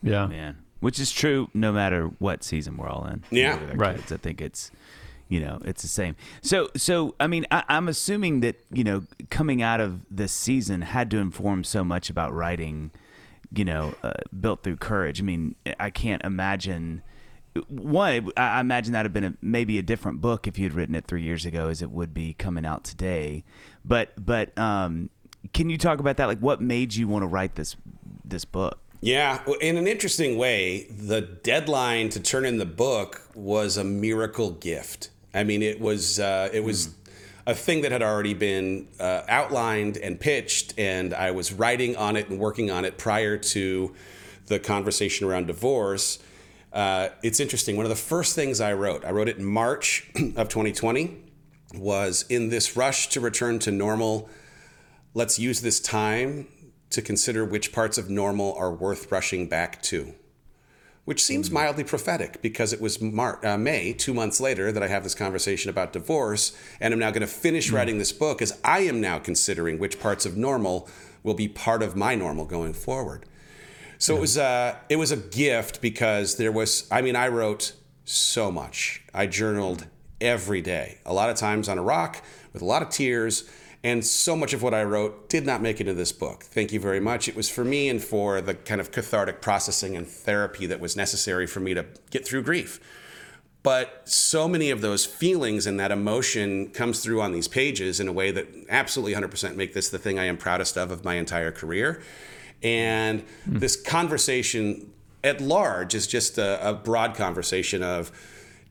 Yeah. 0.01 0.25
Man. 0.25 0.57
Which 0.79 0.99
is 0.99 1.11
true 1.11 1.49
no 1.53 1.71
matter 1.71 2.07
what 2.17 2.43
season 2.43 2.77
we're 2.77 2.89
all 2.89 3.05
in. 3.05 3.23
Yeah. 3.29 3.59
Right. 3.75 3.97
Kids. 3.97 4.11
I 4.11 4.17
think 4.17 4.41
it's 4.41 4.71
you 5.29 5.39
know 5.39 5.59
it's 5.63 5.81
the 5.81 5.87
same 5.87 6.17
so 6.41 6.67
so 6.75 7.15
i 7.17 7.25
mean 7.25 7.45
I, 7.49 7.63
am 7.69 7.87
assuming 7.87 8.41
that 8.41 8.59
you 8.69 8.83
know 8.83 9.03
coming 9.29 9.61
out 9.61 9.79
of 9.79 10.01
this 10.11 10.33
season 10.33 10.81
had 10.81 11.09
to 11.11 11.19
inform 11.19 11.63
so 11.63 11.85
much 11.85 12.09
about 12.09 12.33
writing 12.33 12.91
you 13.53 13.63
know 13.63 13.95
uh, 14.03 14.11
built 14.37 14.61
through 14.61 14.75
courage 14.75 15.21
i 15.21 15.23
mean 15.23 15.55
i 15.79 15.89
can't 15.89 16.21
imagine 16.25 17.01
one, 17.67 18.31
I 18.37 18.61
imagine 18.61 18.93
that'd 18.93 19.05
have 19.05 19.13
been 19.13 19.33
a, 19.33 19.33
maybe 19.41 19.77
a 19.77 19.81
different 19.81 20.21
book 20.21 20.47
if 20.47 20.57
you'd 20.57 20.73
written 20.73 20.95
it 20.95 21.05
three 21.05 21.21
years 21.21 21.45
ago, 21.45 21.67
as 21.67 21.81
it 21.81 21.91
would 21.91 22.13
be 22.13 22.33
coming 22.33 22.65
out 22.65 22.83
today. 22.83 23.43
But 23.83 24.13
but 24.23 24.57
um, 24.57 25.09
can 25.53 25.69
you 25.69 25.77
talk 25.77 25.99
about 25.99 26.17
that? 26.17 26.27
Like, 26.27 26.39
what 26.39 26.61
made 26.61 26.95
you 26.95 27.07
want 27.07 27.23
to 27.23 27.27
write 27.27 27.55
this 27.55 27.75
this 28.23 28.45
book? 28.45 28.79
Yeah, 29.01 29.43
in 29.59 29.77
an 29.77 29.87
interesting 29.87 30.37
way, 30.37 30.85
the 30.89 31.21
deadline 31.21 32.09
to 32.09 32.19
turn 32.19 32.45
in 32.45 32.57
the 32.57 32.65
book 32.65 33.21
was 33.33 33.75
a 33.75 33.83
miracle 33.83 34.51
gift. 34.51 35.09
I 35.33 35.43
mean, 35.43 35.61
it 35.61 35.79
was 35.79 36.19
uh, 36.19 36.49
it 36.53 36.63
was. 36.63 36.87
Mm. 36.87 36.95
A 37.47 37.55
thing 37.55 37.81
that 37.81 37.91
had 37.91 38.03
already 38.03 38.35
been 38.35 38.87
uh, 38.99 39.23
outlined 39.27 39.97
and 39.97 40.19
pitched, 40.19 40.75
and 40.77 41.11
I 41.11 41.31
was 41.31 41.51
writing 41.51 41.95
on 41.95 42.15
it 42.15 42.29
and 42.29 42.39
working 42.39 42.69
on 42.69 42.85
it 42.85 42.99
prior 42.99 43.35
to 43.35 43.95
the 44.45 44.59
conversation 44.59 45.27
around 45.27 45.47
divorce 45.47 46.19
uh, 46.73 47.09
it's 47.21 47.39
interesting. 47.39 47.75
One 47.75 47.85
of 47.85 47.89
the 47.89 47.95
first 47.95 48.35
things 48.35 48.61
I 48.61 48.73
wrote, 48.73 49.03
I 49.03 49.11
wrote 49.11 49.27
it 49.27 49.37
in 49.37 49.45
March 49.45 50.09
of 50.35 50.49
2020, 50.49 51.17
was 51.73 52.25
in 52.29 52.49
this 52.49 52.75
rush 52.75 53.07
to 53.09 53.19
return 53.19 53.59
to 53.59 53.71
normal, 53.71 54.29
let's 55.13 55.39
use 55.39 55.61
this 55.61 55.79
time 55.79 56.47
to 56.89 57.01
consider 57.01 57.45
which 57.45 57.71
parts 57.71 57.97
of 57.97 58.09
normal 58.09 58.53
are 58.55 58.73
worth 58.73 59.11
rushing 59.11 59.47
back 59.47 59.81
to. 59.83 60.13
Which 61.05 61.23
seems 61.23 61.47
mm-hmm. 61.47 61.55
mildly 61.55 61.83
prophetic 61.83 62.41
because 62.41 62.73
it 62.73 62.81
was 62.81 63.01
Mar- 63.01 63.43
uh, 63.45 63.57
May, 63.57 63.93
two 63.93 64.13
months 64.13 64.39
later, 64.39 64.71
that 64.71 64.83
I 64.83 64.87
have 64.87 65.03
this 65.03 65.15
conversation 65.15 65.69
about 65.69 65.93
divorce, 65.93 66.55
and 66.79 66.93
I'm 66.93 66.99
now 66.99 67.09
going 67.11 67.21
to 67.21 67.27
finish 67.27 67.67
mm-hmm. 67.67 67.75
writing 67.75 67.97
this 67.97 68.11
book 68.11 68.41
as 68.41 68.59
I 68.63 68.81
am 68.81 69.01
now 69.01 69.17
considering 69.19 69.79
which 69.79 69.99
parts 69.99 70.25
of 70.25 70.37
normal 70.37 70.87
will 71.23 71.33
be 71.33 71.47
part 71.47 71.81
of 71.81 71.95
my 71.95 72.15
normal 72.15 72.45
going 72.45 72.73
forward. 72.73 73.25
So 74.01 74.13
yeah. 74.13 74.17
it 74.17 74.21
was 74.21 74.37
uh, 74.37 74.75
it 74.89 74.95
was 74.95 75.11
a 75.11 75.17
gift 75.17 75.79
because 75.79 76.37
there 76.37 76.51
was. 76.51 76.87
I 76.89 77.03
mean, 77.03 77.15
I 77.15 77.27
wrote 77.27 77.73
so 78.03 78.51
much. 78.51 79.03
I 79.13 79.27
journaled 79.27 79.85
every 80.19 80.61
day, 80.61 80.97
a 81.05 81.13
lot 81.13 81.29
of 81.29 81.35
times 81.35 81.69
on 81.69 81.77
a 81.77 81.83
rock 81.83 82.23
with 82.51 82.63
a 82.63 82.65
lot 82.65 82.81
of 82.81 82.89
tears. 82.89 83.47
And 83.83 84.05
so 84.05 84.35
much 84.35 84.53
of 84.53 84.61
what 84.61 84.75
I 84.75 84.83
wrote 84.83 85.29
did 85.29 85.45
not 85.45 85.61
make 85.61 85.77
it 85.77 85.81
into 85.81 85.93
this 85.93 86.11
book. 86.11 86.43
Thank 86.43 86.71
you 86.71 86.79
very 86.79 86.99
much. 86.99 87.27
It 87.27 87.35
was 87.35 87.49
for 87.49 87.63
me 87.63 87.89
and 87.89 88.03
for 88.03 88.39
the 88.39 88.53
kind 88.53 88.79
of 88.81 88.91
cathartic 88.91 89.41
processing 89.41 89.95
and 89.95 90.07
therapy 90.07 90.67
that 90.67 90.79
was 90.79 90.95
necessary 90.95 91.47
for 91.47 91.59
me 91.59 91.73
to 91.73 91.85
get 92.11 92.25
through 92.25 92.43
grief. 92.43 92.79
But 93.63 94.01
so 94.05 94.47
many 94.47 94.71
of 94.71 94.81
those 94.81 95.05
feelings 95.05 95.65
and 95.65 95.79
that 95.79 95.91
emotion 95.91 96.69
comes 96.69 97.03
through 97.03 97.21
on 97.21 97.31
these 97.31 97.47
pages 97.47 97.99
in 97.99 98.07
a 98.07 98.13
way 98.13 98.31
that 98.31 98.47
absolutely 98.69 99.13
100% 99.19 99.55
make 99.55 99.73
this 99.73 99.89
the 99.89 99.99
thing 99.99 100.19
I 100.19 100.25
am 100.25 100.37
proudest 100.37 100.77
of 100.77 100.91
of 100.91 101.03
my 101.03 101.15
entire 101.15 101.51
career. 101.51 102.01
And 102.63 103.21
mm. 103.21 103.59
this 103.59 103.75
conversation 103.75 104.91
at 105.23 105.41
large 105.41 105.93
is 105.93 106.07
just 106.07 106.37
a, 106.37 106.69
a 106.69 106.73
broad 106.73 107.15
conversation 107.15 107.83
of 107.83 108.11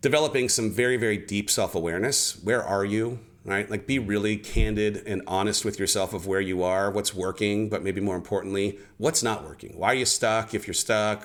developing 0.01 0.49
some 0.49 0.71
very, 0.71 0.97
very 0.97 1.17
deep 1.17 1.51
self 1.51 1.75
awareness. 1.75 2.43
Where 2.43 2.63
are 2.63 2.85
you? 2.85 3.21
Right? 3.45 3.71
Like 3.71 3.87
be 3.87 3.99
really 3.99 4.37
candid 4.37 5.03
and 5.07 5.23
honest 5.27 5.65
with 5.65 5.79
yourself 5.79 6.13
of 6.13 6.27
where 6.27 6.43
you 6.43 6.63
are, 6.63 6.91
what's 6.91 7.15
working, 7.15 7.71
but 7.71 7.83
maybe 7.83 8.01
more 8.01 8.17
importantly, 8.17 8.79
what's 8.99 9.23
not 9.23 9.45
working. 9.45 9.79
Why 9.79 9.89
are 9.89 9.95
you 9.95 10.05
stuck 10.05 10.53
if 10.55 10.67
you're 10.67 10.75
stuck? 10.75 11.25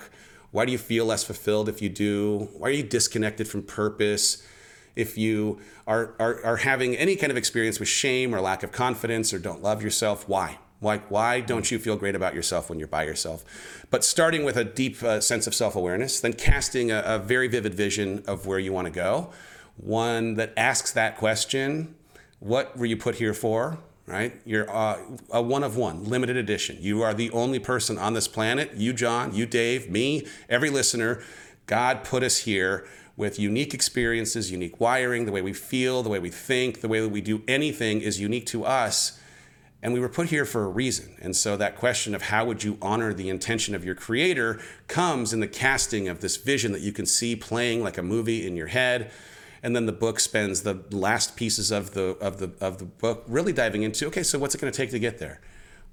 Why 0.52 0.64
do 0.64 0.72
you 0.72 0.78
feel 0.78 1.06
less 1.06 1.26
fulfilled 1.26 1.68
if 1.68 1.82
you 1.82 1.90
do? 1.90 2.48
Why 2.54 2.70
are 2.70 2.72
you 2.72 2.84
disconnected 2.84 3.50
from 3.50 3.64
purpose? 3.64 4.42
If 4.96 5.18
you 5.18 5.60
are, 5.86 6.16
are, 6.18 6.42
are 6.46 6.58
having 6.58 6.96
any 6.96 7.18
kind 7.18 7.32
of 7.32 7.38
experience 7.38 7.80
with 7.80 7.90
shame 7.90 8.34
or 8.34 8.40
lack 8.40 8.64
of 8.64 8.72
confidence 8.72 9.34
or 9.34 9.40
don't 9.40 9.62
love 9.62 9.84
yourself, 9.84 10.30
why? 10.30 10.60
Why, 10.80 10.98
why 11.10 11.40
don't 11.40 11.72
you 11.72 11.80
feel 11.80 11.96
great 11.96 12.16
about 12.16 12.36
yourself 12.36 12.70
when 12.70 12.80
you're 12.80 12.88
by 12.88 13.04
yourself? 13.04 13.44
But 13.90 14.04
starting 14.04 14.44
with 14.44 14.58
a 14.58 14.64
deep 14.64 15.02
uh, 15.02 15.22
sense 15.22 15.48
of 15.48 15.56
self 15.56 15.76
awareness, 15.76 16.20
then 16.20 16.34
casting 16.34 16.92
a, 16.92 17.02
a 17.06 17.20
very 17.20 17.48
vivid 17.48 17.74
vision 17.74 18.24
of 18.28 18.46
where 18.46 18.60
you 18.60 18.74
want 18.74 18.86
to 18.86 18.92
go, 18.92 19.32
one 19.78 20.36
that 20.36 20.54
asks 20.58 20.92
that 20.92 21.18
question 21.18 21.96
what 22.40 22.78
were 22.78 22.86
you 22.86 22.98
put 22.98 23.16
here 23.16 23.34
for? 23.34 23.80
right? 24.08 24.40
You're 24.46 24.70
uh, 24.70 25.00
a 25.32 25.42
one 25.42 25.64
of 25.64 25.78
one, 25.78 26.04
limited 26.04 26.38
edition. 26.38 26.78
You 26.80 27.02
are 27.02 27.14
the 27.14 27.32
only 27.32 27.60
person 27.60 27.98
on 27.98 28.14
this 28.14 28.28
planet. 28.28 28.76
You, 28.76 28.94
Jon, 28.94 29.34
you, 29.34 29.46
Dave, 29.46 29.90
me, 29.90 30.28
every 30.50 30.70
listener. 30.70 31.24
God 31.66 32.04
put 32.04 32.22
us 32.22 32.40
here 32.40 32.88
with 33.18 33.40
unique 33.40 33.74
experiences, 33.74 34.52
unique 34.52 34.80
wiring, 34.80 35.26
the 35.26 35.32
way 35.32 35.42
we 35.42 35.54
feel, 35.54 36.04
the 36.04 36.10
way 36.10 36.20
we 36.20 36.30
think, 36.30 36.82
the 36.82 36.88
way 36.88 37.00
that 37.00 37.10
we 37.10 37.22
do 37.22 37.42
anything 37.48 38.02
is 38.02 38.20
unique 38.20 38.46
to 38.48 38.66
us. 38.66 39.20
And 39.86 39.94
we 39.94 40.00
were 40.00 40.10
put 40.10 40.30
here 40.30 40.46
for 40.46 40.64
a 40.64 40.68
reason. 40.68 41.16
And 41.22 41.36
so 41.36 41.56
that 41.58 41.76
question 41.76 42.16
of 42.16 42.24
how 42.24 42.44
would 42.46 42.64
you 42.64 42.80
honor 42.82 43.14
the 43.14 43.30
intention 43.30 43.76
of 43.76 43.86
your 43.86 43.94
creator 43.94 44.60
comes 44.88 45.32
in 45.32 45.42
the 45.42 45.48
casting 45.48 46.08
of 46.08 46.22
this 46.22 46.38
vision 46.38 46.72
that 46.72 46.82
you 46.82 46.92
can 46.92 47.06
see 47.06 47.36
playing 47.36 47.84
like 47.84 48.00
a 48.00 48.02
movie 48.02 48.48
in 48.48 48.56
your 48.56 48.66
head. 48.66 49.12
And 49.62 49.76
then 49.76 49.86
the 49.86 49.92
book 49.92 50.20
spends 50.20 50.64
the 50.64 50.84
last 50.90 51.36
pieces 51.36 51.70
of 51.70 51.94
the 51.94 52.18
of 52.20 52.40
the 52.40 52.52
of 52.60 52.80
the 52.80 52.86
book 52.86 53.26
really 53.28 53.54
diving 53.54 53.84
into 53.84 54.08
okay 54.08 54.24
so 54.24 54.40
what's 54.40 54.56
it 54.56 54.62
going 54.62 54.74
to 54.74 54.76
take 54.76 54.90
to 54.90 54.98
get 54.98 55.20
there? 55.20 55.40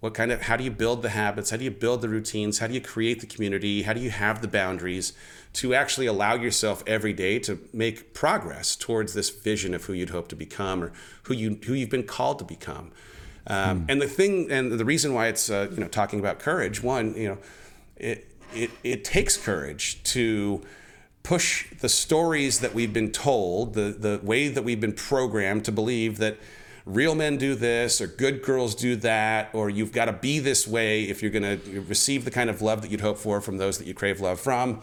What 0.00 0.14
kind 0.14 0.32
of 0.32 0.40
how 0.40 0.56
do 0.56 0.64
you 0.64 0.70
build 0.70 1.02
the 1.02 1.10
habits? 1.10 1.50
How 1.50 1.58
do 1.58 1.64
you 1.64 1.70
build 1.70 2.00
the 2.00 2.08
routines? 2.08 2.60
How 2.60 2.68
do 2.68 2.72
you 2.72 2.80
create 2.80 3.20
the 3.20 3.26
community? 3.26 3.82
How 3.82 3.92
do 3.92 4.00
you 4.00 4.10
have 4.10 4.40
the 4.40 4.48
boundaries 4.48 5.12
to 5.52 5.74
actually 5.74 6.06
allow 6.06 6.32
yourself 6.32 6.82
every 6.86 7.12
day 7.12 7.38
to 7.40 7.58
make 7.74 8.14
progress 8.14 8.74
towards 8.74 9.12
this 9.12 9.28
vision 9.28 9.74
of 9.74 9.84
who 9.84 9.92
you'd 9.92 10.08
hope 10.08 10.28
to 10.28 10.36
become 10.36 10.82
or 10.82 10.92
who 11.24 11.34
you 11.34 11.60
who 11.66 11.74
you've 11.74 11.90
been 11.90 12.04
called 12.04 12.38
to 12.38 12.44
become 12.46 12.90
um, 13.46 13.80
mm. 13.80 13.84
and 13.88 14.02
the 14.02 14.08
thing 14.08 14.50
and 14.50 14.72
the 14.72 14.84
reason 14.84 15.14
why 15.14 15.26
it's 15.26 15.50
uh, 15.50 15.68
you 15.70 15.78
know 15.78 15.88
talking 15.88 16.20
about 16.20 16.38
courage 16.38 16.82
one 16.82 17.14
you 17.14 17.28
know 17.28 17.38
it 17.96 18.28
it, 18.54 18.70
it 18.82 19.04
takes 19.04 19.36
courage 19.36 20.02
to 20.04 20.62
push 21.22 21.70
the 21.78 21.88
stories 21.88 22.60
that 22.60 22.74
we've 22.74 22.92
been 22.92 23.12
told, 23.12 23.74
the, 23.74 23.94
the 23.96 24.20
way 24.22 24.48
that 24.48 24.64
we've 24.64 24.80
been 24.80 24.92
programmed 24.92 25.64
to 25.64 25.72
believe 25.72 26.18
that 26.18 26.36
real 26.84 27.14
men 27.14 27.36
do 27.36 27.54
this 27.54 28.00
or 28.00 28.08
good 28.08 28.42
girls 28.42 28.74
do 28.74 28.96
that 28.96 29.48
or 29.52 29.70
you've 29.70 29.92
got 29.92 30.06
to 30.06 30.12
be 30.12 30.40
this 30.40 30.66
way 30.66 31.04
if 31.04 31.22
you're 31.22 31.30
going 31.30 31.60
to 31.60 31.80
receive 31.82 32.24
the 32.24 32.30
kind 32.30 32.50
of 32.50 32.60
love 32.60 32.82
that 32.82 32.90
you'd 32.90 33.00
hope 33.00 33.18
for 33.18 33.40
from 33.40 33.56
those 33.58 33.78
that 33.78 33.86
you 33.86 33.94
crave 33.94 34.20
love 34.20 34.40
from 34.40 34.82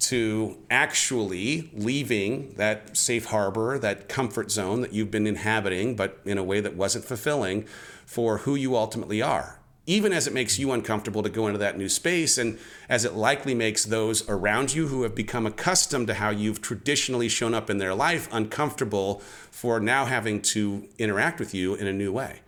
to 0.00 0.58
actually 0.70 1.70
leaving 1.72 2.52
that 2.56 2.96
safe 2.96 3.26
harbor 3.26 3.78
that 3.78 4.08
comfort 4.08 4.50
zone 4.50 4.80
that 4.80 4.92
you've 4.92 5.12
been 5.12 5.24
inhabiting 5.24 5.94
but 5.94 6.18
in 6.24 6.36
a 6.36 6.42
way 6.42 6.58
that 6.58 6.74
wasn't 6.74 7.04
fulfilling 7.04 7.64
for 8.06 8.38
who 8.38 8.54
you 8.54 8.74
ultimately 8.74 9.20
are 9.20 9.60
even 9.86 10.12
as 10.12 10.26
it 10.26 10.34
makes 10.34 10.58
you 10.58 10.72
uncomfortable 10.72 11.22
to 11.22 11.28
go 11.28 11.46
into 11.46 11.58
that 11.58 11.78
new 11.78 11.88
space, 11.88 12.38
and 12.38 12.58
as 12.88 13.04
it 13.04 13.14
likely 13.14 13.54
makes 13.54 13.84
those 13.84 14.28
around 14.28 14.74
you 14.74 14.88
who 14.88 15.02
have 15.04 15.14
become 15.14 15.46
accustomed 15.46 16.08
to 16.08 16.14
how 16.14 16.30
you've 16.30 16.60
traditionally 16.60 17.28
shown 17.28 17.54
up 17.54 17.70
in 17.70 17.78
their 17.78 17.94
life 17.94 18.28
uncomfortable 18.32 19.20
for 19.50 19.78
now 19.78 20.04
having 20.04 20.42
to 20.42 20.88
interact 20.98 21.38
with 21.38 21.54
you 21.54 21.76
in 21.76 21.86
a 21.86 21.92
new 21.92 22.12
way. 22.12 22.40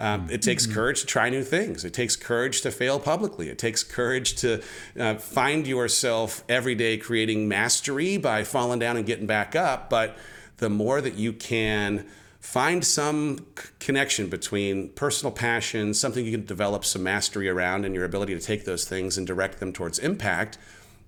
Um, 0.00 0.28
it 0.28 0.42
takes 0.42 0.64
mm-hmm. 0.64 0.74
courage 0.74 1.00
to 1.02 1.06
try 1.06 1.30
new 1.30 1.44
things. 1.44 1.84
It 1.84 1.94
takes 1.94 2.16
courage 2.16 2.62
to 2.62 2.72
fail 2.72 2.98
publicly. 2.98 3.48
It 3.48 3.58
takes 3.58 3.84
courage 3.84 4.34
to 4.36 4.60
uh, 4.98 5.14
find 5.14 5.68
yourself 5.68 6.42
every 6.48 6.74
day 6.74 6.96
creating 6.96 7.46
mastery 7.46 8.16
by 8.16 8.42
falling 8.42 8.80
down 8.80 8.96
and 8.96 9.06
getting 9.06 9.26
back 9.26 9.54
up. 9.54 9.88
But 9.88 10.16
the 10.56 10.68
more 10.68 11.00
that 11.00 11.14
you 11.14 11.32
can 11.32 12.06
find 12.44 12.84
some 12.84 13.38
c- 13.58 13.68
connection 13.80 14.28
between 14.28 14.90
personal 14.90 15.32
passion, 15.32 15.94
something 15.94 16.26
you 16.26 16.30
can 16.30 16.44
develop 16.44 16.84
some 16.84 17.02
mastery 17.02 17.48
around, 17.48 17.86
and 17.86 17.94
your 17.94 18.04
ability 18.04 18.34
to 18.34 18.40
take 18.40 18.66
those 18.66 18.86
things 18.86 19.16
and 19.16 19.26
direct 19.26 19.60
them 19.60 19.72
towards 19.72 19.98
impact. 19.98 20.58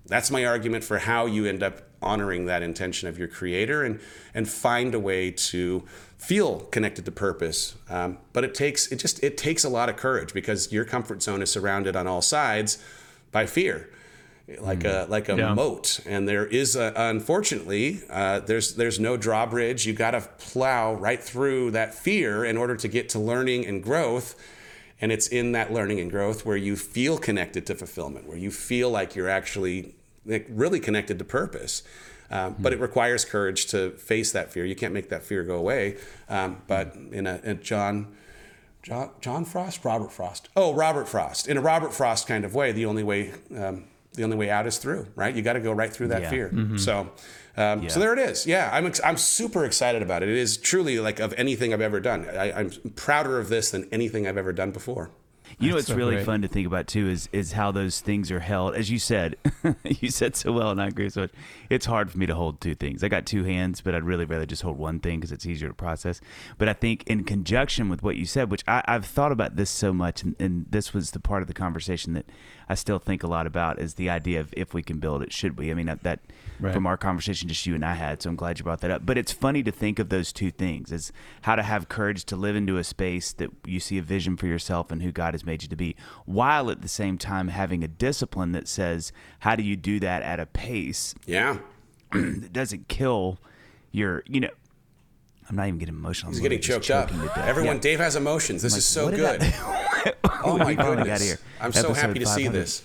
That's 0.07 0.31
my 0.31 0.47
argument 0.47 0.83
for 0.83 0.99
how 0.99 1.27
you 1.27 1.45
end 1.45 1.63
up 1.63 1.83
honoring 2.01 2.47
that 2.47 2.63
intention 2.63 3.07
of 3.09 3.19
your 3.19 3.29
creator 3.29 3.85
and 3.85 4.01
and 4.33 4.49
find 4.49 4.95
a 4.95 5.01
way 5.01 5.31
to 5.31 5.85
feel 6.17 6.61
connected 6.61 7.05
to 7.05 7.13
purpose. 7.13 7.75
Um, 7.91 8.19
but 8.33 8.43
it 8.43 8.55
takes 8.55 8.91
it 8.91 8.97
just 8.97 9.23
it 9.23 9.37
takes 9.37 9.63
a 9.63 9.69
lot 9.69 9.91
of 9.91 9.97
courage 9.97 10.33
because 10.33 10.73
your 10.73 10.87
comfort 10.87 11.23
zone 11.23 11.43
is 11.43 11.51
surrounded 11.51 11.97
on 11.97 12.07
all 12.07 12.23
sides 12.23 12.83
by 13.31 13.45
fear 13.45 13.91
like 14.61 14.85
a 14.85 15.07
mm. 15.07 15.09
like 15.09 15.29
a 15.29 15.37
yeah. 15.37 15.55
moat. 15.55 16.01
And 16.07 16.29
there 16.29 16.47
is 16.47 16.77
a, 16.77 16.93
unfortunately 16.95 18.03
uh, 18.09 18.41
there's 18.41 18.75
there's 18.75 19.01
no 19.01 19.17
drawbridge. 19.17 19.87
You 19.87 19.93
got 19.93 20.13
to 20.13 20.21
plow 20.39 20.95
right 20.95 21.23
through 21.23 21.73
that 21.73 21.95
fear 21.95 22.45
in 22.45 22.57
order 22.57 22.77
to 22.77 22.89
get 22.89 23.09
to 23.11 23.19
learning 23.19 23.67
and 23.67 23.83
growth. 23.83 24.37
And 25.01 25.13
it's 25.13 25.27
in 25.27 25.53
that 25.53 25.73
learning 25.73 26.01
and 26.01 26.11
growth 26.11 26.47
where 26.47 26.57
you 26.57 26.75
feel 26.77 27.19
connected 27.19 27.67
to 27.67 27.75
fulfillment, 27.75 28.27
where 28.27 28.39
you 28.39 28.51
feel 28.51 28.91
like 28.91 29.15
you're 29.15 29.29
actually 29.29 29.95
like, 30.25 30.47
really 30.49 30.81
connected 30.81 31.19
to 31.19 31.25
purpose. 31.25 31.83
Um, 32.31 32.55
mm-hmm. 32.55 32.63
But 32.63 32.73
it 32.73 32.81
requires 32.81 33.25
courage 33.25 33.67
to 33.67 33.91
face 33.91 34.33
that 34.33 34.53
fear. 34.53 34.65
You 34.65 34.75
can't 34.75 34.95
make 34.95 35.11
that 35.11 35.23
fear 35.23 35.45
go 35.45 35.57
away. 35.57 35.99
Um, 36.29 36.63
but 36.67 36.97
in 37.13 37.27
a, 37.27 37.41
in 37.45 37.63
John. 37.63 38.17
John, 38.83 39.11
John 39.21 39.45
Frost, 39.45 39.85
Robert 39.85 40.13
Frost. 40.13 40.49
Oh, 40.55 40.73
Robert 40.73 41.09
Frost. 41.09 41.49
In 41.49 41.57
a 41.57 41.61
Robert 41.61 41.93
Frost 41.93 42.29
kind 42.29 42.45
of 42.45 42.55
way, 42.55 42.71
the 42.71 42.87
only 42.87 43.03
way 43.03 43.33
um, 43.57 43.85
the 44.17 44.25
only 44.25 44.37
way 44.37 44.51
out 44.51 44.67
is 44.67 44.79
through, 44.79 45.07
right? 45.15 45.35
You 45.35 45.43
got 45.43 45.55
to 45.55 45.61
go 45.61 45.73
right 45.73 45.93
through 45.93 46.09
that 46.09 46.23
yeah. 46.23 46.31
fear. 46.31 46.51
Mm-hmm. 46.53 46.77
So, 46.79 47.11
um, 47.57 47.83
yeah. 47.83 47.89
so 47.89 48.01
there 48.01 48.13
it 48.13 48.19
is. 48.19 48.47
Yeah, 48.47 48.71
I'm 48.73 48.87
ex- 48.87 49.01
I'm 49.05 49.17
super 49.17 49.65
excited 49.65 50.03
about 50.03 50.23
it. 50.23 50.29
It 50.29 50.37
is 50.37 50.57
truly 50.57 50.99
like 50.99 51.21
of 51.21 51.33
anything 51.35 51.73
I've 51.73 51.81
ever 51.81 52.01
done. 52.01 52.29
I, 52.29 52.53
I'm 52.53 52.71
prouder 52.97 53.39
of 53.39 53.49
this 53.49 53.71
than 53.71 53.89
anything 53.93 54.27
I've 54.27 54.37
ever 54.37 54.53
done 54.53 54.73
before. 54.73 55.11
You 55.59 55.71
know 55.71 55.77
what's 55.77 55.87
so 55.87 55.95
really 55.95 56.17
great. 56.17 56.27
fun 56.27 56.43
to 56.43 56.49
think 56.49 56.67
about 56.67 56.87
too 56.87 57.09
is 57.09 57.31
is 57.33 57.53
how 57.53 57.73
those 57.73 58.01
things 58.01 58.31
are 58.31 58.41
held. 58.41 58.75
As 58.75 58.91
you 58.91 58.99
said, 58.99 59.37
you 59.85 60.11
said 60.11 60.37
so 60.37 60.53
well, 60.53 60.71
and 60.71 60.83
I 60.83 60.89
agree 60.89 61.09
so 61.09 61.23
much. 61.23 61.31
It's 61.71 61.87
hard 61.87 62.11
for 62.11 62.19
me 62.19 62.27
to 62.27 62.35
hold 62.35 62.61
two 62.61 62.75
things. 62.75 63.03
I 63.03 63.09
got 63.09 63.25
two 63.25 63.45
hands, 63.45 63.81
but 63.81 63.95
I'd 63.95 64.03
really 64.03 64.27
rather 64.27 64.45
just 64.45 64.63
hold 64.63 64.77
one 64.77 65.01
thing 65.01 65.19
because 65.19 65.33
it's 65.33 65.47
easier 65.47 65.69
to 65.69 65.75
process. 65.75 66.21
But 66.59 66.69
I 66.69 66.75
think 66.75 67.05
in 67.07 67.25
conjunction 67.25 67.89
with 67.89 68.03
what 68.03 68.17
you 68.17 68.27
said, 68.27 68.51
which 68.51 68.65
I, 68.69 68.83
have 68.87 69.07
thought 69.07 69.33
about 69.33 69.57
this 69.57 69.71
so 69.71 69.95
much, 69.95 70.23
and, 70.23 70.37
and 70.39 70.67
this 70.69 70.93
was 70.93 71.13
the 71.13 71.21
part 71.21 71.41
of 71.41 71.49
the 71.49 71.55
conversation 71.55 72.13
that 72.15 72.27
I 72.69 72.75
still 72.75 72.99
think 72.99 73.23
a 73.23 73.27
lot 73.27 73.47
about 73.47 73.79
is 73.79 73.95
the 73.95 74.11
idea 74.11 74.41
of 74.41 74.53
if 74.57 74.75
we 74.75 74.83
can 74.83 74.99
build 74.99 75.23
it, 75.23 75.33
should 75.33 75.57
we? 75.57 75.71
I 75.71 75.75
mean, 75.75 75.87
that 75.87 76.21
right. 76.59 76.75
from 76.75 76.87
our 76.87 76.97
conversation 76.97 77.49
just 77.49 77.65
you 77.67 77.75
and 77.75 77.85
I 77.85 77.95
had, 77.95 78.23
so 78.23 78.31
I'm 78.31 78.37
glad 78.37 78.59
you 78.59 78.65
brought 78.65 78.81
that 78.81 78.91
up. 78.91 79.07
But 79.07 79.19
it's 79.19 79.33
funny 79.33 79.63
to 79.63 79.71
think 79.71 79.99
of 79.99 80.09
those 80.09 80.33
two 80.33 80.51
things 80.51 80.93
as 80.93 81.13
how 81.43 81.55
to 81.55 81.63
have 81.63 81.89
courage 81.89 82.25
to 82.27 82.37
live 82.37 82.57
into 82.57 82.77
a 82.77 82.85
space 82.85 83.33
that 83.35 83.51
you 83.65 83.79
see 83.79 83.99
a 83.99 84.03
vision 84.03 84.37
for 84.37 84.47
yourself 84.47 84.91
and 84.91 85.03
who 85.03 85.13
God 85.13 85.35
has 85.35 85.45
made 85.45 85.63
you 85.63 85.69
to 85.69 85.77
be, 85.77 85.95
while 86.25 86.71
at 86.71 86.83
the 86.83 86.89
same 86.89 87.19
time 87.19 87.49
having 87.49 87.85
a 87.85 87.89
discipline 87.89 88.53
that 88.53 88.67
says, 88.67 89.13
how 89.41 89.55
do 89.55 89.63
you 89.63 89.77
do 89.77 90.01
that 90.01 90.23
at 90.23 90.41
a 90.41 90.47
pace? 90.47 91.15
Yeah. 91.25 91.59
that 92.13 92.53
doesn't 92.53 92.89
kill 92.89 93.39
your, 93.93 94.25
you 94.27 94.41
know, 94.41 94.51
I'm 95.49 95.57
not 95.57 95.69
even 95.69 95.79
getting 95.79 95.95
emotional. 95.95 96.33
He's 96.33 96.41
getting 96.41 96.61
choked 96.61 96.91
up. 96.91 97.13
Everyone, 97.37 97.77
yeah. 97.77 97.83
Dave 97.83 97.99
has 98.01 98.17
emotions. 98.17 98.63
This 98.63 98.73
like, 98.73 98.79
is 98.79 98.85
so 98.85 99.11
good. 99.11 99.43
oh 100.45 100.59
my 100.59 100.75
goodness! 100.75 101.39
I'm 101.61 101.73
so 101.73 101.93
happy 101.93 102.19
to 102.19 102.27
see 102.27 102.49
this. 102.49 102.83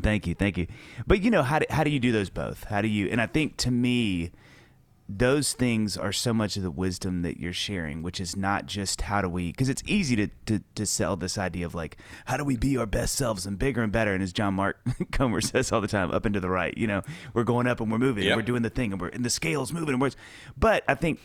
Thank 0.00 0.26
you, 0.26 0.34
thank 0.34 0.58
you. 0.58 0.66
But 1.06 1.22
you 1.22 1.30
know, 1.30 1.42
how 1.42 1.60
do, 1.60 1.66
how 1.70 1.82
do 1.82 1.90
you 1.90 1.98
do 1.98 2.12
those 2.12 2.28
both? 2.28 2.64
How 2.64 2.82
do 2.82 2.88
you? 2.88 3.08
And 3.08 3.20
I 3.20 3.26
think 3.26 3.56
to 3.58 3.70
me, 3.70 4.30
those 5.08 5.52
things 5.52 5.96
are 5.96 6.12
so 6.12 6.34
much 6.34 6.56
of 6.56 6.62
the 6.62 6.70
wisdom 6.70 7.22
that 7.22 7.38
you're 7.38 7.52
sharing, 7.52 8.02
which 8.02 8.20
is 8.20 8.36
not 8.36 8.66
just 8.66 9.02
how 9.02 9.22
do 9.22 9.28
we, 9.28 9.52
because 9.52 9.68
it's 9.68 9.82
easy 9.86 10.16
to, 10.16 10.28
to, 10.46 10.60
to 10.74 10.84
sell 10.84 11.16
this 11.16 11.38
idea 11.38 11.64
of 11.64 11.74
like, 11.74 11.96
how 12.24 12.36
do 12.36 12.44
we 12.44 12.56
be 12.56 12.76
our 12.76 12.86
best 12.86 13.14
selves 13.14 13.46
and 13.46 13.58
bigger 13.58 13.82
and 13.82 13.92
better? 13.92 14.12
And 14.12 14.22
as 14.22 14.32
John 14.32 14.54
Mark 14.54 14.78
Comer 15.12 15.40
says 15.40 15.70
all 15.70 15.80
the 15.80 15.86
time, 15.86 16.10
up 16.10 16.24
and 16.24 16.34
to 16.34 16.40
the 16.40 16.50
right, 16.50 16.76
you 16.76 16.88
know, 16.88 17.02
we're 17.34 17.44
going 17.44 17.68
up 17.68 17.80
and 17.80 17.90
we're 17.90 17.98
moving 17.98 18.24
yep. 18.24 18.32
and 18.32 18.36
we're 18.40 18.46
doing 18.46 18.62
the 18.62 18.70
thing 18.70 18.92
and 18.92 19.00
we're, 19.00 19.08
and 19.08 19.24
the 19.24 19.30
scale's 19.30 19.72
moving 19.72 19.90
and 19.90 20.00
we're, 20.00 20.10
but 20.58 20.82
I 20.88 20.96
think 20.96 21.20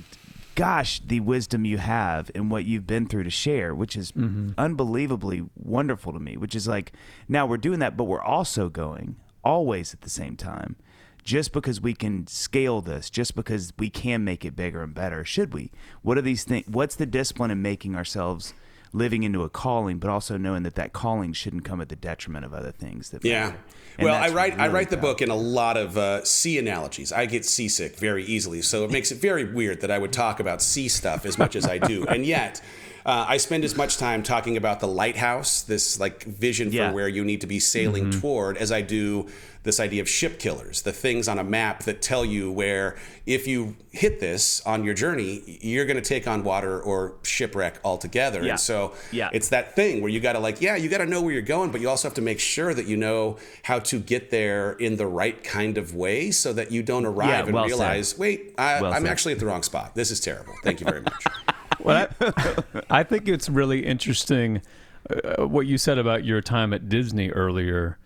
gosh, 0.62 1.01
the 1.03 1.20
wisdom 1.20 1.66
you 1.66 1.80
have 1.80 2.30
and 2.36 2.51
what 2.51 2.66
you've 2.66 2.86
been 2.86 3.07
through 3.07 3.24
to 3.24 3.32
share, 3.32 3.74
which 3.74 3.95
is 3.95 4.12
mm-hmm. 4.12 4.51
unbelievably 4.59 5.43
wonderful 5.55 6.14
to 6.14 6.20
me, 6.20 6.38
which 6.38 6.53
is 6.53 6.68
like, 6.68 6.93
now 7.28 7.47
we're 7.47 7.57
doing 7.57 7.80
that, 7.80 7.97
but 7.97 8.03
we're 8.03 8.22
also 8.22 8.70
going 8.70 9.16
always 9.43 9.91
at 9.91 10.01
the 10.01 10.09
same 10.09 10.38
time. 10.38 10.76
Just 11.24 11.51
because 11.51 11.82
we 11.82 11.95
can 11.95 12.27
scale 12.27 12.80
this, 12.80 13.10
just 13.10 13.35
because 13.35 13.73
we 13.80 13.90
can 13.90 14.23
make 14.23 14.45
it 14.45 14.56
bigger 14.56 14.84
and 14.84 14.94
better, 14.94 15.26
should 15.26 15.52
we? 15.52 15.72
What 16.03 16.19
are 16.19 16.22
these 16.22 16.44
things? 16.44 16.68
What's 16.68 16.95
the 16.95 17.07
discipline 17.07 17.49
in 17.49 17.64
making 17.64 17.95
ourselves 17.95 18.53
living 18.93 19.23
into 19.23 19.43
a 19.43 19.49
calling, 19.49 19.99
but 19.99 20.09
also 20.09 20.38
knowing 20.38 20.63
that 20.63 20.76
that 20.76 20.93
calling 20.93 21.34
shouldn't 21.34 21.63
come 21.63 21.81
at 21.81 21.89
the 21.89 21.95
detriment 21.95 22.45
of 22.45 22.53
other 22.53 22.72
things. 22.72 23.09
That 23.09 23.23
yeah. 23.23 23.53
well, 23.99 24.15
I 24.15 24.30
write 24.30 24.53
really 24.53 24.63
I 24.63 24.68
write 24.69 24.89
the 24.89 24.97
book 24.97 25.22
in 25.22 25.30
a 25.30 25.35
lot 25.35 25.77
of 25.77 25.97
uh, 25.97 26.23
sea 26.23 26.57
analogies. 26.57 27.11
I 27.11 27.26
get 27.26 27.45
seasick 27.45 27.97
very 27.97 28.23
easily, 28.26 28.61
so 28.61 28.84
it 28.84 28.91
makes 28.91 29.11
it 29.11 29.19
very 29.19 29.45
weird 29.45 29.81
that 29.81 29.91
I 29.91 29.97
would 29.97 30.13
talk 30.13 30.39
about 30.39 30.61
sea 30.61 30.88
stuff 30.88 31.26
as 31.26 31.38
much 31.38 31.55
as 31.55 31.65
I 31.65 31.77
do, 31.77 32.05
and 32.07 32.26
yet. 32.26 32.61
Uh, 33.06 33.26
I 33.28 33.38
spend 33.38 33.64
as 33.64 33.76
much 33.76 33.98
time 33.98 34.23
talking 34.23 34.57
about 34.57 34.80
the 34.80 34.88
lighthouse, 34.88 35.64
this 35.64 35.99
like 35.99 36.23
vision 36.23 36.72
yeah. 36.72 36.90
for 36.90 36.95
where 36.95 37.07
you 37.07 37.23
need 37.23 37.41
to 37.41 37.48
be 37.48 37.60
sailing 37.60 38.10
mm-hmm. 38.10 38.19
toward, 38.19 38.57
as 38.57 38.72
I 38.72 38.82
do 38.82 39.28
this 39.64 39.80
idea 39.80 40.02
of 40.02 40.10
ship 40.10 40.40
killers, 40.40 40.82
the 40.82 40.91
things 40.91 41.28
on 41.28 41.38
a 41.38 41.44
map 41.44 41.84
that 41.84 42.02
tell 42.02 42.26
you 42.26 42.52
where 42.52 42.98
if 43.28 43.45
you 43.45 43.76
hit 43.91 44.19
this 44.19 44.60
on 44.65 44.84
your 44.84 44.95
journey, 44.95 45.60
you're 45.61 45.86
going 45.86 46.02
to 46.02 46.07
take 46.07 46.28
on 46.28 46.44
water 46.44 46.82
or 46.82 47.14
shipwreck 47.22 47.80
altogether. 47.84 48.44
Yeah. 48.44 48.52
And 48.52 48.60
so 48.60 48.94
yeah. 49.11 49.30
it's 49.34 49.49
that 49.49 49.76
thing 49.76 50.02
where 50.02 50.10
you 50.10 50.19
got 50.19 50.34
to 50.34 50.40
like, 50.40 50.61
yeah, 50.61 50.76
you 50.76 50.90
got 50.90 50.98
to 50.98 51.06
know 51.06 51.22
where 51.22 51.32
you're 51.32 51.44
going, 51.44 51.72
but 51.72 51.80
you 51.80 51.90
also 51.90 52.07
have 52.07 52.15
to 52.15 52.22
make 52.22 52.40
sure 52.40 52.73
that 52.73 52.88
you 52.88 52.98
know 52.98 53.38
how 53.61 53.78
to 53.80 53.99
get 53.99 54.32
there 54.32 54.73
in 54.73 54.95
the 54.95 55.06
right 55.06 55.44
kind 55.44 55.78
of 55.78 55.94
way 55.94 56.32
so 56.32 56.53
that 56.53 56.72
you 56.72 56.82
don't 56.82 57.06
arrive 57.06 57.48
yeah, 57.48 57.52
well 57.52 57.64
and 57.64 57.72
realize, 57.72 58.10
said. 58.10 58.19
wait, 58.19 58.56
I, 58.57 58.73
am 58.73 58.82
well 58.82 59.07
actually 59.07 59.34
at 59.34 59.40
the 59.40 59.45
wrong 59.45 59.64
spot. 59.64 59.94
This 59.94 60.10
is 60.10 60.19
terrible. 60.19 60.53
Thank 60.64 60.80
you 60.80 60.86
very 60.86 61.02
much. 61.02 61.23
well, 61.84 62.08
I, 62.20 62.53
I 62.90 63.03
think 63.03 63.28
it's 63.28 63.49
really 63.49 63.86
interesting 63.86 64.62
uh, 65.10 65.48
what 65.48 65.68
you 65.68 65.78
said 65.78 65.98
about 65.98 66.24
your 66.24 66.41
time 66.41 66.74
at 66.74 66.90
Disney 66.90 67.30
earlier. 67.30 67.98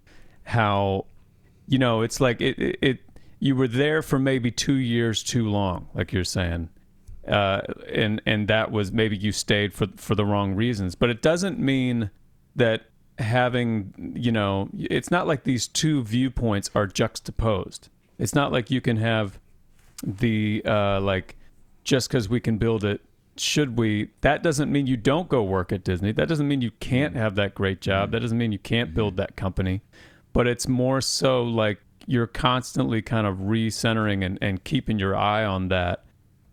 How, 0.43 1.05
you 1.67 1.79
know, 1.79 2.01
it's 2.01 2.21
like 2.21 2.41
it, 2.41 2.59
it, 2.59 2.79
it 2.81 2.99
you 3.39 3.55
were 3.55 3.67
there 3.67 4.01
for 4.01 4.19
maybe 4.19 4.51
two 4.51 4.75
years 4.75 5.23
too 5.23 5.49
long, 5.49 5.87
like 5.93 6.13
you're 6.13 6.23
saying, 6.23 6.69
uh, 7.27 7.61
and 7.91 8.21
and 8.25 8.47
that 8.47 8.71
was 8.71 8.91
maybe 8.91 9.17
you 9.17 9.31
stayed 9.31 9.73
for 9.73 9.87
for 9.97 10.15
the 10.15 10.25
wrong 10.25 10.55
reasons. 10.55 10.95
But 10.95 11.09
it 11.09 11.21
doesn't 11.21 11.59
mean 11.59 12.11
that 12.55 12.85
having 13.17 14.13
you 14.15 14.31
know, 14.31 14.69
it's 14.77 15.11
not 15.11 15.27
like 15.27 15.43
these 15.43 15.67
two 15.67 16.03
viewpoints 16.03 16.69
are 16.75 16.87
juxtaposed. 16.87 17.89
It's 18.17 18.35
not 18.35 18.51
like 18.51 18.71
you 18.71 18.81
can 18.81 18.97
have 18.97 19.39
the 20.03 20.61
uh, 20.65 21.01
like 21.01 21.35
just 21.83 22.07
because 22.09 22.29
we 22.29 22.39
can 22.39 22.57
build 22.57 22.83
it 22.83 23.01
should 23.37 23.77
we 23.77 24.09
that 24.21 24.41
doesn't 24.43 24.71
mean 24.71 24.87
you 24.87 24.97
don't 24.97 25.27
go 25.27 25.43
work 25.43 25.71
at 25.71 25.83
disney. 25.83 26.11
That 26.11 26.27
doesn't 26.27 26.47
mean 26.47 26.61
you 26.61 26.71
can't 26.79 27.15
have 27.15 27.35
that 27.35 27.53
great 27.55 27.81
job. 27.81 28.11
That 28.11 28.21
doesn't 28.21 28.37
mean 28.37 28.51
you 28.51 28.59
can't 28.59 28.93
build 28.93 29.17
that 29.17 29.35
company. 29.35 29.81
But 30.33 30.47
it's 30.47 30.67
more 30.67 31.01
so 31.01 31.43
like 31.43 31.79
you're 32.07 32.27
constantly 32.27 33.01
kind 33.01 33.25
of 33.25 33.37
recentering 33.37 34.23
and, 34.25 34.37
and 34.41 34.63
keeping 34.63 34.99
your 34.99 35.15
eye 35.15 35.43
on 35.43 35.69
that. 35.69 36.03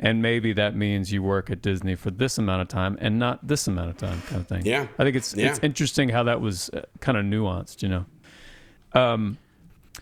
And 0.01 0.21
maybe 0.23 0.53
that 0.55 0.75
means 0.75 1.13
you 1.13 1.23
work 1.23 1.51
at 1.51 1.63
disney 1.63 1.95
for 1.95 2.11
this 2.11 2.39
amount 2.39 2.63
of 2.63 2.69
time 2.69 2.99
and 3.01 3.19
not 3.19 3.47
this 3.47 3.69
amount 3.69 3.91
of 3.91 3.97
time 3.99 4.21
kind 4.23 4.41
of 4.41 4.49
thing. 4.49 4.67
Yeah. 4.67 4.87
i 4.99 5.05
think 5.05 5.15
it's 5.15 5.35
Yeah. 5.35 5.49
it's 5.51 5.61
interesting 5.63 6.09
how 6.09 6.25
that 6.25 6.41
was 6.41 6.69
uh, 6.71 6.83
kind 7.01 7.17
of 7.17 7.25
nuanced 7.25 7.83
you 7.83 7.89
know? 7.89 8.07
Um 8.93 9.39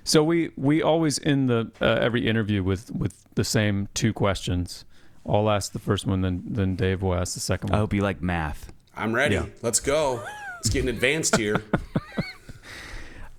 so 0.05 0.23
we 0.25 0.51
we 0.57 0.83
always 0.83 1.21
end 1.25 1.51
the 1.51 1.71
uh, 1.81 1.85
every 2.01 2.27
interview 2.27 2.63
with 2.63 2.91
with 2.93 3.27
the 3.35 3.45
same 3.45 3.89
two 3.93 4.13
questions. 4.13 4.85
I'll 5.27 5.51
ask 5.51 5.73
the 5.73 5.79
first 5.79 6.07
one, 6.07 6.23
then 6.23 6.43
then 6.47 6.77
Dave 6.77 7.03
will 7.03 7.15
ask 7.15 7.35
the 7.35 7.41
second 7.41 7.71
one. 7.71 7.75
I 7.75 7.79
one. 7.79 7.83
hope 7.83 7.95
you 7.95 8.01
like 8.03 8.21
math. 8.23 8.73
I'm 8.97 9.15
ready. 9.15 9.35
Yeah. 9.37 9.47
Let's 9.63 9.81
go. 9.81 10.23
It's 10.61 10.69
getting 10.71 10.89
advanced 10.91 11.37
here. 11.37 11.63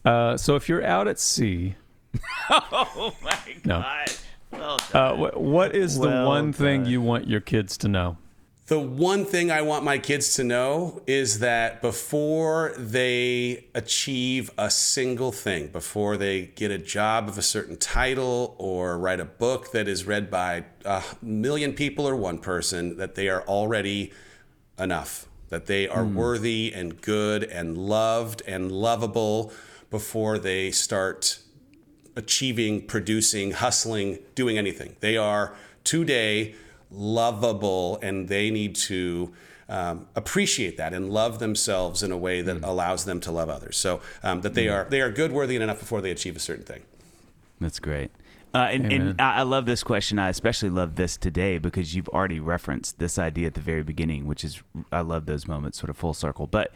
Uh, 0.03 0.35
so 0.35 0.55
if 0.55 0.67
you're 0.67 0.83
out 0.83 1.07
at 1.07 1.19
sea, 1.19 1.75
Oh 2.49 3.13
my 3.21 3.37
No. 3.63 3.79
god! 3.81 4.11
Well 4.51 4.79
uh, 4.93 5.13
wh- 5.15 5.39
what 5.39 5.75
is 5.75 5.95
the 5.99 6.07
Well 6.07 6.27
one 6.27 6.53
thing 6.53 6.85
you 6.87 7.01
want 7.01 7.27
your 7.27 7.39
kids 7.39 7.77
to 7.77 7.87
know? 7.87 8.17
The 8.67 8.79
one 8.79 9.25
thing 9.25 9.51
I 9.51 9.63
want 9.63 9.83
my 9.83 9.97
kids 9.97 10.35
to 10.35 10.43
know 10.43 11.01
is 11.05 11.39
that 11.39 11.81
before 11.81 12.73
they 12.77 13.65
achieve 13.73 14.49
a 14.57 14.69
single 14.69 15.31
thing, 15.31 15.67
before 15.67 16.15
they 16.15 16.43
get 16.45 16.71
a 16.71 16.77
job 16.77 17.27
of 17.27 17.37
a 17.37 17.41
certain 17.41 17.75
title 17.75 18.55
or 18.57 18.97
write 18.97 19.19
a 19.19 19.25
book 19.25 19.71
that 19.71 19.87
is 19.87 20.05
read 20.05 20.31
by 20.31 20.65
a 20.85 21.03
million 21.21 21.73
people 21.73 22.07
or 22.07 22.15
one 22.15 22.37
person, 22.37 22.97
that 22.97 23.15
they 23.15 23.27
are 23.27 23.41
already 23.43 24.13
enough, 24.79 25.27
that 25.49 25.65
they 25.65 25.87
are 25.87 26.05
hmm. 26.05 26.15
worthy 26.15 26.71
and 26.73 27.01
good 27.01 27.43
and 27.43 27.77
loved 27.77 28.41
and 28.47 28.71
lovable 28.71 29.51
before 29.89 30.37
they 30.39 30.71
start 30.71 31.39
achieving, 32.15 32.85
producing, 32.85 33.51
hustling, 33.51 34.19
doing 34.35 34.57
anything. 34.57 34.95
They 34.99 35.17
are 35.17 35.55
today 35.83 36.55
lovable 36.91 37.97
and 38.01 38.27
they 38.27 38.51
need 38.51 38.75
to 38.75 39.33
um, 39.69 40.07
appreciate 40.15 40.75
that 40.77 40.93
and 40.93 41.09
love 41.09 41.39
themselves 41.39 42.03
in 42.03 42.11
a 42.11 42.17
way 42.17 42.41
that 42.41 42.63
allows 42.63 43.05
them 43.05 43.21
to 43.21 43.31
love 43.31 43.49
others. 43.49 43.77
So 43.77 44.01
um, 44.21 44.41
that 44.41 44.53
they 44.53 44.67
are 44.67 44.85
they 44.89 44.99
are 45.01 45.09
good, 45.09 45.31
worthy, 45.31 45.55
and 45.55 45.63
enough 45.63 45.79
before 45.79 46.01
they 46.01 46.11
achieve 46.11 46.35
a 46.35 46.39
certain 46.39 46.65
thing. 46.65 46.83
That's 47.59 47.79
great. 47.79 48.11
Uh, 48.53 48.67
and, 48.69 48.91
and 48.91 49.21
I 49.21 49.37
I 49.37 49.41
love 49.43 49.65
this 49.65 49.81
question. 49.81 50.19
I 50.19 50.27
especially 50.27 50.69
love 50.69 50.95
this 50.95 51.15
today 51.15 51.57
because 51.57 51.95
you've 51.95 52.09
already 52.09 52.41
referenced 52.41 52.99
this 52.99 53.17
idea 53.17 53.47
at 53.47 53.53
the 53.53 53.61
very 53.61 53.81
beginning, 53.81 54.27
which 54.27 54.43
is 54.43 54.61
I 54.91 55.01
love 55.01 55.25
those 55.25 55.47
moments, 55.47 55.79
sort 55.79 55.89
of 55.89 55.95
full 55.95 56.13
circle. 56.13 56.47
But 56.47 56.73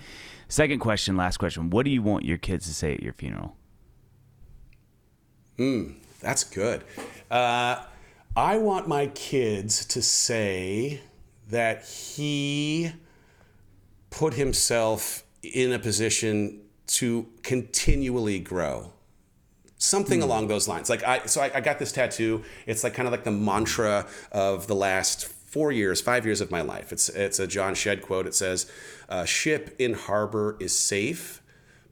second 0.48 0.80
question, 0.80 1.18
last 1.18 1.36
question: 1.36 1.70
What 1.70 1.84
do 1.84 1.92
you 1.92 2.02
want 2.02 2.24
your 2.24 2.38
kids 2.38 2.66
to 2.68 2.74
say 2.74 2.94
at 2.94 3.04
your 3.04 3.12
funeral? 3.12 3.58
Hmm, 5.58 5.92
that's 6.22 6.46
good. 6.46 6.84
Uh, 7.30 7.84
I 8.36 8.58
want 8.58 8.88
my 8.88 9.08
kids 9.08 9.86
to 9.86 10.02
say 10.02 11.00
that 11.50 11.86
he 11.86 12.92
put 14.10 14.34
himself 14.34 15.24
in 15.42 15.72
a 15.72 15.80
position 15.80 16.62
to 16.88 17.28
continually 17.44 18.40
grow. 18.40 18.92
Something 19.78 20.20
hmm. 20.20 20.26
along 20.26 20.48
those 20.48 20.68
lines. 20.68 20.90
Like 20.90 21.04
I, 21.04 21.26
so 21.26 21.42
I, 21.42 21.52
I 21.56 21.62
got 21.62 21.80
this 21.80 21.92
tattoo. 21.92 22.44
It's 22.66 22.84
like 22.84 22.94
kind 22.94 23.08
of 23.08 23.12
like 23.12 23.24
the 23.24 23.32
mantra 23.32 24.06
of 24.32 24.68
the 24.68 24.76
last 24.76 25.28
four 25.28 25.72
years, 25.72 26.02
five 26.02 26.26
years 26.26 26.42
of 26.42 26.52
my 26.52 26.62
life. 26.62 26.92
It's 26.92 27.08
it's 27.10 27.40
a 27.40 27.48
John 27.48 27.76
Shedd 27.76 28.02
quote. 28.02 28.28
It 28.28 28.36
says, 28.36 28.70
"A 29.08 29.26
ship 29.26 29.76
in 29.80 29.94
harbor 29.94 30.58
is 30.60 30.78
safe, 30.78 31.42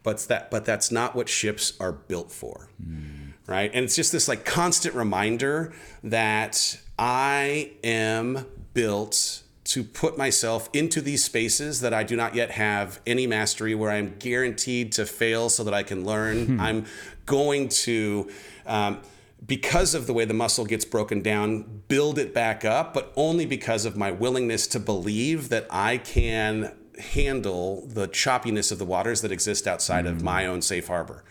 but 0.01 0.19
that 0.29 0.49
but 0.49 0.65
that's 0.65 0.91
not 0.91 1.15
what 1.15 1.29
ships 1.29 1.73
are 1.79 1.91
built 1.91 2.31
for." 2.31 2.69
Hmm. 2.83 3.22
Right? 3.47 3.71
And 3.73 3.83
it's 3.85 3.95
just 3.95 4.11
this 4.11 4.27
like 4.27 4.45
constant 4.45 4.95
reminder 4.95 5.73
that 6.03 6.79
I 6.97 7.71
am 7.83 8.45
built 8.73 9.43
to 9.65 9.83
put 9.83 10.17
myself 10.17 10.69
into 10.73 11.01
these 11.01 11.23
spaces 11.23 11.79
that 11.81 11.93
I 11.93 12.03
do 12.03 12.15
not 12.15 12.35
yet 12.35 12.51
have 12.51 12.99
any 13.07 13.27
mastery, 13.27 13.73
where 13.73 13.91
I'm 13.91 14.15
guaranteed 14.19 14.91
to 14.93 15.05
fail 15.05 15.49
so 15.49 15.63
that 15.63 15.73
I 15.73 15.83
can 15.83 16.05
learn. 16.05 16.59
I'm 16.59 16.85
going 17.25 17.69
to. 17.69 18.29
Um, 18.65 19.01
because 19.45 19.93
of 19.93 20.07
the 20.07 20.13
way 20.13 20.23
the 20.23 20.33
muscle 20.33 20.65
gets 20.65 20.85
broken 20.85 21.21
down, 21.21 21.83
build 21.89 22.17
it 22.17 22.33
back 22.33 22.63
up, 22.63 22.93
but 22.93 23.11
only 23.17 23.45
because 23.45 23.83
of 23.83 23.97
my 23.97 24.09
willingness 24.09 24.67
to 24.67 24.79
believe 24.79 25.49
that 25.49 25.67
I 25.69 25.97
can 25.97 26.71
handle 26.97 27.85
the 27.87 28.07
choppiness 28.07 28.71
of 28.71 28.79
the 28.79 28.85
waters 28.85 29.21
that 29.21 29.31
exist 29.31 29.67
outside 29.67 30.05
of 30.05 30.23
my 30.23 30.45
own 30.45 30.61
safe 30.61 30.87
harbor. 30.87 31.23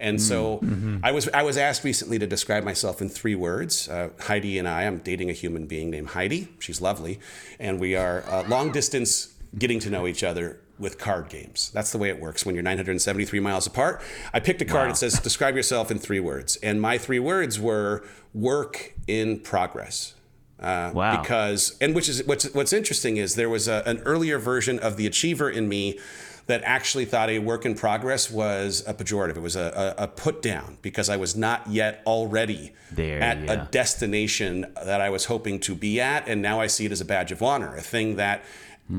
And 0.00 0.20
so 0.20 0.60
I 1.02 1.12
was 1.12 1.28
I 1.28 1.42
was 1.42 1.56
asked 1.56 1.84
recently 1.84 2.18
to 2.18 2.26
describe 2.26 2.64
myself 2.64 3.00
in 3.02 3.08
three 3.08 3.34
words. 3.34 3.88
Uh, 3.88 4.08
Heidi 4.20 4.58
and 4.58 4.66
I, 4.66 4.84
I'm 4.84 4.98
dating 4.98 5.28
a 5.30 5.34
human 5.34 5.66
being 5.66 5.90
named 5.90 6.08
Heidi. 6.08 6.48
She's 6.58 6.80
lovely, 6.80 7.20
and 7.58 7.78
we 7.78 7.94
are 7.94 8.24
uh, 8.26 8.44
long 8.48 8.72
distance 8.72 9.34
getting 9.58 9.78
to 9.80 9.90
know 9.90 10.06
each 10.06 10.24
other 10.24 10.60
with 10.78 10.98
card 10.98 11.28
games. 11.28 11.70
That's 11.74 11.92
the 11.92 11.98
way 11.98 12.08
it 12.08 12.18
works 12.18 12.46
when 12.46 12.54
you're 12.54 12.62
973 12.62 13.38
miles 13.40 13.66
apart. 13.66 14.00
I 14.32 14.40
picked 14.40 14.62
a 14.62 14.64
card 14.64 14.88
that 14.90 14.96
says 14.96 15.20
describe 15.20 15.54
yourself 15.54 15.90
in 15.90 15.98
three 15.98 16.20
words, 16.20 16.56
and 16.62 16.80
my 16.80 16.96
three 16.96 17.18
words 17.18 17.60
were 17.60 18.02
work 18.32 18.94
in 19.06 19.40
progress. 19.40 20.14
Uh, 20.58 20.90
Wow. 20.94 21.20
Because 21.20 21.76
and 21.80 21.94
which 21.94 22.08
is 22.08 22.24
what's 22.26 22.52
what's 22.54 22.72
interesting 22.72 23.16
is 23.18 23.34
there 23.34 23.48
was 23.50 23.68
a, 23.68 23.82
an 23.86 23.98
earlier 24.04 24.38
version 24.38 24.78
of 24.78 24.96
the 24.96 25.06
achiever 25.06 25.48
in 25.50 25.68
me 25.68 25.98
that 26.50 26.62
actually 26.64 27.04
thought 27.04 27.30
a 27.30 27.38
work 27.38 27.64
in 27.64 27.74
progress 27.74 28.30
was 28.30 28.84
a 28.86 28.92
pejorative. 28.92 29.36
It 29.36 29.40
was 29.40 29.56
a, 29.56 29.94
a, 29.98 30.04
a 30.04 30.08
put 30.08 30.42
down 30.42 30.78
because 30.82 31.08
I 31.08 31.16
was 31.16 31.36
not 31.36 31.66
yet 31.68 32.02
already 32.06 32.72
There, 32.90 33.20
at 33.20 33.42
yeah. 33.42 33.52
a 33.52 33.66
destination 33.66 34.66
that 34.84 35.00
I 35.00 35.10
was 35.10 35.26
hoping 35.26 35.60
to 35.60 35.74
be 35.74 36.00
at, 36.00 36.28
and 36.28 36.42
now 36.42 36.60
I 36.60 36.66
see 36.66 36.86
it 36.86 36.92
as 36.92 37.00
a 37.00 37.04
badge 37.04 37.32
of 37.32 37.42
honor, 37.42 37.74
a 37.74 37.82
thing 37.82 38.16
that. 38.16 38.44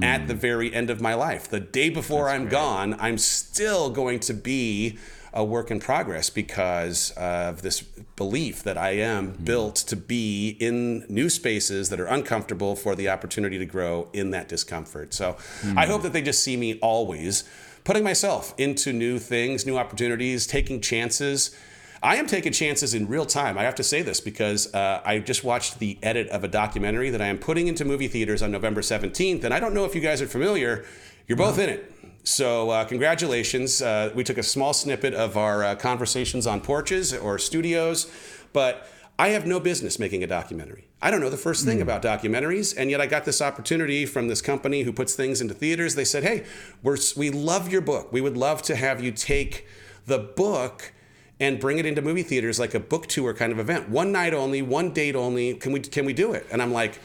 At 0.02 0.30
the 0.30 0.34
very 0.34 0.74
end 0.74 0.90
of 0.90 1.02
my 1.02 1.16
life, 1.16 1.50
the 1.50 1.60
day 1.60 1.90
before 1.90 2.30
I'm 2.30 2.48
gone, 2.48 2.96
I'm 2.98 3.18
still 3.18 3.90
going 3.90 4.22
to 4.22 4.34
be 4.34 4.98
a 5.34 5.44
work 5.44 5.72
in 5.72 5.80
progress 5.80 6.30
because 6.30 7.12
of 7.12 7.62
this 7.62 7.82
belief 7.82 8.64
that 8.64 8.78
I 8.78 8.92
am 8.92 9.32
hmm. 9.32 9.44
built 9.44 9.76
to 9.76 9.96
be 9.96 10.58
in 10.60 11.06
new 11.08 11.30
spaces 11.30 11.90
that 11.90 12.00
are 12.00 12.08
uncomfortable 12.08 12.76
for 12.76 12.96
the 12.96 13.10
opportunity 13.10 13.58
to 13.58 13.66
grow 13.66 14.10
in 14.14 14.32
that 14.32 14.48
discomfort. 14.50 15.14
So 15.14 15.38
hmm. 15.62 15.78
I 15.78 15.86
hope 15.86 16.04
that 16.04 16.14
they 16.14 16.22
just 16.22 16.44
see 16.44 16.58
me 16.58 16.80
always 16.80 17.44
putting 17.84 18.04
myself 18.04 18.54
into 18.58 18.94
new 18.94 19.20
things, 19.20 19.66
new 19.66 19.78
opportunities, 19.78 20.46
taking 20.46 20.82
chances. 20.82 21.56
I 22.04 22.16
am 22.16 22.28
taking 22.28 22.52
chances 22.52 22.94
in 22.94 23.08
real 23.08 23.26
time. 23.26 23.58
I 23.58 23.64
have 23.64 23.76
to 23.76 23.84
say 23.84 24.02
this 24.02 24.20
because 24.20 24.74
uh, 24.74 25.02
I 25.06 25.20
just 25.20 25.44
watched 25.44 25.80
the 25.80 25.98
edit 26.02 26.28
of 26.30 26.44
a 26.44 26.48
documentary 26.48 27.10
that 27.12 27.22
I 27.22 27.28
am 27.28 27.38
putting 27.38 27.68
into 27.68 27.86
movie 27.86 28.08
theaters 28.08 28.42
on 28.42 28.52
November 28.52 28.82
17th. 28.82 29.44
And 29.44 29.54
I 29.54 29.60
don't 29.60 29.74
know 29.74 29.86
if 29.86 29.94
you 29.96 30.02
guys 30.02 30.22
are 30.22 30.28
familiar, 30.28 30.84
you're 31.28 31.38
both 31.38 31.54
uh-huh. 31.54 31.64
in 31.64 31.70
it. 31.70 31.94
So, 32.24 32.70
uh, 32.70 32.86
congratulations. 32.86 33.82
Uh, 33.82 34.12
we 34.14 34.24
took 34.24 34.38
a 34.38 34.44
small 34.44 34.74
snippet 34.74 35.14
of 35.14 35.38
our 35.38 35.64
uh, 35.64 35.76
conversations 35.76 36.46
on 36.46 36.62
porches 36.62 37.14
or 37.14 37.40
studios, 37.40 38.12
but 38.54 38.88
I 39.18 39.30
have 39.30 39.48
no 39.48 39.60
business 39.60 39.98
making 39.98 40.24
a 40.24 40.28
documentary. 40.28 40.88
I 41.02 41.10
don't 41.10 41.20
know 41.20 41.32
the 41.32 41.38
first 41.38 41.66
thing 41.66 41.82
about 41.82 42.04
documentaries, 42.04 42.76
and 42.78 42.92
yet 42.92 43.02
I 43.02 43.08
got 43.08 43.26
this 43.26 43.42
opportunity 43.42 44.06
from 44.06 44.28
this 44.28 44.42
company 44.42 44.84
who 44.84 44.94
puts 44.94 45.16
things 45.16 45.42
into 45.42 45.56
theaters. 45.56 45.96
They 45.96 46.06
said, 46.06 46.24
"Hey, 46.24 46.46
we're, 46.84 46.98
we 47.18 47.32
love 47.32 47.72
your 47.72 47.82
book. 47.82 48.14
We 48.14 48.22
would 48.22 48.38
love 48.38 48.62
to 48.64 48.76
have 48.76 49.04
you 49.04 49.12
take 49.12 49.68
the 50.06 50.20
book 50.20 50.94
and 51.40 51.60
bring 51.60 51.80
it 51.80 51.88
into 51.88 52.04
movie 52.04 52.24
theaters 52.24 52.60
like 52.60 52.76
a 52.76 52.80
book 52.80 53.08
tour 53.08 53.34
kind 53.34 53.52
of 53.52 53.58
event. 53.58 53.90
One 53.90 54.12
night 54.12 54.34
only, 54.34 54.62
one 54.62 54.92
date 54.92 55.16
only. 55.16 55.56
Can 55.56 55.72
we 55.72 55.80
can 55.80 56.06
we 56.06 56.14
do 56.14 56.34
it?" 56.34 56.46
And 56.52 56.62
I'm 56.62 56.72
like. 56.72 57.00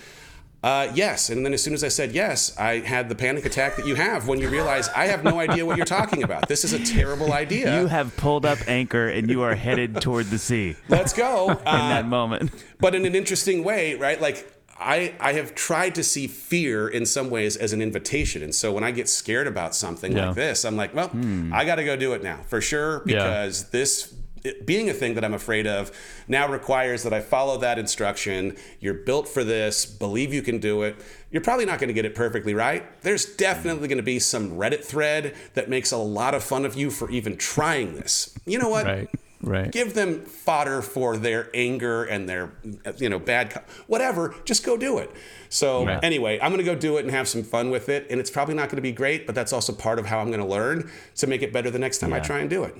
Uh, 0.67 0.91
yes. 0.95 1.31
And 1.31 1.45
then 1.47 1.55
as 1.55 1.63
soon 1.63 1.75
as 1.75 1.85
I 1.85 1.89
said 1.89 2.11
yes, 2.11 2.57
I 2.59 2.81
had 2.81 3.09
the 3.09 3.15
panic 3.15 3.47
attack 3.47 3.77
that 3.77 3.87
you 3.87 3.95
have 3.95 4.27
when 4.27 4.41
you 4.41 4.49
realize 4.49 4.89
I 4.89 5.07
have 5.07 5.23
no 5.23 5.39
idea 5.39 5.65
what 5.65 5.77
you're 5.77 5.87
talking 5.87 6.25
about. 6.25 6.49
This 6.49 6.65
is 6.65 6.73
a 6.73 6.85
terrible 6.85 7.33
idea. 7.33 7.81
You 7.81 7.87
have 7.87 8.17
pulled 8.17 8.45
up 8.45 8.59
anchor 8.67 9.07
and 9.07 9.31
you 9.31 9.43
are 9.43 9.55
headed 9.55 10.01
toward 10.01 10.27
the 10.27 10.39
sea 10.39 10.75
Let's 10.89 11.13
go. 11.13 11.51
in 11.51 11.57
Uh, 11.67 11.89
that 11.91 12.07
moment. 12.09 12.51
but 12.81 12.97
in 12.97 13.05
an 13.07 13.15
interesting 13.15 13.63
way, 13.63 13.95
right? 13.95 14.21
Like 14.21 14.53
I, 14.79 15.15
I 15.21 15.35
have 15.35 15.55
tried 15.55 15.95
to 15.95 16.03
see 16.03 16.27
fear 16.27 16.89
in 16.89 17.07
some 17.07 17.31
ways 17.31 17.57
as 17.57 17.73
an 17.73 17.81
invitation. 17.81 18.43
And 18.43 18.55
so 18.55 18.73
when 18.73 18.83
I 18.85 18.91
get 18.91 19.09
scared 19.09 19.47
about 19.47 19.75
something 19.75 20.13
Yeah. 20.17 20.27
like 20.27 20.35
this, 20.37 20.65
I'm 20.65 20.77
like, 20.77 20.93
well, 20.95 21.11
I 21.53 21.65
got 21.65 21.77
to 21.77 21.85
go 21.85 21.97
do 21.97 22.13
it 22.13 22.23
now 22.25 22.41
for 22.49 22.61
sure 22.61 23.03
Yeah. 23.07 23.19
because 23.19 23.71
this 23.71 24.13
it- 24.13 24.16
being 24.65 24.91
a 24.91 24.93
thing 24.93 25.15
that 25.15 25.25
I'm 25.25 25.35
afraid 25.35 25.67
of 25.67 25.91
now 26.29 26.49
requires 26.49 27.03
that 27.05 27.13
I 27.13 27.21
follow 27.21 27.59
that 27.59 27.79
instruction. 27.79 28.57
You're 28.81 28.95
built 28.95 29.29
for 29.29 29.45
this, 29.45 29.87
believe 29.87 30.33
you 30.35 30.43
can 30.43 30.59
do 30.59 30.83
it. 30.83 30.97
You're 31.31 31.43
probably 31.43 31.67
not 31.67 31.79
going 31.79 31.89
to 31.89 31.95
get 31.95 32.05
it 32.05 32.15
perfectly 32.15 32.55
right. 32.55 32.85
There's 33.03 33.25
definitely 33.37 33.89
going 33.89 33.99
to 33.99 34.03
be 34.05 34.19
some 34.19 34.53
Reddit 34.53 34.85
thread 34.85 35.35
that 35.55 35.69
makes 35.69 35.93
a 35.93 35.97
lot 35.99 36.35
of 36.35 36.43
fun 36.43 36.65
of 36.65 36.77
you 36.77 36.91
for 36.91 37.11
even 37.11 37.37
trying 37.37 37.95
this. 37.95 38.37
You 38.47 38.59
know 38.59 38.69
what? 38.69 38.87
Right. 38.87 39.09
Right. 39.43 39.71
give 39.71 39.93
them 39.93 40.23
fodder 40.25 40.81
for 40.81 41.19
their 41.19 41.51
anger 41.53 42.05
and 42.05 42.27
their 42.27 42.53
you 42.97 43.11
know 43.11 43.19
bad 43.19 43.51
co- 43.51 43.61
whatever 43.87 44.35
just 44.47 44.65
go 44.65 44.79
do 44.79 44.97
it 44.97 45.11
so 45.51 45.85
Right. 45.85 46.03
anyway 46.03 46.39
i'm 46.41 46.51
going 46.51 46.65
to 46.65 46.65
go 46.65 46.75
do 46.75 46.97
it 46.97 47.03
and 47.05 47.11
have 47.11 47.29
some 47.29 47.43
fun 47.43 47.69
with 47.71 47.91
it 47.91 48.07
and 48.09 48.19
it's 48.19 48.31
probably 48.31 48.55
not 48.55 48.71
going 48.71 48.77
to 48.77 48.83
be 48.83 48.93
great 48.93 49.27
but 49.27 49.35
that's 49.35 49.53
also 49.53 49.75
part 49.75 49.99
of 49.99 50.07
how 50.07 50.21
i'm 50.21 50.29
going 50.29 50.41
to 50.41 50.47
learn 50.47 50.91
to 51.17 51.27
make 51.27 51.43
it 51.43 51.53
better 51.53 51.71
the 51.71 51.79
next 51.79 51.99
time 51.99 52.15
i 52.15 52.19
try 52.19 52.39
and 52.39 52.49
do 52.49 52.65
it 52.65 52.75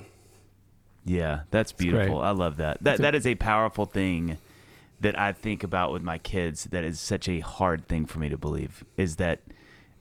Yeah, 1.07 1.41
that's 1.51 1.71
beautiful. 1.71 2.21
I 2.21 2.31
love 2.31 2.57
that. 2.57 2.83
That 2.83 2.99
that 2.99 3.15
is 3.15 3.25
a 3.25 3.35
powerful 3.35 3.85
thing 3.85 4.37
that 4.99 5.17
I 5.17 5.31
think 5.31 5.63
about 5.63 5.91
with 5.91 6.01
my 6.01 6.17
kids. 6.17 6.65
That 6.65 6.83
is 6.83 6.99
such 6.99 7.29
a 7.29 7.39
hard 7.39 7.87
thing 7.87 8.05
for 8.05 8.19
me 8.19 8.29
to 8.29 8.37
believe. 8.37 8.83
Is 8.97 9.15
that 9.15 9.41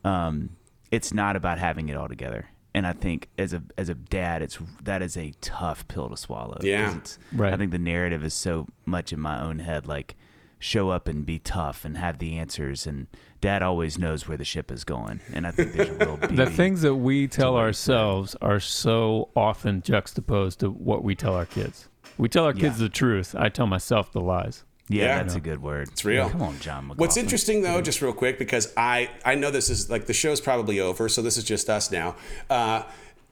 um, 0.05 0.51
it's 0.91 1.13
not 1.13 1.37
about 1.37 1.59
having 1.59 1.89
it 1.89 1.97
all 1.97 2.09
together. 2.09 2.47
And 2.75 2.87
I 2.87 2.93
think 2.93 3.29
as 3.39 3.55
a 3.55 3.63
as 3.79 3.89
a 3.89 3.95
dad, 3.95 4.43
it's 4.43 4.59
that 4.83 5.01
is 5.01 5.17
a 5.17 5.33
tough 5.41 5.87
pill 5.89 6.11
to 6.11 6.17
swallow. 6.17 6.59
Yeah. 6.61 6.97
it's, 6.97 7.19
Right. 7.33 7.53
I 7.53 7.57
think 7.57 7.71
the 7.73 7.79
narrative 7.79 8.23
is 8.23 8.35
so 8.35 8.67
much 8.85 9.13
in 9.13 9.21
my 9.21 9.41
own 9.41 9.61
head, 9.61 9.87
like 9.87 10.15
show 10.59 10.91
up 10.91 11.09
and 11.09 11.25
be 11.25 11.39
tough 11.39 11.85
and 11.85 11.97
have 11.97 12.19
the 12.19 12.37
answers. 12.37 12.87
And 12.87 13.07
dad 13.41 13.63
always 13.63 13.99
knows 13.99 14.27
where 14.29 14.37
the 14.37 14.45
ship 14.45 14.71
is 14.71 14.85
going. 14.85 15.21
And 15.33 15.47
I 15.47 15.51
think 15.51 15.73
there's 15.73 15.89
a 15.89 15.95
real 15.95 16.17
beauty. 16.19 16.37
the 16.37 16.47
things 16.51 16.83
that 16.83 16.95
we 16.95 17.29
tell 17.29 17.57
ourselves 17.57 18.35
are 18.41 18.61
so 18.61 19.29
often 19.37 19.83
juxtaposed 19.83 20.61
to 20.61 20.71
what 20.71 21.05
we 21.05 21.15
tell 21.15 21.35
our 21.35 21.47
kids. 21.47 21.89
We 22.19 22.29
tell 22.29 22.45
our 22.45 22.53
kids 22.53 22.79
Yeah. 22.81 22.85
the 22.85 22.89
truth. 22.89 23.35
I 23.39 23.49
tell 23.49 23.67
myself 23.67 24.13
the 24.13 24.21
lies. 24.21 24.65
Yeah, 24.89 25.05
Yeah. 25.07 25.23
that's 25.23 25.35
a 25.35 25.41
good 25.41 25.61
word. 25.63 25.89
It's 25.89 26.05
real. 26.05 26.31
Come 26.31 26.43
on, 26.43 26.59
Jon. 26.61 26.93
What's 26.97 27.17
interesting 27.17 27.63
though, 27.63 27.81
just 27.83 28.01
real 28.01 28.13
quick, 28.13 28.39
because 28.39 28.73
I 28.77 29.11
I 29.25 29.35
know 29.35 29.51
this 29.51 29.69
is 29.69 29.91
like 29.91 30.07
the 30.07 30.13
show's 30.15 30.41
probably 30.41 30.79
over, 30.81 31.09
so 31.09 31.23
this 31.23 31.37
is 31.37 31.45
just 31.45 31.69
us 31.69 31.91
now. 31.91 32.15
Uh, 32.49 32.83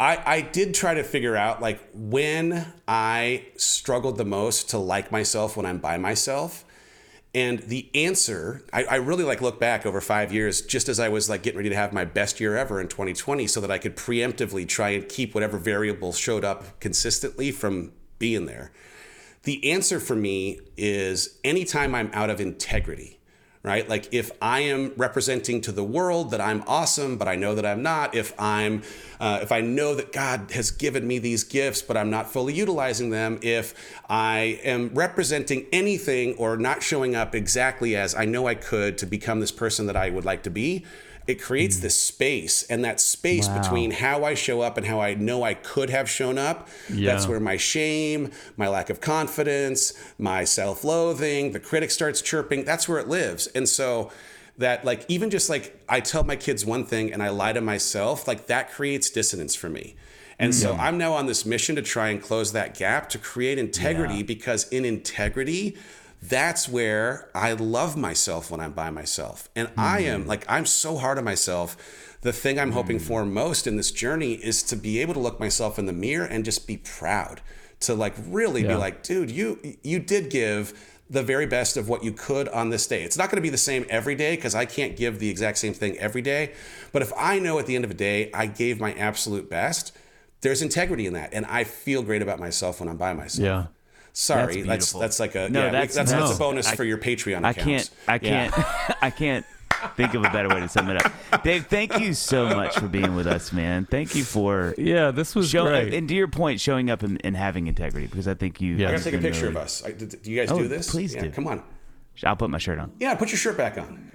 I 0.00 0.20
I 0.26 0.40
did 0.40 0.74
try 0.74 0.94
to 0.94 1.04
figure 1.04 1.36
out 1.36 1.62
like 1.62 1.80
when 1.94 2.66
I 2.88 3.44
struggled 3.56 4.18
the 4.18 4.24
most 4.24 4.70
to 4.70 4.78
like 4.78 5.12
myself 5.12 5.56
when 5.56 5.64
I'm 5.64 5.78
by 5.78 5.96
myself. 5.96 6.64
And 7.34 7.58
the 7.60 7.90
answer, 7.94 8.62
I, 8.72 8.84
I 8.84 8.94
really 8.96 9.24
like 9.24 9.40
look 9.40 9.58
back 9.58 9.84
over 9.84 10.00
five 10.00 10.32
years, 10.32 10.62
just 10.62 10.88
as 10.88 11.00
I 11.00 11.08
was 11.08 11.28
like 11.28 11.42
getting 11.42 11.56
ready 11.56 11.68
to 11.68 11.74
have 11.74 11.92
my 11.92 12.04
best 12.04 12.38
year 12.38 12.56
ever 12.56 12.80
in 12.80 12.86
2020, 12.86 13.48
so 13.48 13.60
that 13.60 13.72
I 13.72 13.78
could 13.78 13.96
preemptively 13.96 14.68
try 14.68 14.90
and 14.90 15.08
keep 15.08 15.34
whatever 15.34 15.58
variable 15.58 16.12
showed 16.12 16.44
up 16.44 16.78
consistently 16.78 17.50
from 17.50 17.92
being 18.20 18.46
there. 18.46 18.70
The 19.42 19.72
answer 19.72 19.98
for 19.98 20.14
me 20.14 20.60
is 20.76 21.38
anytime 21.42 21.94
I'm 21.94 22.10
out 22.14 22.30
of 22.30 22.40
integrity, 22.40 23.18
right? 23.64 23.88
Like 23.88 24.12
if 24.12 24.30
I 24.42 24.60
am 24.60 24.92
representing 24.96 25.62
to 25.62 25.72
the 25.72 25.82
world 25.82 26.30
that 26.32 26.40
I'm 26.40 26.62
awesome, 26.66 27.16
but 27.16 27.26
I 27.26 27.34
know 27.34 27.54
that 27.54 27.64
I'm 27.64 27.82
not. 27.82 28.14
If 28.14 28.38
I'm, 28.38 28.82
uh, 29.18 29.40
if 29.42 29.50
I 29.50 29.62
know 29.62 29.94
that 29.94 30.12
God 30.12 30.50
has 30.52 30.70
given 30.70 31.06
me 31.06 31.18
these 31.18 31.44
gifts, 31.44 31.80
but 31.80 31.96
I'm 31.96 32.10
not 32.10 32.30
fully 32.30 32.52
utilizing 32.52 33.08
them. 33.08 33.38
If 33.42 33.74
I 34.08 34.60
am 34.62 34.90
representing 34.92 35.66
anything 35.72 36.34
or 36.34 36.58
not 36.58 36.82
showing 36.82 37.16
up 37.16 37.34
exactly 37.34 37.96
as 37.96 38.14
I 38.14 38.26
know 38.26 38.46
I 38.46 38.54
could 38.54 38.98
to 38.98 39.06
become 39.06 39.40
this 39.40 39.52
person 39.52 39.86
that 39.86 39.96
I 39.96 40.10
would 40.10 40.26
like 40.26 40.42
to 40.42 40.50
be. 40.50 40.84
It 41.26 41.40
creates 41.40 41.78
mm. 41.78 41.82
this 41.82 42.00
space, 42.00 42.64
and 42.64 42.84
that 42.84 43.00
space 43.00 43.48
Wow. 43.48 43.60
between 43.60 43.90
how 43.90 44.24
I 44.24 44.34
show 44.34 44.60
up 44.60 44.76
and 44.76 44.86
how 44.86 45.00
I 45.00 45.14
know 45.14 45.42
I 45.42 45.54
could 45.54 45.90
have 45.90 46.08
shown 46.08 46.38
up. 46.38 46.68
That's 46.88 47.26
where 47.26 47.40
my 47.40 47.56
shame, 47.56 48.30
my 48.56 48.68
lack 48.68 48.90
of 48.90 49.00
confidence, 49.00 49.92
my 50.18 50.44
self 50.44 50.84
loathing, 50.84 51.52
the 51.52 51.60
critic 51.60 51.90
starts 51.90 52.20
chirping. 52.20 52.64
That's 52.64 52.88
where 52.88 52.98
it 52.98 53.08
lives. 53.08 53.46
And 53.48 53.68
so, 53.68 54.10
that 54.58 54.84
like, 54.84 55.04
even 55.08 55.30
just 55.30 55.50
like 55.50 55.82
I 55.88 56.00
tell 56.00 56.22
my 56.24 56.36
kids 56.36 56.64
one 56.64 56.84
thing 56.84 57.12
and 57.12 57.22
I 57.22 57.30
lie 57.30 57.52
to 57.52 57.60
myself, 57.60 58.28
like 58.28 58.46
that 58.46 58.70
creates 58.70 59.10
dissonance 59.10 59.54
for 59.54 59.68
me. 59.68 59.96
And 60.38 60.54
so 60.54 60.74
mm. 60.74 60.78
I'm 60.78 60.98
now 60.98 61.12
on 61.12 61.26
this 61.26 61.46
mission 61.46 61.76
to 61.76 61.82
try 61.82 62.08
and 62.08 62.20
close 62.20 62.52
that 62.52 62.76
gap 62.76 63.08
to 63.10 63.18
create 63.18 63.58
integrity 63.58 64.22
because 64.22 64.68
in 64.68 64.84
integrity, 64.84 65.76
that's 66.28 66.68
where 66.68 67.30
I 67.34 67.52
love 67.52 67.96
myself 67.96 68.50
when 68.50 68.60
I'm 68.60 68.72
by 68.72 68.90
myself. 68.90 69.48
And 69.54 69.70
I 69.76 70.00
am 70.00 70.24
mm. 70.24 70.26
like, 70.26 70.44
I'm 70.48 70.66
so 70.66 70.96
hard 70.96 71.18
on 71.18 71.24
myself. 71.24 72.18
The 72.22 72.32
thing 72.32 72.58
I'm 72.58 72.72
hoping 72.72 72.98
mm. 72.98 73.02
for 73.02 73.24
most 73.24 73.66
in 73.66 73.76
this 73.76 73.90
journey 73.90 74.34
is 74.34 74.62
to 74.64 74.76
be 74.76 75.00
able 75.00 75.14
to 75.14 75.20
look 75.20 75.38
myself 75.38 75.78
in 75.78 75.86
the 75.86 75.92
mirror 75.92 76.24
and 76.24 76.44
just 76.44 76.66
be 76.66 76.78
proud 76.78 77.42
to 77.80 77.94
like 77.94 78.14
really 78.26 78.62
be 78.62 78.74
like, 78.74 79.02
dude, 79.02 79.30
you 79.30 79.58
you 79.82 79.98
did 79.98 80.30
give 80.30 80.72
the 81.10 81.22
very 81.22 81.44
best 81.46 81.76
of 81.76 81.88
what 81.88 82.02
you 82.02 82.12
could 82.12 82.48
on 82.48 82.70
this 82.70 82.86
day. 82.86 83.02
It's 83.02 83.18
not 83.18 83.28
going 83.28 83.36
to 83.36 83.42
be 83.42 83.50
the 83.50 83.58
same 83.58 83.84
every 83.90 84.14
day 84.14 84.36
because 84.36 84.54
I 84.54 84.64
can't 84.64 84.96
give 84.96 85.18
the 85.18 85.28
exact 85.28 85.58
same 85.58 85.74
thing 85.74 85.98
every 85.98 86.22
day. 86.22 86.54
But 86.92 87.02
if 87.02 87.12
I 87.16 87.38
know 87.38 87.58
at 87.58 87.66
the 87.66 87.76
end 87.76 87.84
of 87.84 87.90
the 87.90 87.96
day 87.96 88.30
I 88.32 88.46
gave 88.46 88.80
my 88.80 88.94
absolute 88.94 89.50
best, 89.50 89.94
there's 90.40 90.62
integrity 90.62 91.06
in 91.06 91.12
that, 91.12 91.32
and 91.32 91.44
I 91.46 91.64
feel 91.64 92.02
great 92.02 92.22
about 92.22 92.38
myself 92.38 92.80
when 92.80 92.88
I'm 92.88 92.96
by 92.96 93.12
myself. 93.12 93.44
Yeah. 93.44 93.66
Sorry, 94.16 94.62
That's 94.62 94.92
that's 94.92 95.18
that's, 95.18 95.20
like 95.20 95.34
a 95.34 95.48
No, 95.48 95.58
yeah, 95.60 95.66
we- 95.66 95.72
that's- 95.72 95.94
that's 95.96 96.12
that's, 96.12 96.36
a 96.36 96.38
bonus 96.38 96.68
I- 96.68 96.76
for 96.76 96.84
your 96.84 96.98
Patreon 96.98 97.44
I 97.44 97.52
can't. 97.52 97.90
I 98.06 98.18
can't. 98.18 98.54
I 99.02 99.10
can't 99.10 99.44
think 99.96 100.14
of 100.14 100.24
a 100.24 100.30
better 100.30 100.48
way 100.48 100.60
to 100.60 100.68
sum 100.68 100.88
it 100.88 101.04
up. 101.04 101.42
Dave, 101.42 101.66
thank 101.66 101.98
you 101.98 102.14
so 102.14 102.46
much 102.46 102.78
for 102.78 102.86
being 102.86 103.16
with 103.16 103.26
us, 103.26 103.52
man. 103.52 103.86
Thank 103.90 104.14
you 104.14 104.22
for 104.24 104.72
Yeah, 104.78 105.10
this 105.10 105.34
was 105.34 105.50
show, 105.50 105.64
great. 105.66 105.92
and 105.92 106.08
to 106.08 106.14
your 106.14 106.28
point, 106.28 106.60
showing 106.60 106.90
up 106.90 107.02
and, 107.02 107.20
and 107.24 107.36
having 107.36 107.66
integrity 107.66 108.06
because 108.06 108.28
I 108.28 108.34
think 108.34 108.60
you. 108.60 108.76
Yeah. 108.76 108.86
I 108.86 108.90
I 108.90 108.92
gotta 108.92 109.04
take 109.04 109.14
a 109.14 109.18
picture 109.18 109.40
really- 109.46 109.56
of 109.56 109.62
us. 109.62 109.84
I, 109.84 109.90
do 109.90 110.06
do 110.06 110.30
you 110.30 110.40
guys 110.40 110.50
Oh, 110.52 110.58
do 110.58 110.68
this? 110.68 110.88
please 110.90 111.12
yeah, 111.14 111.22
do. 111.22 111.30
Come 111.30 111.48
on. 111.48 111.62
I'll 112.24 112.36
put 112.36 112.48
my 112.50 112.58
shirt 112.58 112.78
on. 112.78 112.92
Yeah, 113.00 113.16
put 113.16 113.30
your 113.30 113.38
shirt 113.38 113.56
back 113.56 113.76
on. 113.76 114.12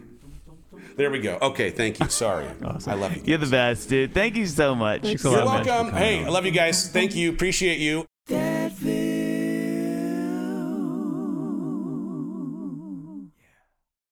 There 0.95 1.11
we 1.11 1.19
go. 1.19 1.37
Okay, 1.41 1.69
thank 1.71 1.99
you. 1.99 2.07
Sorry, 2.09 2.45
I 2.87 2.93
love 2.93 3.15
you. 3.17 3.21
You're 3.25 3.37
the 3.37 3.47
best, 3.47 3.89
dude. 3.89 4.13
Thank 4.13 4.37
you 4.37 4.45
so 4.47 4.75
much. 4.75 5.01
Thanks 5.01 5.23
You're 5.25 5.43
lot, 5.43 5.65
man. 5.65 5.75
welcome. 5.75 5.93
Hey, 5.97 6.23
I 6.23 6.29
love 6.29 6.45
you 6.45 6.51
guys. 6.51 6.89
Thank 6.89 7.15
you. 7.15 7.29
Appreciate 7.31 7.79
you. 7.79 8.05